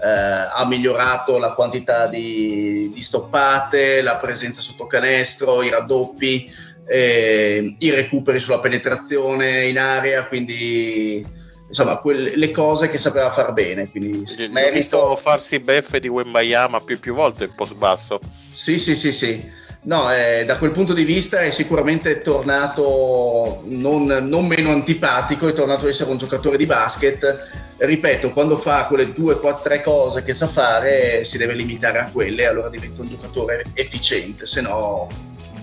eh, 0.04 0.10
ha 0.10 0.66
migliorato 0.66 1.38
la 1.38 1.52
quantità 1.52 2.08
di, 2.08 2.92
di, 2.94 3.02
stoppate, 3.02 4.02
la 4.02 4.18
presenza 4.18 4.62
sotto 4.62 4.88
canestro, 4.88 5.62
i 5.62 5.70
raddoppi, 5.70 6.50
eh, 6.88 7.76
i 7.78 7.90
recuperi 7.92 8.40
sulla 8.40 8.60
penetrazione 8.60 9.68
in 9.68 9.78
area, 9.78 10.26
quindi 10.26 11.40
insomma, 11.72 11.98
quelle, 11.98 12.36
le 12.36 12.52
cose 12.52 12.90
che 12.90 12.98
sapeva 12.98 13.32
far 13.32 13.54
bene. 13.54 13.90
Quindi 13.90 14.26
merito... 14.50 14.76
visto 14.76 15.16
farsi 15.16 15.60
beffe 15.60 16.00
di 16.00 16.08
Wembayama 16.08 16.82
più 16.82 16.96
e 16.96 17.00
più 17.00 17.14
volte 17.16 17.46
il 17.46 17.54
post 17.56 17.76
basso. 17.76 18.20
Sì, 18.52 18.78
sì, 18.78 18.96
sì, 18.96 19.12
sì. 19.12 19.60
No, 19.84 20.14
eh, 20.14 20.46
da 20.46 20.58
quel 20.58 20.72
punto 20.72 20.94
di 20.94 21.04
vista 21.04 21.40
è 21.40 21.50
sicuramente 21.50 22.22
tornato 22.22 23.64
non, 23.66 24.06
non, 24.06 24.46
meno 24.46 24.70
antipatico, 24.70 25.48
è 25.48 25.54
tornato 25.54 25.86
ad 25.86 25.90
essere 25.90 26.12
un 26.12 26.18
giocatore 26.18 26.58
di 26.58 26.68
basket. 26.68 27.50
Ripeto, 27.78 28.32
quando 28.32 28.58
fa 28.58 28.86
quelle 28.86 29.12
due, 29.12 29.40
quattro, 29.40 29.64
tre 29.64 29.82
cose 29.82 30.24
che 30.24 30.34
sa 30.34 30.46
fare, 30.46 31.26
si 31.26 31.40
deve 31.40 31.54
limitare 31.54 31.98
a 31.98 32.10
quelle, 32.12 32.46
allora 32.46 32.70
diventa 32.70 33.02
un 33.02 33.08
giocatore 33.08 33.64
efficiente, 33.74 34.46
se 34.46 34.62
no 34.62 35.10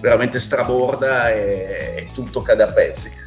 veramente 0.01 0.41
straborda 0.41 1.31
e, 1.31 1.95
e 1.97 2.09
tutto 2.13 2.43
cade 2.43 2.63
a 2.65 2.73
pezzi. 2.73 3.27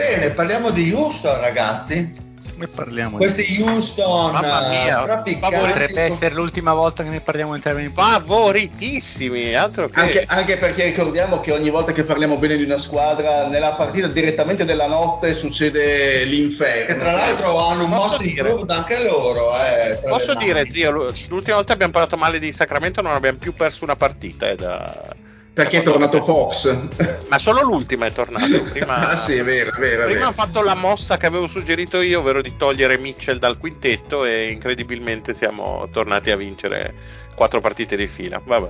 Bene, 0.00 0.30
parliamo 0.30 0.70
di 0.70 0.90
Houston, 0.94 1.38
ragazzi. 1.40 2.28
Ne 2.56 2.66
parliamo 2.68 3.18
Questi 3.18 3.44
di... 3.44 3.60
Houston 3.60 4.32
Mamma 4.32 4.68
mia, 4.70 5.22
potrebbe 5.40 6.00
essere 6.00 6.34
l'ultima 6.34 6.72
volta 6.72 7.02
che 7.02 7.10
ne 7.10 7.20
parliamo 7.20 7.54
in 7.54 7.60
termini 7.60 7.90
favoritissimi. 7.92 9.54
Altro 9.54 9.90
che... 9.90 10.00
anche, 10.00 10.24
anche, 10.26 10.56
perché 10.56 10.84
ricordiamo 10.84 11.40
che 11.40 11.52
ogni 11.52 11.68
volta 11.68 11.92
che 11.92 12.02
parliamo 12.02 12.36
bene 12.38 12.56
di 12.56 12.64
una 12.64 12.78
squadra, 12.78 13.46
nella 13.48 13.72
partita 13.72 14.06
direttamente 14.06 14.64
della 14.64 14.86
notte 14.86 15.34
succede 15.34 16.24
l'inferno. 16.24 16.94
E 16.94 16.96
tra 16.96 17.12
l'altro 17.12 17.58
hanno 17.58 17.84
un 17.84 17.90
most 17.90 18.22
improved 18.22 18.70
anche 18.70 19.02
loro. 19.02 19.52
Eh, 19.54 20.00
Posso 20.08 20.32
dire, 20.32 20.64
zio, 20.64 20.92
l'ultima 20.92 21.56
volta 21.56 21.74
abbiamo 21.74 21.92
parlato 21.92 22.16
male 22.16 22.38
di 22.38 22.52
Sacramento, 22.52 23.02
non 23.02 23.12
abbiamo 23.12 23.36
più 23.36 23.52
perso 23.52 23.84
una 23.84 23.96
partita. 23.96 24.48
Eh, 24.48 24.56
da 24.56 25.28
perché 25.52 25.78
è 25.78 25.82
tornato 25.82 26.22
Fox. 26.22 27.26
Ma 27.28 27.38
solo 27.38 27.62
l'ultima 27.62 28.06
è 28.06 28.12
tornato. 28.12 28.62
Prima, 28.70 29.10
ah, 29.10 29.16
sì, 29.16 29.36
è 29.36 29.44
vero, 29.44 29.74
è 29.74 29.78
vero. 29.78 30.06
Prima 30.06 30.28
ha 30.28 30.32
fatto 30.32 30.62
la 30.62 30.74
mossa 30.74 31.16
che 31.16 31.26
avevo 31.26 31.46
suggerito 31.46 32.00
io, 32.00 32.20
ovvero 32.20 32.40
di 32.40 32.56
togliere 32.56 32.98
Mitchell 32.98 33.38
dal 33.38 33.58
quintetto, 33.58 34.24
e 34.24 34.50
incredibilmente 34.50 35.34
siamo 35.34 35.88
tornati 35.92 36.30
a 36.30 36.36
vincere 36.36 36.94
quattro 37.34 37.60
partite 37.60 37.96
di 37.96 38.06
fila. 38.06 38.40
Vabbè. 38.44 38.68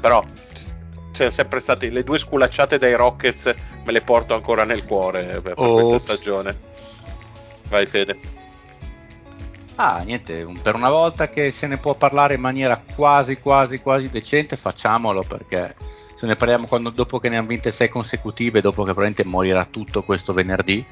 Però 0.00 0.24
c'è 1.12 1.30
sempre 1.30 1.60
state 1.60 1.90
le 1.90 2.02
due 2.02 2.18
sculacciate 2.18 2.78
dai 2.78 2.94
Rockets, 2.94 3.54
me 3.84 3.92
le 3.92 4.00
porto 4.00 4.34
ancora 4.34 4.64
nel 4.64 4.84
cuore 4.84 5.40
per, 5.40 5.54
per 5.54 5.54
questa 5.54 5.98
stagione. 5.98 6.58
Vai, 7.68 7.86
Fede. 7.86 8.42
Ah, 9.76 10.02
niente, 10.04 10.46
per 10.62 10.76
una 10.76 10.88
volta 10.88 11.28
che 11.28 11.50
se 11.50 11.66
ne 11.66 11.78
può 11.78 11.94
parlare 11.94 12.34
in 12.34 12.40
maniera 12.40 12.80
quasi, 12.94 13.38
quasi, 13.40 13.80
quasi 13.80 14.08
decente, 14.08 14.56
facciamolo 14.56 15.24
perché 15.26 15.74
se 16.14 16.26
ne 16.26 16.36
parliamo 16.36 16.66
quando, 16.66 16.90
dopo 16.90 17.18
che 17.18 17.28
ne 17.28 17.38
hanno 17.38 17.48
vinte 17.48 17.72
sei 17.72 17.88
consecutive, 17.88 18.60
dopo 18.60 18.84
che 18.84 18.92
probabilmente 18.92 19.24
morirà 19.24 19.64
tutto 19.64 20.04
questo 20.04 20.32
venerdì. 20.32 20.84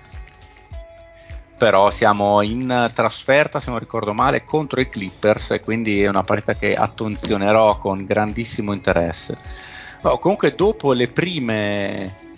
Però 1.56 1.90
siamo 1.90 2.42
in 2.42 2.90
trasferta, 2.92 3.60
se 3.60 3.70
non 3.70 3.78
ricordo 3.78 4.12
male, 4.12 4.42
contro 4.42 4.80
i 4.80 4.88
Clippers 4.88 5.52
e 5.52 5.60
quindi 5.60 6.02
è 6.02 6.08
una 6.08 6.24
partita 6.24 6.54
che 6.54 6.74
attenzionerò 6.74 7.78
con 7.78 8.04
grandissimo 8.04 8.72
interesse. 8.72 9.38
No, 10.02 10.18
comunque 10.18 10.56
dopo 10.56 10.92
le 10.92 11.06
prime 11.06 12.31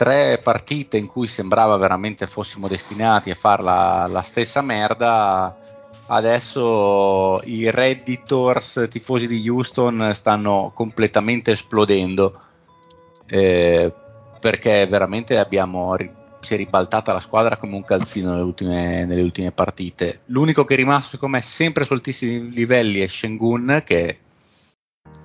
tre 0.00 0.38
partite 0.42 0.96
in 0.96 1.06
cui 1.06 1.26
sembrava 1.26 1.76
veramente 1.76 2.26
fossimo 2.26 2.68
destinati 2.68 3.28
a 3.28 3.34
fare 3.34 3.62
la, 3.62 4.06
la 4.08 4.22
stessa 4.22 4.62
merda, 4.62 5.54
adesso 6.06 7.38
i 7.44 7.70
Redditors 7.70 8.86
tifosi 8.88 9.26
di 9.26 9.46
Houston 9.46 10.12
stanno 10.14 10.72
completamente 10.74 11.50
esplodendo 11.50 12.34
eh, 13.26 13.92
perché 14.40 14.86
veramente 14.86 15.36
abbiamo 15.36 15.94
si 16.40 16.54
è 16.54 16.56
ribaltata 16.56 17.12
la 17.12 17.20
squadra 17.20 17.58
come 17.58 17.74
un 17.74 17.84
calzino 17.84 18.30
nelle 18.30 18.42
ultime, 18.42 19.04
nelle 19.04 19.20
ultime 19.20 19.52
partite. 19.52 20.22
L'unico 20.28 20.64
che 20.64 20.72
è 20.72 20.76
rimasto 20.78 21.10
secondo 21.10 21.36
me 21.36 21.42
sempre 21.42 21.84
su 21.84 21.92
altissimi 21.92 22.50
livelli 22.50 23.00
è 23.00 23.06
Shengun 23.06 23.82
che 23.84 24.16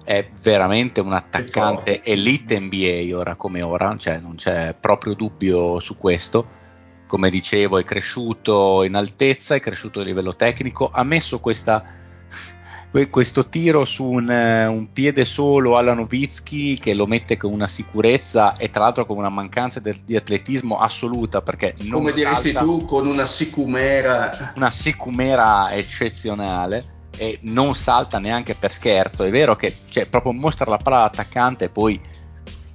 è 0.06 0.30
veramente 0.40 1.02
un 1.02 1.14
attaccante 1.14 2.04
elite 2.04 2.60
NBA 2.60 3.18
ora 3.18 3.36
come 3.36 3.64
ora, 3.64 3.96
cioè 3.98 4.20
non 4.20 4.36
c'è 4.36 4.76
proprio 4.80 5.16
dubbio 5.16 5.80
su 5.80 5.98
questo. 5.98 6.64
Come 7.08 7.30
dicevo, 7.30 7.80
è 7.80 7.84
cresciuto 7.84 8.84
in 8.84 8.96
altezza, 8.96 9.56
è 9.56 9.60
cresciuto 9.60 10.00
a 10.00 10.04
livello 10.04 10.36
tecnico, 10.36 10.90
ha 10.92 11.04
messo 11.04 11.40
questa, 11.40 11.84
questo 13.10 13.48
tiro 13.48 13.84
su 13.84 14.04
un, 14.04 14.30
un, 14.30 14.92
piede 14.92 15.26
solo 15.26 15.78
alla 15.78 15.94
Novitsky 15.94 16.78
che 16.78 16.94
lo 16.94 17.08
mette 17.08 17.38
con 17.38 17.52
una 17.52 17.68
sicurezza 17.68 18.58
e 18.58 18.70
tra 18.70 18.84
l'altro 18.84 19.06
con 19.08 19.18
una 19.18 19.30
mancanza 19.30 19.80
de, 19.80 19.96
di 20.04 20.16
atletismo 20.16 20.78
assoluta 20.78 21.42
perché 21.42 21.74
non 21.82 22.02
come 22.02 22.12
diresti 22.12 22.54
tu 22.54 22.86
con 22.86 23.08
una 23.08 23.26
sicumera. 23.26 24.54
Una 24.56 24.72
sicumera 24.72 25.74
eccezionale 25.74 26.95
e 27.18 27.40
non 27.44 27.76
salta 27.76 28.20
neanche 28.20 28.56
per 28.56 28.72
scherzo. 28.72 29.24
È 29.24 29.30
vero 29.30 29.56
che 29.56 29.76
cioè, 29.90 30.08
proprio 30.08 30.34
mostra 30.34 30.70
la 30.70 30.78
palla 30.78 30.98
all'attaccante 30.98 31.66
e 31.66 31.70
poi 31.70 32.00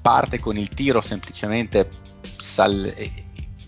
parte 0.01 0.41
con 0.41 0.57
il 0.57 0.69
tiro 0.69 1.01
semplicemente 1.01 1.89
sal- 2.23 2.93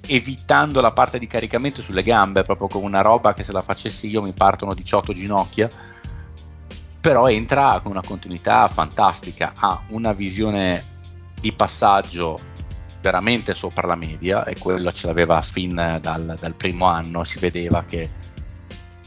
evitando 0.06 0.80
la 0.80 0.92
parte 0.92 1.18
di 1.18 1.26
caricamento 1.26 1.82
sulle 1.82 2.02
gambe, 2.02 2.42
proprio 2.42 2.68
come 2.68 2.86
una 2.86 3.02
roba 3.02 3.34
che 3.34 3.44
se 3.44 3.52
la 3.52 3.62
facessi 3.62 4.08
io 4.08 4.22
mi 4.22 4.32
partono 4.32 4.74
18 4.74 5.12
ginocchia. 5.12 5.68
Però 7.00 7.28
entra 7.28 7.80
con 7.80 7.90
una 7.90 8.02
continuità 8.04 8.68
fantastica, 8.68 9.52
ha 9.56 9.82
una 9.88 10.12
visione 10.12 10.90
di 11.40 11.52
passaggio 11.52 12.38
veramente 13.00 13.52
sopra 13.52 13.88
la 13.88 13.96
media 13.96 14.44
e 14.44 14.56
quello 14.56 14.92
ce 14.92 15.08
l'aveva 15.08 15.42
fin 15.42 15.74
dal, 16.00 16.36
dal 16.38 16.54
primo 16.54 16.86
anno, 16.86 17.24
si 17.24 17.40
vedeva 17.40 17.84
che 17.84 18.08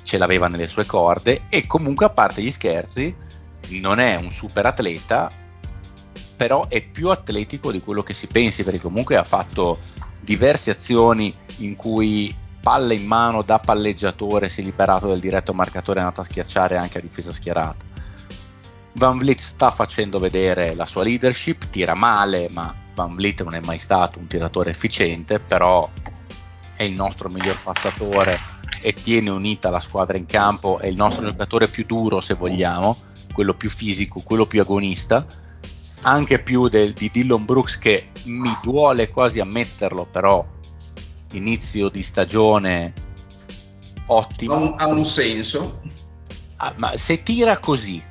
ce 0.06 0.18
l'aveva 0.20 0.48
nelle 0.48 0.68
sue 0.68 0.86
corde 0.86 1.42
e 1.50 1.66
comunque 1.66 2.06
a 2.06 2.12
parte 2.12 2.42
gli 2.42 2.52
scherzi 2.52 3.14
non 3.82 4.00
è 4.00 4.16
un 4.16 4.30
super 4.30 4.66
atleta 4.68 5.32
però 6.38 6.68
è 6.68 6.82
più 6.86 7.10
atletico 7.10 7.72
di 7.72 7.82
quello 7.82 8.04
che 8.04 8.14
si 8.14 8.28
pensi 8.28 8.64
perché 8.64 8.80
comunque 8.80 9.16
ha 9.16 9.24
fatto 9.24 9.80
diverse 10.20 10.72
azioni 10.72 11.34
in 11.58 11.76
cui 11.76 12.34
palle 12.62 12.96
in 12.96 13.06
mano 13.06 13.42
da 13.42 13.60
palleggiatore 13.60 14.50
si 14.50 14.62
è 14.62 14.64
liberato 14.64 15.08
del 15.08 15.20
diretto 15.20 15.54
marcatore 15.54 16.00
e 16.00 16.02
è 16.02 16.06
andato 16.06 16.22
a 16.22 16.26
schiacciare 16.26 16.78
anche 16.78 16.98
a 16.98 17.02
difesa 17.02 17.32
schierata. 17.32 17.86
Van 18.94 19.18
Vliet 19.18 19.40
sta 19.40 19.72
facendo 19.72 20.20
vedere 20.20 20.74
la 20.74 20.86
sua 20.86 21.04
leadership 21.04 21.70
tira 21.70 21.96
male 21.96 22.48
ma 22.52 22.74
Van 22.94 23.16
Vliet 23.16 23.44
non 23.44 23.56
è 23.56 23.60
mai 23.60 23.78
stato 23.78 24.20
un 24.20 24.28
tiratore 24.28 24.72
efficiente 24.72 25.40
però 25.40 25.90
è 26.76 26.84
il 26.84 26.94
nostro 26.94 27.30
miglior 27.30 27.58
passatore 27.62 28.38
e 28.82 28.94
tiene 28.94 29.32
unita 29.32 29.70
la 29.70 29.80
squadra 29.80 30.18
in 30.18 30.26
campo, 30.26 30.80
è 30.80 30.88
il 30.88 30.96
nostro 30.96 31.26
giocatore 31.26 31.68
più 31.68 31.86
duro 31.86 32.22
se 32.22 32.34
vogliamo, 32.34 32.98
quello 33.34 33.54
più 33.54 33.70
fisico, 33.70 34.22
quello 34.22 34.46
più 34.46 34.62
agonista, 34.62 35.26
anche 36.02 36.40
più 36.40 36.68
del, 36.68 36.94
di 36.94 37.10
Dillon 37.12 37.46
Brooks 37.46 37.78
che 37.80 38.10
mi 38.26 38.56
duole 38.62 39.10
quasi 39.10 39.40
ammetterlo, 39.40 40.06
però 40.06 40.46
inizio 41.32 41.90
di 41.90 42.02
stagione 42.02 42.94
ottimo. 44.08 44.54
Ha 44.54 44.58
un, 44.58 44.74
ha 44.78 44.88
un 44.88 45.04
senso. 45.04 45.82
Ah, 46.58 46.74
ma 46.78 46.96
se 46.96 47.24
tira 47.24 47.58
così, 47.58 48.02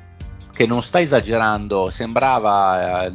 che 0.51 0.65
non 0.65 0.83
sta 0.83 0.99
esagerando, 0.99 1.89
sembrava 1.89 3.05
eh, 3.05 3.11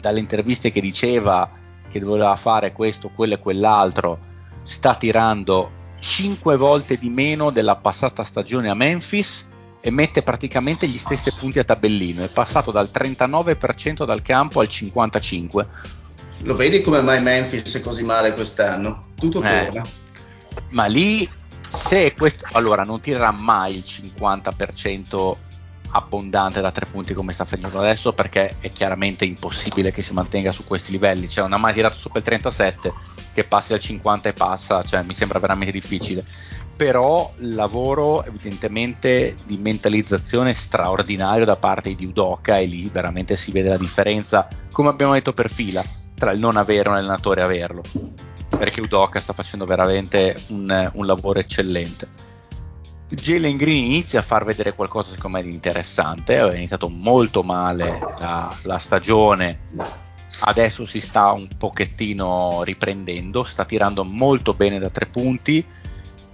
dalle 0.00 0.18
interviste 0.18 0.70
che 0.70 0.80
diceva 0.80 1.50
che 1.88 2.00
doveva 2.00 2.34
fare 2.36 2.72
questo, 2.72 3.10
quello 3.14 3.34
e 3.34 3.38
quell'altro, 3.38 4.18
sta 4.66 4.96
tirando 4.96 5.70
5 6.00 6.56
volte 6.56 6.96
di 6.96 7.08
meno 7.08 7.50
della 7.50 7.76
passata 7.76 8.24
stagione 8.24 8.68
a 8.68 8.74
Memphis 8.74 9.46
e 9.80 9.90
mette 9.90 10.22
praticamente 10.22 10.88
gli 10.88 10.98
stessi 10.98 11.32
punti 11.32 11.60
a 11.60 11.64
tabellino, 11.64 12.24
è 12.24 12.28
passato 12.28 12.72
dal 12.72 12.90
39% 12.92 14.04
dal 14.04 14.22
campo 14.22 14.60
al 14.60 14.66
55%. 14.68 15.66
Lo 16.42 16.54
vedi 16.56 16.82
come 16.82 17.00
mai 17.00 17.22
Memphis 17.22 17.76
è 17.76 17.80
così 17.80 18.02
male 18.02 18.34
quest'anno? 18.34 19.06
Tutto 19.14 19.42
eh, 19.42 19.64
torna. 19.64 19.86
Ma 20.70 20.84
lì 20.86 21.28
se 21.68 22.14
questo 22.14 22.46
allora 22.52 22.82
non 22.82 23.00
tirerà 23.00 23.30
mai 23.30 23.76
il 23.76 23.84
50% 23.86 25.36
abbondante 25.90 26.60
da 26.60 26.70
tre 26.70 26.86
punti 26.86 27.14
come 27.14 27.32
sta 27.32 27.44
facendo 27.44 27.78
adesso 27.78 28.12
perché 28.12 28.56
è 28.60 28.68
chiaramente 28.68 29.24
impossibile 29.24 29.92
che 29.92 30.02
si 30.02 30.12
mantenga 30.12 30.52
su 30.52 30.64
questi 30.64 30.92
livelli. 30.92 31.28
Cioè 31.28 31.44
non 31.44 31.54
ha 31.54 31.58
mai 31.58 31.72
tirato 31.72 31.96
sopra 31.96 32.18
il 32.18 32.24
37 32.24 32.92
che 33.32 33.44
passi 33.44 33.72
al 33.72 33.80
50 33.80 34.28
e 34.28 34.32
passa 34.32 34.82
cioè 34.82 35.02
mi 35.02 35.14
sembra 35.14 35.38
veramente 35.38 35.72
difficile. 35.72 36.24
Però 36.76 37.32
lavoro 37.36 38.24
evidentemente 38.24 39.34
di 39.46 39.56
mentalizzazione 39.56 40.52
straordinario 40.52 41.44
da 41.44 41.56
parte 41.56 41.94
di 41.94 42.04
Udoka 42.04 42.58
e 42.58 42.66
lì 42.66 42.88
veramente 42.92 43.36
si 43.36 43.50
vede 43.50 43.70
la 43.70 43.78
differenza 43.78 44.46
come 44.70 44.90
abbiamo 44.90 45.14
detto 45.14 45.32
per 45.32 45.50
fila 45.50 45.82
tra 46.14 46.32
il 46.32 46.38
non 46.38 46.56
avere 46.56 46.88
un 46.88 46.96
allenatore 46.96 47.40
e 47.40 47.44
averlo. 47.44 47.82
Perché 48.48 48.80
Udoka 48.80 49.18
sta 49.20 49.32
facendo 49.32 49.64
veramente 49.64 50.36
un, 50.48 50.90
un 50.94 51.06
lavoro 51.06 51.38
eccellente 51.38 52.34
Jalen 53.08 53.56
Green 53.56 53.84
inizia 53.84 54.18
a 54.18 54.22
far 54.22 54.44
vedere 54.44 54.74
qualcosa 54.74 55.12
secondo 55.12 55.36
me 55.36 55.44
di 55.44 55.54
interessante, 55.54 56.38
aveva 56.38 56.56
iniziato 56.56 56.88
molto 56.88 57.44
male 57.44 57.98
la, 58.18 58.52
la, 58.64 58.78
stagione, 58.80 59.60
adesso 60.40 60.84
si 60.84 60.98
sta 60.98 61.30
un 61.30 61.46
pochettino 61.56 62.64
riprendendo, 62.64 63.44
sta 63.44 63.64
tirando 63.64 64.04
molto 64.04 64.54
bene 64.54 64.80
da 64.80 64.90
tre 64.90 65.06
punti, 65.06 65.64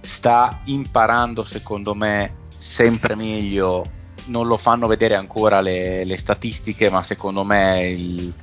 sta 0.01 0.61
imparando 0.65 1.43
secondo 1.43 1.93
me 1.93 2.37
sempre 2.49 3.13
meglio, 3.15 3.85
non 4.25 4.47
lo 4.47 4.57
fanno 4.57 4.87
vedere 4.87 5.15
ancora 5.15 5.61
le, 5.61 6.03
le 6.05 6.17
statistiche, 6.17 6.89
ma 6.89 7.03
secondo 7.03 7.43
me 7.43 7.85
il, 7.85 8.33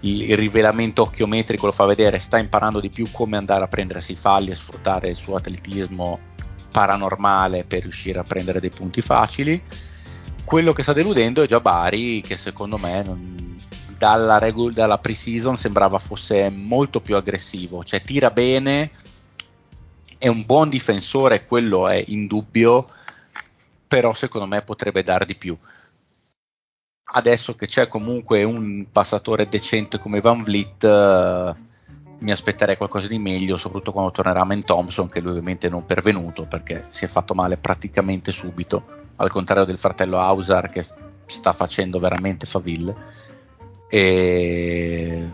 il, 0.00 0.34
rivelamento 0.34 1.02
occhiometrico 1.02 1.66
lo 1.66 1.72
fa 1.72 1.84
vedere, 1.84 2.18
sta 2.20 2.38
imparando 2.38 2.80
di 2.80 2.88
più 2.88 3.06
come 3.10 3.36
andare 3.36 3.64
a 3.64 3.68
prendersi 3.68 4.12
i 4.12 4.16
falli 4.16 4.50
e 4.50 4.54
sfruttare 4.54 5.10
il 5.10 5.16
suo 5.16 5.36
atletismo 5.36 6.29
paranormale 6.70 7.64
per 7.64 7.82
riuscire 7.82 8.18
a 8.18 8.24
prendere 8.24 8.60
dei 8.60 8.70
punti 8.70 9.00
facili. 9.00 9.62
Quello 10.44 10.72
che 10.72 10.82
sta 10.82 10.92
deludendo 10.92 11.42
è 11.42 11.46
già 11.46 11.60
Bari, 11.60 12.20
che 12.22 12.36
secondo 12.36 12.76
me 12.76 13.02
non, 13.02 13.56
dalla, 14.00 14.38
regu- 14.38 14.72
dalla 14.72 14.98
pre-season 14.98 15.56
sembrava 15.56 15.98
fosse 15.98 16.48
molto 16.48 17.00
più 17.00 17.16
aggressivo, 17.16 17.84
cioè 17.84 18.02
tira 18.02 18.30
bene, 18.30 18.90
è 20.16 20.26
un 20.26 20.44
buon 20.46 20.70
difensore, 20.70 21.44
quello 21.44 21.86
è 21.86 22.02
indubbio, 22.06 22.88
però 23.86 24.14
secondo 24.14 24.46
me 24.46 24.62
potrebbe 24.62 25.02
dar 25.02 25.24
di 25.24 25.34
più. 25.34 25.56
Adesso 27.12 27.54
che 27.56 27.66
c'è 27.66 27.88
comunque 27.88 28.42
un 28.42 28.86
passatore 28.90 29.48
decente 29.48 29.98
come 29.98 30.20
Van 30.20 30.42
Vliet, 30.42 30.82
uh, 30.84 31.69
mi 32.20 32.30
aspetterei 32.30 32.76
qualcosa 32.76 33.08
di 33.08 33.18
meglio, 33.18 33.56
soprattutto 33.56 33.92
quando 33.92 34.10
tornerà 34.10 34.44
Man 34.44 34.64
Thompson, 34.64 35.08
che 35.08 35.20
lui 35.20 35.30
ovviamente 35.30 35.68
non 35.68 35.80
è 35.80 35.84
pervenuto 35.84 36.44
perché 36.44 36.84
si 36.88 37.04
è 37.04 37.08
fatto 37.08 37.34
male 37.34 37.56
praticamente 37.56 38.32
subito, 38.32 38.84
al 39.16 39.30
contrario 39.30 39.64
del 39.64 39.78
fratello 39.78 40.18
Hausar 40.18 40.68
che 40.68 40.84
sta 41.26 41.52
facendo 41.52 41.98
veramente 41.98 42.46
faville. 42.46 42.94
E, 43.88 45.28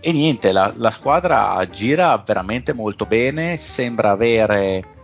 e 0.00 0.12
niente, 0.12 0.52
la, 0.52 0.72
la, 0.76 0.90
squadra 0.90 1.66
gira 1.68 2.16
veramente 2.24 2.72
molto 2.72 3.04
bene, 3.04 3.56
sembra 3.56 4.10
avere 4.10 4.96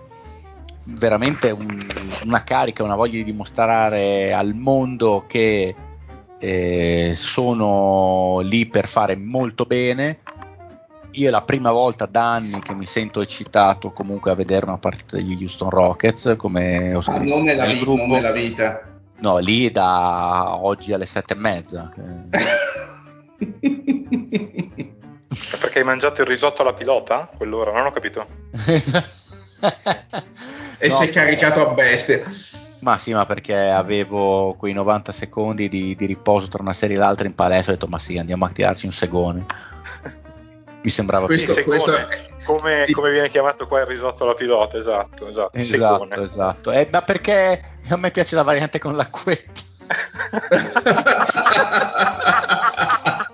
veramente 0.84 1.50
un, 1.50 1.86
una 2.24 2.44
carica, 2.44 2.84
una 2.84 2.94
voglia 2.94 3.14
di 3.14 3.24
dimostrare 3.24 4.32
al 4.32 4.54
mondo 4.54 5.24
che 5.26 5.74
eh, 6.38 7.12
sono 7.14 8.40
lì 8.40 8.66
per 8.66 8.86
fare 8.86 9.16
molto 9.16 9.64
bene 9.64 10.20
io 11.14 11.28
è 11.28 11.30
la 11.30 11.42
prima 11.42 11.70
volta 11.70 12.06
da 12.06 12.32
anni 12.34 12.60
che 12.60 12.74
mi 12.74 12.86
sento 12.86 13.20
eccitato 13.20 13.92
comunque 13.92 14.30
a 14.30 14.34
vedere 14.34 14.66
una 14.66 14.78
partita 14.78 15.16
degli 15.16 15.36
Houston 15.40 15.70
Rockets 15.70 16.34
come 16.36 16.94
ho 16.94 17.00
scritto 17.00 17.20
ah, 17.20 17.36
non, 17.36 17.42
nella 17.42 17.66
vi- 17.66 17.84
non 17.84 18.08
nella 18.08 18.32
vita. 18.32 18.88
No 19.16 19.38
lì 19.38 19.70
da 19.70 20.56
oggi 20.56 20.92
alle 20.92 21.06
sette 21.06 21.34
e 21.34 21.36
mezza. 21.36 21.92
Perché 25.60 25.78
hai 25.78 25.84
mangiato 25.84 26.22
il 26.22 26.26
risotto 26.26 26.62
alla 26.62 26.74
pilota 26.74 27.30
quell'ora 27.36 27.72
non 27.72 27.86
ho 27.86 27.92
capito. 27.92 28.26
E 30.78 30.88
no, 30.88 30.94
sei 30.94 31.10
caricato 31.10 31.68
a 31.68 31.74
bestia. 31.74 32.22
Ma 32.80 32.98
sì, 32.98 33.14
ma 33.14 33.24
perché 33.24 33.56
avevo 33.56 34.54
quei 34.58 34.74
90 34.74 35.12
secondi 35.12 35.68
di, 35.68 35.94
di 35.96 36.04
riposo 36.04 36.48
tra 36.48 36.60
una 36.60 36.74
serie 36.74 36.96
e 36.96 36.98
l'altra 36.98 37.26
in 37.26 37.34
palestra, 37.34 37.72
ho 37.72 37.76
detto 37.76 37.86
ma 37.86 37.98
sì, 37.98 38.18
andiamo 38.18 38.44
a 38.44 38.50
tirarci 38.50 38.84
un 38.84 38.92
segone 38.92 39.46
mi 40.84 40.90
sembrava 40.90 41.24
questo, 41.24 41.54
questo 41.62 41.92
come, 42.44 42.84
come, 42.92 43.10
viene 43.10 43.30
chiamato 43.30 43.66
qua 43.66 43.80
il 43.80 43.86
risotto 43.86 44.24
alla 44.24 44.34
pilota 44.34 44.76
esatto 44.76 45.28
esatto 45.28 45.56
esatto, 45.56 46.22
esatto. 46.22 46.72
Eh, 46.72 46.86
ma 46.92 47.00
perché 47.00 47.58
a 47.88 47.96
me 47.96 48.10
piace 48.10 48.34
la 48.34 48.42
variante 48.42 48.78
con 48.78 48.94
l'acquetta. 48.94 49.62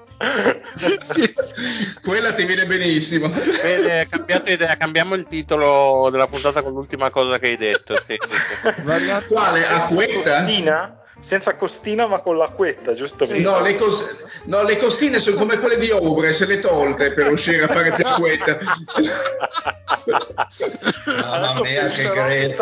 Quella 2.02 2.32
ti 2.34 2.44
viene 2.44 2.66
benissimo. 2.66 3.28
Bene, 3.28 4.06
cambiato 4.08 4.50
idea 4.50 4.76
cambiamo 4.76 5.16
il 5.16 5.26
titolo 5.26 6.08
della 6.10 6.26
puntata 6.26 6.62
con 6.62 6.72
l'ultima 6.72 7.10
cosa 7.10 7.38
che 7.38 7.48
hai 7.48 7.56
detto 7.56 7.96
sì. 7.96 8.16
quale? 9.28 9.66
Acquetta? 9.66 10.44
Senza 11.20 11.54
costina 11.56 12.06
ma 12.06 12.20
con 12.20 12.36
l'acquetta, 12.36 12.94
giusto? 12.94 13.24
Sì, 13.24 13.42
no, 13.42 13.60
le, 13.60 13.76
cos- 13.76 14.24
no, 14.44 14.62
le, 14.62 14.78
costine 14.78 15.18
sono 15.18 15.36
come 15.36 15.58
quelle 15.58 15.78
di 15.78 15.90
Obre, 15.90 16.32
se 16.32 16.46
le 16.46 16.60
tolte 16.60 17.12
per 17.12 17.30
uscire 17.30 17.64
a 17.64 17.68
fare 17.68 17.92
più 17.92 18.04
acquetta. 18.06 18.58
Mamma 21.06 21.60
mia, 21.60 21.86
che, 21.88 22.10
gre- 22.12 22.54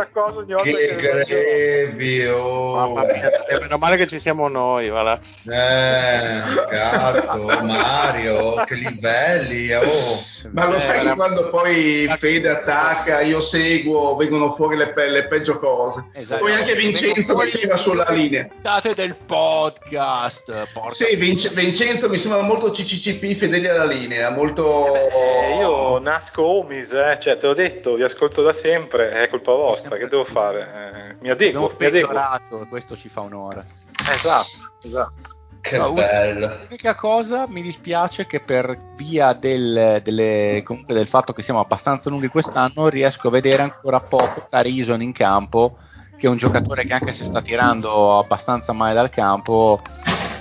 che 0.62 0.96
grevi, 0.96 2.26
oh. 2.26 2.74
Mamma 2.74 3.04
mia, 3.04 3.30
meno 3.60 3.78
male 3.78 3.96
che 3.96 4.06
ci 4.06 4.18
siamo 4.18 4.48
noi, 4.48 4.90
voilà. 4.90 5.18
Eh, 5.48 6.66
cazzo, 6.68 7.44
Mario, 7.62 8.64
che 8.64 8.74
livelli, 8.74 9.72
oh. 9.72 10.36
Ma 10.50 10.66
lo 10.66 10.76
eh, 10.76 10.80
sai 10.80 11.06
che 11.06 11.14
quando 11.14 11.50
poi 11.50 12.08
Fede 12.16 12.48
attacca, 12.48 13.20
io 13.20 13.40
seguo, 13.40 14.16
vengono 14.16 14.52
fuori 14.54 14.76
le, 14.76 14.92
pe- 14.92 15.08
le 15.08 15.26
peggio 15.26 15.58
cose. 15.58 16.08
Esatto. 16.12 16.42
Poi 16.44 16.52
anche 16.52 16.74
Vincenzo 16.74 17.36
mi 17.36 17.46
sembra 17.46 17.76
sulla 17.76 18.06
linea. 18.10 18.47
State 18.58 18.94
del 18.94 19.14
podcast. 19.16 20.72
Porca 20.72 20.90
sì, 20.90 21.16
Vinc- 21.16 21.52
Vincenzo 21.54 22.08
mi 22.08 22.18
sembra 22.18 22.42
molto 22.42 22.70
CCCP 22.70 23.34
fedeli 23.36 23.68
alla 23.68 23.84
linea, 23.84 24.30
molto... 24.30 24.94
Eh, 24.94 25.58
io 25.58 25.98
nasco 25.98 26.42
Omis, 26.42 26.92
eh, 26.92 27.18
cioè 27.20 27.36
te 27.36 27.46
l'ho 27.46 27.54
detto, 27.54 27.94
vi 27.94 28.02
ascolto 28.02 28.42
da 28.42 28.52
sempre, 28.52 29.10
è 29.10 29.28
colpa 29.28 29.52
vostra, 29.52 29.96
che 29.96 30.08
devo 30.08 30.24
fare? 30.24 31.14
Eh, 31.14 31.16
mi 31.20 31.30
adeguo, 31.30 31.74
mi 31.78 31.86
adeguo. 31.86 32.66
questo 32.68 32.96
ci 32.96 33.08
fa 33.08 33.22
onore. 33.22 33.64
Esatto, 34.10 34.76
esatto. 34.82 35.36
Che 35.60 35.76
no, 35.76 35.92
bello. 35.92 36.56
L'unica 36.62 36.94
cosa 36.94 37.46
mi 37.48 37.62
dispiace 37.62 38.26
che 38.26 38.40
per 38.40 38.92
via 38.96 39.32
del, 39.32 40.00
delle, 40.02 40.64
del 40.86 41.08
fatto 41.08 41.32
che 41.32 41.42
siamo 41.42 41.60
abbastanza 41.60 42.08
lunghi 42.10 42.28
quest'anno 42.28 42.88
riesco 42.88 43.28
a 43.28 43.32
vedere 43.32 43.62
ancora 43.62 44.00
poco 44.00 44.46
Carison 44.48 45.02
in 45.02 45.12
campo, 45.12 45.76
che 46.18 46.26
è 46.26 46.30
un 46.30 46.36
giocatore 46.36 46.84
che 46.84 46.92
anche 46.92 47.12
se 47.12 47.24
sta 47.24 47.40
tirando 47.40 48.18
abbastanza 48.18 48.72
male 48.72 48.94
dal 48.94 49.08
campo, 49.08 49.80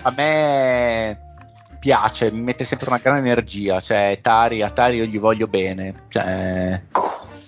a 0.02 0.14
me 0.16 1.20
piace, 1.80 2.32
mi 2.32 2.42
mette 2.42 2.66
sempre 2.66 2.90
una 2.90 2.98
grande 2.98 3.22
energia, 3.22 3.80
cioè 3.80 4.18
Tari, 4.22 4.62
a 4.62 4.70
Tari 4.70 4.98
io 4.98 5.06
gli 5.06 5.20
voglio 5.20 5.48
bene, 5.48 6.06
cioè, 6.10 6.82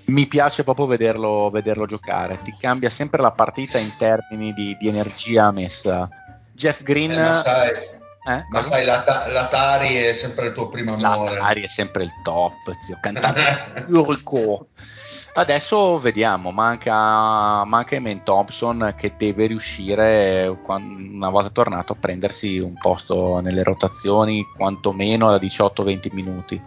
mi 0.06 0.28
piace 0.28 0.64
proprio 0.64 0.86
vederlo, 0.86 1.50
vederlo, 1.50 1.86
giocare, 1.86 2.40
ti 2.44 2.56
cambia 2.58 2.90
sempre 2.90 3.22
la 3.22 3.32
partita 3.32 3.78
in 3.80 3.92
termini 3.98 4.54
di, 4.54 4.78
di 4.80 4.88
energia 4.88 5.52
messa 5.52 6.08
Jeff 6.54 6.84
Green. 6.84 7.12
Eh, 7.12 7.22
ma 7.22 7.34
sai, 7.34 7.70
eh? 7.70 8.46
ma 8.50 8.62
sai 8.62 8.86
l'At- 8.86 9.28
l'Atari 9.32 9.96
è 9.96 10.14
sempre 10.14 10.48
il 10.48 10.54
tuo 10.54 10.68
primo 10.68 10.96
amore. 10.96 11.36
L'Atari 11.36 11.64
è 11.64 11.68
sempre 11.68 12.04
il 12.04 12.12
top, 12.24 12.54
zio. 12.84 12.98
Cantare 13.02 13.86
Urco. 13.88 14.68
Adesso 15.40 15.98
vediamo, 16.00 16.52
manca, 16.52 17.64
manca 17.64 17.96
Eman 17.96 18.24
Thompson 18.24 18.94
che 18.98 19.14
deve 19.16 19.46
riuscire 19.46 20.54
una 20.68 21.30
volta 21.30 21.50
tornato 21.50 21.94
a 21.94 21.96
prendersi 21.98 22.58
un 22.58 22.74
posto 22.74 23.40
nelle 23.40 23.64
rotazioni 23.64 24.44
quantomeno 24.44 25.30
da 25.30 25.38
18-20 25.38 26.10
minuti, 26.12 26.62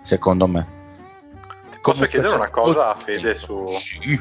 secondo 0.00 0.46
me. 0.46 0.66
Posso 1.68 1.80
Comunque 1.82 2.08
chiedere 2.08 2.34
una 2.34 2.48
cosa 2.48 2.94
a 2.94 2.96
Fede 2.96 3.36
su, 3.36 3.66
sì. 3.66 4.18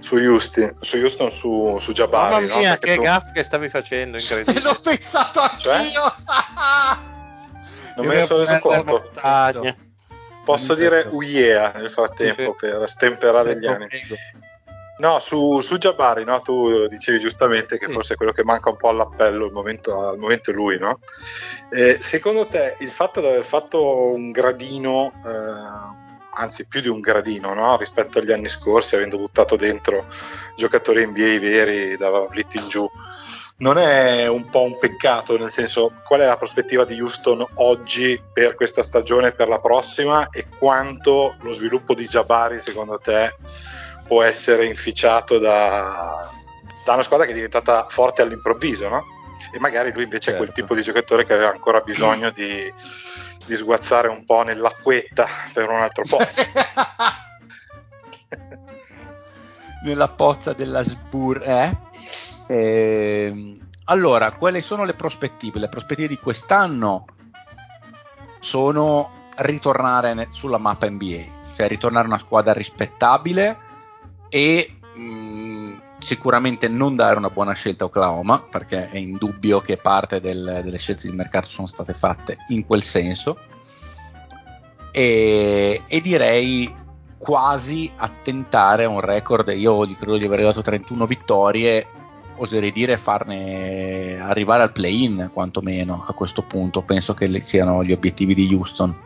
su 0.00 0.14
Houston, 0.14 0.72
su, 0.80 0.96
Houston, 0.96 1.30
su, 1.32 1.76
su 1.80 1.90
Jabari? 1.90 2.46
Mamma 2.46 2.58
mia, 2.60 2.70
no? 2.70 2.76
che 2.76 2.94
tu... 2.94 3.02
gaff 3.02 3.32
che 3.32 3.42
stavi 3.42 3.68
facendo, 3.68 4.16
incredibile. 4.16 4.60
L'ho 4.62 4.78
pensato 4.80 5.40
anch'io! 5.40 5.72
Cioè? 5.72 5.92
non 7.96 8.06
me 8.06 8.14
ne 8.14 8.26
sono 8.26 8.44
reso 8.44 8.60
conto. 8.60 9.10
Posso 10.44 10.74
dire 10.74 11.08
Uiea 11.10 11.72
nel 11.72 11.90
frattempo 11.90 12.56
sì. 12.58 12.66
per 12.66 12.88
stemperare 12.88 13.58
gli 13.58 13.66
anni. 13.66 13.88
No, 14.96 15.18
su, 15.18 15.60
su 15.60 15.76
Jabari, 15.76 16.24
no? 16.24 16.40
tu 16.40 16.86
dicevi 16.86 17.18
giustamente 17.18 17.78
che 17.78 17.88
sì. 17.88 17.92
forse 17.92 18.14
è 18.14 18.16
quello 18.16 18.30
che 18.30 18.44
manca 18.44 18.70
un 18.70 18.76
po' 18.76 18.90
all'appello 18.90 19.46
al 19.46 19.50
momento, 19.50 20.08
al 20.08 20.18
momento 20.18 20.50
è 20.50 20.54
lui. 20.54 20.78
No? 20.78 21.00
Eh, 21.70 21.98
secondo 21.98 22.46
te 22.46 22.76
il 22.78 22.90
fatto 22.90 23.20
di 23.20 23.26
aver 23.26 23.42
fatto 23.42 24.12
un 24.12 24.30
gradino, 24.30 25.12
eh, 25.24 26.02
anzi 26.36 26.64
più 26.64 26.80
di 26.80 26.88
un 26.88 27.00
gradino 27.00 27.54
no? 27.54 27.76
rispetto 27.76 28.20
agli 28.20 28.30
anni 28.30 28.48
scorsi, 28.48 28.94
avendo 28.94 29.18
buttato 29.18 29.56
dentro 29.56 30.06
giocatori 30.56 31.04
NBA 31.04 31.38
veri 31.40 31.96
da 31.96 32.10
Vlitt 32.30 32.54
in 32.54 32.68
giù, 32.68 32.88
non 33.56 33.78
è 33.78 34.26
un 34.26 34.48
po' 34.48 34.62
un 34.62 34.76
peccato, 34.78 35.38
nel 35.38 35.50
senso 35.50 35.92
qual 36.04 36.20
è 36.20 36.26
la 36.26 36.36
prospettiva 36.36 36.84
di 36.84 37.00
Houston 37.00 37.46
oggi 37.54 38.20
per 38.32 38.56
questa 38.56 38.82
stagione 38.82 39.28
e 39.28 39.32
per 39.32 39.48
la 39.48 39.60
prossima 39.60 40.26
e 40.28 40.46
quanto 40.58 41.36
lo 41.40 41.52
sviluppo 41.52 41.94
di 41.94 42.06
Jabari 42.06 42.60
secondo 42.60 42.98
te 42.98 43.36
può 44.08 44.22
essere 44.22 44.66
inficiato 44.66 45.38
da, 45.38 46.28
da 46.84 46.92
una 46.94 47.02
squadra 47.02 47.26
che 47.26 47.32
è 47.32 47.34
diventata 47.34 47.86
forte 47.88 48.22
all'improvviso, 48.22 48.88
no? 48.88 49.04
E 49.52 49.58
magari 49.60 49.92
lui 49.92 50.02
invece 50.02 50.30
certo. 50.30 50.42
è 50.42 50.44
quel 50.44 50.48
certo. 50.48 50.62
tipo 50.62 50.74
di 50.74 50.82
giocatore 50.82 51.24
che 51.24 51.32
aveva 51.32 51.50
ancora 51.50 51.80
bisogno 51.80 52.30
di, 52.30 52.72
di 53.46 53.56
sguazzare 53.56 54.08
un 54.08 54.24
po' 54.24 54.42
nell'acquetta 54.42 55.28
per 55.52 55.68
un 55.70 55.76
altro 55.76 56.02
po'. 56.08 56.18
Nella 59.84 60.08
pozza 60.08 60.54
della 60.54 60.82
Sbur, 60.82 61.42
eh? 61.44 61.78
Eh, 62.46 63.54
allora, 63.84 64.32
quali 64.32 64.60
sono 64.60 64.84
le 64.84 64.94
prospettive? 64.94 65.58
Le 65.58 65.68
prospettive 65.68 66.08
di 66.08 66.18
quest'anno 66.18 67.04
sono 68.40 69.30
ritornare 69.36 70.28
sulla 70.30 70.58
mappa 70.58 70.88
NBA, 70.88 71.24
cioè 71.54 71.68
ritornare 71.68 72.06
una 72.06 72.18
squadra 72.18 72.52
rispettabile 72.52 73.58
e 74.28 74.76
mh, 74.94 75.00
mm, 75.00 75.76
sicuramente 75.98 76.68
non 76.68 76.96
dare 76.96 77.16
una 77.16 77.30
buona 77.30 77.52
scelta 77.52 77.84
a 77.84 77.86
Oklahoma, 77.88 78.42
perché 78.42 78.88
è 78.88 78.96
indubbio 78.96 79.60
che 79.60 79.76
parte 79.76 80.20
del, 80.20 80.60
delle 80.62 80.78
scelte 80.78 81.08
di 81.08 81.14
mercato 81.14 81.48
sono 81.48 81.66
state 81.66 81.92
fatte 81.94 82.38
in 82.48 82.64
quel 82.64 82.82
senso. 82.82 83.38
E, 84.92 85.82
e 85.86 86.00
direi 86.00 86.72
quasi 87.18 87.90
a 87.96 88.10
un 88.86 89.00
record. 89.00 89.48
Io 89.48 89.86
credo 89.96 90.18
di 90.18 90.26
aver 90.26 90.42
dato 90.42 90.62
31 90.62 91.06
vittorie 91.06 91.86
oserei 92.36 92.72
dire 92.72 92.96
farne 92.96 94.18
arrivare 94.18 94.62
al 94.62 94.72
play-in 94.72 95.30
quantomeno 95.32 96.04
a 96.06 96.12
questo 96.12 96.42
punto. 96.42 96.82
Penso 96.82 97.14
che 97.14 97.40
siano 97.40 97.84
gli 97.84 97.92
obiettivi 97.92 98.34
di 98.34 98.52
Houston. 98.54 98.96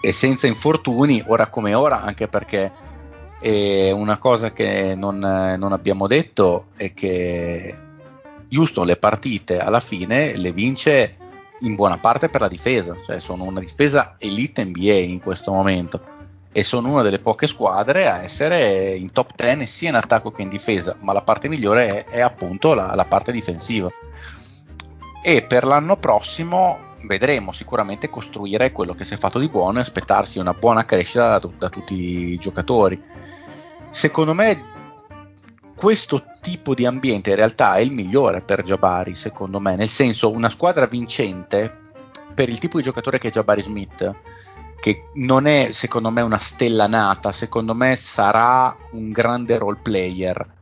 E 0.00 0.12
senza 0.12 0.46
infortuni 0.46 1.22
ora 1.26 1.48
come 1.48 1.74
ora 1.74 2.02
anche 2.02 2.28
perché 2.28 2.70
eh, 3.40 3.90
una 3.90 4.18
cosa 4.18 4.52
che 4.52 4.94
non, 4.94 5.18
non, 5.18 5.72
abbiamo 5.72 6.06
detto 6.06 6.66
è 6.76 6.92
che 6.94 7.76
Houston 8.52 8.86
le 8.86 8.96
partite 8.96 9.58
alla 9.58 9.80
fine 9.80 10.36
le 10.36 10.52
vince 10.52 11.16
in 11.60 11.74
buona 11.74 11.98
parte 11.98 12.28
per 12.28 12.40
la 12.40 12.48
difesa. 12.48 12.96
Cioè 13.04 13.18
sono 13.18 13.44
una 13.44 13.60
difesa 13.60 14.14
elite 14.18 14.64
NBA 14.64 14.92
in 14.92 15.20
questo 15.20 15.52
momento 15.52 16.16
e 16.50 16.62
sono 16.62 16.90
una 16.90 17.02
delle 17.02 17.18
poche 17.18 17.46
squadre 17.46 18.08
a 18.08 18.22
essere 18.22 18.94
in 18.94 19.12
top 19.12 19.32
10 19.34 19.66
sia 19.66 19.90
in 19.90 19.94
attacco 19.96 20.30
che 20.30 20.42
in 20.42 20.48
difesa, 20.48 20.96
ma 21.00 21.12
la 21.12 21.20
parte 21.20 21.48
migliore 21.48 22.04
è, 22.04 22.16
è 22.16 22.20
appunto 22.20 22.74
la, 22.74 22.94
la, 22.94 23.04
parte 23.04 23.32
difensiva. 23.32 23.88
E 25.22 25.42
per 25.42 25.64
l'anno 25.64 25.96
prossimo 25.96 26.86
vedremo 27.02 27.52
sicuramente 27.52 28.08
costruire 28.08 28.72
quello 28.72 28.94
che 28.94 29.04
si 29.04 29.14
è 29.14 29.16
fatto 29.16 29.38
di 29.38 29.48
buono 29.48 29.78
e 29.78 29.82
aspettarsi 29.82 30.38
una 30.38 30.54
buona 30.54 30.84
crescita 30.84 31.38
da, 31.38 31.48
da 31.58 31.68
tutti 31.68 31.94
i 31.94 32.38
giocatori. 32.38 33.00
Secondo 33.90 34.34
me 34.34 34.76
questo 35.76 36.24
tipo 36.40 36.74
di 36.74 36.86
ambiente 36.86 37.30
in 37.30 37.36
realtà 37.36 37.74
è 37.74 37.80
il 37.80 37.92
migliore 37.92 38.40
per 38.40 38.62
Jabari, 38.62 39.14
secondo 39.14 39.60
me, 39.60 39.76
nel 39.76 39.86
senso 39.86 40.30
una 40.30 40.48
squadra 40.48 40.86
vincente 40.86 41.86
per 42.34 42.48
il 42.48 42.58
tipo 42.58 42.78
di 42.78 42.84
giocatore 42.84 43.18
che 43.18 43.28
è 43.28 43.30
Jabari 43.30 43.62
Smith 43.62 44.14
che 44.80 45.08
non 45.14 45.46
è 45.46 45.70
secondo 45.72 46.10
me 46.10 46.20
una 46.20 46.38
stella 46.38 46.86
nata, 46.86 47.32
secondo 47.32 47.74
me 47.74 47.96
sarà 47.96 48.76
un 48.92 49.10
grande 49.10 49.58
role 49.58 49.78
player. 49.82 50.56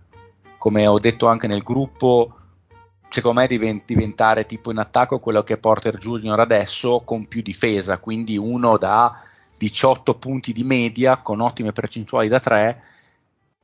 Come 0.58 0.86
ho 0.86 0.98
detto 0.98 1.26
anche 1.26 1.46
nel 1.46 1.62
gruppo, 1.62 2.34
secondo 3.08 3.40
me 3.40 3.46
divent- 3.46 3.84
diventare 3.84 4.46
tipo 4.46 4.70
in 4.70 4.78
attacco 4.78 5.18
quello 5.18 5.42
che 5.42 5.54
è 5.54 5.58
Porter 5.58 5.96
Junior 5.98 6.40
adesso 6.40 7.02
con 7.04 7.26
più 7.26 7.42
difesa, 7.42 7.98
quindi 7.98 8.36
uno 8.36 8.76
da 8.78 9.20
18 9.56 10.14
punti 10.14 10.52
di 10.52 10.64
media 10.64 11.18
con 11.18 11.40
ottime 11.40 11.72
percentuali 11.72 12.28
da 12.28 12.40
3 12.40 12.82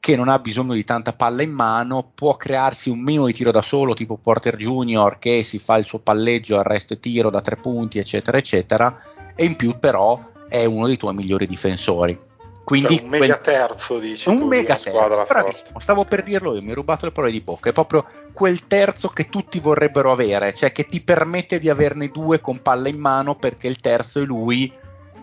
che 0.03 0.17
non 0.17 0.29
ha 0.29 0.39
bisogno 0.41 0.75
di 0.75 0.83
tanta 0.83 1.13
palla 1.13 1.43
in 1.43 1.53
mano, 1.53 2.11
può 2.13 2.37
crearsi 2.37 2.91
un 2.91 2.99
minimo 2.99 3.27
di 3.27 3.33
tiro 3.33 3.53
da 3.53 3.63
solo, 3.63 3.95
tipo 3.95 4.17
Porter 4.17 4.57
Junior, 4.57 5.21
che 5.21 5.45
si 5.45 5.61
fa 5.61 5.77
il 5.77 5.85
suo 5.85 6.01
palleggio, 6.01 6.59
arresto 6.59 6.95
e 6.95 6.99
tiro 6.99 7.31
da 7.31 7.41
tre 7.41 7.55
punti, 7.55 7.99
eccetera, 8.01 8.37
eccetera, 8.37 9.01
e 9.37 9.45
in 9.45 9.55
più 9.55 9.79
però 9.79 10.32
è 10.53 10.67
uno 10.67 10.87
dei 10.87 10.99
tuoi 10.99 11.15
migliori 11.15 11.47
difensori. 11.47 12.19
Quindi 12.63 12.97
cioè 12.97 13.05
un 13.05 13.09
mega 13.09 13.39
quel... 13.39 13.41
terzo, 13.41 13.99
dici 13.99 14.29
un 14.29 14.47
mega 14.47 14.77
terzo, 14.77 15.25
bravissimo, 15.27 15.81
stavo 15.81 16.05
per 16.05 16.23
dirlo 16.23 16.55
io, 16.55 16.63
mi 16.63 16.69
hai 16.69 16.75
rubato 16.75 17.07
le 17.07 17.11
parole 17.11 17.33
di 17.33 17.41
bocca, 17.41 17.71
è 17.71 17.73
proprio 17.73 18.05
quel 18.33 18.69
terzo 18.69 19.09
che 19.09 19.29
tutti 19.29 19.59
vorrebbero 19.59 20.13
avere, 20.13 20.55
cioè 20.55 20.71
che 20.71 20.85
ti 20.85 21.01
permette 21.01 21.59
di 21.59 21.69
averne 21.69 22.09
due 22.09 22.41
con 22.41 22.63
palla 22.63 22.89
in 22.89 23.01
mano 23.01 23.35
perché 23.35 23.67
il 23.67 23.79
terzo 23.79 24.21
è 24.21 24.25
lui 24.25 24.73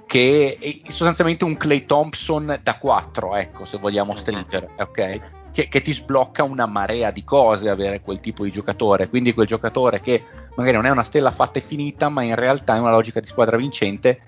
che 0.05 0.57
è 0.59 0.89
sostanzialmente 0.89 1.45
un 1.45 1.55
Clay 1.55 1.86
Thompson 1.86 2.59
da 2.61 2.77
4, 2.77 3.36
ecco, 3.36 3.63
se 3.63 3.77
vogliamo 3.77 4.11
mhm. 4.11 4.17
stringere, 4.17 4.69
ok? 4.77 5.21
Che, 5.51 5.67
che, 5.67 5.82
ti 5.82 5.93
sblocca 5.93 6.43
una 6.43 6.65
marea 6.65 7.09
di 7.09 7.23
cose 7.23 7.69
avere 7.69 8.01
quel 8.01 8.19
tipo 8.19 8.43
di 8.43 8.51
giocatore, 8.51 9.07
quindi 9.07 9.34
quel 9.34 9.47
giocatore 9.47 10.01
che 10.01 10.23
magari 10.55 10.75
non 10.75 10.86
è 10.86 10.89
una 10.89 11.03
stella 11.03 11.32
fatta 11.32 11.59
e 11.59 11.61
finita, 11.61 12.09
ma 12.09 12.21
in 12.21 12.36
realtà 12.36 12.75
è 12.75 12.80
una 12.80 12.91
logica 12.91 13.19
di 13.19 13.27
squadra 13.27 13.55
vincente 13.55 14.19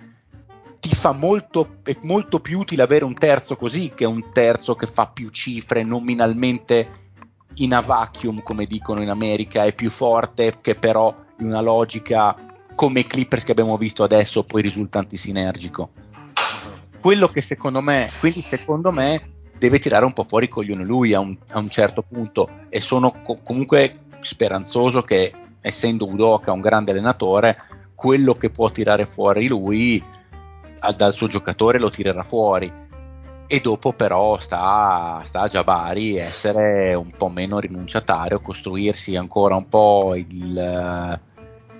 ti 0.82 0.96
fa 0.96 1.12
molto, 1.12 1.76
è 1.84 1.96
molto 2.02 2.40
più 2.40 2.58
utile 2.58 2.82
avere 2.82 3.06
un 3.06 3.14
terzo 3.14 3.56
così 3.56 3.92
che 3.94 4.04
un 4.04 4.32
terzo 4.34 4.74
che 4.74 4.88
fa 4.88 5.06
più 5.06 5.30
cifre 5.30 5.84
nominalmente 5.84 7.10
in 7.58 7.76
a 7.76 7.82
vacuum, 7.82 8.42
come 8.42 8.66
dicono 8.66 9.04
in 9.04 9.10
America, 9.10 9.64
è 9.64 9.76
più 9.76 9.92
forte, 9.92 10.54
che 10.60 10.74
però 10.74 11.14
in 11.38 11.46
una 11.46 11.62
logica 11.62 12.36
come 12.74 13.02
i 13.02 13.06
Clippers 13.06 13.44
che 13.44 13.52
abbiamo 13.52 13.78
visto 13.78 14.04
adesso 14.04 14.44
poi 14.44 14.64
risulta 14.64 14.98
antisinergico. 14.98 15.92
Quello 17.00 17.28
che 17.28 17.42
secondo 17.42 17.82
me, 17.82 18.10
quindi 18.20 18.42
secondo 18.42 18.92
me 18.92 19.22
deve 19.60 19.78
tirare 19.78 20.06
un 20.06 20.14
po' 20.14 20.24
fuori 20.24 20.46
i 20.46 20.50
coglioni 20.50 20.84
lui 20.84 21.14
a 21.14 21.20
un, 21.20 21.38
a 21.52 21.60
un 21.60 21.70
certo 21.70 22.02
punto 22.02 22.50
e 22.70 22.80
sono 22.80 23.20
co- 23.24 23.38
comunque 23.44 24.06
speranzoso 24.20 25.04
che 25.04 25.32
essendo 25.62 26.08
Udoka 26.08 26.52
un 26.52 26.62
grande 26.62 26.90
allenatore, 26.90 27.56
quello 27.94 28.34
che 28.34 28.50
può 28.50 28.72
tirare 28.72 29.06
fuori 29.06 29.48
lui 29.48 30.02
dal 30.96 31.14
suo 31.14 31.28
giocatore 31.28 31.80
lo 31.80 31.90
tirerà 31.90 32.24
fuori 32.24 32.90
e 33.48 33.60
dopo 33.60 33.92
però 33.92 34.38
sta, 34.38 35.20
sta 35.26 35.42
a 35.42 35.48
Jabari 35.48 36.16
essere 36.16 36.94
un 36.94 37.12
po' 37.12 37.28
meno 37.28 37.60
rinunciatario, 37.60 38.40
costruirsi 38.40 39.18
ancora 39.18 39.56
un 39.58 39.68
po' 39.68 40.16
il, 40.16 41.20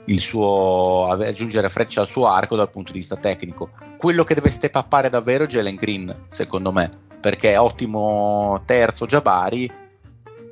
il 0.04 0.20
suo 0.20 1.08
aggiungere 1.08 1.70
freccia 1.70 2.02
al 2.02 2.08
suo 2.08 2.28
arco 2.28 2.58
dal 2.58 2.70
punto 2.70 2.92
di 2.92 2.98
vista 2.98 3.16
tecnico. 3.16 3.70
Quello 3.98 4.26
che 4.26 4.36
deve 4.36 4.50
steppare 4.50 5.08
davvero 5.08 5.46
è 5.46 5.48
Jalen 5.48 5.76
Green, 5.76 6.26
secondo 6.28 6.74
me, 6.74 6.90
perché 7.22 7.56
ottimo 7.56 8.62
terzo 8.66 9.06
Jabari, 9.06 9.72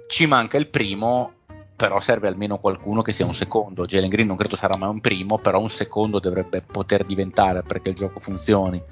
ci 0.07 0.25
manca 0.25 0.57
il 0.57 0.69
primo 0.69 1.33
però 1.79 2.01
serve 2.01 2.27
almeno 2.27 2.57
qualcuno 2.57 3.01
che 3.01 3.13
sia 3.13 3.25
un 3.25 3.33
secondo. 3.33 3.85
Jalen 3.85 4.09
Green 4.09 4.27
non 4.27 4.35
credo 4.35 4.57
sarà 4.57 4.75
mai 4.75 4.89
un 4.89 4.99
primo, 4.99 5.37
però 5.37 5.61
un 5.61 5.69
secondo 5.69 6.19
dovrebbe 6.19 6.61
poter 6.61 7.05
diventare 7.05 7.63
perché 7.63 7.87
il 7.87 7.95
gioco 7.95 8.19
funzioni. 8.19 8.83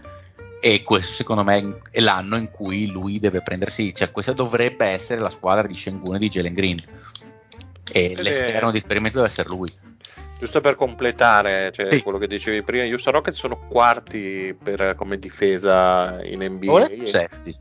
E 0.62 0.84
questo 0.84 1.12
secondo 1.12 1.44
me 1.44 1.82
è 1.92 2.00
l'anno 2.00 2.38
in 2.38 2.50
cui 2.50 2.88
lui 2.88 3.20
deve 3.20 3.42
prendersi, 3.42 3.94
cioè 3.94 4.10
questa 4.10 4.32
dovrebbe 4.32 4.86
essere 4.86 5.20
la 5.20 5.30
squadra 5.30 5.68
di 5.68 5.74
Shengun 5.74 6.16
e 6.16 6.20
di 6.20 6.30
Jalen 6.30 6.54
Green. 6.54 6.78
E 7.92 8.12
Ed 8.12 8.22
l'esterno 8.22 8.70
è... 8.70 8.72
di 8.72 8.80
riferimento 8.80 9.18
deve 9.18 9.30
essere 9.30 9.50
lui. 9.50 9.70
Giusto 10.40 10.62
per 10.62 10.76
completare 10.76 11.74
cioè, 11.74 11.92
sì. 11.92 12.02
quello 12.02 12.18
che 12.18 12.28
dicevi 12.28 12.62
prima, 12.62 12.86
gli 12.86 12.92
Houston 12.92 13.12
Rockets 13.12 13.38
sono 13.38 13.68
quarti 13.68 14.56
per, 14.58 14.96
come 14.96 15.20
difesa 15.20 16.24
in 16.24 16.42
NBA. 16.42 16.86
Safety. 17.04 17.54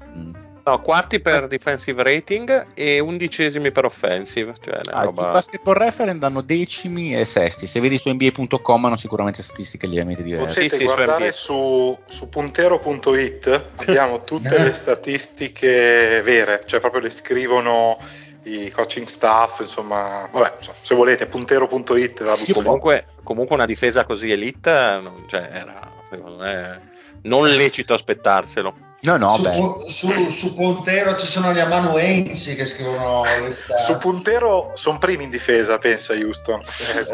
No, 0.67 0.81
quarti 0.81 1.21
per 1.21 1.45
eh. 1.45 1.47
defensive 1.47 2.03
rating 2.03 2.67
e 2.75 2.99
undicesimi 2.99 3.71
per 3.71 3.85
offensive. 3.85 4.53
Cioè 4.61 4.81
ah, 4.91 5.05
roba... 5.05 5.31
Basketball 5.31 5.75
reference 5.75 6.19
danno 6.19 6.43
decimi 6.43 7.15
e 7.15 7.25
sesti. 7.25 7.69
Se 7.69 7.79
vedi 7.79 7.99
su 7.99 8.11
NBA.com 8.11 8.85
hanno 8.85 8.97
sicuramente 8.97 9.45
statistiche 9.45 9.87
lievemente 9.87 10.25
diverse. 10.25 10.63
Potete 10.63 10.75
sì, 10.75 10.85
guardare 10.85 11.31
su, 11.31 11.97
su, 12.09 12.29
puntero.it, 12.29 13.65
abbiamo 13.87 14.25
tutte 14.25 14.59
le 14.59 14.73
statistiche 14.73 16.21
vere, 16.25 16.65
cioè 16.67 16.81
proprio 16.81 17.03
le 17.03 17.11
scrivono 17.11 17.97
i 18.43 18.69
coaching 18.73 19.07
staff, 19.07 19.61
insomma, 19.61 20.29
vabbè, 20.33 20.55
se 20.83 20.95
volete, 20.97 21.27
puntero.it. 21.27 22.53
Comunque, 22.53 23.07
comunque 23.23 23.55
una 23.55 23.67
difesa 23.67 24.05
così 24.05 24.33
elite 24.33 25.01
cioè, 25.29 25.49
era, 25.53 25.93
secondo 26.11 26.43
me, 26.43 26.81
non 27.23 27.47
lecito 27.47 27.95
aspettarselo. 27.95 28.86
No, 29.07 29.17
no, 29.19 29.29
su, 29.37 29.85
su, 29.87 30.29
su, 30.31 30.55
Puntero 30.57 31.15
ci 31.15 31.29
sono 31.29 31.53
gli 31.53 31.61
amanuensi 31.61 32.57
che 32.57 32.65
scrivono 32.65 33.23
le 33.23 33.53
state. 33.53 33.93
Su 33.93 33.99
Puntero 34.01 34.73
sono 34.75 34.99
primi 34.99 35.23
in 35.23 35.31
difesa, 35.31 35.79
pensa 35.79 36.13
Houston. 36.15 36.59
Eh, 36.59 37.05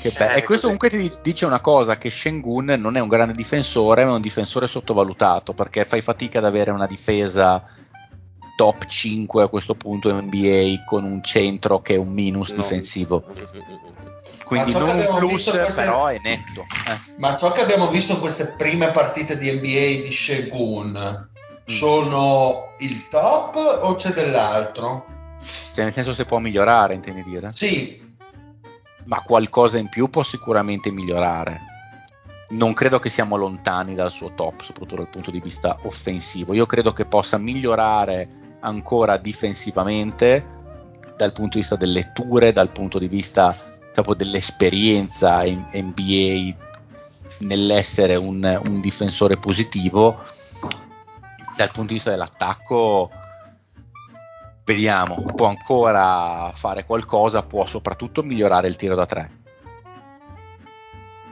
che 0.00 0.10
be- 0.16 0.32
eh, 0.32 0.38
e 0.38 0.42
questo 0.44 0.68
comunque 0.68 0.88
ti 0.88 1.12
dice 1.20 1.44
una 1.44 1.60
cosa, 1.60 1.98
che 1.98 2.08
Shengun 2.08 2.76
non 2.78 2.96
è 2.96 3.00
un 3.00 3.08
grande 3.08 3.34
difensore, 3.34 4.04
ma 4.04 4.12
è 4.12 4.14
un 4.14 4.22
difensore 4.22 4.66
sottovalutato, 4.66 5.52
perché 5.52 5.84
fai 5.84 6.00
fatica 6.00 6.38
ad 6.38 6.46
avere 6.46 6.70
una 6.70 6.86
difesa 6.86 7.62
top 8.56 8.86
5 8.86 9.42
a 9.42 9.48
questo 9.48 9.74
punto 9.74 10.12
NBA 10.12 10.84
con 10.86 11.04
un 11.04 11.22
centro 11.22 11.80
che 11.80 11.94
è 11.94 11.98
un 11.98 12.12
minus 12.12 12.50
no. 12.50 12.62
difensivo. 12.62 13.24
Quindi 14.44 14.72
non 14.72 14.88
un 14.88 15.16
plus, 15.16 15.50
queste... 15.50 15.82
però 15.82 16.06
è 16.06 16.18
netto. 16.22 16.60
Eh. 16.60 17.14
Ma 17.18 17.34
ciò 17.34 17.52
che 17.52 17.62
abbiamo 17.62 17.88
visto 17.88 18.12
in 18.12 18.20
queste 18.20 18.54
prime 18.56 18.90
partite 18.90 19.36
di 19.38 19.50
NBA 19.50 20.02
di 20.02 20.12
Shegun 20.12 20.90
mm. 20.90 21.62
sono 21.64 22.74
il 22.78 23.08
top 23.08 23.56
o 23.82 23.94
c'è 23.94 24.10
dell'altro? 24.10 25.06
Cioè, 25.38 25.84
nel 25.84 25.92
senso 25.92 26.14
se 26.14 26.24
può 26.24 26.38
migliorare, 26.38 26.94
intendi 26.94 27.22
dire? 27.22 27.50
Sì. 27.52 28.02
Ma 29.04 29.20
qualcosa 29.20 29.78
in 29.78 29.88
più 29.88 30.08
può 30.08 30.22
sicuramente 30.22 30.90
migliorare. 30.90 31.72
Non 32.50 32.72
credo 32.72 32.98
che 33.00 33.08
siamo 33.08 33.36
lontani 33.36 33.94
dal 33.94 34.12
suo 34.12 34.32
top, 34.34 34.62
soprattutto 34.62 34.96
dal 34.96 35.08
punto 35.08 35.30
di 35.30 35.40
vista 35.40 35.78
offensivo. 35.82 36.54
Io 36.54 36.66
credo 36.66 36.92
che 36.92 37.04
possa 37.06 37.36
migliorare 37.38 38.43
ancora 38.64 39.16
difensivamente 39.18 40.52
dal 41.16 41.32
punto 41.32 41.54
di 41.54 41.60
vista 41.60 41.76
delle 41.76 41.92
letture, 41.92 42.52
dal 42.52 42.70
punto 42.70 42.98
di 42.98 43.06
vista 43.06 43.54
proprio 43.92 44.14
dell'esperienza 44.14 45.44
in 45.44 45.64
NBA 45.72 46.56
nell'essere 47.46 48.16
un, 48.16 48.60
un, 48.66 48.80
difensore 48.80 49.38
positivo. 49.38 50.18
Dal 51.56 51.68
punto 51.68 51.88
di 51.88 51.94
vista 51.94 52.10
dell'attacco, 52.10 53.10
vediamo, 54.64 55.22
può 55.36 55.46
ancora 55.46 56.50
fare 56.52 56.84
qualcosa, 56.84 57.44
può 57.44 57.64
soprattutto 57.66 58.22
migliorare 58.24 58.66
il 58.66 58.74
tiro 58.74 58.96
da 58.96 59.06
tre. 59.06 59.42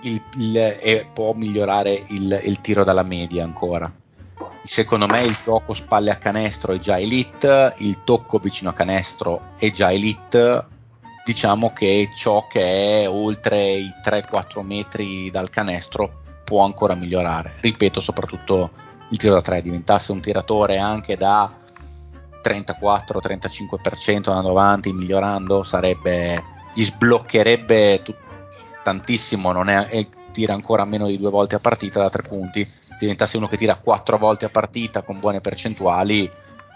Il, 0.02 0.22
il, 0.36 0.56
e 0.56 1.08
può 1.12 1.32
migliorare 1.32 1.92
il, 2.08 2.40
il 2.44 2.60
tiro 2.60 2.84
dalla 2.84 3.02
media 3.02 3.42
ancora 3.42 3.92
secondo 4.64 5.06
me 5.06 5.22
il 5.22 5.36
gioco 5.44 5.74
spalle 5.74 6.10
a 6.10 6.16
canestro 6.16 6.72
è 6.72 6.78
già 6.78 6.98
elite, 6.98 7.74
il 7.78 8.02
tocco 8.04 8.38
vicino 8.38 8.70
a 8.70 8.74
canestro 8.74 9.52
è 9.58 9.70
già 9.70 9.90
elite, 9.90 10.64
diciamo 11.24 11.72
che 11.72 12.10
ciò 12.14 12.46
che 12.46 13.02
è 13.02 13.08
oltre 13.08 13.72
i 13.72 13.92
3-4 14.02 14.62
metri 14.62 15.30
dal 15.30 15.50
canestro 15.50 16.20
può 16.44 16.64
ancora 16.64 16.94
migliorare. 16.94 17.54
Ripeto, 17.60 18.00
soprattutto 18.00 18.70
il 19.10 19.16
tiro 19.16 19.34
da 19.34 19.42
3 19.42 19.62
diventasse 19.62 20.12
un 20.12 20.20
tiratore 20.20 20.78
anche 20.78 21.16
da 21.16 21.52
34-35% 22.42 24.28
andando 24.28 24.50
avanti, 24.50 24.92
migliorando, 24.92 25.62
sarebbe, 25.62 26.42
gli 26.74 26.82
sbloccherebbe 26.82 28.02
tut- 28.02 28.18
tantissimo, 28.82 29.52
non 29.52 29.68
è, 29.68 29.86
è, 29.86 30.06
tira 30.32 30.54
ancora 30.54 30.84
meno 30.84 31.06
di 31.06 31.18
due 31.18 31.30
volte 31.30 31.54
a 31.54 31.60
partita 31.60 32.00
da 32.00 32.08
tre 32.08 32.22
punti 32.22 32.66
diventasse 33.02 33.36
uno 33.36 33.48
che 33.48 33.56
tira 33.56 33.76
quattro 33.76 34.18
volte 34.18 34.46
a 34.46 34.48
partita 34.48 35.02
con 35.02 35.18
buone 35.18 35.40
percentuali. 35.40 36.30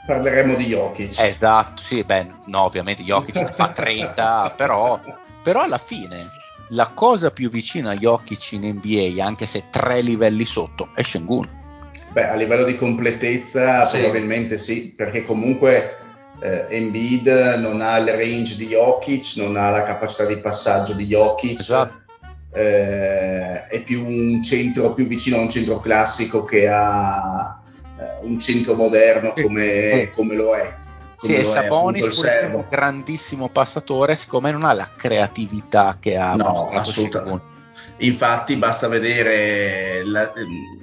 Parleremo 0.07 0.55
di 0.55 0.67
Jokic. 0.67 1.19
Esatto, 1.19 1.83
sì, 1.83 2.05
beh, 2.05 2.27
no, 2.47 2.63
ovviamente 2.63 3.03
Jokic 3.03 3.37
ne 3.37 3.53
fa 3.53 3.71
30, 3.71 4.55
però, 4.57 5.01
però 5.43 5.63
alla 5.63 5.79
fine 5.79 6.29
la 6.71 6.89
cosa 6.89 7.31
più 7.31 7.51
vicina 7.51 7.91
a 7.91 7.97
Jokic 7.97 8.53
in 8.53 8.81
NBA, 8.83 9.25
anche 9.25 9.47
se 9.47 9.65
tre 9.71 10.01
livelli 10.01 10.45
sotto, 10.45 10.91
è 10.95 11.03
Shengun. 11.03 11.49
Beh, 12.13 12.29
a 12.29 12.35
livello 12.35 12.65
di 12.65 12.77
completezza 12.77 13.85
sì. 13.85 13.99
probabilmente 13.99 14.57
sì, 14.57 14.95
perché 14.95 15.23
comunque 15.23 15.99
eh, 16.41 16.67
Embiid 16.71 17.57
non 17.59 17.81
ha 17.81 17.99
il 17.99 18.09
range 18.09 18.57
di 18.57 18.69
Jokic, 18.69 19.37
non 19.37 19.57
ha 19.57 19.71
la 19.71 19.83
capacità 19.83 20.25
di 20.25 20.39
passaggio 20.39 20.95
di 20.95 21.07
Jokic. 21.07 21.59
Esatto 21.59 22.05
eh, 22.57 23.67
è 23.67 23.83
più 23.85 24.07
un 24.07 24.43
centro 24.43 24.95
più 24.95 25.07
vicino 25.07 25.37
a 25.37 25.41
un 25.41 25.51
centro 25.51 25.79
classico 25.79 26.43
che 26.45 26.67
a 26.67 27.61
eh, 27.99 28.25
un 28.25 28.41
centro 28.41 28.75
moderno 28.75 29.35
come, 29.35 30.11
come 30.15 30.35
lo 30.35 30.55
è. 30.55 30.75
Come 31.17 31.35
sì, 31.35 31.43
lo 31.43 31.49
e 31.49 31.53
Sabonis 31.53 32.25
è 32.25 32.45
un 32.47 32.65
grandissimo 32.71 33.51
passatore, 33.51 34.17
siccome 34.17 34.53
non 34.53 34.65
ha 34.65 34.73
la 34.73 34.89
creatività 34.97 35.99
che 36.01 36.17
ha 36.17 36.33
no, 36.33 36.71
assolutamente. 36.71 37.55
Infatti 37.99 38.57
basta 38.57 38.89
vedere 38.89 39.99
il 40.03 40.29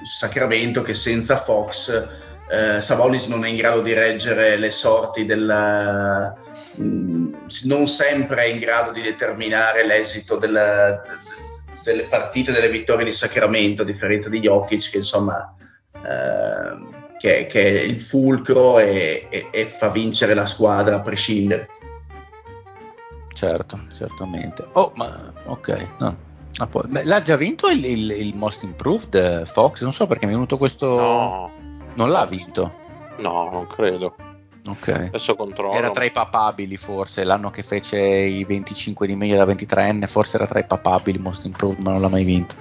Sacramento 0.04 0.84
che 0.84 0.94
senza 0.94 1.38
Fox 1.40 2.22
eh, 2.50 2.82
Sabonis 2.82 3.28
non 3.28 3.46
è 3.46 3.50
in 3.50 3.56
grado 3.56 3.82
di 3.82 3.94
reggere 3.94 4.58
le 4.58 4.70
sorti 4.70 5.26
del, 5.26 6.36
non 6.76 7.88
sempre 7.88 8.44
è 8.44 8.46
in 8.46 8.60
grado 8.60 8.92
di 8.92 9.02
determinare 9.02 9.86
l'esito 9.86 10.38
del, 10.38 11.02
delle 11.84 12.04
partite, 12.04 12.52
delle 12.52 12.70
vittorie 12.70 13.06
di 13.06 13.12
Sacramento, 13.12 13.82
a 13.82 13.86
differenza 13.86 14.30
di 14.30 14.40
Jokic, 14.40 14.92
che 14.92 14.98
insomma 14.98 15.56
eh, 15.92 17.18
che, 17.18 17.48
che, 17.48 17.82
è 17.82 17.84
il 17.84 18.02
fulcro 18.02 18.80
e, 18.80 19.28
e, 19.30 19.48
e, 19.52 19.66
fa 19.66 19.90
vincere 19.90 20.34
la 20.34 20.46
squadra 20.46 20.98
a 20.98 21.02
prescindere. 21.02 21.70
Certo, 23.34 23.86
certamente. 23.94 24.68
Oh, 24.74 24.92
ma 24.96 25.32
ok, 25.46 25.88
no. 26.00 26.32
Ah, 26.58 26.68
poi, 26.68 26.84
beh, 26.88 27.04
l'ha 27.06 27.22
già 27.22 27.36
vinto 27.36 27.68
il, 27.68 27.84
il, 27.84 28.12
il, 28.12 28.36
Most 28.36 28.64
Improved 28.64 29.46
Fox? 29.46 29.82
Non 29.82 29.92
so 29.92 30.06
perché 30.06 30.26
mi 30.26 30.32
è 30.32 30.36
venuto 30.36 30.58
questo. 30.58 30.88
No. 30.88 31.52
Non 31.96 32.10
l'ha 32.10 32.26
vinto. 32.26 32.72
No, 33.18 33.50
non 33.52 33.68
credo. 33.68 34.16
Ok. 34.70 34.88
Adesso 34.88 35.36
controllo. 35.36 35.78
Era 35.78 35.90
tra 35.90 36.06
i 36.06 36.12
papabili 36.12 36.78
forse, 36.78 37.24
l'anno 37.24 37.50
che 37.50 37.64
fece 37.64 38.00
i 38.00 38.44
25 38.46 39.06
di 39.08 39.16
media 39.16 39.44
da 39.44 39.52
23enne, 39.52 40.08
forse 40.08 40.38
era 40.38 40.46
tra 40.46 40.60
i 40.60 40.66
papabili 40.66 41.18
Most 41.18 41.46
Improved, 41.46 41.80
ma 41.80 41.92
non 41.92 42.02
l'ha 42.02 42.10
mai 42.10 42.24
vinto. 42.24 42.56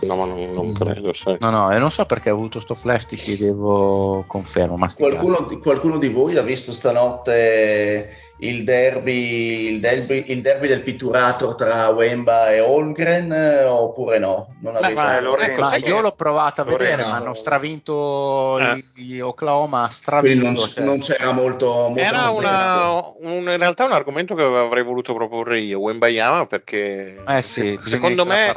No, 0.00 0.16
ma 0.16 0.24
non, 0.24 0.52
non 0.54 0.72
credo, 0.72 1.12
sai. 1.12 1.36
No, 1.40 1.50
no, 1.50 1.70
e 1.70 1.78
non 1.78 1.90
so 1.90 2.06
perché 2.06 2.30
ho 2.30 2.34
avuto 2.34 2.60
sto 2.60 2.74
flash, 2.74 3.06
ti 3.06 3.16
chiedevo 3.16 4.24
confermo. 4.26 4.78
Qualcuno, 4.96 5.46
qualcuno, 5.62 5.98
di 5.98 6.08
voi 6.08 6.38
ha 6.38 6.42
visto 6.42 6.72
stanotte 6.72 8.29
il 8.40 8.64
derby, 8.64 9.72
il 9.72 9.80
derby, 9.80 10.24
il 10.28 10.40
derby 10.40 10.66
del 10.68 10.82
pitturato 10.82 11.54
tra 11.54 11.88
Wemba 11.88 12.52
e 12.52 12.60
Holgren 12.60 13.66
oppure 13.68 14.18
no? 14.18 14.54
Non 14.60 14.78
Beh, 14.80 14.92
ma, 14.92 15.18
ecco, 15.18 15.60
ma 15.60 15.76
io 15.76 16.00
l'ho 16.00 16.12
provato 16.12 16.62
a 16.62 16.64
Lorena, 16.64 16.96
vedere, 16.96 17.08
ma 17.08 17.16
hanno 17.16 17.34
stravinto 17.34 18.58
eh. 18.58 18.84
gli 18.94 19.18
Oklahoma, 19.20 19.88
stravinto. 19.88 20.44
Non, 20.44 20.56
cioè. 20.56 20.84
non, 20.84 21.00
c'era 21.00 21.32
molto, 21.32 21.66
molto 21.66 22.00
Era 22.00 22.30
una, 22.30 23.00
un, 23.20 23.42
in 23.42 23.58
realtà 23.58 23.84
un 23.84 23.92
argomento 23.92 24.34
che 24.34 24.42
avrei 24.42 24.82
voluto 24.82 25.12
proporre 25.12 25.58
io, 25.58 25.80
Wemba 25.80 26.08
Yama, 26.08 26.46
perché 26.46 27.22
eh 27.26 27.42
sì, 27.42 27.78
secondo 27.84 28.24
me 28.24 28.54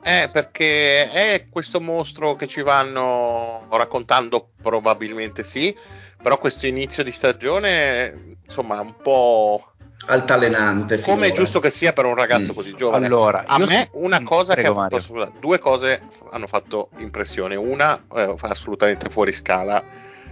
è 0.00 0.28
perché 0.32 1.10
è 1.10 1.46
questo 1.50 1.80
mostro 1.80 2.36
che 2.36 2.46
ci 2.46 2.62
vanno 2.62 3.66
raccontando, 3.70 4.50
probabilmente 4.62 5.42
sì, 5.42 5.76
però 6.24 6.38
questo 6.38 6.66
inizio 6.66 7.02
di 7.02 7.10
stagione, 7.10 8.36
insomma, 8.46 8.80
un 8.80 8.96
po' 9.02 9.72
altalenante. 10.06 10.98
Come 11.02 11.26
è 11.26 11.32
giusto 11.32 11.60
che 11.60 11.68
sia 11.68 11.92
per 11.92 12.06
un 12.06 12.14
ragazzo 12.14 12.52
mm. 12.52 12.54
così 12.54 12.74
giovane. 12.74 13.04
Allora, 13.04 13.44
a 13.46 13.58
me 13.58 13.90
una 13.92 14.22
cosa 14.22 14.54
che 14.54 14.66
ha 14.66 14.72
fatto, 14.72 15.30
due 15.38 15.58
cose 15.58 16.00
hanno 16.30 16.46
fatto 16.46 16.88
impressione. 16.96 17.56
Una 17.56 18.06
eh, 18.16 18.34
assolutamente 18.40 19.10
fuori 19.10 19.32
scala, 19.32 19.84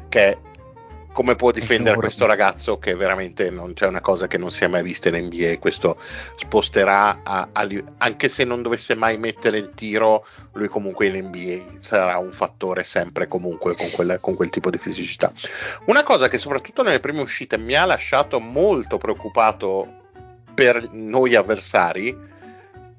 che 0.09 0.29
è 0.31 0.39
come 1.13 1.37
può 1.37 1.51
difendere 1.51 1.97
questo 1.97 2.27
ragazzo 2.27 2.79
che 2.79 2.95
veramente 2.95 3.51
non 3.51 3.75
c'è 3.75 3.87
una 3.87 4.01
cosa 4.01 4.27
che 4.27 4.39
non 4.39 4.51
si 4.51 4.65
è 4.65 4.67
mai 4.67 4.83
vista 4.83 5.09
in 5.09 5.27
NBA 5.27 5.59
questo 5.59 5.99
sposterà 6.37 7.21
a, 7.23 7.49
a, 7.53 7.69
anche 7.99 8.29
se 8.29 8.45
non 8.45 8.63
dovesse 8.63 8.95
mai 8.95 9.19
mettere 9.19 9.59
il 9.59 9.73
tiro 9.75 10.27
lui 10.53 10.69
comunque 10.69 11.07
in 11.07 11.27
NBA 11.27 11.79
sarà 11.81 12.19
un 12.19 12.33
fattore 12.33 12.83
sempre 12.85 13.29
comunque 13.29 13.75
con 13.75 13.91
quel, 13.93 14.19
con 14.21 14.35
quel 14.35 14.51
tipo 14.51 14.71
di 14.71 14.79
fisicità. 14.79 15.33
Una 15.87 16.03
cosa 16.03 16.29
che 16.29 16.39
soprattutto 16.39 16.83
nelle 16.83 17.01
prime 17.01 17.21
uscite 17.21 17.57
mi 17.59 17.75
ha 17.75 17.85
lasciato 17.85 18.39
molto 18.39 18.99
preoccupato 18.99 20.01
per 20.55 20.91
noi 20.93 21.35
avversari 21.35 22.31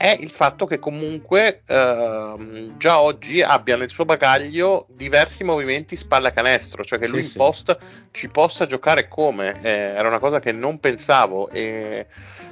è 0.04 0.18
il 0.20 0.32
fatto 0.32 0.66
che 0.66 0.80
comunque 0.80 1.62
ehm, 1.66 2.78
già 2.78 3.00
oggi 3.00 3.42
abbia 3.42 3.78
nel 3.78 3.90
suo 3.90 4.04
bagaglio 4.04 4.86
diversi 4.90 5.46
movimenti 5.46 5.96
spalla 5.96 6.34
canestro, 6.34 6.84
cioè 6.84 7.00
che 7.00 7.08
lui 7.08 7.24
sì, 7.24 7.30
in 7.30 7.34
post 7.38 7.78
ci 8.12 8.28
possa 8.28 8.66
giocare 8.66 9.08
come, 9.08 9.62
eh, 9.62 9.70
era 9.70 10.10
una 10.10 10.20
cosa 10.20 10.42
che 10.42 10.52
non 10.52 10.82
pensavo 10.82 11.50
e 11.52 12.06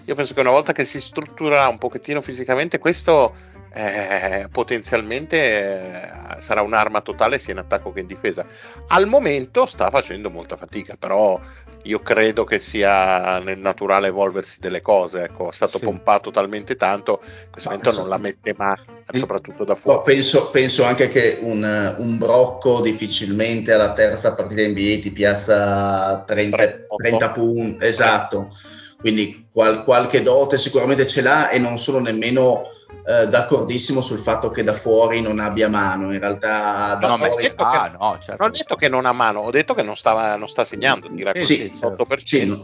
io 0.05 0.15
penso 0.15 0.33
che 0.33 0.39
una 0.39 0.51
volta 0.51 0.71
che 0.71 0.85
si 0.85 1.01
strutturerà 1.01 1.67
un 1.67 1.77
pochettino 1.77 2.21
fisicamente 2.21 2.79
questo 2.79 3.35
eh, 3.73 4.47
potenzialmente 4.51 5.37
eh, 5.37 6.41
sarà 6.41 6.61
un'arma 6.61 7.01
totale 7.01 7.39
sia 7.39 7.53
in 7.53 7.59
attacco 7.59 7.91
che 7.91 8.01
in 8.01 8.07
difesa. 8.07 8.45
Al 8.87 9.07
momento 9.07 9.65
sta 9.65 9.89
facendo 9.89 10.29
molta 10.29 10.57
fatica, 10.57 10.95
però 10.99 11.39
io 11.83 11.99
credo 11.99 12.43
che 12.43 12.59
sia 12.59 13.39
nel 13.39 13.57
naturale 13.57 14.07
evolversi 14.07 14.59
delle 14.59 14.81
cose. 14.81 15.23
Ecco, 15.23 15.49
è 15.49 15.53
stato 15.53 15.77
sì. 15.77 15.85
pompato 15.85 16.31
talmente 16.31 16.75
tanto, 16.75 17.21
in 17.23 17.51
questo 17.51 17.69
Ma 17.69 17.75
momento 17.75 17.99
non 17.99 18.09
la 18.09 18.17
mette 18.17 18.53
mai, 18.55 18.77
soprattutto 19.11 19.63
da 19.63 19.75
fuori. 19.75 19.97
No, 19.97 20.03
penso, 20.03 20.49
penso, 20.51 20.83
anche 20.83 21.09
che 21.09 21.39
un, 21.41 21.95
un, 21.97 22.17
brocco 22.17 22.81
difficilmente 22.81 23.71
alla 23.71 23.93
terza 23.93 24.33
partita 24.33 24.61
NBA 24.61 24.99
ti 25.01 25.11
piazza 25.11 26.23
30, 26.27 26.57
30 26.95 27.31
punti, 27.31 27.85
esatto. 27.85 28.51
Quindi 28.97 29.47
qual, 29.51 29.83
qualche 29.83 30.21
dote 30.21 30.59
sicuramente 30.59 31.07
ce 31.07 31.21
l'ha 31.21 31.49
e 31.49 31.57
non 31.57 31.79
sono 31.79 31.99
nemmeno 31.99 32.65
eh, 33.05 33.27
d'accordissimo 33.27 34.01
sul 34.01 34.19
fatto 34.19 34.49
che 34.49 34.63
da 34.63 34.73
fuori 34.73 35.21
non 35.21 35.39
abbia 35.39 35.67
mano. 35.69 36.13
In 36.13 36.19
realtà, 36.19 36.95
da 36.99 37.07
no, 37.07 37.17
fuori... 37.17 37.43
detto 37.43 37.63
ah, 37.63 37.89
che, 37.89 37.97
no, 37.97 38.17
certo. 38.19 38.35
non 38.43 38.49
ho 38.49 38.57
detto 38.57 38.75
che 38.75 38.89
non 38.89 39.05
ha 39.05 39.11
mano, 39.11 39.39
ho 39.39 39.51
detto 39.51 39.73
che 39.73 39.83
non, 39.83 39.95
stava, 39.95 40.35
non 40.35 40.47
sta 40.47 40.63
segnando. 40.63 41.11
Tira 41.13 41.31
eh, 41.31 41.41
sì, 41.41 41.69
certo. 41.69 42.05
sì, 42.23 42.63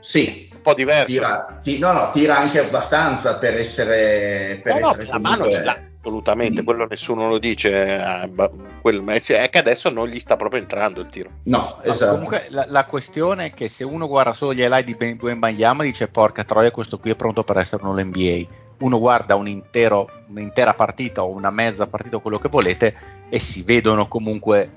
sì, 0.00 0.48
un 0.52 0.60
po' 0.62 0.74
diverso. 0.74 1.06
Tira, 1.06 1.60
ti, 1.62 1.78
no, 1.78 1.92
no, 1.92 2.10
tira 2.12 2.36
anche 2.36 2.58
abbastanza 2.60 3.38
per 3.38 3.58
essere. 3.58 4.60
Per 4.62 4.80
no, 4.80 4.90
essere 4.90 5.04
no, 5.04 5.10
la 5.12 5.18
mano 5.18 5.50
ce 5.50 5.62
l'ha 5.62 5.82
assolutamente, 6.00 6.62
mm. 6.62 6.64
quello 6.64 6.86
nessuno 6.86 7.28
lo 7.28 7.38
dice, 7.38 7.96
eh, 7.96 8.30
quel, 8.80 9.04
è 9.04 9.48
che 9.50 9.58
adesso 9.58 9.90
non 9.90 10.08
gli 10.08 10.18
sta 10.18 10.36
proprio 10.36 10.60
entrando 10.60 11.00
il 11.00 11.08
tiro. 11.08 11.30
No, 11.44 11.80
esatto. 11.82 12.12
Comunque 12.12 12.46
la, 12.50 12.64
la, 12.68 12.84
questione 12.84 13.46
è 13.46 13.52
che 13.52 13.68
se 13.68 13.84
uno 13.84 14.06
guarda 14.06 14.32
solo 14.32 14.54
gli 14.54 14.60
highlight 14.60 14.84
di 14.84 14.94
Ben 14.94 15.38
Banyama 15.38 15.82
dice 15.82 16.08
porca 16.08 16.44
troia 16.44 16.70
questo 16.70 16.98
qui 16.98 17.10
è 17.10 17.16
pronto 17.16 17.44
per 17.44 17.58
essere 17.58 17.84
un 17.84 18.00
NBA 18.00 18.66
uno 18.78 18.98
guarda 18.98 19.34
un 19.34 19.48
intero, 19.48 20.08
un'intera 20.28 20.74
partita 20.74 21.22
o 21.22 21.30
una 21.30 21.50
mezza 21.50 21.86
partita 21.86 22.16
o 22.16 22.20
quello 22.20 22.38
che 22.38 22.48
volete 22.48 22.94
e 23.28 23.38
si 23.38 23.62
vedono 23.62 24.06
comunque 24.06 24.70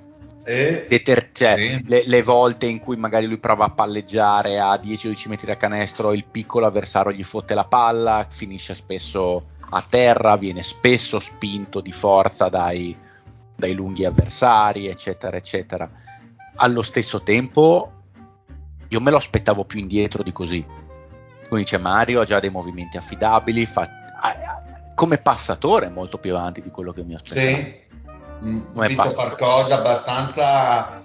eh, 0.43 0.87
deter- 0.89 1.29
cioè, 1.33 1.55
sì. 1.57 1.87
le, 1.87 2.03
le, 2.05 2.23
volte 2.23 2.65
in 2.65 2.79
cui 2.79 2.95
magari 2.95 3.27
lui 3.27 3.37
prova 3.37 3.65
a 3.65 3.69
palleggiare 3.69 4.59
a 4.59 4.73
10-12 4.73 5.29
metri 5.29 5.45
da 5.45 5.57
canestro 5.57 6.13
il 6.13 6.25
piccolo 6.25 6.65
avversario 6.65 7.11
gli 7.11 7.23
fotte 7.23 7.53
la 7.53 7.65
palla 7.65 8.25
finisce 8.27 8.73
spesso 8.73 9.49
a 9.69 9.85
terra 9.87 10.35
viene 10.37 10.63
spesso 10.63 11.19
spinto 11.19 11.79
di 11.79 11.91
forza 11.91 12.49
dai, 12.49 12.95
dai 13.55 13.73
lunghi 13.73 14.03
avversari 14.03 14.87
eccetera 14.87 15.37
eccetera. 15.37 15.89
Allo 16.55 16.81
stesso 16.81 17.21
tempo 17.21 17.91
io 18.87 18.99
me 18.99 19.11
lo 19.11 19.17
aspettavo 19.17 19.63
più 19.63 19.79
indietro 19.79 20.23
di 20.23 20.31
così 20.33 20.65
come 21.51 21.63
dice 21.63 21.79
Mario, 21.79 22.21
ha 22.21 22.25
già 22.25 22.39
dei 22.39 22.49
movimenti 22.49 22.95
affidabili, 22.95 23.65
fa, 23.65 23.85
come 24.95 25.17
passatore 25.17 25.87
è 25.87 25.89
molto 25.89 26.17
più 26.17 26.33
avanti 26.33 26.61
di 26.61 26.71
quello 26.71 26.93
che 26.93 27.03
mi 27.03 27.13
aspettavo. 27.13 27.45
Sì, 27.45 27.75
mm, 28.45 28.61
ho 28.73 28.87
visto 28.87 29.09
far 29.09 29.35
cose 29.35 29.73
abbastanza 29.73 31.03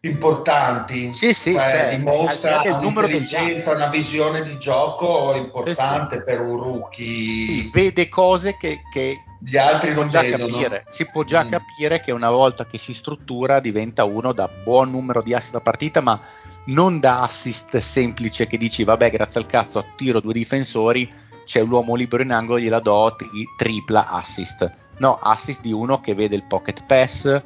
importanti. 0.00 1.14
Sì, 1.14 1.32
sì, 1.32 1.54
cioè, 1.54 1.88
cioè, 1.88 1.96
dimostra 1.96 2.60
un'intelligenza, 2.62 3.72
una 3.72 3.86
visione 3.86 4.42
di 4.42 4.58
gioco 4.58 5.34
importante 5.34 6.18
sì, 6.18 6.24
per 6.24 6.42
un 6.42 6.62
rookie. 6.62 7.70
Vede 7.72 8.10
cose 8.10 8.54
che, 8.58 8.82
che 8.92 9.14
gli 9.40 9.56
altri 9.56 9.94
non 9.94 10.10
vedono. 10.10 10.46
Capire. 10.46 10.84
Si 10.90 11.06
può 11.06 11.24
già 11.24 11.42
mm. 11.42 11.48
capire 11.48 12.02
che 12.02 12.12
una 12.12 12.28
volta 12.28 12.66
che 12.66 12.76
si 12.76 12.92
struttura 12.92 13.60
diventa 13.60 14.04
uno 14.04 14.34
da 14.34 14.46
buon 14.46 14.90
numero 14.90 15.22
di 15.22 15.32
assist 15.32 15.54
a 15.54 15.60
partita, 15.60 16.02
ma 16.02 16.20
non 16.68 17.00
da 17.00 17.22
assist 17.22 17.76
semplice 17.78 18.46
che 18.46 18.56
dici 18.56 18.84
vabbè 18.84 19.10
grazie 19.10 19.40
al 19.40 19.46
cazzo 19.46 19.78
attiro 19.78 20.20
due 20.20 20.32
difensori, 20.32 21.10
c'è 21.44 21.62
l'uomo 21.62 21.94
libero 21.94 22.22
in 22.22 22.32
angolo, 22.32 22.58
gliela 22.58 22.80
do 22.80 23.14
tri- 23.16 23.44
tripla 23.56 24.08
assist. 24.08 24.70
No, 24.98 25.16
assist 25.16 25.60
di 25.60 25.72
uno 25.72 26.00
che 26.00 26.14
vede 26.14 26.36
il 26.36 26.44
pocket 26.44 26.84
pass, 26.84 27.42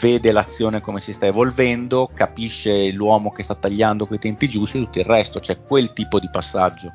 vede 0.00 0.32
l'azione 0.32 0.80
come 0.80 1.00
si 1.00 1.12
sta 1.12 1.26
evolvendo, 1.26 2.10
capisce 2.14 2.90
l'uomo 2.92 3.32
che 3.32 3.42
sta 3.42 3.54
tagliando 3.54 4.06
quei 4.06 4.18
tempi 4.18 4.48
giusti 4.48 4.78
e 4.78 4.80
tutto 4.80 4.98
il 5.00 5.04
resto, 5.04 5.40
c'è 5.40 5.60
quel 5.62 5.92
tipo 5.92 6.18
di 6.18 6.30
passaggio. 6.30 6.92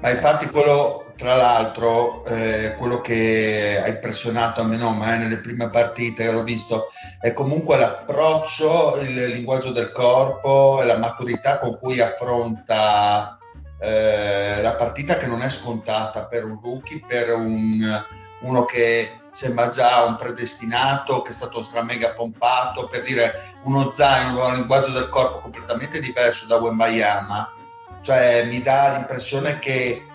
Ma 0.00 0.10
infatti 0.10 0.46
quello, 0.46 1.07
tra 1.18 1.34
l'altro, 1.34 2.24
eh, 2.26 2.76
quello 2.78 3.00
che 3.00 3.82
ha 3.82 3.88
impressionato 3.88 4.60
a 4.60 4.64
me 4.64 4.76
nelle 4.76 5.40
prime 5.40 5.68
partite 5.68 6.24
che 6.24 6.30
l'ho 6.30 6.44
visto, 6.44 6.92
è 7.18 7.32
comunque 7.32 7.76
l'approccio, 7.76 8.96
il 9.00 9.26
linguaggio 9.32 9.72
del 9.72 9.90
corpo 9.90 10.80
e 10.80 10.86
la 10.86 10.96
maturità 10.98 11.58
con 11.58 11.76
cui 11.76 12.00
affronta 12.00 13.36
eh, 13.80 14.62
la 14.62 14.74
partita 14.74 15.16
che 15.16 15.26
non 15.26 15.42
è 15.42 15.48
scontata 15.48 16.26
per 16.26 16.44
un 16.44 16.60
rookie, 16.62 17.02
per 17.04 17.34
un, 17.34 18.04
uno 18.42 18.64
che 18.64 19.18
sembra 19.32 19.70
già 19.70 20.04
un 20.04 20.14
predestinato, 20.14 21.22
che 21.22 21.30
è 21.30 21.34
stato 21.34 21.64
stramega 21.64 22.12
pompato, 22.12 22.86
per 22.86 23.02
dire 23.02 23.56
uno 23.64 23.90
zaino, 23.90 24.46
un 24.46 24.54
linguaggio 24.54 24.92
del 24.92 25.08
corpo 25.08 25.40
completamente 25.40 25.98
diverso 25.98 26.46
da 26.46 26.58
Wembayama 26.58 27.54
cioè 28.00 28.44
mi 28.46 28.62
dà 28.62 28.92
l'impressione 28.92 29.58
che 29.58 30.07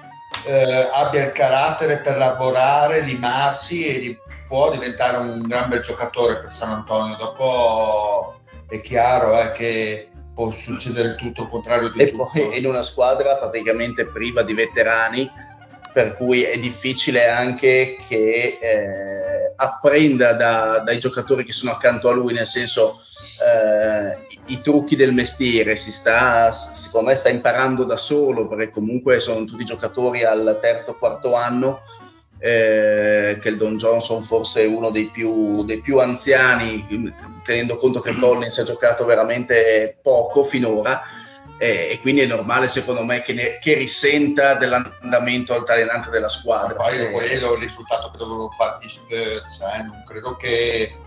eh, 0.46 0.90
abbia 0.94 1.26
il 1.26 1.32
carattere 1.32 2.00
per 2.00 2.18
lavorare, 2.18 3.02
limarsi 3.02 3.86
e 3.88 4.00
di, 4.00 4.20
può 4.48 4.72
diventare 4.72 5.18
un 5.18 5.42
gran 5.48 5.70
bel 5.70 5.82
giocatore 5.82 6.40
per 6.40 6.50
San 6.50 6.72
Antonio. 6.72 7.16
Dopo 7.16 8.40
è 8.68 8.82
chiaro 8.82 9.40
eh, 9.40 9.52
che 9.52 10.10
può 10.34 10.52
succedere 10.52 11.16
tutto 11.16 11.44
il 11.44 11.50
contrario 11.50 11.90
di 11.90 12.02
e 12.02 12.10
tutto. 12.12 12.32
E 12.34 12.42
poi 12.48 12.58
in 12.58 12.66
una 12.66 12.84
squadra 12.84 13.38
praticamente 13.38 14.06
priva 14.06 14.42
di 14.42 14.54
veterani, 14.54 15.30
per 15.94 16.14
cui 16.14 16.42
è 16.42 16.58
difficile 16.60 17.30
anche 17.30 17.98
che 18.08 18.58
eh, 18.60 19.54
apprenda 19.56 20.34
da, 20.34 20.80
dai 20.80 21.00
giocatori 21.00 21.46
che 21.46 21.52
sono 21.52 21.72
accanto 21.72 22.10
a 22.10 22.14
lui, 22.14 22.34
nel 22.34 22.48
senso 22.48 23.00
eh, 23.46 24.18
i, 24.48 24.54
i, 24.54 24.62
trucchi 24.62 24.96
del 24.96 25.14
mestiere, 25.14 25.76
si 25.76 25.92
sta, 25.92 26.52
secondo 26.52 27.10
me 27.10 27.16
sta 27.16 27.30
imparando 27.30 27.84
da 27.84 27.98
solo, 27.98 28.48
perché 28.48 28.72
comunque 28.72 29.20
sono 29.20 29.46
tutti 29.46 29.64
giocatori 29.64 30.24
al 30.24 30.58
terzo 30.60 30.92
o 30.92 30.98
quarto 30.98 31.36
anno, 31.36 31.82
eh, 32.40 33.38
che 33.40 33.50
il 33.50 33.58
Don 33.58 33.78
Johnson 33.78 34.24
forse 34.24 34.64
è 34.64 34.68
uno 34.68 34.90
dei 34.90 35.12
più, 35.12 35.64
dei 35.64 35.80
più 35.80 36.00
anziani, 36.00 37.14
tenendo 37.46 37.78
conto 37.78 38.00
che 38.00 38.16
Collins 38.16 38.58
ha 38.58 38.64
giocato 38.64 39.06
veramente 39.06 40.00
poco 40.02 40.44
finora 40.44 41.02
eh, 41.58 41.90
e 41.92 42.00
quindi 42.02 42.22
è 42.22 42.26
normale 42.26 42.68
secondo 42.68 43.04
me 43.04 43.22
che, 43.22 43.34
ne, 43.34 43.60
che 43.60 43.76
risenta 43.76 44.56
dell'andamento 44.56 45.54
altalenante 45.54 46.10
della 46.10 46.30
squadra. 46.30 46.76
Ma 46.76 46.84
poi 46.84 46.98
eh, 46.98 47.12
quello 47.12 47.52
è 47.52 47.56
il 47.56 47.62
risultato 47.62 48.10
che 48.10 48.18
dovevano 48.18 48.50
fare 48.50 48.78
gli 48.82 48.88
Spurs, 48.88 49.62
eh? 49.62 49.84
non 49.84 50.02
credo 50.04 50.36
che 50.36 50.98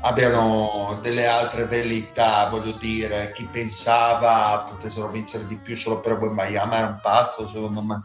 abbiano 0.00 0.98
delle 1.02 1.26
altre 1.26 1.66
velleità, 1.66 2.48
voglio 2.50 2.72
dire, 2.72 3.32
chi 3.34 3.46
pensava 3.50 4.66
potessero 4.68 5.08
vincere 5.08 5.46
di 5.46 5.56
più 5.56 5.74
solo 5.74 6.00
per 6.00 6.18
Miami 6.20 6.74
era 6.74 6.86
un 6.88 7.00
pazzo 7.02 7.48
secondo 7.48 7.82
me. 7.82 8.02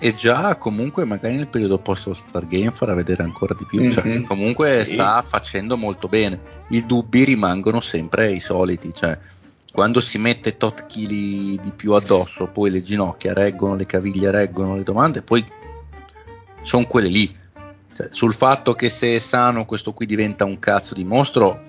E 0.00 0.14
già 0.14 0.56
comunque 0.56 1.04
magari 1.04 1.36
nel 1.36 1.48
periodo 1.48 1.78
post 1.78 2.10
Star 2.10 2.46
Game 2.46 2.72
farà 2.72 2.94
vedere 2.94 3.22
ancora 3.22 3.54
di 3.54 3.64
più, 3.64 3.80
mm-hmm. 3.80 3.90
cioè, 3.90 4.04
mhm. 4.04 4.24
comunque 4.24 4.84
sì. 4.84 4.94
sta 4.94 5.22
facendo 5.22 5.76
molto 5.76 6.08
bene, 6.08 6.40
i 6.70 6.84
dubbi 6.84 7.24
rimangono 7.24 7.80
sempre 7.80 8.32
i 8.32 8.40
soliti, 8.40 8.92
cioè 8.92 9.16
quando 9.74 9.98
si 9.98 10.18
mette 10.18 10.56
tot 10.56 10.86
chili 10.86 11.58
di 11.60 11.72
più 11.72 11.94
addosso, 11.94 12.46
poi 12.46 12.70
le 12.70 12.80
ginocchia 12.80 13.32
reggono, 13.32 13.74
le 13.74 13.86
caviglie 13.86 14.30
reggono 14.30 14.76
le 14.76 14.84
domande, 14.84 15.20
poi 15.20 15.44
sono 16.62 16.86
quelle 16.86 17.08
lì. 17.08 17.36
Cioè, 17.92 18.06
sul 18.12 18.34
fatto 18.34 18.74
che 18.74 18.88
se 18.88 19.16
è 19.16 19.18
sano 19.18 19.64
questo 19.64 19.92
qui 19.92 20.06
diventa 20.06 20.44
un 20.44 20.60
cazzo 20.60 20.94
di 20.94 21.02
mostro, 21.02 21.60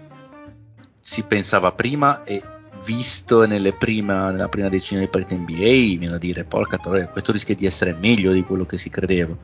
si 1.00 1.24
pensava 1.24 1.72
prima 1.72 2.24
e 2.24 2.44
visto 2.86 3.44
prima, 3.76 4.30
nella 4.30 4.50
prima 4.50 4.70
decina 4.70 5.00
di 5.00 5.08
partite 5.08 5.38
NBA, 5.38 5.98
viene 5.98 6.14
a 6.14 6.20
dire, 6.20 6.44
porca 6.44 6.78
troia, 6.78 7.08
questo 7.08 7.32
rischia 7.32 7.56
di 7.56 7.66
essere 7.66 7.94
meglio 7.94 8.34
di 8.34 8.44
quello 8.44 8.68
che 8.68 8.78
si 8.78 8.92
credeva. 8.92 9.36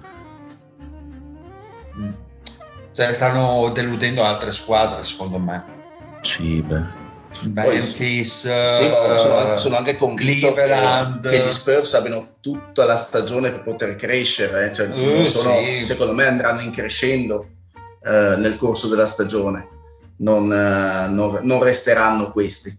Mm. 1.98 2.12
Cioè, 2.94 3.12
stanno 3.12 3.72
deludendo 3.74 4.24
altre 4.24 4.52
squadre, 4.52 5.04
secondo 5.04 5.40
me. 5.40 5.66
Sì, 6.22 6.62
beh. 6.62 7.01
Memphis, 7.42 8.42
sì, 8.42 8.92
sono, 9.18 9.58
sono, 9.58 9.76
anche 9.78 9.98
convinto 9.98 10.54
che, 10.54 10.68
che, 11.22 11.44
gli 11.46 11.52
Spurs 11.52 11.94
abbiano 11.96 12.36
tutta 12.40 12.86
la 12.86 12.98
stagione 12.98 13.52
per 13.52 13.64
poter 13.64 13.96
crescere, 13.96 14.70
eh. 14.70 14.74
cioè, 14.76 14.88
uh, 14.88 15.26
sono, 15.26 15.56
sì. 15.64 15.86
secondo 15.86 16.14
me 16.14 16.28
andranno 16.28 16.62
in 16.62 16.72
crescendo 16.72 17.48
eh, 18.04 18.36
nel 18.38 18.58
corso 18.58 18.88
della 18.88 19.08
stagione, 19.08 19.68
non, 20.18 20.52
eh, 20.52 21.08
non, 21.10 21.40
non 21.42 21.64
resteranno 21.64 22.32
questi. 22.32 22.76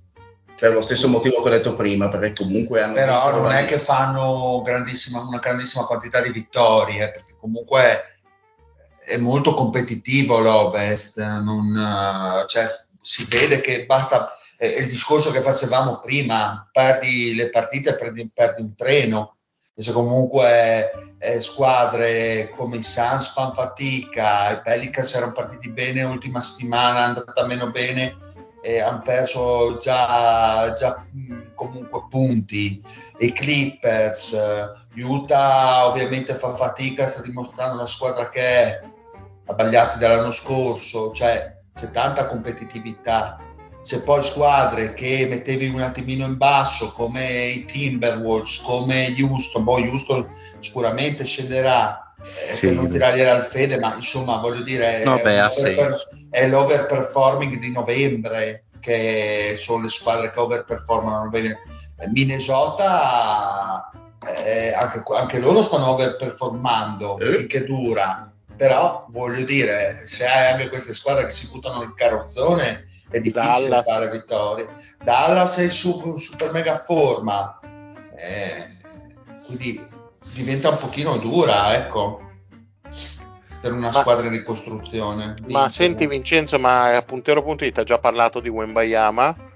per 0.59 0.73
lo 0.73 0.83
stesso 0.83 1.09
motivo 1.09 1.43
che 1.43 1.49
ho 1.49 1.53
detto 1.53 1.75
prima, 1.75 2.09
perché 2.09 2.43
comunque 2.43 2.83
hanno... 2.83 2.95
Però 2.95 3.31
non 3.41 3.53
è 3.53 3.65
che 3.65 3.79
fanno 3.79 4.61
grandissima, 4.65 5.21
una 5.21 5.39
grandissima 5.39 5.87
quantità 5.87 6.21
di 6.21 6.31
vittorie, 6.31 7.11
perché 7.11 7.35
comunque 7.39 8.19
è 9.05 9.17
molto 9.17 9.55
competitivo 9.55 10.39
l'Ovest, 10.39 11.19
non, 11.19 12.45
cioè, 12.47 12.67
si 13.01 13.27
vede 13.29 13.61
che 13.61 13.85
basta, 13.85 14.39
è 14.63 14.79
il 14.79 14.89
discorso 14.89 15.33
che 15.33 15.41
facevamo 15.41 15.99
prima, 15.99 16.69
perdi 16.71 17.35
le 17.35 17.51
partite 17.51 17.97
perdi, 17.97 18.31
perdi 18.33 18.61
un 18.61 18.77
treno, 18.77 19.39
se 19.75 19.91
comunque 19.91 21.17
eh, 21.19 21.41
squadre 21.41 22.53
come 22.57 22.77
i 22.77 22.83
Suns 22.83 23.33
fanno 23.33 23.55
fatica, 23.55 24.53
i 24.53 24.61
Pelicans 24.61 25.15
erano 25.15 25.33
partiti 25.33 25.73
bene 25.73 26.05
l'ultima 26.05 26.41
settimana, 26.41 27.01
è 27.01 27.03
andata 27.03 27.45
meno 27.47 27.73
bene, 27.73 28.17
e 28.63 28.81
hanno 28.81 29.03
perso 29.03 29.79
già, 29.79 30.71
già 30.71 31.05
comunque 31.57 32.07
punti. 32.09 32.81
I 33.19 33.33
Clippers 33.33 34.39
Utah 34.95 35.89
ovviamente 35.89 36.35
fa 36.35 36.55
fatica 36.55 37.09
sta 37.09 37.21
dimostrando 37.21 37.75
una 37.75 37.87
squadra 37.87 38.29
che 38.29 38.41
è 38.41 38.81
abbagliati 39.47 39.99
dall'anno 39.99 40.31
scorso 40.31 41.11
cioè 41.13 41.59
c'è 41.75 41.91
tanta 41.91 42.27
competitività 42.27 43.52
se 43.83 44.03
poi 44.03 44.23
squadre 44.23 44.95
che 44.95 45.27
mettevi 45.29 45.67
un 45.67 45.81
attimino 45.81 46.25
in 46.25 46.39
basso 46.39 46.93
come 46.93 47.49
i 47.49 47.65
Timberwolves 47.65 48.63
come 48.63 49.15
Houston 49.19 49.65
poi 49.65 49.89
Houston 49.89 50.27
sicuramente 50.61 51.25
scenderà 51.25 52.15
eh, 52.23 52.55
sì. 52.55 52.67
per 52.67 52.75
non 52.77 52.89
tirargliela 52.89 53.33
al 53.33 53.43
fede 53.43 53.79
ma 53.79 53.95
insomma 53.95 54.39
voglio 54.39 54.63
dire 54.63 55.03
no, 55.05 55.17
è, 55.17 55.23
beh, 55.23 55.75
per, 55.75 56.05
è 56.33 56.49
l'overperforming 56.49 57.59
di 57.59 57.71
novembre, 57.71 58.65
che 58.81 59.55
sono 59.59 59.83
le 59.83 59.89
squadre 59.89 60.31
che 60.31 60.41
overperformano 60.41 61.25
novembre. 61.25 61.61
Minnesota, 62.11 63.91
eh, 64.45 64.73
anche, 64.73 65.03
anche, 65.15 65.39
loro 65.39 65.61
stanno 65.61 65.91
overperformando 65.91 67.19
eh. 67.19 67.35
finché 67.35 67.65
dura, 67.65 68.33
però 68.57 69.07
voglio 69.11 69.45
dire, 69.45 70.03
se 70.07 70.27
hai 70.27 70.53
anche 70.53 70.71
queste 70.71 70.95
squadre 70.95 71.27
che 71.27 71.31
si 71.31 71.49
buttano 71.49 71.81
nel 71.81 71.93
carrozzone, 71.95 72.87
è 73.11 73.21
difficile 73.21 73.69
Dallas. 73.69 73.87
fare 73.87 74.11
vittorie. 74.11 74.69
Dallas 75.03 75.59
è 75.59 75.63
in 75.63 75.71
super, 75.71 76.19
super 76.19 76.53
mega 76.53 76.79
forma, 76.79 77.59
eh, 78.17 78.67
quindi 79.47 79.85
diventa 80.35 80.71
un 80.71 80.79
pochino 80.79 81.17
dura, 81.19 81.77
ecco 81.77 82.21
per 83.63 83.73
una 83.73 83.91
ma, 83.91 83.93
squadra 83.93 84.27
in 84.27 84.33
ricostruzione. 84.33 85.37
Ma 85.47 85.69
senti 85.69 86.07
Vincenzo, 86.09 86.59
ma 86.59 86.97
a 86.97 87.03
puntero.it 87.03 87.79
ha 87.79 87.85
già 87.85 87.99
parlato 87.99 88.41
di 88.41 88.49
Wembayama? 88.49 89.52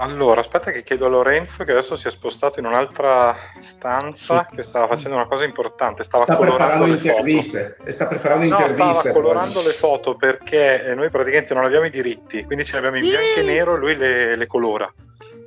Allora, 0.00 0.40
aspetta 0.40 0.70
che 0.70 0.84
chiedo 0.84 1.06
a 1.06 1.08
Lorenzo 1.08 1.64
che 1.64 1.72
adesso 1.72 1.96
si 1.96 2.06
è 2.06 2.10
spostato 2.10 2.60
in 2.60 2.66
un'altra 2.66 3.34
stanza 3.60 4.48
che 4.54 4.62
stava 4.62 4.86
facendo 4.86 5.16
una 5.16 5.26
cosa 5.26 5.44
importante, 5.44 6.04
stava 6.04 6.22
sta 6.22 6.36
colorando 6.36 6.86
le 6.86 6.92
interviste, 6.92 7.74
foto. 7.78 7.90
sta 7.90 8.06
preparando 8.06 8.46
no, 8.46 8.58
interviste. 8.58 8.92
stava 8.92 9.14
colorando 9.14 9.60
le 9.60 9.70
foto 9.70 10.16
perché 10.16 10.84
eh, 10.84 10.94
noi 10.94 11.10
praticamente 11.10 11.52
non 11.52 11.64
abbiamo 11.64 11.86
i 11.86 11.90
diritti, 11.90 12.44
quindi 12.44 12.64
ce 12.64 12.72
le 12.72 12.78
abbiamo 12.78 12.96
in 12.96 13.02
bianco 13.02 13.40
e 13.40 13.42
nero 13.42 13.74
e 13.74 13.78
lui 13.78 13.96
le, 13.96 14.36
le 14.36 14.46
colora. 14.46 14.92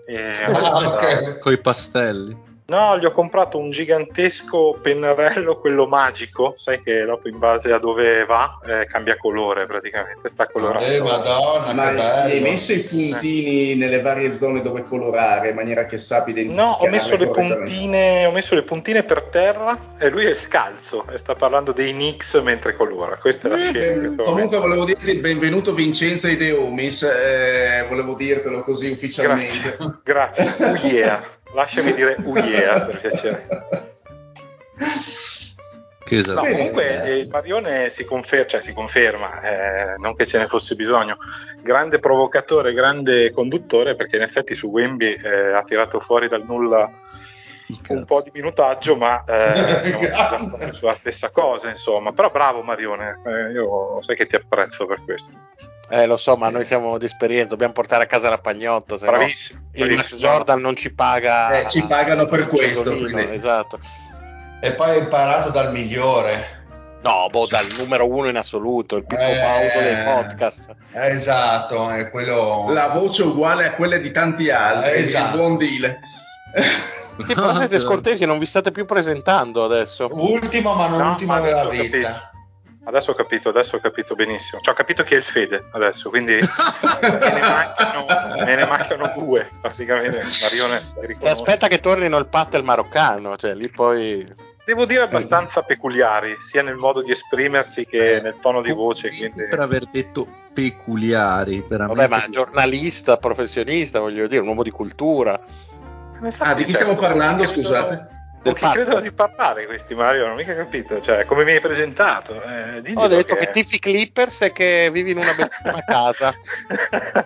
E 0.06 0.32
ah, 0.44 0.96
okay. 0.96 1.40
Con 1.40 1.54
i 1.54 1.58
pastelli. 1.58 2.51
No, 2.68 2.98
gli 2.98 3.06
ho 3.06 3.12
comprato 3.12 3.58
un 3.58 3.70
gigantesco 3.70 4.78
pennarello, 4.82 5.60
quello 5.60 5.88
magico, 5.88 6.56
sai 6.58 6.82
che 6.82 7.04
dopo 7.04 7.28
in 7.28 7.38
base 7.38 7.72
a 7.74 7.80
dove 7.80 8.24
va 8.26 8.60
eh, 8.66 8.86
cambia 8.86 9.18
colore 9.18 9.66
praticamente, 9.66 10.30
sta 10.30 10.48
colorando. 10.48 10.88
Eh, 10.88 11.02
madonna, 11.02 11.74
Ma 11.74 12.22
hai 12.24 12.40
messo 12.40 12.72
i 12.72 12.80
puntini 12.80 13.72
eh. 13.72 13.76
nelle 13.76 14.02
varie 14.02 14.38
zone 14.38 14.62
dove 14.62 14.86
colorare 14.86 15.50
in 15.50 15.56
maniera 15.56 15.86
che 15.86 15.98
sappi 15.98 16.32
identificare? 16.32 16.70
No, 16.70 16.78
ho 16.80 16.88
messo, 16.88 17.18
le 17.18 17.28
puntine, 17.28 18.26
ho 18.26 18.32
messo 18.32 18.56
le 18.56 18.64
puntine 18.64 19.04
per 19.04 19.24
terra 19.24 19.78
e 19.98 20.10
lui 20.10 20.26
è 20.26 20.36
scalzo 20.36 21.06
e 21.12 21.18
sta 21.18 21.36
parlando 21.36 21.74
dei 21.74 21.92
Knicks 21.92 22.36
mentre 22.36 22.76
colora. 22.76 23.18
Questa 23.18 23.48
è 23.48 23.52
la 23.52 23.68
eh, 23.68 23.70
scena. 23.70 24.08
Comunque 24.16 24.24
momento. 24.24 24.60
volevo 24.62 24.86
dirti 24.86 25.16
benvenuto 25.16 25.74
Vincenzo 25.74 26.28
ai 26.28 26.38
The 26.38 26.52
Omis, 26.54 27.04
eh, 27.04 27.86
volevo 27.90 28.16
dirtelo 28.16 28.62
così 28.64 28.92
ufficialmente. 28.92 29.76
Grazie, 30.04 30.56
Grazie. 30.58 30.88
Uh, 30.88 30.88
yeah. 30.94 31.40
Lasciami 31.54 31.94
dire 31.94 32.16
uh 32.24 32.36
yeah, 32.38 32.86
per 32.86 33.00
piacere. 33.00 33.48
No, 36.34 36.42
comunque 36.42 37.04
eh, 37.04 37.18
il 37.20 37.30
Marione 37.30 37.90
si, 37.90 38.04
confer- 38.04 38.46
cioè, 38.46 38.62
si 38.62 38.74
conferma, 38.74 39.42
eh, 39.42 39.96
non 39.98 40.14
che 40.14 40.26
ce 40.26 40.40
ne 40.40 40.46
fosse 40.46 40.76
bisogno, 40.76 41.16
grande 41.62 42.00
provocatore, 42.00 42.74
grande 42.74 43.32
conduttore, 43.32 43.96
perché 43.96 44.18
in 44.18 44.24
effetti 44.24 44.54
su 44.54 44.68
Wemby 44.68 45.14
eh, 45.14 45.54
ha 45.54 45.64
tirato 45.64 46.02
fuori 46.02 46.28
dal 46.28 46.44
nulla 46.44 46.90
un 47.88 48.04
po' 48.04 48.22
di 48.22 48.32
minutaggio, 48.34 48.98
ma 48.98 49.24
eh, 49.24 49.54
siamo 50.12 50.58
sulla 50.74 50.96
stessa 50.96 51.30
cosa, 51.30 51.70
insomma. 51.70 52.12
Però 52.12 52.30
bravo 52.30 52.62
Marione, 52.62 53.22
eh, 53.26 53.52
io 53.52 54.02
sai 54.04 54.18
che 54.18 54.26
ti 54.26 54.36
apprezzo 54.36 54.86
per 54.86 55.02
questo. 55.06 55.32
Eh, 55.94 56.06
lo 56.06 56.16
so, 56.16 56.38
ma 56.38 56.50
noi 56.50 56.64
siamo 56.64 56.98
di 56.98 57.04
esperienza, 57.04 57.50
dobbiamo 57.50 57.74
portare 57.74 58.04
a 58.04 58.06
casa 58.06 58.30
la 58.30 58.38
pagnotto. 58.38 58.98
Se 58.98 59.06
bravissimo, 59.06 59.60
no, 59.74 59.86
il 59.86 59.96
Max 59.96 60.16
Jordan 60.16 60.62
non 60.62 60.78
ci 60.78 60.94
paga. 60.94 61.60
Eh, 61.60 61.68
ci 61.68 61.86
pagano 61.86 62.28
per 62.28 62.48
questo. 62.48 62.94
Esatto. 63.30 63.78
E 64.62 64.72
poi 64.72 64.92
hai 64.92 65.00
imparato 65.00 65.50
dal 65.50 65.74
migliore. 65.74 66.60
No, 67.04 67.28
boh, 67.30 67.46
dal 67.46 67.66
numero 67.78 68.08
uno 68.08 68.30
in 68.30 68.38
assoluto, 68.38 68.96
il 68.96 69.06
Pippo 69.06 69.22
eh, 69.22 69.84
del 69.84 70.04
podcast. 70.06 70.76
Esatto, 70.94 71.90
è 71.90 72.10
quello... 72.10 72.68
La 72.70 72.90
voce 72.90 73.24
uguale 73.24 73.66
a 73.66 73.74
quella 73.74 73.98
di 73.98 74.12
tanti 74.12 74.50
altri, 74.50 74.92
eh, 74.92 75.00
esatto. 75.00 75.36
il 75.36 75.42
buon 75.42 75.58
deal. 75.58 76.00
Tutti 77.18 77.34
però 77.34 77.54
siete 77.56 77.80
scortesi, 77.80 78.24
non 78.26 78.40
vi 78.40 78.46
state 78.46 78.72
più 78.72 78.86
presentando 78.86 79.66
adesso. 79.66 80.08
Ultimo, 80.10 80.74
ma 80.74 80.88
non 80.88 81.00
no, 81.00 81.10
ultimo 81.10 81.34
ma 81.34 81.42
della 81.42 81.68
vita. 81.68 81.98
Capito. 81.98 82.31
Adesso 82.84 83.12
ho 83.12 83.14
capito, 83.14 83.50
adesso 83.50 83.76
ho 83.76 83.80
capito 83.80 84.16
benissimo. 84.16 84.60
Cioè, 84.62 84.74
ho 84.74 84.78
capito 84.78 85.04
chi 85.04 85.14
è 85.14 85.18
il 85.18 85.24
Fede 85.24 85.66
adesso, 85.72 86.10
quindi 86.10 86.34
me, 86.34 86.40
ne 86.40 87.40
mancano, 87.40 88.06
me, 88.44 88.56
ne 88.56 88.66
mancano, 88.66 89.14
due 89.16 89.48
praticamente. 89.62 90.24
Marione 90.42 90.82
aspetta 91.30 91.68
che 91.68 91.80
tornino 91.80 92.18
il 92.18 92.26
pattel 92.26 92.64
maroccano, 92.64 93.38
cioè 93.38 93.54
lì 93.54 93.70
poi. 93.70 94.50
Devo 94.64 94.86
dire 94.86 95.02
abbastanza 95.02 95.62
peculiari, 95.64 96.38
sia 96.40 96.62
nel 96.62 96.76
modo 96.76 97.02
di 97.02 97.12
esprimersi 97.12 97.86
che 97.86 98.20
nel 98.22 98.38
tono 98.42 98.62
di 98.62 98.72
voce. 98.72 99.10
Quindi... 99.10 99.48
Per 99.48 99.60
aver 99.60 99.86
detto 99.86 100.28
peculiari, 100.54 101.64
veramente. 101.68 102.08
Vabbè, 102.08 102.22
ma 102.22 102.30
giornalista, 102.30 103.18
professionista, 103.18 104.00
voglio 104.00 104.28
dire, 104.28 104.42
un 104.42 104.48
uomo 104.48 104.64
di 104.64 104.72
cultura. 104.72 105.40
Ah, 106.38 106.54
di 106.54 106.64
chi 106.64 106.74
stiamo 106.74 106.96
parlando, 106.96 107.46
scusate? 107.46 108.11
Con 108.44 108.54
chi 108.54 108.70
credono 108.72 109.02
di 109.02 109.12
parlare 109.12 109.66
questi 109.68 109.94
Mario? 109.94 110.24
Non 110.24 110.32
ho 110.32 110.36
mica 110.36 110.56
capito, 110.56 111.00
cioè 111.00 111.26
come 111.26 111.44
mi 111.44 111.52
hai 111.52 111.60
presentato? 111.62 112.42
Eh, 112.42 112.82
Ho 112.96 113.08
detto 113.08 113.36
che, 113.36 113.46
che 113.46 113.52
tifi 113.52 113.78
Clippers 113.78 114.42
e 114.42 114.52
che 114.52 114.90
vivi 114.92 115.12
in 115.12 115.18
una 115.18 115.34
bellissima 115.34 115.84
casa. 115.86 116.34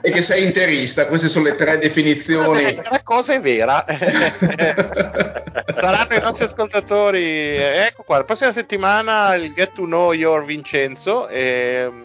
e 0.01 0.11
che 0.11 0.21
sei 0.21 0.43
interista, 0.43 1.07
queste 1.07 1.29
sono 1.29 1.45
le 1.45 1.55
tre 1.55 1.77
definizioni. 1.77 2.75
La 2.89 3.01
cosa 3.01 3.33
è 3.33 3.39
vera. 3.39 3.85
Saranno 5.75 6.15
i 6.15 6.21
nostri 6.21 6.45
ascoltatori. 6.45 7.55
Ecco 7.55 8.03
qua, 8.03 8.17
la 8.17 8.23
prossima 8.25 8.51
settimana 8.51 9.35
il 9.35 9.53
Get 9.53 9.73
to 9.73 9.83
Know 9.83 10.11
Your 10.11 10.43
Vincenzo 10.43 11.29
e 11.29 11.87
mm, 11.89 12.03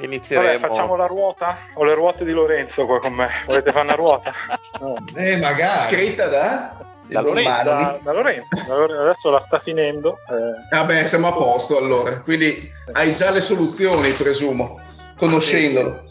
inizieremo. 0.00 0.58
Vabbè, 0.58 0.66
facciamo 0.68 0.96
la 0.96 1.06
ruota? 1.06 1.58
Ho 1.74 1.84
le 1.84 1.92
ruote 1.92 2.24
di 2.24 2.32
Lorenzo 2.32 2.86
qua 2.86 2.98
con 2.98 3.12
me. 3.12 3.28
Volete 3.46 3.72
fare 3.72 3.84
una 3.84 3.94
ruota? 3.94 4.32
No. 4.80 4.94
Eh, 5.14 5.36
magari. 5.36 5.94
Scritta 5.94 6.26
da? 6.28 6.88
Da 7.10 7.20
Lorenzo, 7.20 7.64
da, 7.64 7.98
da 8.02 8.12
Lorenzo, 8.12 8.56
adesso 9.00 9.30
la 9.30 9.40
sta 9.40 9.58
finendo. 9.58 10.18
Eh. 10.28 10.76
Vabbè, 10.76 11.06
siamo 11.06 11.28
a 11.28 11.32
posto 11.32 11.76
allora. 11.76 12.20
Quindi 12.20 12.70
hai 12.92 13.12
già 13.14 13.30
le 13.30 13.40
soluzioni, 13.40 14.10
presumo, 14.12 14.80
conoscendolo. 15.16 16.04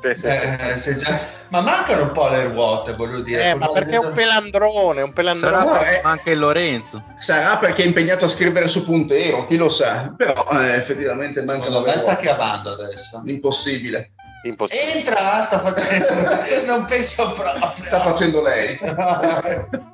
Sì, 0.00 0.14
sì. 0.14 0.26
Eh, 0.26 0.96
già... 0.96 1.20
Ma 1.48 1.60
mancano 1.60 2.04
un 2.04 2.12
po' 2.12 2.28
le 2.28 2.44
ruote, 2.46 2.94
voglio 2.94 3.20
dire. 3.20 3.50
Eh, 3.50 3.54
ma 3.54 3.66
perché 3.66 3.96
è 3.96 3.98
un 3.98 4.14
pelandrone, 4.14 5.02
un 5.02 5.12
pelandrone. 5.12 5.56
Sarà 5.56 5.72
no, 5.72 5.80
eh, 5.80 6.00
anche 6.02 6.34
Lorenzo. 6.34 7.04
Sarà 7.16 7.58
perché 7.58 7.82
è 7.82 7.86
impegnato 7.86 8.24
a 8.24 8.28
scrivere 8.28 8.68
su 8.68 8.84
puntero, 8.84 9.46
chi 9.46 9.56
lo 9.56 9.68
sa. 9.68 10.14
Però 10.16 10.32
eh, 10.52 10.74
effettivamente 10.76 11.42
mancano 11.42 11.64
Secondo 11.64 11.90
me 11.90 11.96
sta 11.98 12.16
chiamando 12.16 12.70
adesso. 12.70 13.22
Impossibile. 13.26 14.12
Entra, 14.42 15.42
sta 15.42 15.58
facendo, 15.58 16.64
non 16.64 16.86
penso 16.86 17.30
proprio. 17.32 17.72
Sta 17.74 18.00
facendo 18.00 18.40
lei. 18.40 18.78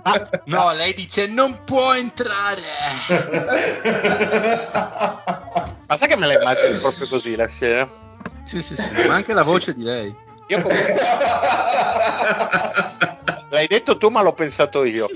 ah, 0.02 0.28
no, 0.44 0.72
lei 0.72 0.94
dice 0.94 1.26
non 1.26 1.64
può 1.64 1.92
entrare. 1.94 2.62
ma 5.86 5.96
sai 5.96 6.08
che 6.08 6.16
me 6.16 6.26
la 6.26 6.34
immagino 6.34 6.78
proprio 6.78 7.08
così 7.08 7.34
la 7.34 7.48
scena? 7.48 7.88
Sì, 8.44 8.62
sì, 8.62 8.76
sì, 8.76 9.08
ma 9.08 9.14
anche 9.14 9.32
la 9.32 9.42
voce 9.42 9.72
sì. 9.72 9.78
di 9.78 9.84
lei. 9.84 10.16
Io 10.48 10.62
comunque... 10.62 10.94
L'hai 13.50 13.66
detto 13.66 13.96
tu, 13.96 14.10
ma 14.10 14.22
l'ho 14.22 14.32
pensato 14.32 14.84
io. 14.84 15.08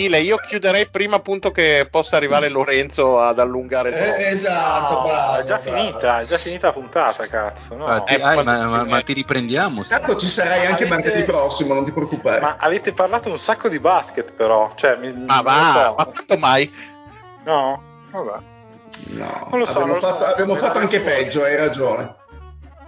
Dile, 0.00 0.20
io 0.20 0.36
chiuderei 0.38 0.88
prima 0.88 1.16
appunto 1.16 1.50
che 1.50 1.86
possa 1.90 2.16
arrivare 2.16 2.48
Lorenzo 2.48 3.20
ad 3.20 3.38
allungare 3.38 3.90
eh, 4.18 4.30
esatto, 4.30 4.94
no, 4.94 5.02
bravo, 5.02 5.40
è 5.40 5.44
già 5.44 5.58
bravo. 5.58 5.76
finita, 5.78 6.18
è 6.20 6.24
già 6.24 6.38
finita 6.38 6.66
la 6.68 6.72
puntata, 6.72 7.26
cazzo. 7.26 7.76
No. 7.76 7.84
Ah, 7.86 8.00
ti, 8.00 8.14
Eh, 8.14 8.22
ah, 8.22 8.42
ma- 8.42 8.66
ma, 8.66 8.84
ma- 8.84 9.00
ti 9.02 9.12
riprendiamo? 9.12 9.82
Tanto 9.82 10.16
ci 10.16 10.26
sarai 10.28 10.60
anche 10.66 10.84
Avete- 10.84 10.88
martedì 10.88 11.22
prossimo, 11.24 11.74
non 11.74 11.84
ti 11.84 11.92
preoccupare. 11.92 12.40
Ma 12.40 12.56
avete 12.58 12.92
parlato 12.94 13.28
un 13.28 13.38
sacco 13.38 13.68
di 13.68 13.78
basket, 13.78 14.32
però. 14.32 14.72
Cioè, 14.74 14.96
mi, 14.96 15.12
Ma 15.12 15.42
va, 15.42 15.72
so. 15.86 15.94
ma 15.98 16.04
quanto 16.06 16.36
mai? 16.38 16.72
No, 17.44 17.82
vabbè. 18.10 18.38
No, 19.10 19.46
Non 19.50 19.58
lo 19.60 19.66
so, 19.66 19.70
abbiamo, 19.72 19.86
non 19.86 19.94
lo 19.96 20.00
so. 20.00 20.06
fatto, 20.08 20.24
abbiamo 20.24 20.52
Me 20.54 20.58
fatto 20.58 20.78
anche 20.78 20.96
riascolto. 20.98 21.22
peggio, 21.22 21.44
hai 21.44 21.56
ragione. 21.56 22.14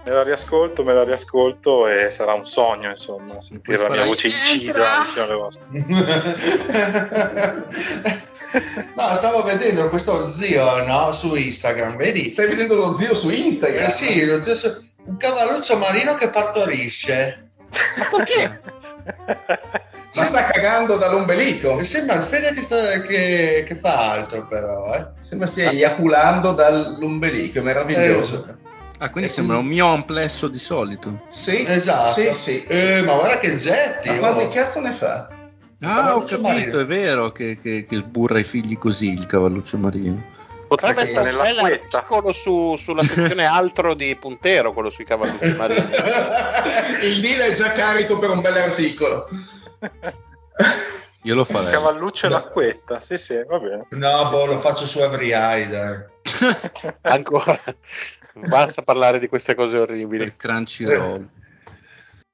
Me 0.05 0.11
la 0.11 0.23
riascolto, 0.23 0.83
me 0.83 0.93
la 0.93 1.05
riascolto 1.05 1.87
e 1.87 2.09
sarà 2.09 2.33
un 2.33 2.45
sogno, 2.45 2.89
insomma, 2.89 3.41
sentire 3.41 3.77
Poi 3.77 3.87
la 3.87 3.93
mia 3.93 4.03
voce 4.03 4.27
incisa 4.27 5.05
vicino 5.05 5.23
alle 5.23 5.33
vostre. 5.33 5.63
no, 8.95 9.15
stavo 9.15 9.43
vedendo 9.43 9.87
questo 9.89 10.27
zio 10.27 10.85
no, 10.85 11.11
su 11.13 11.33
Instagram, 11.35 11.95
vedi? 11.95 12.31
Stai 12.33 12.47
vedendo 12.47 12.75
lo 12.75 12.97
zio 12.97 13.15
su 13.15 13.29
Instagram? 13.29 13.85
Eh 13.85 13.89
sì, 13.89 14.25
lo 14.25 14.41
zio 14.41 14.55
su- 14.55 14.91
un 15.05 15.15
cavalluccio 15.17 15.77
marino 15.77 16.15
che 16.15 16.29
partorisce. 16.29 17.51
Ma 17.97 18.09
perché? 18.17 18.61
Ma 20.15 20.25
sta 20.25 20.45
cagando 20.47 20.97
dall'ombelico. 20.97 21.79
E 21.79 21.83
sembra 21.85 22.15
il 22.15 22.23
Fede 22.23 22.53
che, 22.53 22.61
sta- 22.61 23.01
che- 23.01 23.63
che 23.65 23.75
fa 23.75 24.11
altro 24.11 24.45
però, 24.47 24.93
eh. 24.93 25.07
Sembra 25.21 25.47
stia 25.47 25.71
eiaculando 25.71 26.51
dall'ombelico, 26.51 27.59
è 27.59 27.61
meraviglioso. 27.61 28.45
Eh, 28.47 28.61
Ah, 29.03 29.09
quindi 29.09 29.29
E 29.29 29.33
sembra 29.33 29.57
un 29.57 29.65
mio 29.65 29.87
amplesso 29.87 30.47
di 30.47 30.57
solito. 30.57 31.23
Sì, 31.27 31.61
Esatto. 31.61 32.13
sì, 32.21 32.33
sì. 32.33 32.63
Eh, 32.65 33.01
ma 33.01 33.15
guarda 33.15 33.37
che 33.37 33.53
getti. 33.57 34.09
Ma 34.11 34.17
quanti 34.19 34.43
oh. 34.45 34.49
cazzo 34.49 34.79
ne 34.79 34.93
fa? 34.93 35.27
Ah, 35.27 35.35
ho 35.35 35.95
cavalluccio 35.95 36.39
capito, 36.41 36.47
marino. 36.47 36.79
è 36.79 36.85
vero 36.85 37.31
che, 37.33 37.57
che- 37.61 37.85
che 37.85 37.95
sburra 37.97 38.39
i 38.39 38.45
figli 38.45 38.77
così 38.77 39.11
il 39.11 39.25
cavalluccio 39.25 39.77
marino. 39.77 40.23
Potrebbe 40.69 41.01
essere 41.01 41.23
nella 41.23 41.43
un 41.43 41.55
bel 41.67 41.81
articolo 41.83 42.31
su, 42.31 42.77
sulla 42.77 43.03
sezione 43.03 43.43
altro 43.45 43.93
di 43.93 44.15
Puntero, 44.15 44.71
quello 44.71 44.89
sui 44.89 45.03
cavallucci 45.03 45.53
marini. 45.57 45.85
Il 47.03 47.19
deal 47.19 47.41
è 47.51 47.53
già 47.53 47.73
carico 47.73 48.17
per 48.17 48.29
un 48.29 48.39
bell'articolo. 48.39 49.27
Io 51.23 51.35
lo 51.35 51.41
Il 51.41 51.45
farei. 51.47 51.71
cavalluccio 51.71 52.25
e 52.25 52.29
No. 52.29 52.35
l'acquetta, 52.35 52.99
sì, 53.01 53.17
sì, 53.17 53.35
va 53.47 53.59
bene. 53.59 53.85
no, 53.89 54.29
boh, 54.29 54.45
lo 54.45 54.61
faccio 54.61 54.87
su 54.87 54.99
Every 54.99 55.31
Eye, 55.33 55.67
dai. 55.67 55.97
Ancora. 57.01 57.59
Basta 58.33 58.81
parlare 58.81 59.19
di 59.19 59.27
queste 59.27 59.55
cose 59.55 59.77
orribili. 59.77 60.23
Per 60.23 60.35
Crunchyroll. 60.35 61.27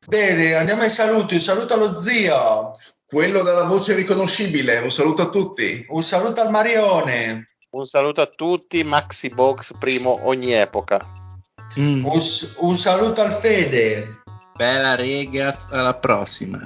Bene, 0.07 0.55
andiamo 0.55 0.81
ai 0.83 0.89
saluti. 0.89 1.35
Un 1.35 1.41
saluto 1.41 1.73
allo 1.73 1.95
zio. 1.95 2.77
Quello 3.05 3.41
dalla 3.41 3.63
voce 3.63 3.95
riconoscibile, 3.95 4.77
un 4.79 4.91
saluto 4.91 5.23
a 5.23 5.29
tutti. 5.29 5.83
Un 5.89 6.03
saluto 6.03 6.41
al 6.41 6.51
Marione. 6.51 7.47
Un 7.71 7.85
saluto 7.85 8.21
a 8.21 8.27
tutti, 8.27 8.83
Maxi 8.83 9.29
Box 9.29 9.71
primo 9.79 10.27
ogni 10.27 10.51
epoca. 10.51 10.99
Mm. 11.79 12.05
Un, 12.05 12.21
un 12.57 12.77
saluto 12.77 13.21
al 13.21 13.33
Fede. 13.33 14.21
Bella 14.55 14.95
ragazzi, 14.95 15.67
alla 15.71 15.93
prossima. 15.95 16.59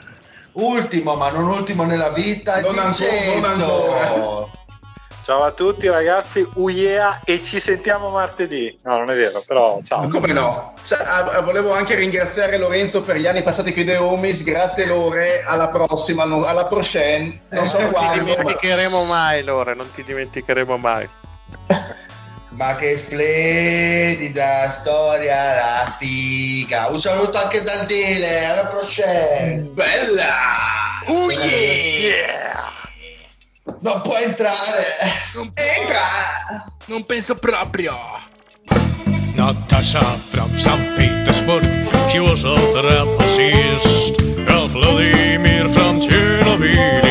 Ultimo, 0.53 1.15
ma 1.15 1.31
non 1.31 1.47
ultimo 1.47 1.83
nella 1.83 2.11
vita, 2.11 2.59
Non 2.61 2.77
ancora, 2.77 2.83
Vincenzo. 2.87 3.39
non 3.39 3.45
ancora. 3.45 4.51
Ciao 5.23 5.43
a 5.43 5.51
tutti 5.51 5.87
ragazzi, 5.87 6.45
uiea 6.55 7.21
e 7.23 7.41
ci 7.41 7.57
sentiamo 7.61 8.09
martedì. 8.09 8.77
No, 8.83 8.97
non 8.97 9.09
è 9.09 9.15
vero, 9.15 9.41
però 9.47 9.79
ciao. 9.87 10.09
Come 10.09 10.33
no? 10.33 10.73
Cioè, 10.83 10.99
ah, 11.01 11.39
volevo 11.39 11.71
anche 11.71 11.95
ringraziare 11.95 12.57
Lorenzo 12.57 13.01
per 13.03 13.15
gli 13.15 13.25
anni 13.25 13.41
passati 13.41 13.71
con 13.71 13.83
i 13.83 13.85
The 13.85 13.95
Homies. 13.97 14.43
Grazie 14.43 14.85
Lore, 14.85 15.41
alla 15.45 15.69
prossima, 15.69 16.25
no- 16.25 16.43
alla 16.43 16.65
prochaine. 16.65 17.39
Non 17.51 17.65
so 17.67 17.77
Eh, 17.77 17.81
Non 17.83 17.89
ti 17.89 17.93
quando. 17.95 18.23
dimenticheremo 18.35 19.03
mai, 19.05 19.43
Lore, 19.43 19.73
non 19.75 19.89
ti 19.93 20.03
dimenticheremo 20.03 20.75
mai. 20.77 21.07
Ma 22.55 22.75
che 22.75 22.97
splendida 22.97 24.69
storia, 24.71 25.35
la 25.35 25.95
figa. 25.97 26.87
Un 26.89 26.99
saluto 26.99 27.37
anche 27.37 27.61
dal 27.63 27.85
Dile, 27.85 28.45
alla 28.45 28.65
prossima. 28.67 29.07
Bella! 29.71 30.33
Uh, 31.07 31.29
Yeah! 31.31 32.71
Non 33.65 34.01
può 34.01 34.17
entrare. 34.17 34.97
Entra! 35.33 36.71
Non 36.87 37.05
penso 37.05 37.35
proprio. 37.35 37.93
Natasha 39.35 40.01
from 40.01 40.55
St. 40.57 40.95
Petersburg, 40.95 41.63
she 42.09 42.19
was 42.19 42.43
a 42.43 42.55
trapezist. 42.73 44.19
Ralph 44.47 44.71
Vladimir 44.73 45.67
from 45.69 45.99
Chernobyl, 45.99 47.02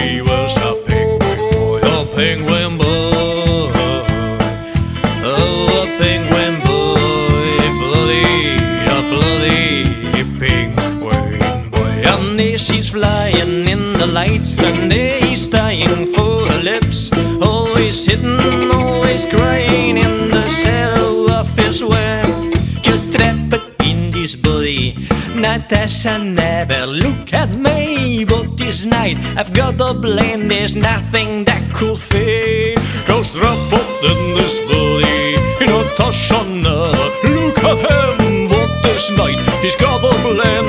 body. 24.94 25.40
Natasha 25.40 26.18
never 26.18 26.86
look 26.86 27.32
at 27.32 27.50
me, 27.50 28.24
but 28.24 28.56
this 28.56 28.86
night 28.86 29.16
I've 29.36 29.52
got 29.52 29.80
a 29.80 29.98
blame. 29.98 30.48
There's 30.48 30.76
nothing 30.76 31.44
that 31.44 31.62
could 31.74 31.98
fade. 31.98 32.78
Cause 33.06 33.34
trapped 33.34 34.04
in 34.04 34.34
this 34.34 34.60
body. 34.60 35.36
Natasha 35.66 36.44
never 36.44 37.12
look 37.34 37.58
at 37.64 38.20
him, 38.20 38.48
but 38.48 38.82
this 38.82 39.10
night 39.16 39.38
he's 39.62 39.76
got 39.76 40.04
a 40.04 40.22
blame. 40.22 40.61